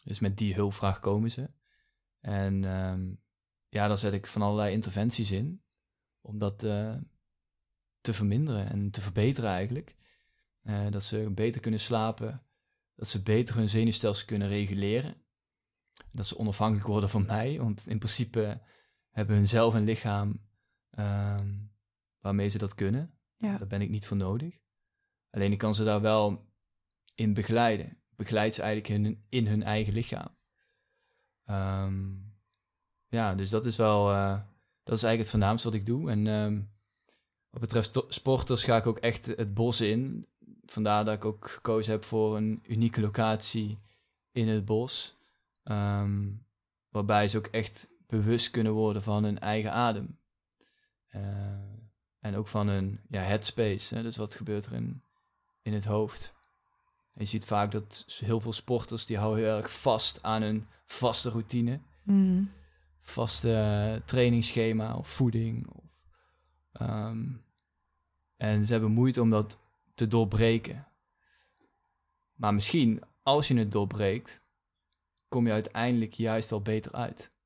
Dus 0.05 0.18
met 0.18 0.38
die 0.38 0.55
hulpvraag 0.55 1.01
komen 1.01 1.30
ze. 1.30 1.51
En 2.20 2.64
ehm, 2.64 3.12
ja, 3.68 3.88
dan 3.88 3.99
zet 3.99 4.12
ik 4.12 4.26
van 4.26 4.42
allerlei 4.42 4.72
interventies 4.72 5.30
in 5.30 5.62
om 6.20 6.38
dat 6.38 6.62
eh, 6.62 6.96
te 8.01 8.12
verminderen 8.12 8.68
en 8.70 8.90
te 8.90 9.01
verbeteren 9.01 9.51
eigenlijk. 9.51 9.94
eh, 10.62 10.90
dat 10.90 11.03
ze 11.03 11.30
beter 11.30 11.61
kunnen 11.61 11.80
slapen, 11.80 12.42
dat 12.94 13.09
ze 13.09 13.22
beter 13.22 13.55
hun 13.57 13.68
zenuwstelsel 13.68 14.26
kunnen 14.26 14.49
reguleren. 14.49 15.22
Dat 16.12 16.26
ze 16.26 16.38
onafhankelijk 16.38 16.86
worden 16.86 17.09
van 17.09 17.26
mij, 17.26 17.59
want 17.59 17.86
in 17.86 17.99
principe 17.99 18.61
hebben 19.11 19.36
hun 19.36 19.49
zelf 19.49 19.74
een 19.74 19.84
lichaam 19.84 20.40
ehm, 20.90 21.55
waarmee 22.20 22.49
ze 22.49 22.59
dat 22.59 22.74
kunnen. 22.74 23.18
Ja. 23.36 23.59
Daar 23.59 23.66
ben 23.66 23.80
ik 23.80 23.90
niet 23.90 24.07
voor 24.07 24.16
nodig. 24.16 24.59
Alleen 25.30 25.53
ik 25.53 25.59
kan 25.59 25.74
ze 25.74 25.84
daar 25.84 26.01
wel 26.01 26.46
in 27.14 27.34
begeleiden. 27.34 27.99
Begeleid 28.16 28.55
ze 28.55 28.62
eigenlijk 28.62 29.05
in, 29.05 29.24
in 29.28 29.46
hun 29.46 29.62
eigen 29.62 29.92
lichaam. 29.92 30.36
Ehm, 31.44 32.05
ja, 33.09 33.34
dus 33.34 33.51
dat 33.51 33.66
is 33.66 33.76
wel, 33.76 34.11
eh, 34.11 34.40
dat 34.82 34.96
is 34.96 35.03
eigenlijk 35.03 35.18
het 35.18 35.30
voornaamste 35.30 35.68
wat 35.68 35.78
ik 35.78 35.86
doe. 35.86 36.11
En 36.11 36.26
ehm, 36.26 36.61
wat 37.51 37.61
betreft 37.61 38.05
sporters 38.09 38.64
ga 38.64 38.76
ik 38.76 38.86
ook 38.86 38.99
echt 38.99 39.26
het 39.26 39.55
bos 39.55 39.80
in. 39.80 40.26
Vandaar 40.64 41.05
dat 41.05 41.14
ik 41.14 41.24
ook 41.24 41.49
gekozen 41.49 41.92
heb 41.92 42.05
voor 42.05 42.36
een 42.36 42.62
unieke 42.66 43.01
locatie 43.01 43.78
in 44.32 44.49
het 44.49 44.64
bos. 44.64 45.14
Ehm, 45.69 46.31
waarbij 46.89 47.29
ze 47.29 47.39
ook 47.39 47.47
echt 47.47 47.91
bewust 48.07 48.51
kunnen 48.51 48.73
worden 48.73 49.03
van 49.03 49.25
hun 49.25 49.39
eigen 49.39 49.73
adem. 49.73 50.19
Eh, 51.07 51.23
en 52.21 52.35
ook 52.37 52.49
van 52.49 52.69
hun 52.69 53.01
ja, 53.09 53.21
headspace. 53.21 53.95
Hè? 53.95 54.03
Dus 54.03 54.16
wat 54.16 54.35
gebeurt 54.35 54.66
er 54.66 54.73
in, 54.73 55.03
in 55.62 55.73
het 55.73 55.85
hoofd. 55.85 56.33
En 57.14 57.25
je 57.25 57.25
ziet 57.25 57.45
vaak 57.45 57.73
dat 57.73 58.05
heel 58.07 58.41
veel 58.41 58.53
sporters 58.53 59.07
die 59.07 59.19
houden 59.19 59.45
heel 59.45 59.57
erg 59.57 59.81
vast 59.81 60.23
aan 60.23 60.43
hun 60.43 60.66
vaste 60.87 61.31
routine. 61.31 61.81
Mm. 62.03 62.51
Vaste 63.01 63.55
eh, 63.55 64.07
trainingsschema 64.07 64.97
of 64.97 65.09
voeding. 65.09 65.66
Of, 65.66 65.85
ehm, 66.73 67.27
en 68.37 68.66
ze 68.66 68.73
hebben 68.73 68.91
moeite 68.91 69.21
om 69.21 69.31
dat 69.31 69.59
te 69.95 70.07
doorbreken. 70.07 70.87
Maar 72.35 72.55
misschien, 72.55 73.03
als 73.23 73.49
je 73.49 73.57
het 73.57 73.73
doorbreekt, 73.73 74.47
kom 75.29 75.47
je 75.47 75.53
uiteindelijk 75.53 76.12
juist 76.12 76.51
wel 76.51 76.62
beter 76.62 76.93
uit. 76.93 77.37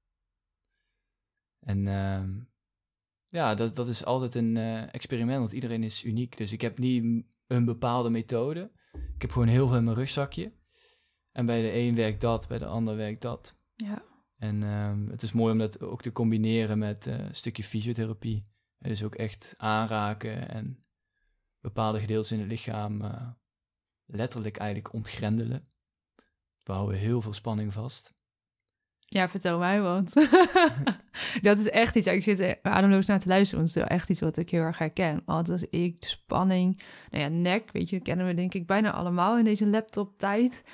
En 1.58 1.86
ehm, 1.86 2.40
ja, 3.26 3.54
dat, 3.54 3.74
dat 3.74 3.88
is 3.88 4.04
altijd 4.04 4.34
een 4.34 4.56
eh, 4.56 4.94
experiment, 4.94 5.38
want 5.38 5.52
iedereen 5.52 5.82
is 5.82 6.04
uniek. 6.04 6.36
Dus 6.36 6.52
ik 6.52 6.60
heb 6.60 6.78
niet 6.78 7.24
een 7.46 7.64
bepaalde 7.64 8.10
methode. 8.10 8.70
Ik 8.92 9.22
heb 9.22 9.30
gewoon 9.30 9.48
heel 9.48 9.68
veel 9.68 9.76
in 9.76 9.84
mijn 9.84 9.96
rugzakje. 9.96 10.52
En 11.32 11.46
bij 11.46 11.62
de 11.62 11.72
een 11.72 11.94
werkt 11.94 12.20
dat, 12.20 12.48
bij 12.48 12.58
de 12.58 12.66
ander 12.66 12.96
werkt 12.96 13.22
dat. 13.22 13.56
Ja. 13.74 14.02
En 14.36 14.62
ehm, 14.62 15.06
het 15.06 15.22
is 15.22 15.32
mooi 15.32 15.52
om 15.52 15.58
dat 15.58 15.80
ook 15.80 16.02
te 16.02 16.12
combineren 16.12 16.78
met 16.78 17.06
eh, 17.06 17.18
een 17.18 17.34
stukje 17.34 17.64
fysiotherapie. 17.64 18.46
En 18.78 18.88
dus 18.88 19.04
ook 19.04 19.14
echt 19.14 19.54
aanraken 19.56 20.48
en 20.48 20.84
bepaalde 21.60 22.00
gedeeltes 22.00 22.32
in 22.32 22.38
het 22.38 22.48
lichaam 22.48 23.02
eh, 23.02 23.30
letterlijk 24.04 24.56
eigenlijk 24.56 24.92
ontgrendelen. 24.92 25.64
We 26.64 26.72
houden 26.72 26.98
heel 26.98 27.20
veel 27.20 27.32
spanning 27.32 27.72
vast. 27.72 28.14
Ja, 29.12 29.28
vertel 29.28 29.58
mij 29.58 29.80
wat. 29.80 30.12
dat 31.42 31.58
is 31.58 31.70
echt 31.70 31.96
iets. 31.96 32.06
Ik 32.06 32.22
zit 32.22 32.40
er 32.40 32.58
ademloos 32.62 33.06
naar 33.06 33.18
te 33.18 33.28
luisteren. 33.28 33.64
Want 33.64 33.74
het 33.74 33.84
is 33.84 33.90
echt 33.90 34.08
iets 34.08 34.20
wat 34.20 34.36
ik 34.36 34.50
heel 34.50 34.62
erg 34.62 34.78
herken. 34.78 35.22
Want 35.24 35.48
als 35.48 35.68
ik 35.68 35.96
spanning, 35.98 36.82
nou 37.10 37.22
ja, 37.22 37.28
nek, 37.28 37.72
weet 37.72 37.88
je, 37.88 37.96
dat 37.96 38.04
kennen 38.04 38.26
we 38.26 38.34
denk 38.34 38.54
ik 38.54 38.66
bijna 38.66 38.92
allemaal 38.92 39.38
in 39.38 39.44
deze 39.44 39.66
laptop-tijd. 39.66 40.64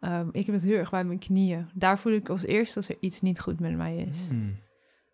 Ehm, 0.00 0.28
ik 0.32 0.46
heb 0.46 0.54
het 0.54 0.64
heel 0.64 0.76
erg 0.76 0.90
bij 0.90 1.04
mijn 1.04 1.18
knieën. 1.18 1.68
Daar 1.74 1.98
voel 1.98 2.12
ik 2.12 2.28
als 2.28 2.44
eerste 2.44 2.76
als 2.76 2.88
er 2.88 2.96
iets 3.00 3.20
niet 3.20 3.40
goed 3.40 3.60
met 3.60 3.76
mij 3.76 3.96
is. 3.96 4.18
Hmm. 4.28 4.56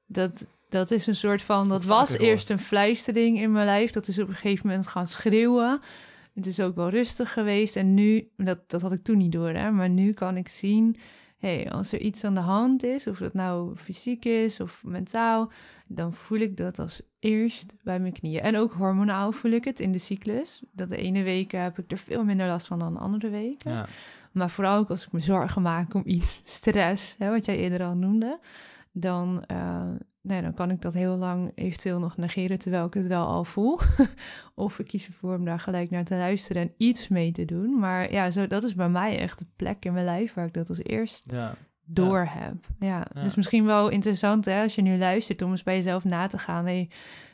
Dat, 0.06 0.46
dat 0.68 0.90
is 0.90 1.06
een 1.06 1.16
soort 1.16 1.42
van. 1.42 1.68
Dat 1.68 1.80
Heb 1.80 1.88
was 1.88 2.18
eerst 2.18 2.50
een 2.50 2.58
fluistering 2.58 3.40
in 3.40 3.52
mijn 3.52 3.66
lijf. 3.66 3.90
Dat 3.90 4.08
is 4.08 4.18
op 4.18 4.28
een 4.28 4.34
gegeven 4.34 4.66
moment 4.68 4.86
gaan 4.86 5.08
schreeuwen. 5.08 5.80
Het 6.34 6.46
is 6.46 6.60
ook 6.60 6.74
wel 6.74 6.88
rustig 6.88 7.32
geweest. 7.32 7.76
En 7.76 7.94
nu, 7.94 8.28
dat, 8.36 8.70
dat 8.70 8.80
had 8.80 8.92
ik 8.92 9.02
toen 9.02 9.18
niet 9.18 9.32
door, 9.32 9.50
hè, 9.50 9.70
maar 9.70 9.88
nu 9.88 10.12
kan 10.12 10.36
ik 10.36 10.48
zien. 10.48 10.96
hey, 11.38 11.70
als 11.70 11.92
er 11.92 12.00
iets 12.00 12.24
aan 12.24 12.34
de 12.34 12.40
hand 12.40 12.82
is, 12.82 13.06
of 13.06 13.18
dat 13.18 13.34
nou 13.34 13.76
fysiek 13.76 14.24
is 14.24 14.60
of 14.60 14.82
mentaal, 14.84 15.52
dan 15.86 16.12
voel 16.12 16.38
ik 16.38 16.56
dat 16.56 16.78
als 16.78 17.02
eerst 17.18 17.76
bij 17.82 18.00
mijn 18.00 18.12
knieën. 18.12 18.40
En 18.40 18.56
ook 18.56 18.72
hormonaal 18.72 19.32
voel 19.32 19.50
ik 19.50 19.64
het 19.64 19.80
in 19.80 19.92
de 19.92 19.98
cyclus. 19.98 20.62
Dat 20.72 20.88
de 20.88 20.96
ene 20.96 21.22
week 21.22 21.52
heb 21.52 21.78
ik 21.78 21.90
er 21.90 21.98
veel 21.98 22.24
minder 22.24 22.46
last 22.46 22.66
van 22.66 22.78
dan 22.78 22.92
de 22.92 22.98
andere 22.98 23.28
weken. 23.28 23.72
Ja. 23.72 23.86
Maar 24.32 24.50
vooral 24.50 24.78
ook 24.78 24.90
als 24.90 25.06
ik 25.06 25.12
me 25.12 25.20
zorgen 25.20 25.62
maak 25.62 25.94
om 25.94 26.02
iets, 26.04 26.42
stress, 26.56 27.14
hè, 27.18 27.30
wat 27.30 27.44
jij 27.44 27.56
eerder 27.56 27.82
al 27.82 27.94
noemde, 27.94 28.38
dan, 28.92 29.44
eh, 29.46 29.90
nee, 30.24 30.42
dan 30.42 30.54
kan 30.54 30.70
ik 30.70 30.80
dat 30.82 30.94
heel 30.94 31.16
lang 31.16 31.52
eventueel 31.54 31.98
nog 31.98 32.16
negeren 32.16 32.58
terwijl 32.58 32.86
ik 32.86 32.94
het 32.94 33.06
wel 33.06 33.26
al 33.26 33.44
voel. 33.44 33.78
of 34.54 34.78
ik 34.78 34.86
kies 34.86 35.06
ervoor 35.06 35.36
om 35.36 35.44
daar 35.44 35.60
gelijk 35.60 35.90
naar 35.90 36.04
te 36.04 36.14
luisteren 36.16 36.62
en 36.62 36.74
iets 36.76 37.08
mee 37.08 37.32
te 37.32 37.44
doen. 37.44 37.78
Maar 37.78 38.12
ja, 38.12 38.30
zo, 38.30 38.46
dat 38.46 38.62
is 38.62 38.74
bij 38.74 38.88
mij 38.88 39.18
echt 39.18 39.38
de 39.38 39.46
plek 39.56 39.84
in 39.84 39.92
mijn 39.92 40.04
lijf 40.04 40.34
waar 40.34 40.46
ik 40.46 40.54
dat 40.54 40.68
als 40.68 40.82
eerst 40.82 41.30
Ja. 41.30 41.54
door 41.84 42.26
heb. 42.28 42.66
Ja, 42.78 43.06
Ja. 43.14 43.22
dus 43.22 43.34
misschien 43.34 43.64
wel 43.64 43.88
interessant 43.88 44.44
hè, 44.44 44.62
als 44.62 44.74
je 44.74 44.82
nu 44.82 44.98
luistert 44.98 45.42
om 45.42 45.50
eens 45.50 45.62
bij 45.62 45.76
jezelf 45.76 46.04
na 46.04 46.26
te 46.26 46.38
gaan. 46.38 46.64
Hey, 46.64 46.90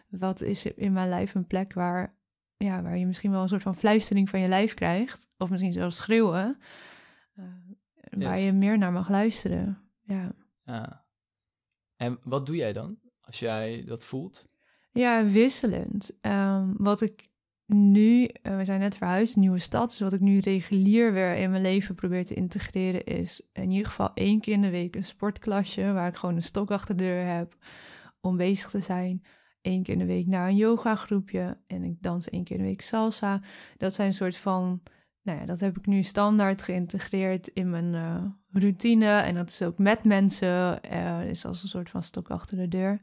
wat 0.09 0.41
is 0.41 0.65
er 0.65 0.73
in 0.79 0.93
mijn 0.93 1.09
lijf 1.09 1.35
een 1.35 1.47
plek 1.47 1.73
waar, 1.73 2.15
ja, 2.57 2.83
waar 2.83 2.99
je 2.99 3.07
misschien 3.07 3.31
wel 3.31 3.43
een 3.43 3.49
soort 3.49 3.63
van 3.63 3.75
fluistering 3.77 4.31
van 4.31 4.41
je 4.41 4.49
lijf 4.49 4.75
krijgt? 4.75 5.29
Of 5.39 5.51
misschien 5.51 5.73
zelfs 5.73 5.97
schreeuwen. 5.97 6.59
eh, 7.35 7.45
Waar 8.25 8.39
je 8.39 8.53
meer 8.53 8.79
naar 8.79 8.93
mag 8.93 9.09
luisteren. 9.09 9.79
Ja. 10.03 10.33
ja. 10.65 11.00
En 12.01 12.19
wat 12.23 12.47
doe 12.47 12.57
jij 12.57 12.73
dan 12.73 12.99
als 13.21 13.39
jij 13.39 13.85
dat 13.87 14.05
voelt? 14.05 14.45
Ja, 14.93 15.25
wisselend. 15.25 16.11
Ehm, 16.21 16.73
wat 16.77 17.01
ik 17.01 17.29
nu, 17.67 18.25
eh, 18.25 18.57
we 18.57 18.65
zijn 18.65 18.81
net 18.81 18.97
verhuisd, 18.97 19.37
nieuwe 19.37 19.59
stad. 19.59 19.89
Dus 19.89 20.01
wat 20.01 20.13
ik 20.13 20.21
nu 20.21 20.39
regulier 20.39 21.13
weer 21.13 21.35
in 21.35 21.51
mijn 21.51 21.63
leven 21.63 21.95
probeer 21.95 22.27
te 22.27 22.35
integreren, 22.35 23.05
is 23.05 23.49
in 23.53 23.71
ieder 23.71 23.87
geval 23.87 24.11
één 24.15 24.41
keer 24.41 24.53
in 24.53 24.63
de 24.63 24.71
week 24.71 24.97
een 24.97 25.05
sportklasje. 25.05 25.93
Waar 25.93 26.09
ik 26.09 26.17
gewoon 26.17 26.37
een 26.37 26.43
stok 26.43 26.71
achter 26.71 26.97
de 26.97 27.03
deur 27.03 27.25
heb 27.25 27.57
om 28.21 28.37
bezig 28.37 28.71
te 28.71 28.81
zijn. 28.81 29.25
Eén 29.63 29.83
keer 29.83 29.93
in 29.93 30.01
de 30.01 30.07
week 30.07 30.27
naar 30.27 30.49
een 30.49 30.57
yoga 30.57 30.95
groepje. 30.95 31.61
En 31.67 31.83
ik 31.83 32.03
dans 32.03 32.29
één 32.29 32.45
keer 32.45 32.57
in 32.57 32.63
de 32.63 32.69
week 32.69 32.83
salsa. 32.83 33.41
Dat 33.77 33.95
zijn 33.95 34.15
soort 34.15 34.37
van. 34.37 34.83
Nou 35.23 35.39
ja, 35.39 35.47
dat 35.47 35.61
heb 35.61 35.79
ik 35.79 35.87
nu 35.87 36.03
standaard 36.03 36.63
geïntegreerd 36.63 37.49
in 37.49 37.71
mijn 37.71 37.95
eh, 37.95 38.25
routine. 38.53 39.07
En 39.07 39.35
dat 39.35 39.49
is 39.49 39.63
ook 39.63 39.79
met 39.79 40.05
mensen. 40.05 40.83
eh 40.83 41.29
is 41.29 41.45
als 41.45 41.63
een 41.63 41.69
soort 41.69 41.91
van 41.91 42.03
stok 42.03 42.31
achter 42.31 42.57
de 42.57 42.69
deur. 42.69 43.01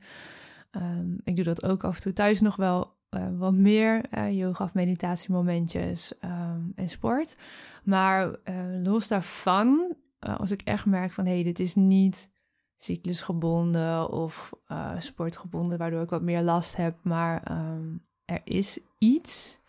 Ehm, 0.72 1.14
ik 1.24 1.36
doe 1.36 1.46
dat 1.46 1.64
ook 1.64 1.84
af 1.84 1.96
en 1.96 2.02
toe 2.02 2.14
thuis 2.14 2.42
nog 2.42 2.56
wel 2.56 2.96
eh, 3.10 3.28
wat 3.38 3.54
meer. 3.54 4.06
yoga 4.32 4.64
of 4.64 4.74
meditatiemomentjes 4.74 6.20
ehm, 6.20 6.62
en 6.76 6.90
sport. 6.90 7.38
Maar 7.84 8.36
los 8.84 9.08
daarvan, 9.08 9.96
als 10.20 10.52
ik 10.52 10.62
echt 10.62 10.86
merk 10.86 11.12
van... 11.12 11.26
hé, 11.26 11.34
hey, 11.34 11.44
dit 11.44 11.60
is 11.60 11.76
niet 11.76 12.32
cyclusgebonden 12.78 14.12
of 14.12 14.52
sportgebonden... 14.98 15.78
waardoor 15.78 16.02
ik 16.02 16.10
wat 16.10 16.22
meer 16.22 16.42
last 16.42 16.76
heb, 16.76 16.98
maar 17.04 17.44
ehm, 17.44 17.98
er 18.26 18.42
is 18.44 18.80
iets... 18.98 19.60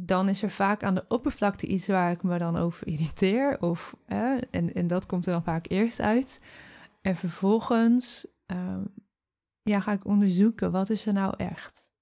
dan 0.00 0.28
is 0.28 0.42
er 0.42 0.50
vaak 0.50 0.82
aan 0.82 0.94
de 0.94 1.04
oppervlakte 1.08 1.66
iets 1.66 1.86
waar 1.86 2.10
ik 2.10 2.22
me 2.22 2.38
dan 2.38 2.56
over 2.56 2.86
irriteer. 2.86 3.60
Of, 3.60 3.96
eh, 4.06 4.36
en, 4.50 4.72
en 4.74 4.86
dat 4.86 5.06
komt 5.06 5.26
er 5.26 5.32
dan 5.32 5.42
vaak 5.42 5.66
eerst 5.68 6.00
uit. 6.00 6.42
En 7.00 7.16
vervolgens 7.16 8.26
ehm, 8.46 8.84
ja, 9.62 9.80
ga 9.80 9.92
ik 9.92 10.04
onderzoeken, 10.04 10.70
wat 10.70 10.90
is 10.90 11.06
er 11.06 11.12
nou 11.12 11.34
echt? 11.36 11.92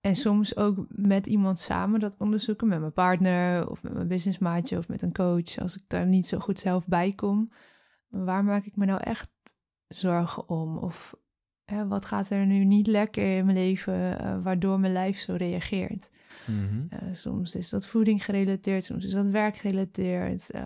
En 0.00 0.16
soms 0.16 0.56
ook 0.56 0.86
met 0.88 1.26
iemand 1.26 1.58
samen 1.58 2.00
dat 2.00 2.16
onderzoeken, 2.18 2.68
met 2.68 2.80
mijn 2.80 2.92
partner 2.92 3.70
of 3.70 3.82
met 3.82 3.92
mijn 3.92 4.08
businessmaatje 4.08 4.78
of 4.78 4.88
met 4.88 5.02
een 5.02 5.12
coach, 5.12 5.58
als 5.58 5.76
ik 5.76 5.82
daar 5.86 6.06
niet 6.06 6.26
zo 6.26 6.38
goed 6.38 6.58
zelf 6.58 6.88
bij 6.88 7.12
kom. 7.12 7.52
Waar 8.08 8.44
maak 8.44 8.64
ik 8.64 8.76
me 8.76 8.84
nou 8.84 9.00
echt 9.00 9.30
zorgen 9.88 10.48
om? 10.48 10.78
Of 10.78 11.14
wat 11.88 12.04
gaat 12.04 12.30
er 12.30 12.46
nu 12.46 12.64
niet 12.64 12.86
lekker 12.86 13.36
in 13.36 13.44
mijn 13.44 13.56
leven, 13.56 14.18
eh, 14.18 14.42
waardoor 14.42 14.80
mijn 14.80 14.92
lijf 14.92 15.18
zo 15.18 15.34
reageert? 15.34 16.10
Mhm. 16.46 16.86
Eh, 16.88 16.98
soms 17.12 17.54
is 17.54 17.68
dat 17.68 17.86
voeding 17.86 18.24
gerelateerd, 18.24 18.84
soms 18.84 19.04
is 19.04 19.12
dat 19.12 19.26
werk 19.26 19.56
gerelateerd. 19.56 20.50
Eh, 20.50 20.62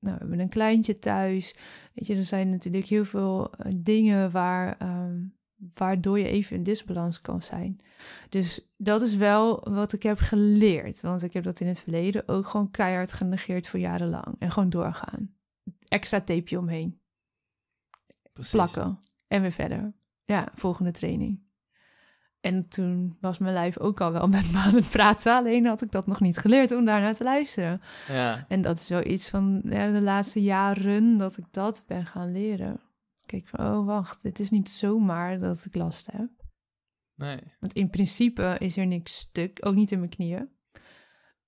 nou, 0.00 0.14
we 0.14 0.20
hebben 0.20 0.40
een 0.40 0.48
kleintje 0.48 0.98
thuis. 0.98 1.54
Weet 1.94 2.06
je, 2.06 2.16
er 2.16 2.24
zijn 2.24 2.48
natuurlijk 2.48 2.86
heel 2.86 3.04
veel 3.04 3.54
eh, 3.54 3.72
dingen 3.76 4.30
waar, 4.30 4.76
ehm, 4.78 5.16
waardoor 5.74 6.18
je 6.18 6.28
even 6.28 6.56
in 6.56 6.62
disbalans 6.62 7.20
kan 7.20 7.42
zijn. 7.42 7.80
Dus 8.28 8.68
dat 8.76 9.02
is 9.02 9.16
wel 9.16 9.70
wat 9.70 9.92
ik 9.92 10.02
heb 10.02 10.18
geleerd. 10.18 11.00
Want 11.00 11.22
ik 11.22 11.32
heb 11.32 11.44
dat 11.44 11.60
in 11.60 11.66
het 11.66 11.78
verleden 11.78 12.28
ook 12.28 12.46
gewoon 12.46 12.70
keihard 12.70 13.12
genegeerd 13.12 13.68
voor 13.68 13.80
jarenlang. 13.80 14.36
En 14.38 14.50
gewoon 14.50 14.70
doorgaan. 14.70 15.34
Extra 15.88 16.20
tapeje 16.20 16.58
omheen. 16.58 17.00
Precies. 18.32 18.52
Plakken. 18.52 18.98
En 19.26 19.40
weer 19.40 19.52
verder. 19.52 19.92
Ja, 20.28 20.48
volgende 20.54 20.90
training. 20.90 21.40
En 22.40 22.68
toen 22.68 23.16
was 23.20 23.38
mijn 23.38 23.54
lijf 23.54 23.78
ook 23.78 24.00
al 24.00 24.12
wel 24.12 24.28
met 24.38 24.52
me 24.52 24.58
aan 24.58 24.74
het 24.74 24.90
praten. 24.90 25.34
Alleen 25.34 25.66
had 25.66 25.82
ik 25.82 25.90
dat 25.90 26.06
nog 26.06 26.20
niet 26.20 26.38
geleerd 26.38 26.72
om 26.72 26.84
daarnaar 26.84 27.14
te 27.14 27.24
luisteren. 27.24 27.80
Ja. 28.08 28.44
En 28.48 28.60
dat 28.60 28.78
is 28.78 28.88
wel 28.88 29.06
iets 29.06 29.28
van 29.28 29.60
ja, 29.64 29.92
de 29.92 30.00
laatste 30.00 30.42
jaren 30.42 31.16
dat 31.16 31.36
ik 31.36 31.44
dat 31.50 31.84
ben 31.86 32.06
gaan 32.06 32.32
leren. 32.32 32.80
Kijk 33.26 33.46
van, 33.46 33.66
oh 33.66 33.86
wacht, 33.86 34.22
het 34.22 34.38
is 34.38 34.50
niet 34.50 34.70
zomaar 34.70 35.38
dat 35.38 35.64
ik 35.64 35.74
last 35.74 36.08
heb. 36.12 36.28
Nee. 37.14 37.40
Want 37.60 37.72
in 37.72 37.90
principe 37.90 38.56
is 38.58 38.76
er 38.76 38.86
niks 38.86 39.16
stuk, 39.16 39.58
ook 39.60 39.74
niet 39.74 39.90
in 39.90 39.98
mijn 39.98 40.10
knieën. 40.10 40.48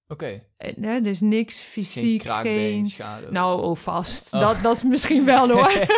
Oké, 0.07 0.43
En, 0.57 0.83
hè, 0.83 1.01
dus 1.01 1.21
niks 1.21 1.61
geen 1.61 1.71
fysiek, 1.71 2.21
kraakbeen, 2.21 2.55
geen... 2.55 2.87
schade. 2.87 3.31
Nou, 3.31 3.63
oh, 3.63 3.77
vast. 3.77 4.35
Oh. 4.35 4.41
Dat, 4.41 4.63
dat 4.63 4.77
is 4.77 4.83
misschien 4.83 5.25
wel 5.25 5.51
hoor. 5.51 5.73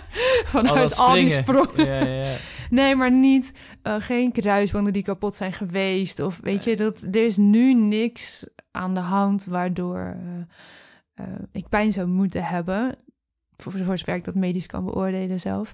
Vanuit 0.46 0.96
Al 0.98 1.06
al, 1.06 1.14
die 1.14 1.28
sprongen. 1.30 1.84
Ja, 1.84 2.04
ja. 2.04 2.36
Nee, 2.70 2.96
maar 2.96 3.12
niet 3.12 3.52
eh, 3.82 3.94
geen 3.98 4.32
kruisbanden 4.32 4.92
die 4.92 5.02
kapot 5.02 5.34
zijn 5.34 5.52
geweest. 5.52 6.20
Of 6.20 6.40
weet 6.42 6.64
je, 6.64 6.76
dat, 6.76 7.02
er 7.10 7.24
is 7.24 7.36
nu 7.36 7.74
niks 7.74 8.46
aan 8.70 8.94
de 8.94 9.00
hand 9.00 9.44
waardoor 9.44 9.98
eh, 9.98 11.24
eh, 11.26 11.34
ik 11.52 11.68
pijn 11.68 11.92
zou 11.92 12.06
moeten 12.06 12.44
hebben. 12.44 12.96
Voor, 13.56 13.72
voor 13.72 13.98
zover 13.98 14.14
ik 14.14 14.24
dat 14.24 14.34
medisch 14.34 14.66
kan 14.66 14.84
beoordelen 14.84 15.40
zelf. 15.40 15.72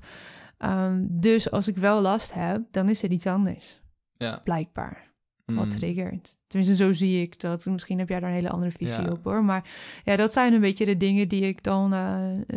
Ehm, 0.59 1.05
dus 1.09 1.51
als 1.51 1.69
ik 1.69 1.77
wel 1.77 2.01
last 2.01 2.35
heb, 2.35 2.63
dan 2.71 2.89
is 2.89 3.03
er 3.03 3.11
iets 3.11 3.27
anders. 3.27 3.81
ja. 4.17 4.41
Blijkbaar. 4.45 5.05
Wat 5.45 5.65
Mm. 5.65 5.71
triggert. 5.71 6.37
Tenminste, 6.47 6.77
zo 6.85 6.93
zie 6.93 7.23
ik 7.23 7.41
dat. 7.41 7.65
Misschien 7.67 7.99
heb 7.99 8.09
jij 8.09 8.21
daar 8.21 8.29
een 8.29 8.35
hele 8.35 8.51
andere 8.51 8.71
visie 8.71 9.03
Ja. 9.05 9.11
op 9.11 9.25
hoor. 9.25 9.45
Maar 9.45 9.69
ja, 10.05 10.17
dat 10.17 10.33
zijn 10.33 10.53
een 10.53 10.61
beetje 10.61 10.85
de 10.85 10.97
dingen 10.97 11.29
die 11.29 11.43
ik 11.43 11.63
dan 11.63 11.95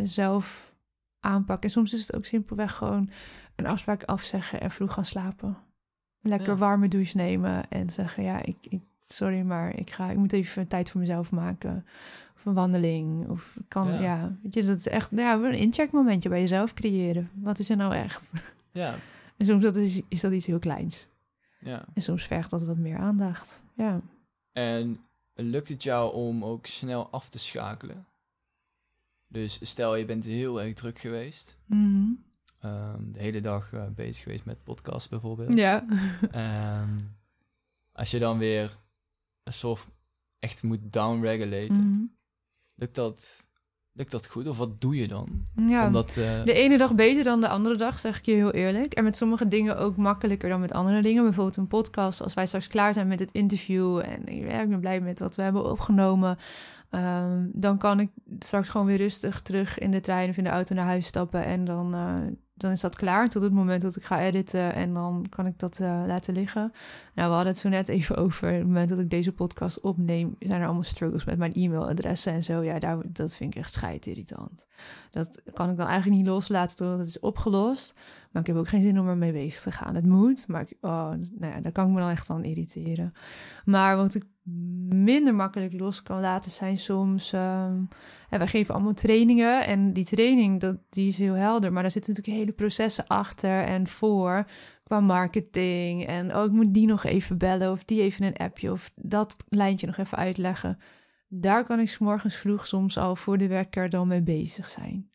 zelf 0.02 0.74
aanpak. 1.20 1.62
En 1.62 1.70
soms 1.70 1.92
is 1.92 2.00
het 2.06 2.16
ook 2.16 2.24
simpelweg 2.24 2.74
gewoon 2.74 3.10
een 3.56 3.66
afspraak 3.66 4.04
afzeggen 4.04 4.60
en 4.60 4.70
vroeg 4.70 4.92
gaan 4.92 5.04
slapen. 5.04 5.56
Lekker 6.22 6.48
Ja. 6.52 6.56
warme 6.56 6.88
douche 6.88 7.16
nemen 7.16 7.68
en 7.68 7.90
zeggen: 7.90 8.22
Ja, 8.22 8.42
ik, 8.42 8.56
ik, 8.60 8.80
sorry, 9.04 9.40
maar 9.40 9.76
ik, 9.78 9.90
ga, 9.90 10.10
ik 10.10 10.16
moet 10.16 10.32
even 10.32 10.66
tijd 10.66 10.90
voor 10.90 11.00
mezelf 11.00 11.30
maken. 11.32 11.86
Of 12.36 12.44
een 12.46 12.54
wandeling. 12.54 13.28
Of 13.28 13.56
kan, 13.68 13.88
Ja. 13.92 14.00
ja. 14.00 14.36
weet 14.42 14.54
je, 14.54 14.64
dat 14.64 14.78
is 14.78 14.88
echt 14.88 15.10
ja, 15.10 15.34
een 15.34 15.54
incheckmomentje 15.54 16.28
bij 16.28 16.40
jezelf 16.40 16.74
creëren. 16.74 17.30
Wat 17.34 17.58
is 17.58 17.70
er 17.70 17.76
nou 17.76 17.94
echt? 17.94 18.32
Ja, 18.72 18.94
En 19.36 19.46
soms 19.46 19.62
dat 19.62 19.76
is, 19.76 20.00
is 20.08 20.20
dat 20.20 20.32
iets 20.32 20.46
heel 20.46 20.58
kleins. 20.58 21.08
ja. 21.60 21.84
En 21.94 22.02
soms 22.02 22.26
vergt 22.26 22.50
dat 22.50 22.62
wat 22.62 22.76
meer 22.76 22.98
aandacht. 22.98 23.64
Ja. 23.74 24.00
En 24.52 25.00
lukt 25.34 25.68
het 25.68 25.82
jou 25.82 26.14
om 26.14 26.44
ook 26.44 26.66
snel 26.66 27.10
af 27.10 27.28
te 27.28 27.38
schakelen? 27.38 28.06
Dus 29.32 29.58
stel 29.62 29.96
je 29.96 30.04
bent 30.04 30.24
heel 30.24 30.62
erg 30.62 30.74
druk 30.74 30.98
geweest. 30.98 31.56
Mhm. 31.66 32.04
ehm, 32.60 33.12
de 33.12 33.18
hele 33.18 33.40
dag 33.40 33.72
eh, 33.72 33.82
bezig 33.94 34.22
geweest 34.22 34.44
met 34.44 34.62
podcast 34.64 35.10
bijvoorbeeld. 35.10 35.54
Ja. 35.58 35.84
Ehm, 36.30 36.88
als 37.92 38.10
je 38.10 38.18
dan 38.18 38.38
weer 38.38 38.76
een 39.42 39.52
soort 39.52 39.86
echt 40.38 40.62
moet 40.62 40.80
downregulaten, 40.82 41.82
Mhm. 41.92 42.02
lukt, 42.74 42.94
dat, 42.94 43.48
lukt 43.92 44.10
dat 44.10 44.26
goed? 44.28 44.46
Of 44.48 44.56
wat 44.58 44.80
doe 44.80 44.96
je 44.96 45.08
dan? 45.08 45.46
ja. 45.68 45.86
Omdat, 45.86 46.16
eh, 46.16 46.44
De 46.44 46.52
ene 46.52 46.78
dag 46.78 46.94
beter 46.94 47.24
dan 47.24 47.40
de 47.40 47.48
andere 47.48 47.76
dag, 47.76 47.98
zeg 47.98 48.18
ik 48.18 48.24
je 48.26 48.32
heel 48.32 48.50
eerlijk. 48.52 48.94
En 48.94 49.04
met 49.04 49.16
sommige 49.16 49.48
dingen 49.48 49.78
ook 49.78 49.96
makkelijker 49.96 50.48
dan 50.48 50.60
met 50.60 50.72
andere 50.72 51.02
dingen. 51.02 51.22
Bijvoorbeeld 51.22 51.56
een 51.56 51.66
podcast. 51.66 52.20
Als 52.22 52.34
wij 52.34 52.46
straks 52.46 52.68
klaar 52.68 52.94
zijn 52.94 53.08
met 53.08 53.20
het 53.20 53.32
interview 53.32 53.98
en 53.98 54.36
ja, 54.36 54.60
ik 54.60 54.68
ben 54.68 54.80
blij 54.80 55.00
met 55.00 55.18
wat 55.18 55.36
we 55.36 55.42
hebben 55.42 55.70
opgenomen. 55.70 56.38
Ehm, 56.90 57.46
dan 57.52 57.78
kan 57.78 58.00
ik 58.00 58.10
straks 58.38 58.68
gewoon 58.68 58.86
weer 58.86 58.96
rustig 58.96 59.40
terug 59.42 59.78
in 59.78 59.90
de 59.90 60.00
trein 60.00 60.30
of 60.30 60.36
in 60.36 60.44
de 60.44 60.50
auto 60.50 60.74
naar 60.74 60.84
huis 60.84 61.06
stappen. 61.06 61.44
En 61.44 61.64
dan, 61.64 61.94
eh, 61.94 62.16
dan 62.54 62.70
is 62.70 62.80
dat 62.80 62.96
klaar 62.96 63.28
tot 63.28 63.42
het 63.42 63.52
moment 63.52 63.82
dat 63.82 63.96
ik 63.96 64.04
ga 64.04 64.20
editen. 64.20 64.74
En 64.74 64.94
dan 64.94 65.26
kan 65.28 65.46
ik 65.46 65.58
dat 65.58 65.78
eh, 65.78 66.02
laten 66.06 66.34
liggen. 66.34 66.72
Nou, 67.14 67.28
we 67.28 67.34
hadden 67.34 67.52
het 67.52 67.58
zo 67.58 67.68
net 67.68 67.88
even 67.88 68.16
over. 68.24 68.52
Het 68.52 68.66
moment 68.66 68.88
dat 68.88 68.98
ik 68.98 69.10
deze 69.10 69.32
podcast 69.32 69.80
opneem, 69.80 70.36
zijn 70.38 70.60
er 70.60 70.66
allemaal 70.66 70.82
struggles 70.82 71.24
met 71.24 71.38
mijn 71.38 71.52
e-mailadressen 71.54 72.32
en 72.32 72.42
zo. 72.42 72.62
Ja, 72.62 72.78
daar, 72.78 72.98
dat 73.04 73.34
vind 73.34 73.54
ik 73.54 73.60
echt 73.60 73.72
scheidirritant. 73.72 74.66
Dat 75.10 75.42
kan 75.52 75.70
ik 75.70 75.76
dan 75.76 75.86
eigenlijk 75.86 76.20
niet 76.20 76.30
loslaten 76.30 76.76
totdat 76.76 76.98
het 76.98 77.08
is 77.08 77.20
opgelost. 77.20 77.94
Maar 78.30 78.42
ik 78.42 78.48
heb 78.48 78.56
ook 78.56 78.68
geen 78.68 78.82
zin 78.82 79.00
om 79.00 79.08
ermee 79.08 79.32
bezig 79.32 79.60
te 79.60 79.72
gaan. 79.72 79.94
Het 79.94 80.06
moet, 80.06 80.48
maar 80.48 80.60
ik, 80.60 80.76
oh, 80.80 81.10
nou 81.10 81.52
ja, 81.52 81.60
daar 81.60 81.72
kan 81.72 81.86
ik 81.86 81.92
me 81.92 82.00
dan 82.00 82.10
echt 82.10 82.30
aan 82.30 82.44
irriteren. 82.44 83.12
Maar 83.64 83.96
wat 83.96 84.14
ik 84.14 84.24
minder 84.88 85.34
makkelijk 85.34 85.72
los 85.72 86.02
kan 86.02 86.20
laten 86.20 86.50
zijn 86.50 86.78
soms... 86.78 87.32
ehm, 87.32 87.80
ja, 88.30 88.38
wij 88.38 88.46
geven 88.46 88.74
allemaal 88.74 88.94
trainingen 88.94 89.66
en 89.66 89.92
die 89.92 90.04
training 90.04 90.60
dat, 90.60 90.78
die 90.90 91.08
is 91.08 91.18
heel 91.18 91.34
helder. 91.34 91.72
Maar 91.72 91.82
daar 91.82 91.90
zitten 91.90 92.12
natuurlijk 92.14 92.38
hele 92.38 92.56
processen 92.56 93.06
achter 93.06 93.62
en 93.62 93.86
voor 93.86 94.44
qua 94.84 95.00
marketing. 95.00 96.06
En 96.06 96.36
oh, 96.36 96.44
ik 96.44 96.50
moet 96.50 96.74
die 96.74 96.86
nog 96.86 97.04
even 97.04 97.38
bellen 97.38 97.70
of 97.70 97.84
die 97.84 98.00
even 98.02 98.24
een 98.26 98.36
appje 98.36 98.72
of 98.72 98.92
dat 98.94 99.36
lijntje 99.48 99.86
nog 99.86 99.96
even 99.96 100.18
uitleggen. 100.18 100.78
Daar 101.28 101.64
kan 101.64 101.80
ik 101.80 101.88
's 101.88 101.98
morgens 101.98 102.36
vroeg 102.36 102.66
soms 102.66 102.98
al 102.98 103.16
voor 103.16 103.38
de 103.38 103.46
wekker 103.48 103.88
dan 103.88 104.08
mee 104.08 104.22
bezig 104.22 104.68
zijn 104.68 105.10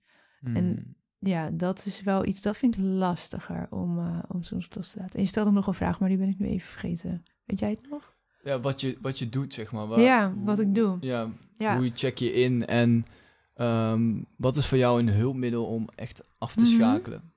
en- 0.53 0.65
mm, 0.65 0.95
ja, 1.27 1.49
dat 1.53 1.85
is 1.85 2.01
wel 2.01 2.25
iets, 2.25 2.41
dat 2.41 2.57
vind 2.57 2.77
ik 2.77 2.83
lastiger 2.83 3.67
om, 3.69 3.99
eh, 3.99 4.19
om 4.27 4.43
soms 4.43 4.67
los 4.75 4.91
te 4.91 4.99
laten. 4.99 5.15
En 5.15 5.21
je 5.21 5.27
stelde 5.27 5.51
nog 5.51 5.67
een 5.67 5.73
vraag, 5.73 5.99
maar 5.99 6.09
die 6.09 6.17
ben 6.17 6.29
ik 6.29 6.39
nu 6.39 6.47
even 6.47 6.67
vergeten. 6.69 7.23
Weet 7.45 7.59
jij 7.59 7.69
het 7.69 7.89
nog? 7.89 8.13
ja, 8.43 8.59
wat, 8.59 8.81
je, 8.81 8.97
wat 9.01 9.19
je 9.19 9.29
doet, 9.29 9.53
zeg 9.53 9.71
maar. 9.71 9.87
Waar- 9.87 9.99
ja, 9.99 10.31
hoe- 10.33 10.45
wat 10.45 10.59
ik 10.59 10.75
doe. 10.75 10.97
Ja, 10.99 11.29
Ja. 11.57 11.77
hoe 11.77 11.91
check 11.93 12.17
je 12.17 12.31
in 12.33 12.65
en 12.65 13.05
ehm, 13.53 14.13
wat 14.37 14.57
is 14.57 14.65
voor 14.67 14.77
jou 14.77 14.99
een 14.99 15.09
hulpmiddel 15.09 15.65
om 15.65 15.87
echt 15.95 16.23
af 16.37 16.53
te 16.55 16.63
Mhm. 16.63 16.69
schakelen? 16.71 17.31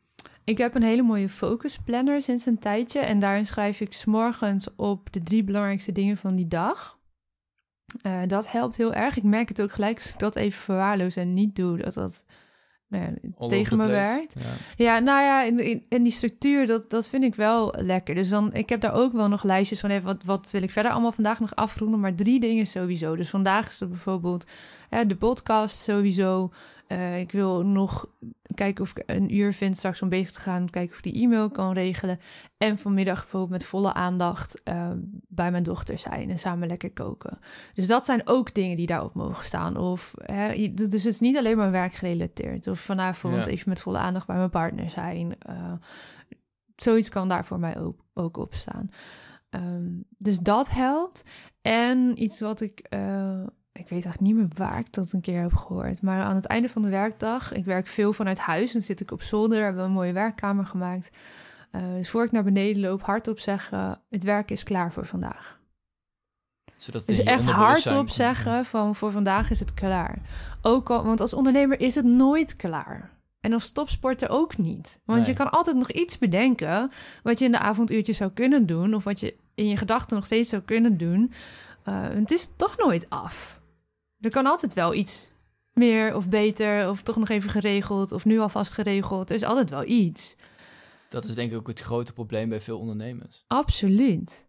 Ik 0.45 0.59
heb 0.59 0.75
een 0.75 0.83
hele 0.83 1.03
mooie 1.03 1.29
focus 1.29 1.79
planner 1.79 2.23
sinds 2.23 2.47
een 2.47 2.59
tijdje. 2.59 2.99
En 3.01 3.19
daarin 3.19 3.47
schrijf 3.47 3.81
ik 3.81 3.93
's 3.93 4.05
morgens 4.05 4.75
op 4.77 5.13
de 5.13 5.23
drie 5.23 5.45
belangrijkste 5.45 5.93
dingen 5.93 6.17
van 6.17 6.35
die 6.35 6.49
dag. 6.49 6.99
Eh, 8.03 8.23
dat 8.27 8.51
helpt 8.51 8.77
heel 8.77 8.95
erg. 8.95 9.17
Ik 9.17 9.23
merk 9.23 9.49
het 9.49 9.63
ook 9.63 9.73
gelijk 9.73 9.97
als 9.99 10.13
ik 10.13 10.19
dat 10.19 10.37
even 10.37 10.61
verwaarloos 10.63 11.17
en 11.17 11.35
niet 11.35 11.57
doe, 11.57 11.77
dat 11.79 11.95
dat 11.95 12.25
nou 12.89 13.05
ja, 13.05 13.47
tegen 13.47 13.77
me 13.77 13.87
werkt. 13.87 14.35
Ja. 14.39 14.85
Ja, 14.85 14.99
nou 14.99 15.23
ja, 15.23 15.43
in, 15.89 16.03
die 16.03 16.13
structuur, 16.13 16.67
dat, 16.67 16.91
dat 16.91 17.09
vind 17.09 17.25
ik 17.25 17.35
wel 17.35 17.75
lekker. 17.79 18.15
Dus 18.15 18.29
dan, 18.29 18.53
ik 18.53 18.69
heb 18.69 18.81
daar 18.81 18.95
ook 18.95 19.13
wel 19.13 19.29
nog 19.29 19.43
lijstjes 19.43 19.81
van, 19.81 19.91
even, 19.91 20.05
wat, 20.05 20.25
wat 20.25 20.51
wil 20.51 20.63
ik 20.63 20.71
verder 20.71 20.93
allemaal 20.93 21.13
vandaag 21.13 21.41
nog 21.41 21.55
afronden? 21.55 22.01
Maar 22.01 22.15
drie 22.15 22.41
dingen 22.41 22.67
sowieso. 22.67 23.17
Dus 23.17 23.29
vandaag 23.29 23.69
is 23.69 23.79
dat 23.79 23.89
bijvoorbeeld 23.89 24.47
hè, 24.89 25.07
de 25.07 25.17
podcast 25.17 25.83
sowieso. 25.83 26.53
Eh, 26.89 27.21
ik 27.21 27.33
wil 27.33 27.65
nog 27.67 28.07
kijken 28.55 28.85
of 28.85 28.91
ik 28.97 29.03
een 29.07 29.35
uur 29.35 29.53
vind 29.53 29.77
straks 29.77 30.03
om 30.03 30.09
bezig 30.09 30.31
te 30.31 30.41
gaan. 30.41 30.71
Kijken 30.71 30.93
of 30.93 31.05
ik 31.05 31.13
die 31.13 31.23
e-mail 31.23 31.51
kan 31.51 31.73
regelen. 31.73 32.21
En 32.57 32.79
vanmiddag 32.79 33.21
bijvoorbeeld 33.21 33.51
met 33.51 33.65
volle 33.65 33.93
aandacht 33.93 34.63
eh, 34.63 34.91
bij 35.29 35.51
mijn 35.51 35.63
dochter 35.63 35.99
zijn 35.99 36.31
en 36.31 36.39
samen 36.39 36.69
lekker 36.69 36.93
koken. 36.93 37.39
Dus 37.75 37.87
dat 37.87 38.05
zijn 38.05 38.23
ook 38.25 38.55
dingen 38.55 38.77
die 38.77 38.87
daarop 38.87 39.15
mogen 39.15 39.45
staan. 39.45 39.77
Of, 39.77 40.15
hè, 40.23 40.75
dus 40.75 40.93
het 40.93 41.05
is 41.05 41.21
niet 41.21 41.37
alleen 41.37 41.57
maar 41.57 41.71
werkgerelateerd. 41.71 42.67
Of 42.67 42.81
vanavond 42.81 43.35
Ja. 43.47 43.53
even 43.53 43.69
met 43.69 43.81
volle 43.81 43.99
aandacht 43.99 44.27
bij 44.27 44.37
mijn 44.37 44.51
partner 44.51 44.91
zijn. 44.91 45.35
Eh, 45.39 45.73
zoiets 46.77 47.09
kan 47.09 47.29
daar 47.29 47.45
voor 47.45 47.59
mij 47.59 47.79
ook, 47.79 48.05
ook 48.15 48.37
op 48.37 48.55
staan. 48.55 48.91
Ehm, 49.51 49.89
dus 50.19 50.39
dat 50.39 50.71
helpt. 50.71 51.25
En 51.63 52.23
iets 52.23 52.41
wat 52.41 52.61
ik... 52.61 52.87
ik 53.79 53.89
weet 53.89 54.05
eigenlijk 54.05 54.21
niet 54.21 54.37
meer 54.37 54.49
waar 54.67 54.79
ik 54.79 54.93
dat 54.93 55.13
een 55.13 55.21
keer 55.21 55.41
heb 55.41 55.55
gehoord. 55.55 56.03
Maar 56.03 56.23
aan 56.23 56.35
het 56.35 56.47
einde 56.47 56.69
van 56.69 56.83
de 56.83 56.89
werkdag... 56.89 57.53
Ik 57.53 57.65
werk 57.65 57.87
veel 57.87 58.13
vanuit 58.13 58.39
huis. 58.39 58.73
Dan 58.73 58.83
zit 58.83 59.01
ik 59.01 59.11
op 59.11 59.23
zolder. 59.23 59.63
Hebben 59.63 59.83
we 59.83 59.89
een 59.89 59.95
mooie 59.95 60.13
werkkamer 60.13 60.67
gemaakt. 60.67 61.11
Eh, 61.71 61.83
dus 61.97 62.11
voor 62.11 62.25
ik 62.25 62.33
naar 62.33 62.45
beneden 62.45 62.81
loop, 62.83 63.03
hardop 63.03 63.39
zeggen... 63.39 64.01
Het 64.11 64.23
werk 64.23 64.51
is 64.51 64.63
klaar 64.63 64.93
voor 64.93 65.07
vandaag. 65.07 65.59
Zodat 66.77 67.07
Dus 67.07 67.23
echt 67.23 67.45
hardop 67.45 68.09
zeggen 68.09 68.65
van 68.65 68.95
voor 68.95 69.11
vandaag 69.11 69.51
is 69.51 69.61
het 69.61 69.75
klaar. 69.75 70.19
Ook 70.63 70.91
al, 70.91 71.05
want 71.05 71.21
als 71.21 71.35
ondernemer 71.35 71.81
is 71.81 71.95
het 71.95 72.05
nooit 72.05 72.57
klaar. 72.57 73.11
En 73.41 73.53
als 73.53 73.73
topsporter 73.73 74.31
ook 74.31 74.57
niet. 74.57 75.01
Want 75.05 75.19
Nee. 75.19 75.29
je 75.29 75.35
kan 75.35 75.51
altijd 75.51 75.77
nog 75.77 75.91
iets 75.91 76.19
bedenken 76.19 76.91
wat 77.23 77.39
je 77.39 77.45
in 77.45 77.53
de 77.53 77.59
avonduurtjes 77.59 78.17
zou 78.17 78.31
kunnen 78.31 78.67
doen. 78.67 78.95
Of 78.95 79.05
wat 79.05 79.21
je 79.21 79.35
in 79.55 79.69
je 79.69 79.77
gedachten 79.77 80.17
nog 80.17 80.27
steeds 80.27 80.49
zou 80.49 80.63
kunnen 80.63 80.97
doen. 80.97 81.33
Eh, 81.85 82.03
het 82.03 82.31
is 82.31 82.51
toch 82.57 82.77
nooit 82.77 83.07
af. 83.09 83.58
Er 84.21 84.31
kan 84.31 84.47
altijd 84.47 84.75
wel 84.75 84.95
iets 84.95 85.31
meer 85.73 86.15
of 86.15 86.29
beter 86.29 86.89
of 86.89 87.03
toch 87.03 87.17
nog 87.17 87.29
even 87.29 87.51
geregeld 87.51 88.13
of 88.13 88.25
nu 88.25 88.39
alvast 88.39 88.73
geregeld. 88.73 89.31
Er 89.31 89.37
is 89.37 89.43
altijd 89.45 89.71
wel 89.71 89.85
iets. 89.85 90.37
Dat 91.09 91.25
is 91.25 91.35
denk 91.35 91.51
ik 91.51 91.57
ook 91.57 91.67
het 91.67 91.81
grote 91.81 92.13
probleem 92.13 92.49
bij 92.49 92.61
veel 92.61 92.79
ondernemers. 92.79 93.45
Absoluut. 93.47 94.47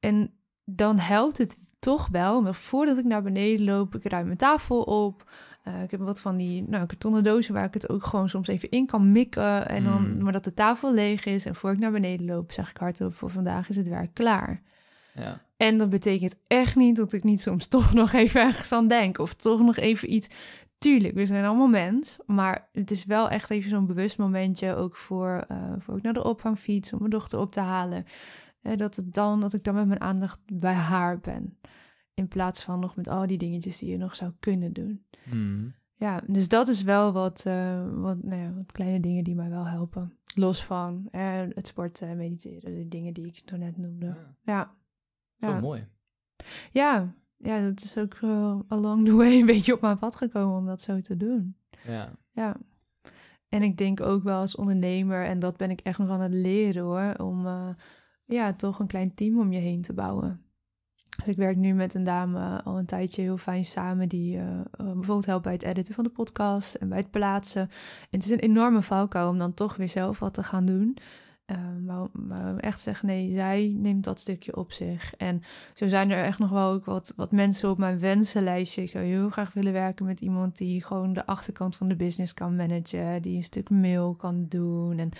En 0.00 0.34
dan 0.64 0.98
helpt 0.98 1.38
het 1.38 1.58
toch 1.78 2.08
wel, 2.08 2.42
maar 2.42 2.54
voordat 2.54 2.98
ik 2.98 3.04
naar 3.04 3.22
beneden 3.22 3.64
loop, 3.64 3.94
ik 3.94 4.04
ruim 4.04 4.26
mijn 4.26 4.36
tafel 4.36 4.82
op. 4.82 5.30
Eh, 5.62 5.82
ik 5.82 5.90
heb 5.90 6.00
wat 6.00 6.20
van 6.20 6.36
die 6.36 6.62
nou, 6.68 6.86
kartonnen 6.86 7.22
dozen 7.22 7.54
waar 7.54 7.64
ik 7.64 7.74
het 7.74 7.88
ook 7.88 8.04
gewoon 8.04 8.28
soms 8.28 8.48
even 8.48 8.70
in 8.70 8.86
kan 8.86 9.12
mikken. 9.12 9.68
En 9.68 9.84
dan, 9.84 10.14
Mm. 10.14 10.22
Maar 10.22 10.32
dat 10.32 10.44
de 10.44 10.54
tafel 10.54 10.92
leeg 10.92 11.24
is. 11.24 11.46
En 11.46 11.54
voor 11.54 11.72
ik 11.72 11.78
naar 11.78 11.92
beneden 11.92 12.26
loop, 12.26 12.52
zeg 12.52 12.70
ik 12.70 12.76
hardop, 12.76 13.14
voor 13.14 13.30
vandaag 13.30 13.68
is 13.68 13.76
het 13.76 13.88
werk 13.88 14.14
klaar. 14.14 14.62
Ja. 15.14 15.40
En 15.62 15.78
dat 15.78 15.90
betekent 15.90 16.40
echt 16.46 16.76
niet 16.76 16.96
dat 16.96 17.12
ik 17.12 17.24
niet 17.24 17.40
soms 17.40 17.66
toch 17.76 17.94
nog 17.94 18.12
even 18.12 18.40
ergens 18.40 18.72
aan 18.72 18.88
denk. 18.88 19.18
Of 19.18 19.34
toch 19.34 19.60
nog 19.60 19.76
even 19.76 20.12
iets. 20.12 20.28
Tuurlijk, 20.78 21.14
we 21.14 21.26
zijn 21.26 21.44
allemaal 21.44 21.68
mens. 21.68 22.16
Maar 22.26 22.68
het 22.72 22.90
is 22.90 23.04
wel 23.04 23.28
echt 23.28 23.50
even 23.50 23.70
zo'n 23.70 23.86
bewust 23.86 24.18
momentje. 24.18 24.74
Ook 24.74 24.96
voor, 24.96 25.44
eh, 25.48 25.72
voor 25.78 25.96
ik 25.96 26.02
naar 26.02 26.12
de 26.12 26.24
opvangfiets 26.24 26.92
om 26.92 26.98
mijn 26.98 27.10
dochter 27.10 27.38
op 27.38 27.52
te 27.52 27.60
halen. 27.60 28.04
Eh, 28.62 28.76
dat, 28.76 28.96
het 28.96 29.14
dan, 29.14 29.40
dat 29.40 29.52
ik 29.52 29.64
dan 29.64 29.74
met 29.74 29.86
mijn 29.86 30.00
aandacht 30.00 30.40
bij 30.52 30.74
haar 30.74 31.20
ben. 31.20 31.58
In 32.14 32.28
plaats 32.28 32.62
van 32.62 32.80
nog 32.80 32.96
met 32.96 33.08
al 33.08 33.26
die 33.26 33.38
dingetjes 33.38 33.78
die 33.78 33.90
je 33.90 33.96
nog 33.96 34.16
zou 34.16 34.32
kunnen 34.40 34.72
doen. 34.72 35.04
Hmm. 35.22 35.74
Ja, 35.94 36.22
dus 36.26 36.48
dat 36.48 36.68
is 36.68 36.82
wel 36.82 37.12
wat, 37.12 37.46
eh, 37.46 37.88
wat, 37.94 38.22
nou 38.22 38.42
ja, 38.42 38.52
wat 38.52 38.72
kleine 38.72 39.00
dingen 39.00 39.24
die 39.24 39.34
mij 39.34 39.50
wel 39.50 39.66
helpen. 39.66 40.16
Los 40.34 40.64
van 40.64 41.08
het 41.10 41.66
sporten, 41.66 42.16
mediteren, 42.16 42.74
de 42.74 42.88
dingen 42.88 43.12
die 43.12 43.26
ik 43.26 43.42
zo 43.44 43.56
net 43.56 43.76
noemde. 43.76 44.06
Ja. 44.06 44.34
Ja. 44.42 44.80
Zo 45.48 45.60
mooi. 45.60 45.86
Ja, 46.70 47.14
ja, 47.36 47.60
dat 47.60 47.82
is 47.82 47.98
ook 47.98 48.18
uh, 48.20 48.58
along 48.68 49.04
the 49.04 49.14
way 49.14 49.40
een 49.40 49.46
beetje 49.54 49.72
op 49.72 49.80
mijn 49.80 49.98
pad 49.98 50.16
gekomen 50.16 50.56
om 50.56 50.66
dat 50.66 50.82
zo 50.82 51.00
te 51.00 51.16
doen. 51.16 51.56
Ja. 51.86 52.12
Ja. 52.32 52.56
En 53.48 53.62
ik 53.62 53.78
denk 53.78 54.00
ook 54.00 54.22
wel 54.22 54.38
als 54.38 54.56
ondernemer, 54.56 55.24
en 55.24 55.38
dat 55.38 55.56
ben 55.56 55.70
ik 55.70 55.80
echt 55.80 55.98
nog 55.98 56.08
aan 56.08 56.20
het 56.20 56.32
leren 56.32 56.82
hoor, 56.82 57.14
om 57.26 57.46
uh, 57.46 57.68
ja, 58.24 58.52
toch 58.52 58.78
een 58.78 58.86
klein 58.86 59.14
team 59.14 59.38
om 59.38 59.52
je 59.52 59.58
heen 59.58 59.82
te 59.82 59.92
bouwen. 59.92 60.42
Dus 61.16 61.28
ik 61.28 61.36
werk 61.36 61.56
nu 61.56 61.72
met 61.72 61.94
een 61.94 62.04
dame 62.04 62.62
al 62.62 62.78
een 62.78 62.86
tijdje 62.86 63.22
heel 63.22 63.36
fijn 63.36 63.64
samen, 63.64 64.08
die 64.08 64.36
uh, 64.36 64.60
bijvoorbeeld 64.76 65.26
helpt 65.26 65.42
bij 65.42 65.52
het 65.52 65.62
editen 65.62 65.94
van 65.94 66.04
de 66.04 66.10
podcast 66.10 66.74
en 66.74 66.88
bij 66.88 66.98
het 66.98 67.10
plaatsen. 67.10 67.62
En 67.62 68.18
het 68.18 68.24
is 68.24 68.30
een 68.30 68.38
enorme 68.38 68.82
valkuil 68.82 69.28
om 69.28 69.38
dan 69.38 69.54
toch 69.54 69.76
weer 69.76 69.88
zelf 69.88 70.18
wat 70.18 70.34
te 70.34 70.42
gaan 70.42 70.64
doen. 70.64 70.96
Maar, 71.84 72.06
maar, 72.12 72.56
echt 72.56 72.80
zeggen, 72.80 73.06
nee, 73.06 73.32
zij 73.32 73.74
neemt 73.76 74.04
dat 74.04 74.20
stukje 74.20 74.56
op 74.56 74.72
zich. 74.72 75.14
En 75.16 75.42
zo 75.74 75.88
zijn 75.88 76.10
er 76.10 76.24
echt 76.24 76.38
nog 76.38 76.50
wel 76.50 76.70
ook 76.70 76.84
wat, 76.84 77.12
wat 77.16 77.32
mensen 77.32 77.70
op 77.70 77.78
mijn 77.78 77.98
wensenlijstje. 77.98 78.82
Ik 78.82 78.90
zou 78.90 79.04
heel 79.04 79.30
graag 79.30 79.52
willen 79.52 79.72
werken 79.72 80.06
met 80.06 80.20
iemand 80.20 80.56
die 80.56 80.84
gewoon 80.84 81.12
de 81.12 81.26
achterkant 81.26 81.76
van 81.76 81.88
de 81.88 81.96
business 81.96 82.34
kan 82.34 82.56
managen. 82.56 83.22
Die 83.22 83.36
een 83.36 83.44
stuk 83.44 83.70
mail 83.70 84.14
kan 84.14 84.46
doen. 84.48 84.98
En 84.98 85.10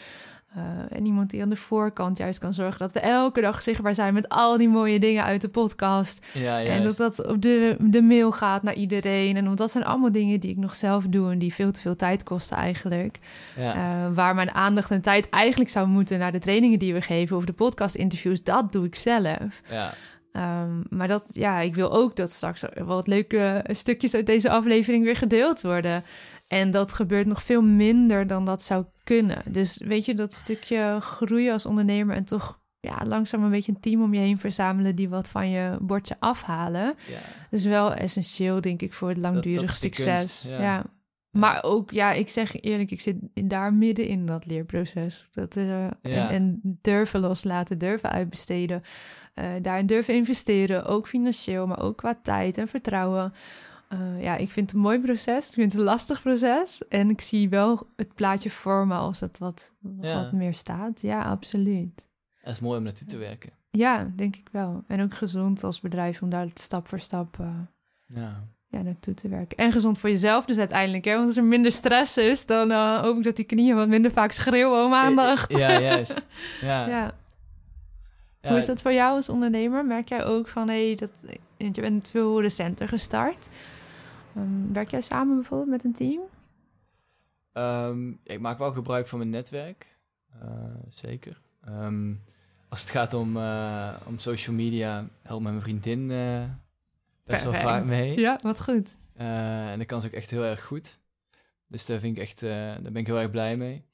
uh, 0.56 0.62
en 0.98 1.06
iemand 1.06 1.30
die 1.30 1.42
aan 1.42 1.48
de 1.48 1.56
voorkant 1.56 2.18
juist 2.18 2.38
kan 2.38 2.54
zorgen 2.54 2.78
dat 2.78 2.92
we 2.92 3.00
elke 3.00 3.40
dag 3.40 3.62
zichtbaar 3.62 3.94
zijn 3.94 4.14
met 4.14 4.28
al 4.28 4.58
die 4.58 4.68
mooie 4.68 4.98
dingen 4.98 5.24
uit 5.24 5.40
de 5.40 5.48
podcast. 5.48 6.26
Ja, 6.32 6.62
en 6.62 6.82
dat 6.82 6.96
dat 6.96 7.26
op 7.26 7.42
de, 7.42 7.76
de 7.80 8.02
mail 8.02 8.32
gaat 8.32 8.62
naar 8.62 8.74
iedereen. 8.74 9.36
En 9.36 9.44
want 9.44 9.58
dat 9.58 9.70
zijn 9.70 9.84
allemaal 9.84 10.12
dingen 10.12 10.40
die 10.40 10.50
ik 10.50 10.56
nog 10.56 10.74
zelf 10.74 11.06
doe 11.06 11.30
en 11.30 11.38
die 11.38 11.54
veel 11.54 11.72
te 11.72 11.80
veel 11.80 11.96
tijd 11.96 12.22
kosten 12.22 12.56
eigenlijk. 12.56 13.18
Ja. 13.56 13.76
Uh, 13.76 14.14
waar 14.14 14.34
mijn 14.34 14.54
aandacht 14.54 14.90
en 14.90 15.00
tijd 15.00 15.28
eigenlijk 15.28 15.70
zou 15.70 15.86
moeten 15.86 16.18
naar 16.18 16.32
de 16.32 16.38
trainingen 16.38 16.78
die 16.78 16.94
we 16.94 17.00
geven 17.00 17.36
of 17.36 17.44
de 17.44 17.52
podcast 17.52 17.94
interviews, 17.94 18.42
dat 18.42 18.72
doe 18.72 18.86
ik 18.86 18.94
zelf. 18.94 19.62
Ja. 19.70 19.94
Um, 20.36 20.82
maar 20.90 21.08
dat, 21.08 21.30
ja, 21.32 21.60
ik 21.60 21.74
wil 21.74 21.92
ook 21.92 22.16
dat 22.16 22.32
straks 22.32 22.64
wat 22.84 23.06
leuke 23.06 23.64
stukjes 23.70 24.14
uit 24.14 24.26
deze 24.26 24.50
aflevering 24.50 25.04
weer 25.04 25.16
gedeeld 25.16 25.62
worden. 25.62 26.04
En 26.52 26.70
dat 26.70 26.92
gebeurt 26.92 27.26
nog 27.26 27.42
veel 27.42 27.62
minder 27.62 28.26
dan 28.26 28.44
dat 28.44 28.62
zou 28.62 28.84
kunnen. 29.04 29.42
Dus 29.48 29.78
weet 29.84 30.04
je, 30.04 30.14
dat 30.14 30.32
stukje 30.32 30.96
groeien 31.00 31.52
als 31.52 31.66
ondernemer 31.66 32.16
en 32.16 32.24
toch 32.24 32.60
ja, 32.80 33.02
langzaam 33.04 33.44
een 33.44 33.50
beetje 33.50 33.72
een 33.72 33.80
team 33.80 34.02
om 34.02 34.14
je 34.14 34.20
heen 34.20 34.38
verzamelen 34.38 34.96
die 34.96 35.08
wat 35.08 35.28
van 35.28 35.50
je 35.50 35.76
bordje 35.80 36.16
afhalen. 36.18 36.94
Ja. 37.08 37.18
Is 37.50 37.64
wel 37.64 37.94
essentieel, 37.94 38.60
denk 38.60 38.82
ik, 38.82 38.92
voor 38.92 39.08
het 39.08 39.18
langdurig 39.18 39.66
dat 39.66 39.74
succes. 39.74 40.04
kunst, 40.04 40.44
ja. 40.48 40.60
ja. 40.60 40.84
Maar 41.30 41.62
ook, 41.62 41.90
ja, 41.90 42.12
ik 42.12 42.28
zeg 42.28 42.60
eerlijk, 42.60 42.90
ik 42.90 43.00
zit 43.00 43.16
in, 43.34 43.48
daar 43.48 43.74
midden 43.74 44.06
in 44.06 44.26
dat 44.26 44.46
leerproces. 44.46 45.26
Dat, 45.30 45.56
uh, 45.56 45.84
en, 45.84 46.28
en 46.28 46.60
durven 46.62 47.20
loslaten, 47.20 47.78
durven 47.78 48.10
uitbesteden. 48.10 48.82
Uh, 49.34 49.44
daarin 49.62 49.86
durven 49.86 50.14
investeren, 50.14 50.84
ook 50.84 51.08
financieel, 51.08 51.66
maar 51.66 51.82
ook 51.82 51.96
qua 51.96 52.18
tijd 52.22 52.58
en 52.58 52.68
vertrouwen. 52.68 53.32
Uh, 53.92 54.22
ja, 54.22 54.36
ik 54.36 54.50
vind 54.50 54.66
het 54.66 54.74
een 54.76 54.82
mooi 54.84 54.98
proces. 55.00 55.46
Ik 55.48 55.52
vind 55.54 55.72
het 55.72 55.80
een 55.80 55.86
lastig 55.86 56.22
proces. 56.22 56.88
En 56.88 57.10
ik 57.10 57.20
zie 57.20 57.48
wel 57.48 57.86
het 57.96 58.14
plaatje 58.14 58.50
vormen 58.50 58.96
als 58.96 59.20
het 59.20 59.38
wat, 59.38 59.74
Ja. 60.00 60.14
wat 60.22 60.32
meer 60.32 60.54
staat. 60.54 61.00
Ja, 61.00 61.22
absoluut. 61.22 62.08
Dat 62.42 62.52
is 62.52 62.60
mooi 62.60 62.78
om 62.78 62.84
naartoe 62.84 63.06
te 63.06 63.16
werken. 63.16 63.50
Ja, 63.70 64.10
denk 64.16 64.36
ik 64.36 64.48
wel. 64.52 64.84
En 64.86 65.02
ook 65.02 65.14
gezond 65.14 65.64
als 65.64 65.80
bedrijf 65.80 66.22
om 66.22 66.30
daar 66.30 66.46
stap 66.54 66.88
voor 66.88 67.00
stap 67.00 67.36
uh, 67.40 67.46
Ja. 68.06 68.44
ja, 68.68 68.82
naartoe 68.82 69.14
te 69.14 69.28
werken. 69.28 69.56
En 69.56 69.72
gezond 69.72 69.98
voor 69.98 70.10
jezelf 70.10 70.44
dus 70.44 70.58
uiteindelijk. 70.58 71.04
Hè? 71.04 71.14
Want 71.14 71.26
als 71.26 71.36
er 71.36 71.44
minder 71.44 71.72
stress 71.72 72.16
is, 72.16 72.46
dan 72.46 72.70
uh, 72.70 73.00
hoop 73.00 73.16
ik 73.16 73.24
dat 73.24 73.36
die 73.36 73.44
knieën 73.44 73.76
wat 73.76 73.88
minder 73.88 74.10
vaak 74.10 74.32
schreeuwen 74.32 74.84
om 74.84 74.94
aandacht. 74.94 75.58
Ja, 75.58 75.80
juist. 75.90 76.28
Ja. 76.60 76.86
ja. 76.86 77.14
Ja, 78.40 78.48
Hoe 78.48 78.58
is 78.58 78.66
dat 78.66 78.82
voor 78.82 78.92
jou 78.92 79.16
als 79.16 79.28
ondernemer? 79.28 79.84
Merk 79.86 80.08
jij 80.08 80.24
ook 80.24 80.48
van, 80.48 80.68
hé, 80.68 80.86
hey, 80.86 80.94
dat, 80.94 81.10
je 81.56 81.80
bent 81.80 82.08
veel 82.08 82.40
recenter 82.40 82.88
gestart. 82.88 83.50
Um, 84.36 84.72
werk 84.72 84.90
jij 84.90 85.00
samen 85.00 85.34
bijvoorbeeld 85.34 85.70
met 85.70 85.84
een 85.84 85.92
team? 85.92 86.20
Um, 87.52 88.18
ik 88.22 88.40
maak 88.40 88.58
wel 88.58 88.72
gebruik 88.72 89.08
van 89.08 89.18
mijn 89.18 89.30
netwerk. 89.30 89.98
Uh, 90.42 90.50
zeker. 90.88 91.40
Um, 91.68 92.20
als 92.68 92.80
het 92.80 92.90
gaat 92.90 93.14
om, 93.14 93.36
uh, 93.36 93.96
om 94.06 94.18
social 94.18 94.56
media, 94.56 95.08
helpt 95.22 95.42
mijn 95.42 95.60
vriendin 95.60 96.10
uh, 96.10 96.44
best 97.24 97.44
wel 97.44 97.54
vaak 97.54 97.84
mee. 97.84 98.18
Ja, 98.18 98.38
wat 98.42 98.62
goed. 98.62 98.98
En 99.14 99.78
dat 99.78 99.86
kan 99.86 100.00
ze 100.00 100.06
ook 100.06 100.12
echt 100.12 100.30
heel 100.30 100.44
erg 100.44 100.64
goed. 100.64 100.98
Dus 101.66 101.86
daar, 101.86 102.00
vind 102.00 102.16
ik 102.16 102.22
echt, 102.22 102.40
daar 102.40 102.82
ben 102.82 102.96
ik 102.96 103.06
heel 103.06 103.20
erg 103.20 103.30
blij 103.30 103.56
mee. 103.56 103.84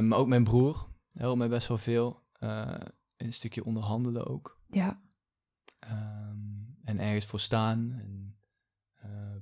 maar 0.00 0.18
ook 0.18 0.28
mijn 0.28 0.44
broer 0.44 0.86
helpt 1.12 1.38
mij 1.38 1.48
best 1.48 1.68
wel 1.68 1.78
veel. 1.78 2.22
een 3.16 3.32
stukje 3.32 3.64
onderhandelen 3.64 4.26
ook. 4.26 4.58
Ja. 4.70 5.00
en 6.84 6.98
ergens 6.98 7.26
voor 7.26 7.40
staan. 7.40 8.00
En 8.02 8.17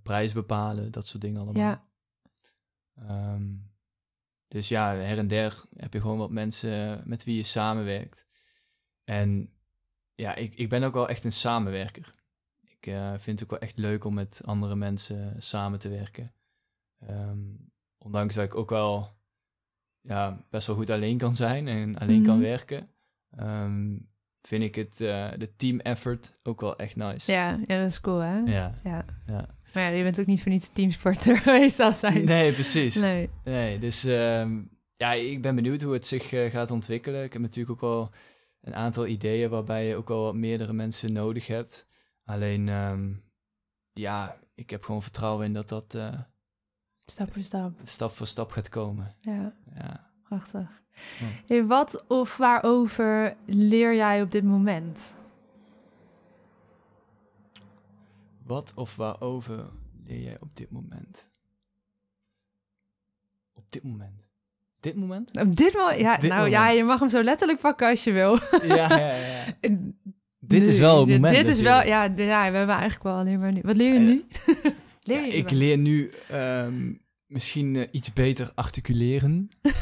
prijs 0.06 0.32
bepalen, 0.32 0.92
dat 0.92 1.06
soort 1.06 1.22
dingen 1.22 1.40
allemaal. 1.40 1.62
Ja. 1.62 1.84
Um, 3.34 3.74
dus 4.48 4.68
ja, 4.68 4.94
her 4.94 5.18
en 5.18 5.26
der 5.26 5.64
heb 5.76 5.92
je 5.92 6.00
gewoon 6.00 6.18
wat 6.18 6.30
mensen 6.30 7.02
met 7.04 7.24
wie 7.24 7.36
je 7.36 7.42
samenwerkt. 7.42 8.26
En 9.04 9.50
ja, 10.14 10.34
ik, 10.34 10.54
ik 10.54 10.68
ben 10.68 10.82
ook 10.82 10.94
wel 10.94 11.08
echt 11.08 11.24
een 11.24 11.32
samenwerker. 11.32 12.14
Ik 12.64 12.86
uh, 12.86 13.10
vind 13.10 13.40
het 13.40 13.42
ook 13.42 13.50
wel 13.50 13.68
echt 13.68 13.78
leuk 13.78 14.04
om 14.04 14.14
met 14.14 14.42
andere 14.44 14.76
mensen 14.76 15.42
samen 15.42 15.78
te 15.78 15.88
werken. 15.88 16.32
Um, 17.10 17.72
ondanks 17.98 18.34
dat 18.34 18.44
ik 18.44 18.54
ook 18.54 18.70
wel 18.70 19.10
ja, 20.00 20.46
best 20.50 20.66
wel 20.66 20.76
goed 20.76 20.90
alleen 20.90 21.18
kan 21.18 21.36
zijn 21.36 21.68
en 21.68 21.98
alleen 21.98 22.18
mm 22.18 22.26
kan 22.26 22.40
werken. 22.40 22.86
Um, 23.38 24.08
vind 24.40 24.62
ik 24.62 24.74
het, 24.74 25.00
uh, 25.00 25.30
de 25.36 25.56
team 25.56 25.78
effort 25.80 26.38
ook 26.42 26.60
wel 26.60 26.76
echt 26.76 26.96
nice. 26.96 27.32
Ja, 27.32 27.50
ja 27.66 27.78
dat 27.78 27.86
is 27.86 28.00
cool 28.00 28.18
hè? 28.18 28.38
Ja. 28.38 28.80
ja. 28.84 29.04
ja. 29.26 29.55
Maar 29.74 29.82
ja, 29.82 29.88
je 29.88 30.02
bent 30.02 30.20
ook 30.20 30.26
niet 30.26 30.42
voor 30.42 30.52
niets 30.52 30.72
teamsporter 30.72 31.36
geweest 31.46 31.80
altijd. 31.80 32.24
Nee, 32.24 32.52
precies. 32.52 32.94
Nee. 32.94 33.30
nee 33.44 33.78
dus 33.78 34.04
um, 34.04 34.70
ja, 34.96 35.12
ik 35.12 35.42
ben 35.42 35.54
benieuwd 35.54 35.82
hoe 35.82 35.92
het 35.92 36.06
zich 36.06 36.32
uh, 36.32 36.50
gaat 36.50 36.70
ontwikkelen. 36.70 37.24
Ik 37.24 37.32
heb 37.32 37.42
natuurlijk 37.42 37.70
ook 37.70 37.90
wel 37.90 38.10
een 38.60 38.74
aantal 38.74 39.06
ideeën 39.06 39.50
waarbij 39.50 39.86
je 39.86 39.96
ook 39.96 40.08
wel 40.08 40.32
meerdere 40.32 40.72
mensen 40.72 41.12
nodig 41.12 41.46
hebt. 41.46 41.86
Alleen, 42.24 42.68
um, 42.68 43.24
ja, 43.92 44.38
ik 44.54 44.70
heb 44.70 44.84
gewoon 44.84 45.02
vertrouwen 45.02 45.46
in 45.46 45.52
dat 45.52 45.68
dat... 45.68 45.94
Uh, 45.94 46.20
stap 47.04 47.32
voor 47.32 47.42
stap. 47.42 47.72
Stap 47.82 48.10
voor 48.10 48.26
stap 48.26 48.50
gaat 48.50 48.68
komen. 48.68 49.14
Ja. 49.20 49.56
Ja. 49.74 50.10
Prachtig. 50.22 50.82
Ja. 51.18 51.26
Hey, 51.46 51.64
wat 51.64 52.04
of 52.08 52.36
waarover 52.36 53.36
leer 53.46 53.94
jij 53.94 54.22
op 54.22 54.30
dit 54.30 54.44
moment? 54.44 55.16
Wat 58.46 58.72
of 58.74 58.96
waarover 58.96 59.70
leer 60.04 60.20
jij 60.22 60.36
op 60.40 60.56
dit 60.56 60.70
moment? 60.70 61.26
Op 63.52 63.64
dit 63.68 63.82
moment? 63.82 64.28
Dit 64.80 64.96
moment? 64.96 65.38
Op 65.38 65.56
dit 65.56 65.74
moment? 65.74 66.00
Ja, 66.00 66.16
dit 66.16 66.30
nou 66.30 66.42
moment. 66.42 66.62
ja, 66.62 66.70
je 66.70 66.84
mag 66.84 67.00
hem 67.00 67.08
zo 67.08 67.22
letterlijk 67.22 67.60
pakken 67.60 67.88
als 67.88 68.04
je 68.04 68.12
wil. 68.12 68.38
Ja, 68.62 68.74
ja, 68.74 69.14
ja. 69.14 69.44
dit 70.38 70.66
is 70.66 70.78
wel 70.78 70.98
het 70.98 71.08
moment. 71.08 71.36
Dit 71.36 71.48
is 71.48 71.60
wel, 71.60 71.82
ja, 71.82 72.04
ja, 72.04 72.50
we 72.50 72.56
hebben 72.56 72.68
eigenlijk 72.68 73.02
wel 73.02 73.14
alleen 73.14 73.38
maar 73.38 73.52
nu. 73.52 73.60
Wat 73.62 73.76
leer 73.76 73.92
je 73.92 73.98
nu? 73.98 74.24
leer 75.08 75.20
je 75.20 75.26
ja, 75.26 75.32
ik 75.32 75.50
leer 75.50 75.78
nu 75.78 76.12
um, 76.32 77.00
misschien 77.26 77.74
uh, 77.74 77.86
iets 77.90 78.12
beter 78.12 78.52
articuleren. 78.54 79.48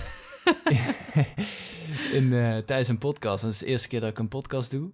In, 2.13 2.25
uh, 2.25 2.57
tijdens 2.59 2.89
een 2.89 2.99
podcast. 2.99 3.43
Dat 3.43 3.53
is 3.53 3.59
de 3.59 3.67
eerste 3.67 3.89
keer 3.89 4.01
dat 4.01 4.11
ik 4.11 4.19
een 4.19 4.29
podcast 4.29 4.71
doe. 4.71 4.93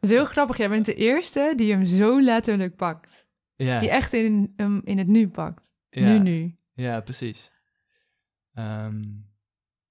Dat 0.00 0.10
is 0.10 0.16
heel 0.16 0.24
grappig. 0.24 0.56
Jij 0.56 0.68
bent 0.68 0.84
de 0.84 0.94
eerste 0.94 1.52
die 1.56 1.72
hem 1.72 1.84
zo 1.84 2.20
letterlijk 2.20 2.76
pakt. 2.76 3.28
Ja. 3.56 3.78
Die 3.78 3.90
echt 3.90 4.12
in, 4.12 4.54
um, 4.56 4.80
in 4.84 4.98
het 4.98 5.06
nu 5.06 5.28
pakt. 5.28 5.72
Ja. 5.90 6.04
Nu, 6.04 6.18
nu. 6.18 6.56
Ja, 6.74 7.00
precies. 7.00 7.50
Um, 8.54 9.28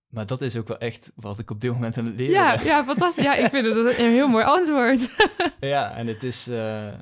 maar 0.07 0.26
dat 0.26 0.41
is 0.41 0.57
ook 0.57 0.68
wel 0.68 0.77
echt 0.77 1.11
wat 1.15 1.40
ik 1.40 1.49
op 1.49 1.61
dit 1.61 1.72
moment 1.72 1.98
aan 1.98 2.06
het 2.06 2.15
leren 2.15 2.34
ja, 2.34 2.56
ben. 2.56 2.65
Ja, 2.65 2.84
fantastisch. 2.84 3.23
Ja, 3.23 3.36
ik 3.36 3.49
vind 3.49 3.65
het 3.65 3.98
een 3.98 4.11
heel 4.11 4.27
mooi 4.27 4.45
antwoord. 4.45 5.15
ja, 5.60 5.95
en 5.95 6.07
het 6.07 6.23
is... 6.23 6.48
Uh, 6.48 6.94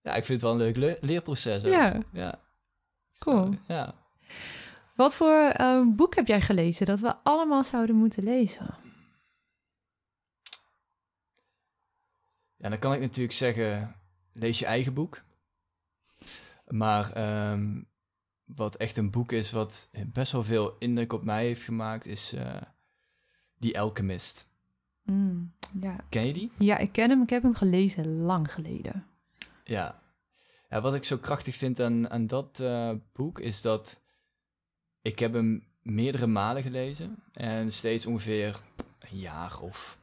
ja, 0.00 0.14
ik 0.14 0.24
vind 0.24 0.28
het 0.28 0.40
wel 0.40 0.50
een 0.50 0.58
leuk 0.58 0.76
le 0.76 0.98
leerproces. 1.00 1.64
Ook. 1.64 1.72
Ja. 1.72 1.92
ja. 2.12 2.38
Cool. 3.18 3.44
So, 3.44 3.58
ja. 3.68 3.94
Wat 4.94 5.16
voor 5.16 5.52
uh, 5.60 5.86
boek 5.86 6.14
heb 6.14 6.26
jij 6.26 6.40
gelezen 6.40 6.86
dat 6.86 7.00
we 7.00 7.14
allemaal 7.22 7.64
zouden 7.64 7.96
moeten 7.96 8.24
lezen? 8.24 8.74
Ja, 12.62 12.68
dan 12.68 12.78
kan 12.78 12.92
ik 12.92 13.00
natuurlijk 13.00 13.34
zeggen, 13.34 13.94
lees 14.32 14.58
je 14.58 14.66
eigen 14.66 14.94
boek. 14.94 15.22
Maar 16.66 17.16
um, 17.52 17.88
wat 18.44 18.74
echt 18.74 18.96
een 18.96 19.10
boek 19.10 19.32
is 19.32 19.50
wat 19.50 19.90
best 20.06 20.32
wel 20.32 20.42
veel 20.42 20.76
indruk 20.78 21.12
op 21.12 21.24
mij 21.24 21.44
heeft 21.44 21.62
gemaakt, 21.62 22.06
is 22.06 22.34
uh, 22.34 22.56
Die 23.58 23.80
Alchemist. 23.80 24.48
Mm, 25.02 25.52
ja. 25.80 25.96
Ken 26.08 26.26
je 26.26 26.32
die? 26.32 26.52
Ja, 26.58 26.78
ik 26.78 26.92
ken 26.92 27.10
hem. 27.10 27.22
Ik 27.22 27.30
heb 27.30 27.42
hem 27.42 27.54
gelezen 27.54 28.16
lang 28.16 28.52
geleden. 28.52 29.06
Ja. 29.64 30.02
ja 30.68 30.80
wat 30.80 30.94
ik 30.94 31.04
zo 31.04 31.16
krachtig 31.16 31.54
vind 31.54 31.80
aan, 31.80 32.10
aan 32.10 32.26
dat 32.26 32.58
uh, 32.60 32.92
boek 33.12 33.40
is 33.40 33.62
dat 33.62 34.00
ik 35.00 35.18
heb 35.18 35.32
hem 35.32 35.66
meerdere 35.80 36.26
malen 36.26 36.62
gelezen 36.62 37.22
en 37.32 37.72
steeds 37.72 38.06
ongeveer 38.06 38.60
een 38.98 39.18
jaar 39.18 39.60
of 39.60 40.00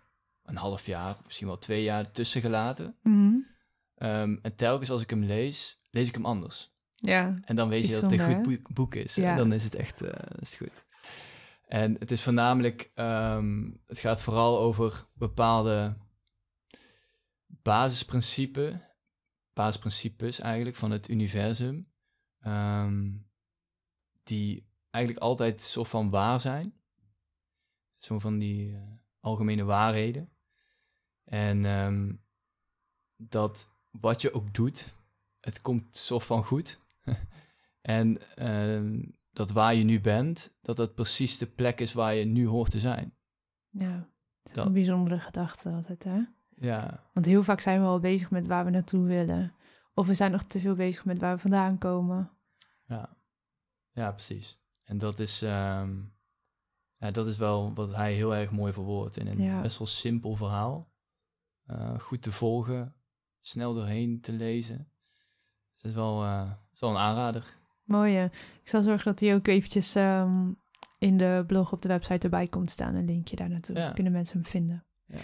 een 0.50 0.56
half 0.56 0.86
jaar, 0.86 1.18
misschien 1.26 1.48
wel 1.48 1.58
twee 1.58 1.84
jaar 1.84 2.12
tussen 2.12 2.42
gelaten. 2.42 2.96
Mm 3.04 3.14
-hmm. 3.14 3.48
Ehm, 3.96 4.38
en 4.42 4.56
telkens 4.56 4.92
als 4.92 5.02
ik 5.02 5.10
hem 5.10 5.24
lees, 5.24 5.84
lees 5.90 6.08
ik 6.08 6.14
hem 6.14 6.26
anders. 6.26 6.74
Ja. 6.96 7.40
En 7.42 7.56
dan 7.56 7.70
weet 7.70 7.86
je 7.86 7.92
dat 7.92 8.02
het 8.02 8.12
een 8.12 8.26
goed 8.26 8.36
hè? 8.36 8.42
boek, 8.42 8.74
boek 8.74 8.96
is. 8.96 9.16
Ja. 9.16 9.32
En 9.32 9.38
dan 9.38 9.54
is 9.54 9.64
het 9.64 9.76
echt 9.76 10.02
eh, 10.02 10.40
is 10.40 10.50
het 10.50 10.58
goed. 10.58 10.86
En 11.68 11.96
het 12.00 12.12
is 12.12 12.24
voornamelijk, 12.24 12.92
ehm, 12.96 13.72
het 13.86 14.00
gaat 14.00 14.22
vooral 14.22 14.60
over 14.60 15.06
bepaalde 15.14 15.96
basisprincipes, 17.48 18.74
basisprincipes 19.54 20.40
eigenlijk 20.40 20.76
van 20.76 20.92
het 20.92 21.10
universum, 21.10 21.92
ehm, 22.40 23.12
die 24.24 24.68
eigenlijk 24.90 25.24
altijd 25.24 25.62
soort 25.62 25.88
van 25.88 26.10
waar 26.10 26.42
zijn. 26.42 26.74
Zo 27.98 28.20
van 28.20 28.38
die 28.38 28.76
eh, 28.76 28.82
algemene 29.20 29.64
waarheden. 29.64 30.30
En 31.30 31.66
ehm, 31.66 32.14
dat 33.18 33.72
wat 33.92 34.22
je 34.22 34.34
ook 34.34 34.54
doet, 34.54 34.94
het 35.40 35.62
komt 35.62 35.96
soort 35.96 36.24
van 36.24 36.44
goed. 36.44 36.80
en 37.82 38.36
ehm, 38.36 39.02
dat 39.32 39.52
waar 39.52 39.76
je 39.76 39.84
nu 39.84 40.02
bent, 40.02 40.58
dat 40.62 40.78
dat 40.78 40.96
precies 40.96 41.38
de 41.38 41.48
plek 41.48 41.80
is 41.80 41.94
waar 41.94 42.14
je 42.14 42.26
nu 42.26 42.48
hoort 42.48 42.72
te 42.72 42.80
zijn. 42.80 43.14
Ja. 43.70 43.98
Dat 43.98 44.08
is 44.44 44.52
Dat. 44.54 44.66
een 44.66 44.74
bijzondere 44.74 45.20
gedachte 45.20 45.70
altijd, 45.70 46.04
hè? 46.04 46.20
Ja, 46.56 47.04
Want 47.14 47.26
heel 47.26 47.44
vaak 47.44 47.60
zijn 47.62 47.82
we 47.82 47.88
al 47.88 48.00
bezig 48.00 48.32
met 48.32 48.46
waar 48.48 48.66
we 48.66 48.72
naartoe 48.72 49.06
willen. 49.08 49.54
Of 49.94 50.08
we 50.08 50.14
zijn 50.14 50.32
nog 50.32 50.44
te 50.44 50.60
veel 50.60 50.76
bezig 50.76 51.06
met 51.06 51.20
waar 51.20 51.36
we 51.36 51.42
vandaan 51.42 51.78
komen. 51.78 52.32
ja. 52.86 53.18
Ja, 53.92 54.12
precies. 54.12 54.60
En 54.84 54.98
dat 54.98 55.20
is, 55.20 55.42
ehm, 55.42 56.02
ja, 56.98 57.12
dat 57.12 57.28
is 57.28 57.38
wel 57.38 57.74
wat 57.74 57.96
hij 57.96 58.14
heel 58.14 58.36
erg 58.36 58.52
mooi 58.52 58.74
verwoordt 58.74 59.18
in 59.18 59.28
een 59.28 59.42
Ja. 59.42 59.62
best 59.62 59.78
wel 59.78 59.88
simpel 59.88 60.36
verhaal. 60.36 60.89
Eh, 61.70 62.00
goed 62.00 62.22
te 62.22 62.32
volgen, 62.32 62.96
snel 63.42 63.74
doorheen 63.74 64.22
te 64.22 64.32
lezen. 64.32 64.78
Dus 65.74 65.82
dat 65.82 65.92
is 65.92 65.98
wel, 65.98 66.24
eh, 66.24 66.52
is 66.74 66.80
wel 66.80 66.90
een 66.90 66.98
aanrader. 66.98 67.58
Mooi. 67.84 68.16
hè? 68.16 68.26
Ik 68.62 68.70
zal 68.70 68.82
zorgen 68.82 69.06
dat 69.06 69.18
die 69.18 69.34
ook 69.34 69.48
eventjes 69.48 69.96
ehm, 69.96 70.52
in 70.98 71.18
de 71.18 71.44
blog 71.48 71.72
op 71.72 71.82
de 71.82 71.88
website 71.88 72.24
erbij 72.24 72.48
komt 72.48 72.72
staan. 72.72 72.96
Een 72.96 73.06
linkje 73.06 73.36
daar 73.36 73.50
naartoe. 73.50 73.76
Ja. 73.76 73.92
Kunnen 73.92 74.12
mensen 74.12 74.40
hem 74.40 74.50
vinden. 74.50 74.86
Ja. 75.06 75.20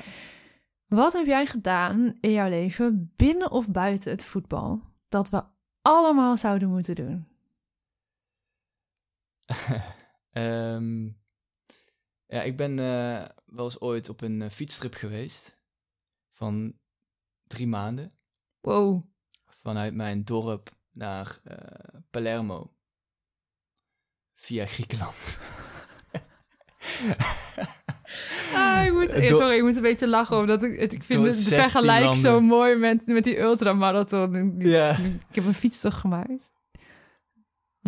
Wat 0.85 1.13
heb 1.13 1.25
jij 1.25 1.45
gedaan 1.45 2.17
in 2.19 2.31
jouw 2.31 2.49
leven, 2.49 3.13
binnen 3.15 3.51
of 3.51 3.71
buiten 3.71 4.11
het 4.11 4.25
voetbal, 4.25 4.81
dat 5.07 5.29
we 5.29 5.43
allemaal 5.81 6.37
zouden 6.37 6.69
moeten 6.69 6.95
doen? 6.95 7.27
Ehm, 10.31 11.05
ja, 12.25 12.41
ik 12.41 12.57
ben 12.57 12.79
eh, 12.79 13.25
wel 13.45 13.65
eens 13.65 13.79
ooit 13.79 14.09
op 14.09 14.21
een 14.21 14.41
eh, 14.41 14.49
fietstrip 14.49 14.93
geweest 14.93 15.55
van 16.35 16.73
drie 17.47 17.67
maanden 17.67 18.13
Wow. 18.61 19.03
vanuit 19.45 19.93
mijn 19.93 20.23
dorp 20.23 20.69
naar 20.91 21.39
eh, 21.43 21.57
Palermo 22.09 22.73
via 24.35 24.65
Griekenland. 24.65 25.39
Ah, 28.53 28.85
ik 28.85 28.93
moet, 28.93 29.11
sorry, 29.11 29.55
ik 29.55 29.61
moet 29.63 29.75
een 29.75 29.81
beetje 29.81 30.07
lachen, 30.07 30.37
omdat 30.37 30.63
ik, 30.63 30.91
ik 30.91 31.03
vind 31.03 31.25
het 31.25 31.35
de 31.35 31.41
16 31.41 31.57
vergelijk 31.57 32.03
landen. 32.03 32.21
zo 32.21 32.41
mooi 32.41 32.75
met, 32.75 33.05
met 33.05 33.23
die 33.23 33.39
ultramarathon. 33.39 34.55
Ja. 34.59 34.97
Ik 35.29 35.35
heb 35.35 35.45
een 35.45 35.53
fietstocht 35.53 35.97
gemaakt. 35.97 36.51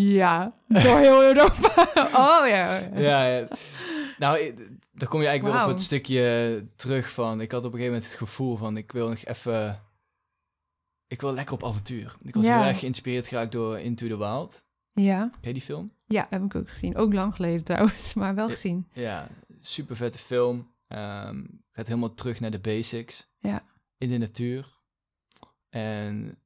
Ja, 0.02 0.52
door 0.68 0.98
heel 0.98 1.24
Europa. 1.24 1.88
Oh 2.18 2.48
ja. 2.48 2.78
ja, 2.96 3.26
ja. 3.28 3.48
Nou, 4.18 4.38
ik- 4.40 4.58
dan 4.94 5.08
kom 5.08 5.22
je 5.22 5.28
eigenlijk 5.28 5.58
weer 5.58 5.66
op 5.68 5.72
het 5.74 5.82
stukje 5.82 6.66
terug 6.76 7.10
van... 7.12 7.42
Ik 7.42 7.52
had 7.52 7.60
op 7.60 7.74
een 7.74 7.80
gegeven 7.80 7.94
moment 7.94 8.12
het 8.12 8.20
gevoel 8.20 8.56
van... 8.58 8.78
Ik 8.78 8.92
wil 8.92 9.10
nog 9.10 9.24
even... 9.26 9.82
Ik 11.08 11.22
wil 11.22 11.34
lekker 11.34 11.54
op 11.56 11.64
avontuur. 11.64 12.16
Ik 12.22 12.34
was 12.36 12.46
Ja. 12.46 12.58
heel 12.60 12.68
erg 12.68 12.80
geïnspireerd 12.80 13.28
geraakt 13.28 13.52
door 13.52 13.80
Into 13.80 14.08
the 14.08 14.18
Wild. 14.18 14.66
Ja, 14.94 15.20
Ken 15.30 15.40
je 15.42 15.54
die 15.54 15.62
film? 15.62 15.92
ja, 16.06 16.28
heb 16.30 16.44
ik 16.44 16.56
ook 16.56 16.70
gezien. 16.70 16.98
Ook 16.98 17.14
lang 17.14 17.36
geleden 17.36 17.64
trouwens, 17.64 18.14
maar 18.14 18.36
wel 18.36 18.46
Ja. 18.48 18.52
gezien. 18.54 18.88
Ja, 18.94 19.28
super 19.60 19.96
vette 19.96 20.18
film. 20.18 20.72
Ehm, 20.88 21.44
gaat 21.72 21.88
helemaal 21.88 22.14
terug 22.14 22.40
naar 22.40 22.52
de 22.52 22.60
basics. 22.60 23.28
Ja. 23.40 23.64
In 23.98 24.10
de 24.10 24.18
natuur. 24.18 24.76
En 25.70 26.38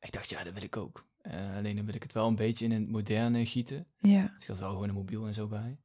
ik 0.00 0.12
dacht, 0.12 0.30
ja, 0.30 0.44
dat 0.44 0.52
wil 0.52 0.62
ik 0.62 0.76
ook. 0.76 1.04
Eh, 1.22 1.56
alleen 1.56 1.76
dan 1.76 1.84
wil 1.84 1.94
ik 1.94 2.02
het 2.02 2.12
wel 2.12 2.26
een 2.28 2.36
beetje 2.36 2.64
in 2.64 2.70
het 2.72 2.88
moderne 2.88 3.46
gieten. 3.46 3.86
Ja, 3.98 4.22
Dus 4.34 4.42
ik 4.42 4.48
had 4.48 4.58
wel 4.58 4.70
gewoon 4.70 4.88
een 4.88 4.94
mobiel 4.94 5.26
en 5.26 5.34
zo 5.34 5.46
bij. 5.46 5.78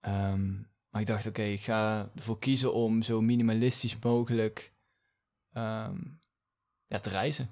Ehm, 0.00 0.52
maar 0.90 1.00
ik 1.00 1.06
dacht, 1.06 1.26
oké, 1.26 1.42
ik 1.42 1.60
ga 1.60 2.10
ervoor 2.14 2.38
kiezen 2.38 2.74
om 2.74 3.02
zo 3.02 3.20
minimalistisch 3.20 3.98
mogelijk 3.98 4.72
ehm, 5.52 5.98
ja, 6.86 6.98
te 7.00 7.08
reizen. 7.10 7.50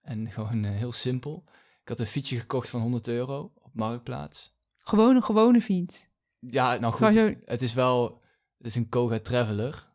En 0.00 0.30
gewoon 0.30 0.64
eh, 0.64 0.70
heel 0.70 0.92
simpel. 0.92 1.44
Ik 1.82 1.88
had 1.88 2.00
een 2.00 2.06
fietsje 2.06 2.38
gekocht 2.38 2.68
van 2.68 2.80
100 2.80 3.08
euro 3.08 3.52
op 3.54 3.74
Marktplaats. 3.74 4.56
gewoon 4.78 5.16
een 5.16 5.22
gewone 5.22 5.60
fiets. 5.60 6.08
Ja, 6.38 6.76
nou 6.78 6.92
goed, 6.92 7.12
zo- 7.14 7.34
het 7.44 7.62
is 7.62 7.74
wel... 7.74 8.20
Het 8.58 8.66
is 8.66 8.74
een 8.74 8.88
Koga 8.88 9.18
Traveler. 9.18 9.87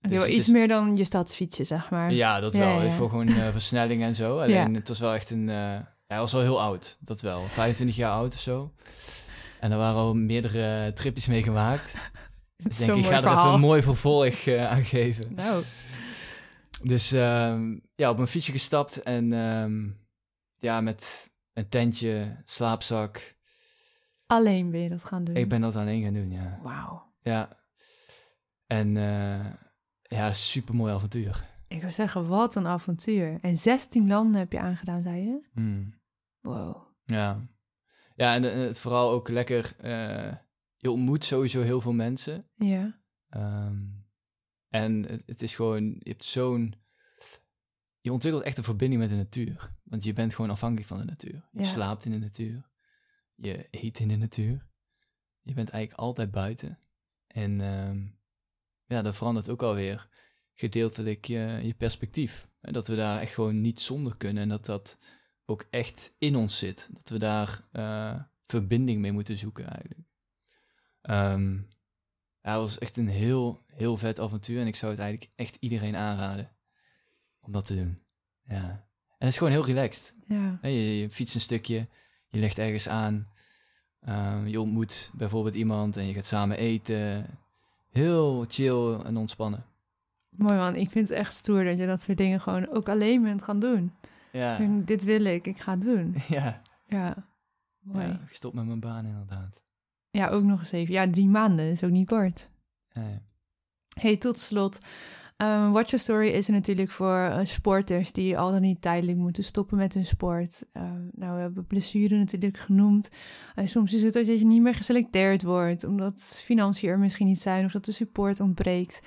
Dus 0.00 0.10
wel 0.18 0.26
iets 0.26 0.38
is- 0.38 0.46
meer 0.52 0.68
dan 0.68 0.96
je 0.96 1.04
stadsfietsje, 1.04 1.64
zeg 1.64 1.90
maar. 1.90 2.12
Ja, 2.12 2.40
dat 2.40 2.54
Ja, 2.54 2.60
wel. 2.60 2.76
ja, 2.78 2.82
ja. 2.82 2.90
Voor 2.90 3.08
gewoon 3.08 3.28
eh, 3.28 3.48
versnelling 3.48 4.02
en 4.02 4.14
zo. 4.14 4.38
Alleen 4.42 4.74
het 4.74 4.88
was 4.88 4.98
wel 4.98 5.14
echt 5.14 5.30
een... 5.30 5.48
eh, 5.48 5.78
hij 6.06 6.18
was 6.18 6.32
wel 6.32 6.42
heel 6.42 6.60
oud, 6.60 6.96
dat 7.00 7.20
wel. 7.20 7.42
25 7.48 7.96
jaar 7.96 8.12
oud 8.12 8.34
of 8.34 8.40
zo. 8.40 8.74
En 9.60 9.72
er 9.72 9.78
waren 9.78 10.00
al 10.00 10.14
meerdere 10.14 10.84
eh, 10.86 10.92
tripjes 10.92 11.26
mee 11.26 11.42
gemaakt. 11.42 11.94
Dus 12.56 12.80
is 12.80 12.86
denk 12.86 12.98
ik, 12.98 13.04
ik 13.04 13.10
ga 13.10 13.16
er 13.22 13.28
even 13.38 13.52
een 13.52 13.60
mooi 13.60 13.82
vervolg 13.82 14.34
eh, 14.46 14.70
aan 14.70 14.84
geven. 14.84 15.34
Nou, 15.34 15.64
Dus 16.82 17.12
ehm, 17.12 17.78
ja, 17.94 18.10
op 18.10 18.16
mijn 18.16 18.28
fietsje 18.28 18.52
gestapt 18.52 19.02
en 19.02 19.32
ehm, 19.32 19.88
ja, 20.56 20.80
met 20.80 21.30
een 21.52 21.68
tentje, 21.68 22.36
slaapzak. 22.44 23.36
alleen 24.26 24.70
ben 24.70 24.80
je 24.80 24.88
dat 24.88 25.04
gaan 25.04 25.24
doen. 25.24 25.36
Ik 25.36 25.48
ben 25.48 25.60
dat 25.60 25.76
alleen 25.76 26.02
gaan 26.02 26.14
doen, 26.14 26.30
ja. 26.30 26.58
Wauw. 26.62 27.12
Ja. 27.22 27.48
En 28.66 28.96
ja, 30.10 30.32
super 30.32 30.74
mooi 30.74 30.92
avontuur. 30.92 31.48
Ik 31.68 31.80
wil 31.80 31.90
zeggen, 31.90 32.28
wat 32.28 32.54
een 32.54 32.66
avontuur. 32.66 33.38
En 33.40 33.56
16 33.56 34.06
landen 34.08 34.40
heb 34.40 34.52
je 34.52 34.58
aangedaan, 34.60 35.02
zei 35.02 35.22
je? 35.22 35.40
Hmm. 35.52 35.94
Wow. 36.40 36.76
Ja. 37.04 37.46
Ja, 38.14 38.34
en, 38.34 38.44
eh, 38.52 38.52
het 38.58 38.78
vooral 38.78 39.10
ook 39.10 39.28
lekker. 39.28 39.74
eh, 39.78 40.34
je 40.76 40.90
ontmoet 40.90 41.24
sowieso 41.24 41.62
heel 41.62 41.80
veel 41.80 41.92
mensen. 41.92 42.48
Ja. 42.56 43.00
Ehm, 43.28 43.76
en 44.68 45.02
het, 45.08 45.22
het 45.26 45.42
is 45.42 45.54
gewoon, 45.54 45.84
je 45.84 46.10
hebt 46.10 46.24
zo'n. 46.24 46.74
Je 48.00 48.12
ontwikkelt 48.12 48.44
echt 48.44 48.58
een 48.58 48.64
verbinding 48.64 49.00
met 49.00 49.10
de 49.10 49.16
natuur. 49.16 49.74
Want 49.84 50.04
je 50.04 50.12
bent 50.12 50.34
gewoon 50.34 50.50
afhankelijk 50.50 50.86
van 50.88 50.98
de 50.98 51.04
natuur. 51.04 51.48
Je 51.52 51.58
Ja. 51.58 51.64
slaapt 51.64 52.04
in 52.04 52.10
de 52.10 52.18
natuur. 52.18 52.70
Je 53.34 53.68
eet 53.70 53.98
in 53.98 54.08
de 54.08 54.16
natuur. 54.16 54.66
Je 55.42 55.54
bent 55.54 55.68
eigenlijk 55.70 56.02
altijd 56.02 56.30
buiten. 56.30 56.78
En 57.26 57.60
ehm, 57.60 58.06
ja, 58.90 59.02
dat 59.02 59.16
verandert 59.16 59.48
ook 59.48 59.62
alweer 59.62 60.08
gedeeltelijk 60.54 61.24
je, 61.24 61.60
je 61.62 61.74
perspectief. 61.74 62.48
En 62.60 62.72
dat 62.72 62.86
we 62.86 62.96
daar 62.96 63.20
echt 63.20 63.34
gewoon 63.34 63.60
niet 63.60 63.80
zonder 63.80 64.16
kunnen. 64.16 64.42
En 64.42 64.48
dat 64.48 64.66
dat 64.66 64.98
ook 65.44 65.66
echt 65.70 66.14
in 66.18 66.36
ons 66.36 66.58
zit. 66.58 66.88
Dat 66.92 67.08
we 67.08 67.18
daar 67.18 67.64
eh, 67.72 68.20
verbinding 68.46 69.00
mee 69.00 69.12
moeten 69.12 69.36
zoeken 69.36 69.66
eigenlijk. 69.66 70.08
Ehm, 71.02 71.52
ja, 72.42 72.50
het 72.52 72.60
was 72.60 72.78
echt 72.78 72.96
een 72.96 73.08
heel, 73.08 73.62
heel 73.66 73.96
vet 73.96 74.20
avontuur. 74.20 74.60
En 74.60 74.66
ik 74.66 74.76
zou 74.76 74.92
het 74.92 75.00
eigenlijk 75.00 75.32
echt 75.36 75.56
iedereen 75.60 75.96
aanraden 75.96 76.50
om 77.40 77.52
dat 77.52 77.66
te 77.66 77.74
doen. 77.74 77.98
Ja. 78.42 78.88
En 79.18 79.26
het 79.26 79.28
is 79.28 79.36
gewoon 79.36 79.52
heel 79.52 79.64
relaxed. 79.64 80.14
Ja. 80.26 80.58
Je, 80.62 80.98
je 80.98 81.10
fietst 81.10 81.34
een 81.34 81.40
stukje, 81.40 81.88
je 82.28 82.40
legt 82.40 82.58
ergens 82.58 82.88
aan. 82.88 83.28
ehm, 84.00 84.46
je 84.46 84.60
ontmoet 84.60 85.10
bijvoorbeeld 85.14 85.54
iemand 85.54 85.96
en 85.96 86.06
je 86.06 86.14
gaat 86.14 86.24
samen 86.24 86.56
eten. 86.56 87.26
Heel 87.90 88.44
chill 88.48 88.94
en 89.04 89.16
ontspannen. 89.16 89.64
Mooi 90.28 90.54
man, 90.54 90.74
ik 90.74 90.90
vind 90.90 91.08
het 91.08 91.18
echt 91.18 91.34
stoer 91.34 91.64
dat 91.64 91.78
je 91.78 91.86
dat 91.86 92.00
soort 92.00 92.18
dingen 92.18 92.40
gewoon 92.40 92.68
ook 92.68 92.88
alleen 92.88 93.22
bent 93.22 93.42
gaan 93.42 93.58
doen. 93.58 93.92
Ja, 94.32 94.52
Ik 94.52 94.58
denk, 94.58 94.86
Dit 94.86 95.04
wil 95.04 95.24
ik, 95.24 95.46
ik 95.46 95.58
ga 95.58 95.72
het 95.72 95.82
doen. 95.82 96.14
ja. 96.28 96.60
Ja. 96.86 97.28
Mooi. 97.80 98.06
ja 98.06 98.06
Ja, 98.06 98.20
gestopt 98.26 98.54
met 98.54 98.66
mijn 98.66 98.80
baan 98.80 99.06
inderdaad. 99.06 99.62
ook 100.30 100.42
nog 100.44 100.58
eens 100.60 100.72
even. 100.72 100.94
Ja, 100.94 101.10
drie 101.10 101.28
maanden 101.28 101.70
is 101.70 101.84
ook 101.84 101.90
niet 101.90 102.08
kort. 102.08 102.50
Ja, 102.92 103.02
ja. 103.02 103.22
Hey, 104.00 104.16
tot 104.16 104.38
slot. 104.38 104.80
Um, 105.42 105.72
Watch 105.72 105.90
Your 105.90 105.98
Story 105.98 106.28
is 106.28 106.46
er 106.46 106.52
natuurlijk 106.52 106.90
voor 106.90 107.16
eh, 107.16 107.44
sporters 107.44 108.12
die 108.12 108.38
al 108.38 108.50
dan 108.50 108.60
niet 108.60 108.82
tijdelijk 108.82 109.18
moeten 109.18 109.44
stoppen 109.44 109.76
met 109.76 109.94
hun 109.94 110.06
sport. 110.06 110.66
Ehm, 110.72 111.02
nou, 111.12 111.34
we 111.34 111.40
hebben 111.40 111.66
blessure 111.66 112.16
natuurlijk 112.16 112.58
genoemd. 112.58 113.10
En 113.54 113.68
soms 113.68 113.92
is 113.92 114.02
het 114.02 114.12
dat 114.12 114.26
je 114.26 114.46
niet 114.46 114.62
meer 114.62 114.74
geselecteerd 114.74 115.42
wordt, 115.42 115.84
omdat 115.84 116.40
financiën 116.44 116.88
er 116.88 116.98
misschien 116.98 117.26
niet 117.26 117.40
zijn 117.40 117.64
of 117.64 117.72
dat 117.72 117.84
de 117.84 117.92
support 117.92 118.40
ontbreekt. 118.40 119.02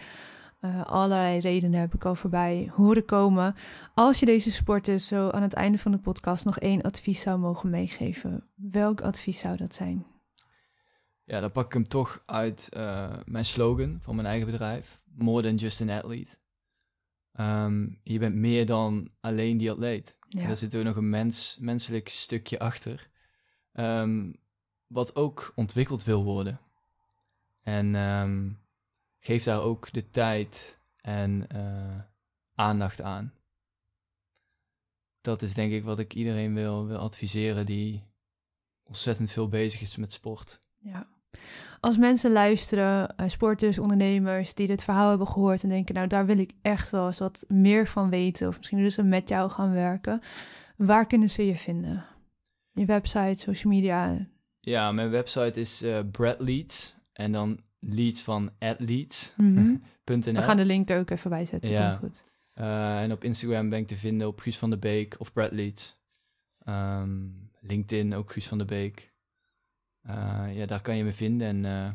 Eh, 0.60 0.86
allerlei 0.86 1.40
redenen 1.40 1.80
heb 1.80 1.94
ik 1.94 2.06
al 2.06 2.16
voorbij 2.16 2.72
horen 2.76 3.06
komen. 3.06 3.56
Als 3.94 4.20
je 4.20 4.26
deze 4.26 4.52
sporters 4.52 5.08
zo 5.08 5.30
aan 5.30 5.42
het 5.42 5.54
einde 5.54 5.78
van 5.78 5.92
de 5.92 6.00
podcast 6.00 6.46
nog 6.46 6.60
één 6.60 6.82
advies 6.82 7.22
zou 7.22 7.40
mogen 7.40 7.70
meegeven, 7.70 8.50
welk 8.56 9.02
advies 9.02 9.40
zou 9.40 9.58
dat 9.58 9.76
zijn? 9.76 10.06
Ja, 11.24 11.40
dan 11.40 11.52
pak 11.52 11.66
ik 11.66 11.74
hem 11.74 11.88
toch 11.88 12.24
uit 12.26 12.70
eh, 12.72 13.14
mijn 13.26 13.46
slogan 13.46 13.98
van 14.02 14.16
mijn 14.16 14.28
eigen 14.28 14.52
bedrijf. 14.52 15.03
More 15.16 15.42
than 15.44 15.56
just 15.56 15.82
an 15.82 15.90
athlete. 15.90 16.38
Ehm, 17.34 17.88
je 18.04 18.20
bent 18.20 18.36
meer 18.36 18.66
dan 18.66 19.12
alleen 19.20 19.58
die 19.58 19.72
atleet. 19.72 20.18
Ja. 20.30 20.50
Er 20.50 20.58
zit 20.58 20.76
ook 20.76 20.84
nog 20.84 20.96
een 20.96 21.10
mens, 21.10 21.58
menselijk 21.60 22.10
stukje 22.10 22.60
achter. 22.60 23.10
ehm, 23.74 24.34
wat 24.88 25.16
ook 25.16 25.52
ontwikkeld 25.56 26.04
wil 26.04 26.24
worden. 26.24 26.60
En 27.62 27.96
ehm, 27.96 28.52
geef 29.20 29.44
daar 29.44 29.62
ook 29.62 29.94
de 29.94 30.10
tijd 30.10 30.80
en 30.98 31.50
eh, 31.50 32.00
aandacht 32.56 33.02
aan. 33.02 33.34
Dat 35.22 35.42
is 35.42 35.54
denk 35.54 35.72
ik 35.74 35.84
wat 35.84 36.00
ik 36.00 36.14
iedereen 36.14 36.54
wil, 36.54 36.86
wil 36.86 36.98
adviseren 36.98 37.66
die 37.66 38.04
ontzettend 38.84 39.32
veel 39.32 39.48
bezig 39.48 39.82
is 39.82 39.96
met 39.96 40.12
sport. 40.12 40.60
Ja. 40.78 41.08
Als 41.84 41.98
mensen 41.98 42.32
luisteren, 42.32 43.16
eh, 43.16 43.30
sporters, 43.30 43.80
ondernemers, 43.80 44.54
die 44.54 44.68
dit 44.68 44.84
verhaal 44.84 45.10
hebben 45.10 45.28
gehoord 45.28 45.64
en 45.64 45.70
denken, 45.70 45.96
nou 45.96 46.08
daar 46.08 46.26
wil 46.26 46.38
ik 46.38 46.52
echt 46.62 46.90
wel 46.90 47.08
eens 47.08 47.20
wat 47.20 47.46
meer 47.48 47.88
van 47.88 48.10
weten, 48.10 48.48
of 48.48 48.58
misschien 48.58 48.92
ze 48.92 49.04
met 49.04 49.30
jou 49.30 49.50
gaan 49.50 49.74
werken, 49.74 50.22
waar 50.78 51.08
kunnen 51.08 51.30
ze 51.30 51.46
je 51.46 51.56
vinden? 51.56 52.06
Je 52.72 52.86
website, 52.86 53.40
social 53.40 53.74
media. 53.74 54.28
Ja, 54.60 54.92
mijn 54.92 55.10
website 55.10 55.60
is 55.60 55.86
Brad 56.12 56.40
Leeds 56.40 56.96
en 57.14 57.32
dan 57.32 57.60
Leeds 57.80 58.22
van 58.22 58.52
athletes.nl. 58.60 59.48
Mhm. 59.48 59.78
We 60.34 60.42
gaan 60.42 60.58
de 60.58 60.66
link 60.66 60.90
er 60.90 61.00
ook 61.00 61.10
even 61.10 61.30
bij 61.30 61.46
zetten. 61.46 61.72
Ja. 61.72 61.90
Komt 61.90 62.00
goed. 62.00 62.26
Eh, 62.54 63.02
en 63.02 63.12
op 63.12 63.24
Instagram 63.24 63.70
ben 63.70 63.80
ik 63.80 63.88
te 63.88 63.98
vinden 63.98 64.28
op 64.28 64.40
Guus 64.40 64.58
van 64.58 64.70
der 64.70 64.80
Beek 64.80 65.16
of 65.20 65.34
Brad 65.34 65.52
Leeds. 65.52 65.98
Ehm, 66.60 67.10
LinkedIn 67.62 68.14
ook 68.14 68.32
Guus 68.32 68.48
van 68.48 68.58
der 68.58 68.68
Beek. 68.68 69.13
Eh, 70.04 70.58
ja, 70.58 70.66
daar 70.66 70.82
kan 70.82 70.96
je 70.96 71.04
me 71.04 71.14
vinden 71.14 71.48
en 71.48 71.66
eh, 71.66 71.90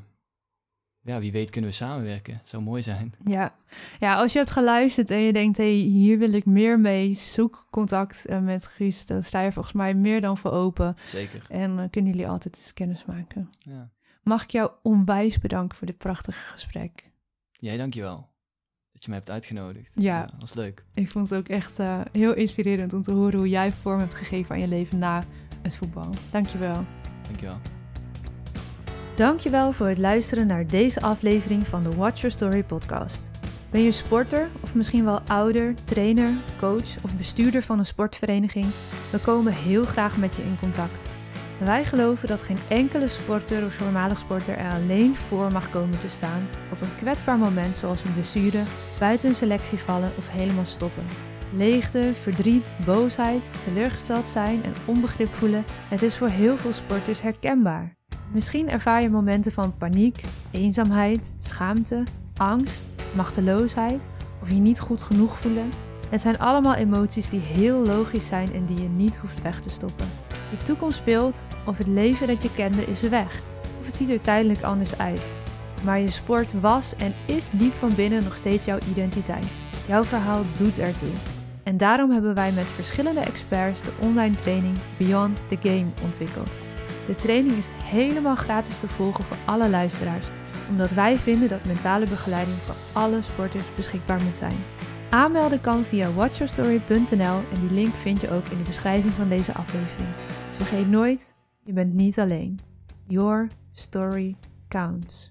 ja, 1.09 1.21
wie 1.21 1.33
weet 1.33 1.51
kunnen 1.51 1.71
we 1.71 1.77
samenwerken. 1.77 2.41
Zou 2.45 2.63
mooi 2.63 2.83
zijn. 2.83 3.15
Ja. 3.25 3.55
ja, 4.01 4.15
als 4.15 4.33
je 4.33 4.39
hebt 4.39 4.51
geluisterd 4.51 5.11
en 5.11 5.19
je 5.19 5.33
denkt, 5.33 5.57
hey, 5.57 5.73
hier 5.73 6.19
wil 6.19 6.33
ik 6.33 6.45
meer 6.45 6.81
mee, 6.81 7.15
zoek 7.15 7.67
contact 7.71 8.27
eh, 8.27 8.41
met 8.41 8.67
Guus. 8.67 9.07
Dan 9.07 9.23
sta 9.23 9.41
je 9.41 9.53
volgens 9.53 9.75
mij 9.75 9.95
meer 9.95 10.21
dan 10.21 10.39
voor 10.39 10.51
open. 10.51 10.97
Zeker. 11.05 11.47
En 11.49 11.79
eh, 11.79 11.85
kunnen 11.91 12.13
jullie 12.13 12.29
altijd 12.29 12.57
eens 12.57 12.73
kennis 12.73 13.05
maken. 13.05 13.49
Ja. 13.59 13.91
Mag 14.23 14.43
ik 14.43 14.51
jou 14.51 14.71
onwijs 14.83 15.39
bedanken 15.39 15.79
voor 15.79 15.87
dit 15.87 15.99
prachtige 15.99 16.47
gesprek. 16.47 17.11
Jij 17.53 17.77
dankjewel 17.77 18.29
dat 18.93 19.05
je 19.05 19.11
me 19.11 19.17
hebt 19.17 19.31
uitgenodigd. 19.31 19.93
Ja. 19.95 20.27
dat 20.27 20.41
was 20.41 20.55
leuk. 20.55 20.85
Ik 20.95 21.11
vond 21.11 21.31
het 21.31 21.39
ook 21.39 21.49
echt 21.49 21.79
heel 22.13 22.35
inspirerend 22.35 22.93
om 22.93 23.03
te 23.03 23.13
horen 23.13 23.39
hoe 23.39 23.49
jij 23.49 23.73
vorm 23.73 23.99
hebt 23.99 24.15
gegeven 24.15 24.55
aan 24.55 24.61
je 24.61 24.69
leven 24.69 24.99
na 24.99 25.23
het 25.63 25.77
voetbal. 25.77 26.11
Dankjewel. 26.31 26.85
Dankjewel. 27.23 27.78
Dankjewel 29.19 29.73
voor 29.73 29.87
het 29.87 29.99
luisteren 29.99 30.47
naar 30.47 30.67
deze 30.67 31.01
aflevering 31.01 31.67
van 31.67 31.83
de 31.83 31.97
Watch 31.97 32.21
Your 32.21 32.37
Story 32.37 32.63
podcast. 32.63 33.31
Ben 33.71 33.83
je 33.83 33.91
sporter 33.91 34.49
of 34.61 34.75
misschien 34.75 35.05
wel 35.05 35.21
ouder, 35.21 35.75
trainer, 35.85 36.33
coach 36.59 37.03
of 37.03 37.17
bestuurder 37.17 37.63
van 37.63 37.79
een 37.79 37.87
sportvereniging? 37.87 38.67
We 39.11 39.19
komen 39.19 39.53
heel 39.53 39.85
graag 39.85 40.17
met 40.17 40.37
je 40.37 40.43
in 40.43 40.57
contact. 40.61 41.09
Wij 41.65 41.85
geloven 41.85 42.29
dat 42.29 42.43
geen 42.43 42.59
enkele 42.69 43.09
sporter 43.09 43.65
of 43.65 43.75
voormalig 43.75 44.19
sporter 44.19 44.59
er 44.59 44.73
alleen 44.73 45.15
voor 45.15 45.53
mag 45.53 45.71
komen 45.71 45.99
te 45.99 46.11
staan 46.11 46.49
op 46.73 46.81
een 46.81 46.97
kwetsbaar 47.01 47.39
moment 47.39 47.77
zoals 47.77 48.05
een 48.05 48.15
blessure, 48.15 48.63
buiten 48.99 49.29
een 49.29 49.35
selectie 49.35 49.79
vallen 49.79 50.11
of 50.19 50.29
helemaal 50.31 50.67
stoppen. 50.67 51.05
Leegte, 51.57 52.11
verdriet, 52.23 52.75
boosheid, 52.85 53.45
teleurgesteld 53.65 54.29
zijn 54.29 54.65
en 54.65 54.73
onbegrip 54.85 55.29
voelen, 55.29 55.65
het 55.89 56.03
is 56.03 56.17
voor 56.17 56.29
heel 56.29 56.57
veel 56.57 56.73
sporters 56.73 57.21
herkenbaar. 57.21 57.98
Misschien 58.33 58.71
ervaar 58.71 59.03
je 59.03 59.11
momenten 59.11 59.53
van 59.53 59.77
paniek, 59.79 60.21
eenzaamheid, 60.51 61.35
schaamte, 61.39 62.03
angst, 62.37 63.03
machteloosheid 63.15 64.09
of 64.43 64.49
je 64.49 64.55
niet 64.55 64.81
goed 64.81 65.03
genoeg 65.03 65.39
voelen. 65.39 65.71
Het 66.09 66.21
zijn 66.21 66.39
allemaal 66.39 66.75
emoties 66.75 67.29
die 67.29 67.41
heel 67.41 67.87
logisch 67.87 68.27
zijn 68.27 68.53
en 68.53 68.65
die 68.65 68.83
je 68.83 68.89
niet 68.89 69.17
hoeft 69.17 69.43
weg 69.43 69.61
te 69.61 69.71
stoppen. 69.71 70.07
De 70.51 70.65
toekomst 70.65 70.97
speelt 70.97 71.47
of 71.67 71.79
het 71.79 71.87
leven 71.87 72.27
dat 72.27 72.43
je 72.43 72.55
kende 72.55 72.87
is 72.87 73.03
weg, 73.03 73.41
of 73.81 73.87
het 73.87 73.95
ziet 73.95 74.09
er 74.09 74.21
tijdelijk 74.21 74.63
anders 74.63 74.99
uit. 74.99 75.37
Maar 75.85 75.99
je 75.99 76.11
sport 76.11 76.61
was 76.61 76.97
en 76.97 77.15
is 77.27 77.51
diep 77.53 77.75
van 77.75 77.95
binnen 77.95 78.25
nog 78.25 78.37
steeds 78.37 78.65
jouw 78.65 78.79
identiteit. 78.91 79.47
Jouw 79.87 80.05
verhaal 80.05 80.43
doet 80.57 80.79
ertoe. 80.79 81.13
En 81.63 81.77
daarom 81.77 82.11
hebben 82.11 82.35
wij 82.35 82.53
met 82.53 82.67
verschillende 82.67 83.21
experts 83.21 83.83
de 83.83 83.93
online 84.01 84.35
training 84.35 84.77
Beyond 84.97 85.39
the 85.49 85.57
Game 85.57 85.87
ontwikkeld. 86.05 86.68
De 87.09 87.15
training 87.15 87.57
is 87.57 87.67
helemaal 87.83 88.37
gratis 88.37 88.79
te 88.79 88.89
volgen 88.89 89.25
voor 89.25 89.37
alle 89.45 89.69
luisteraars, 89.69 90.27
omdat 90.71 90.91
wij 90.91 91.17
vinden 91.17 91.49
dat 91.49 91.65
mentale 91.65 92.07
begeleiding 92.07 92.57
voor 92.57 92.75
alle 92.93 93.23
sporters 93.23 93.75
beschikbaar 93.75 94.23
moet 94.23 94.37
zijn. 94.37 94.57
Aanmelden 95.11 95.61
kan 95.61 95.85
via 95.85 96.13
watchyourstory.nl 96.13 97.41
en 97.53 97.61
die 97.61 97.73
link 97.73 97.95
vind 97.95 98.21
je 98.21 98.31
ook 98.31 98.45
in 98.45 98.59
de 98.59 98.65
beschrijving 98.65 99.13
van 99.13 99.29
deze 99.29 99.53
aflevering. 99.53 100.09
Dus 100.49 100.57
vergeet 100.57 100.89
nooit, 100.89 101.35
je 101.65 101.73
bent 101.73 101.95
niet 101.95 102.19
alleen. 102.19 102.61
Your 103.07 103.49
story 103.73 104.37
counts. 104.69 105.31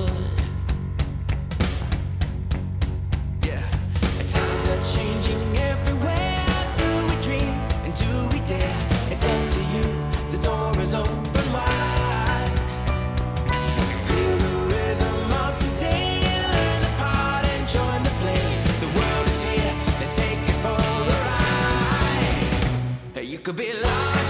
Could 23.43 23.55
be 23.55 23.73
larger 23.73 24.20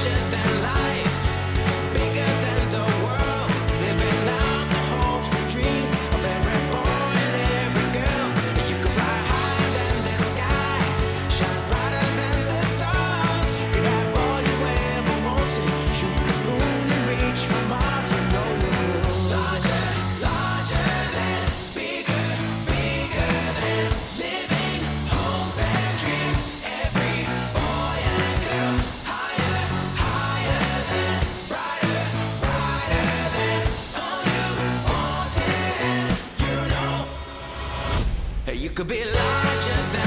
could 38.76 38.88
be 38.88 39.04
larger 39.04 39.82
than 39.92 40.01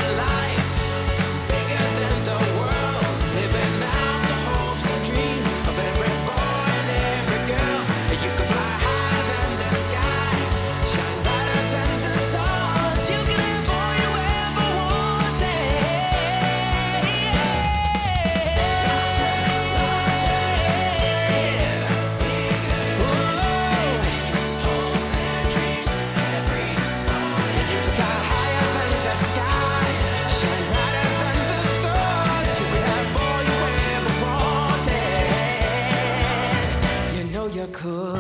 could. 37.85 38.14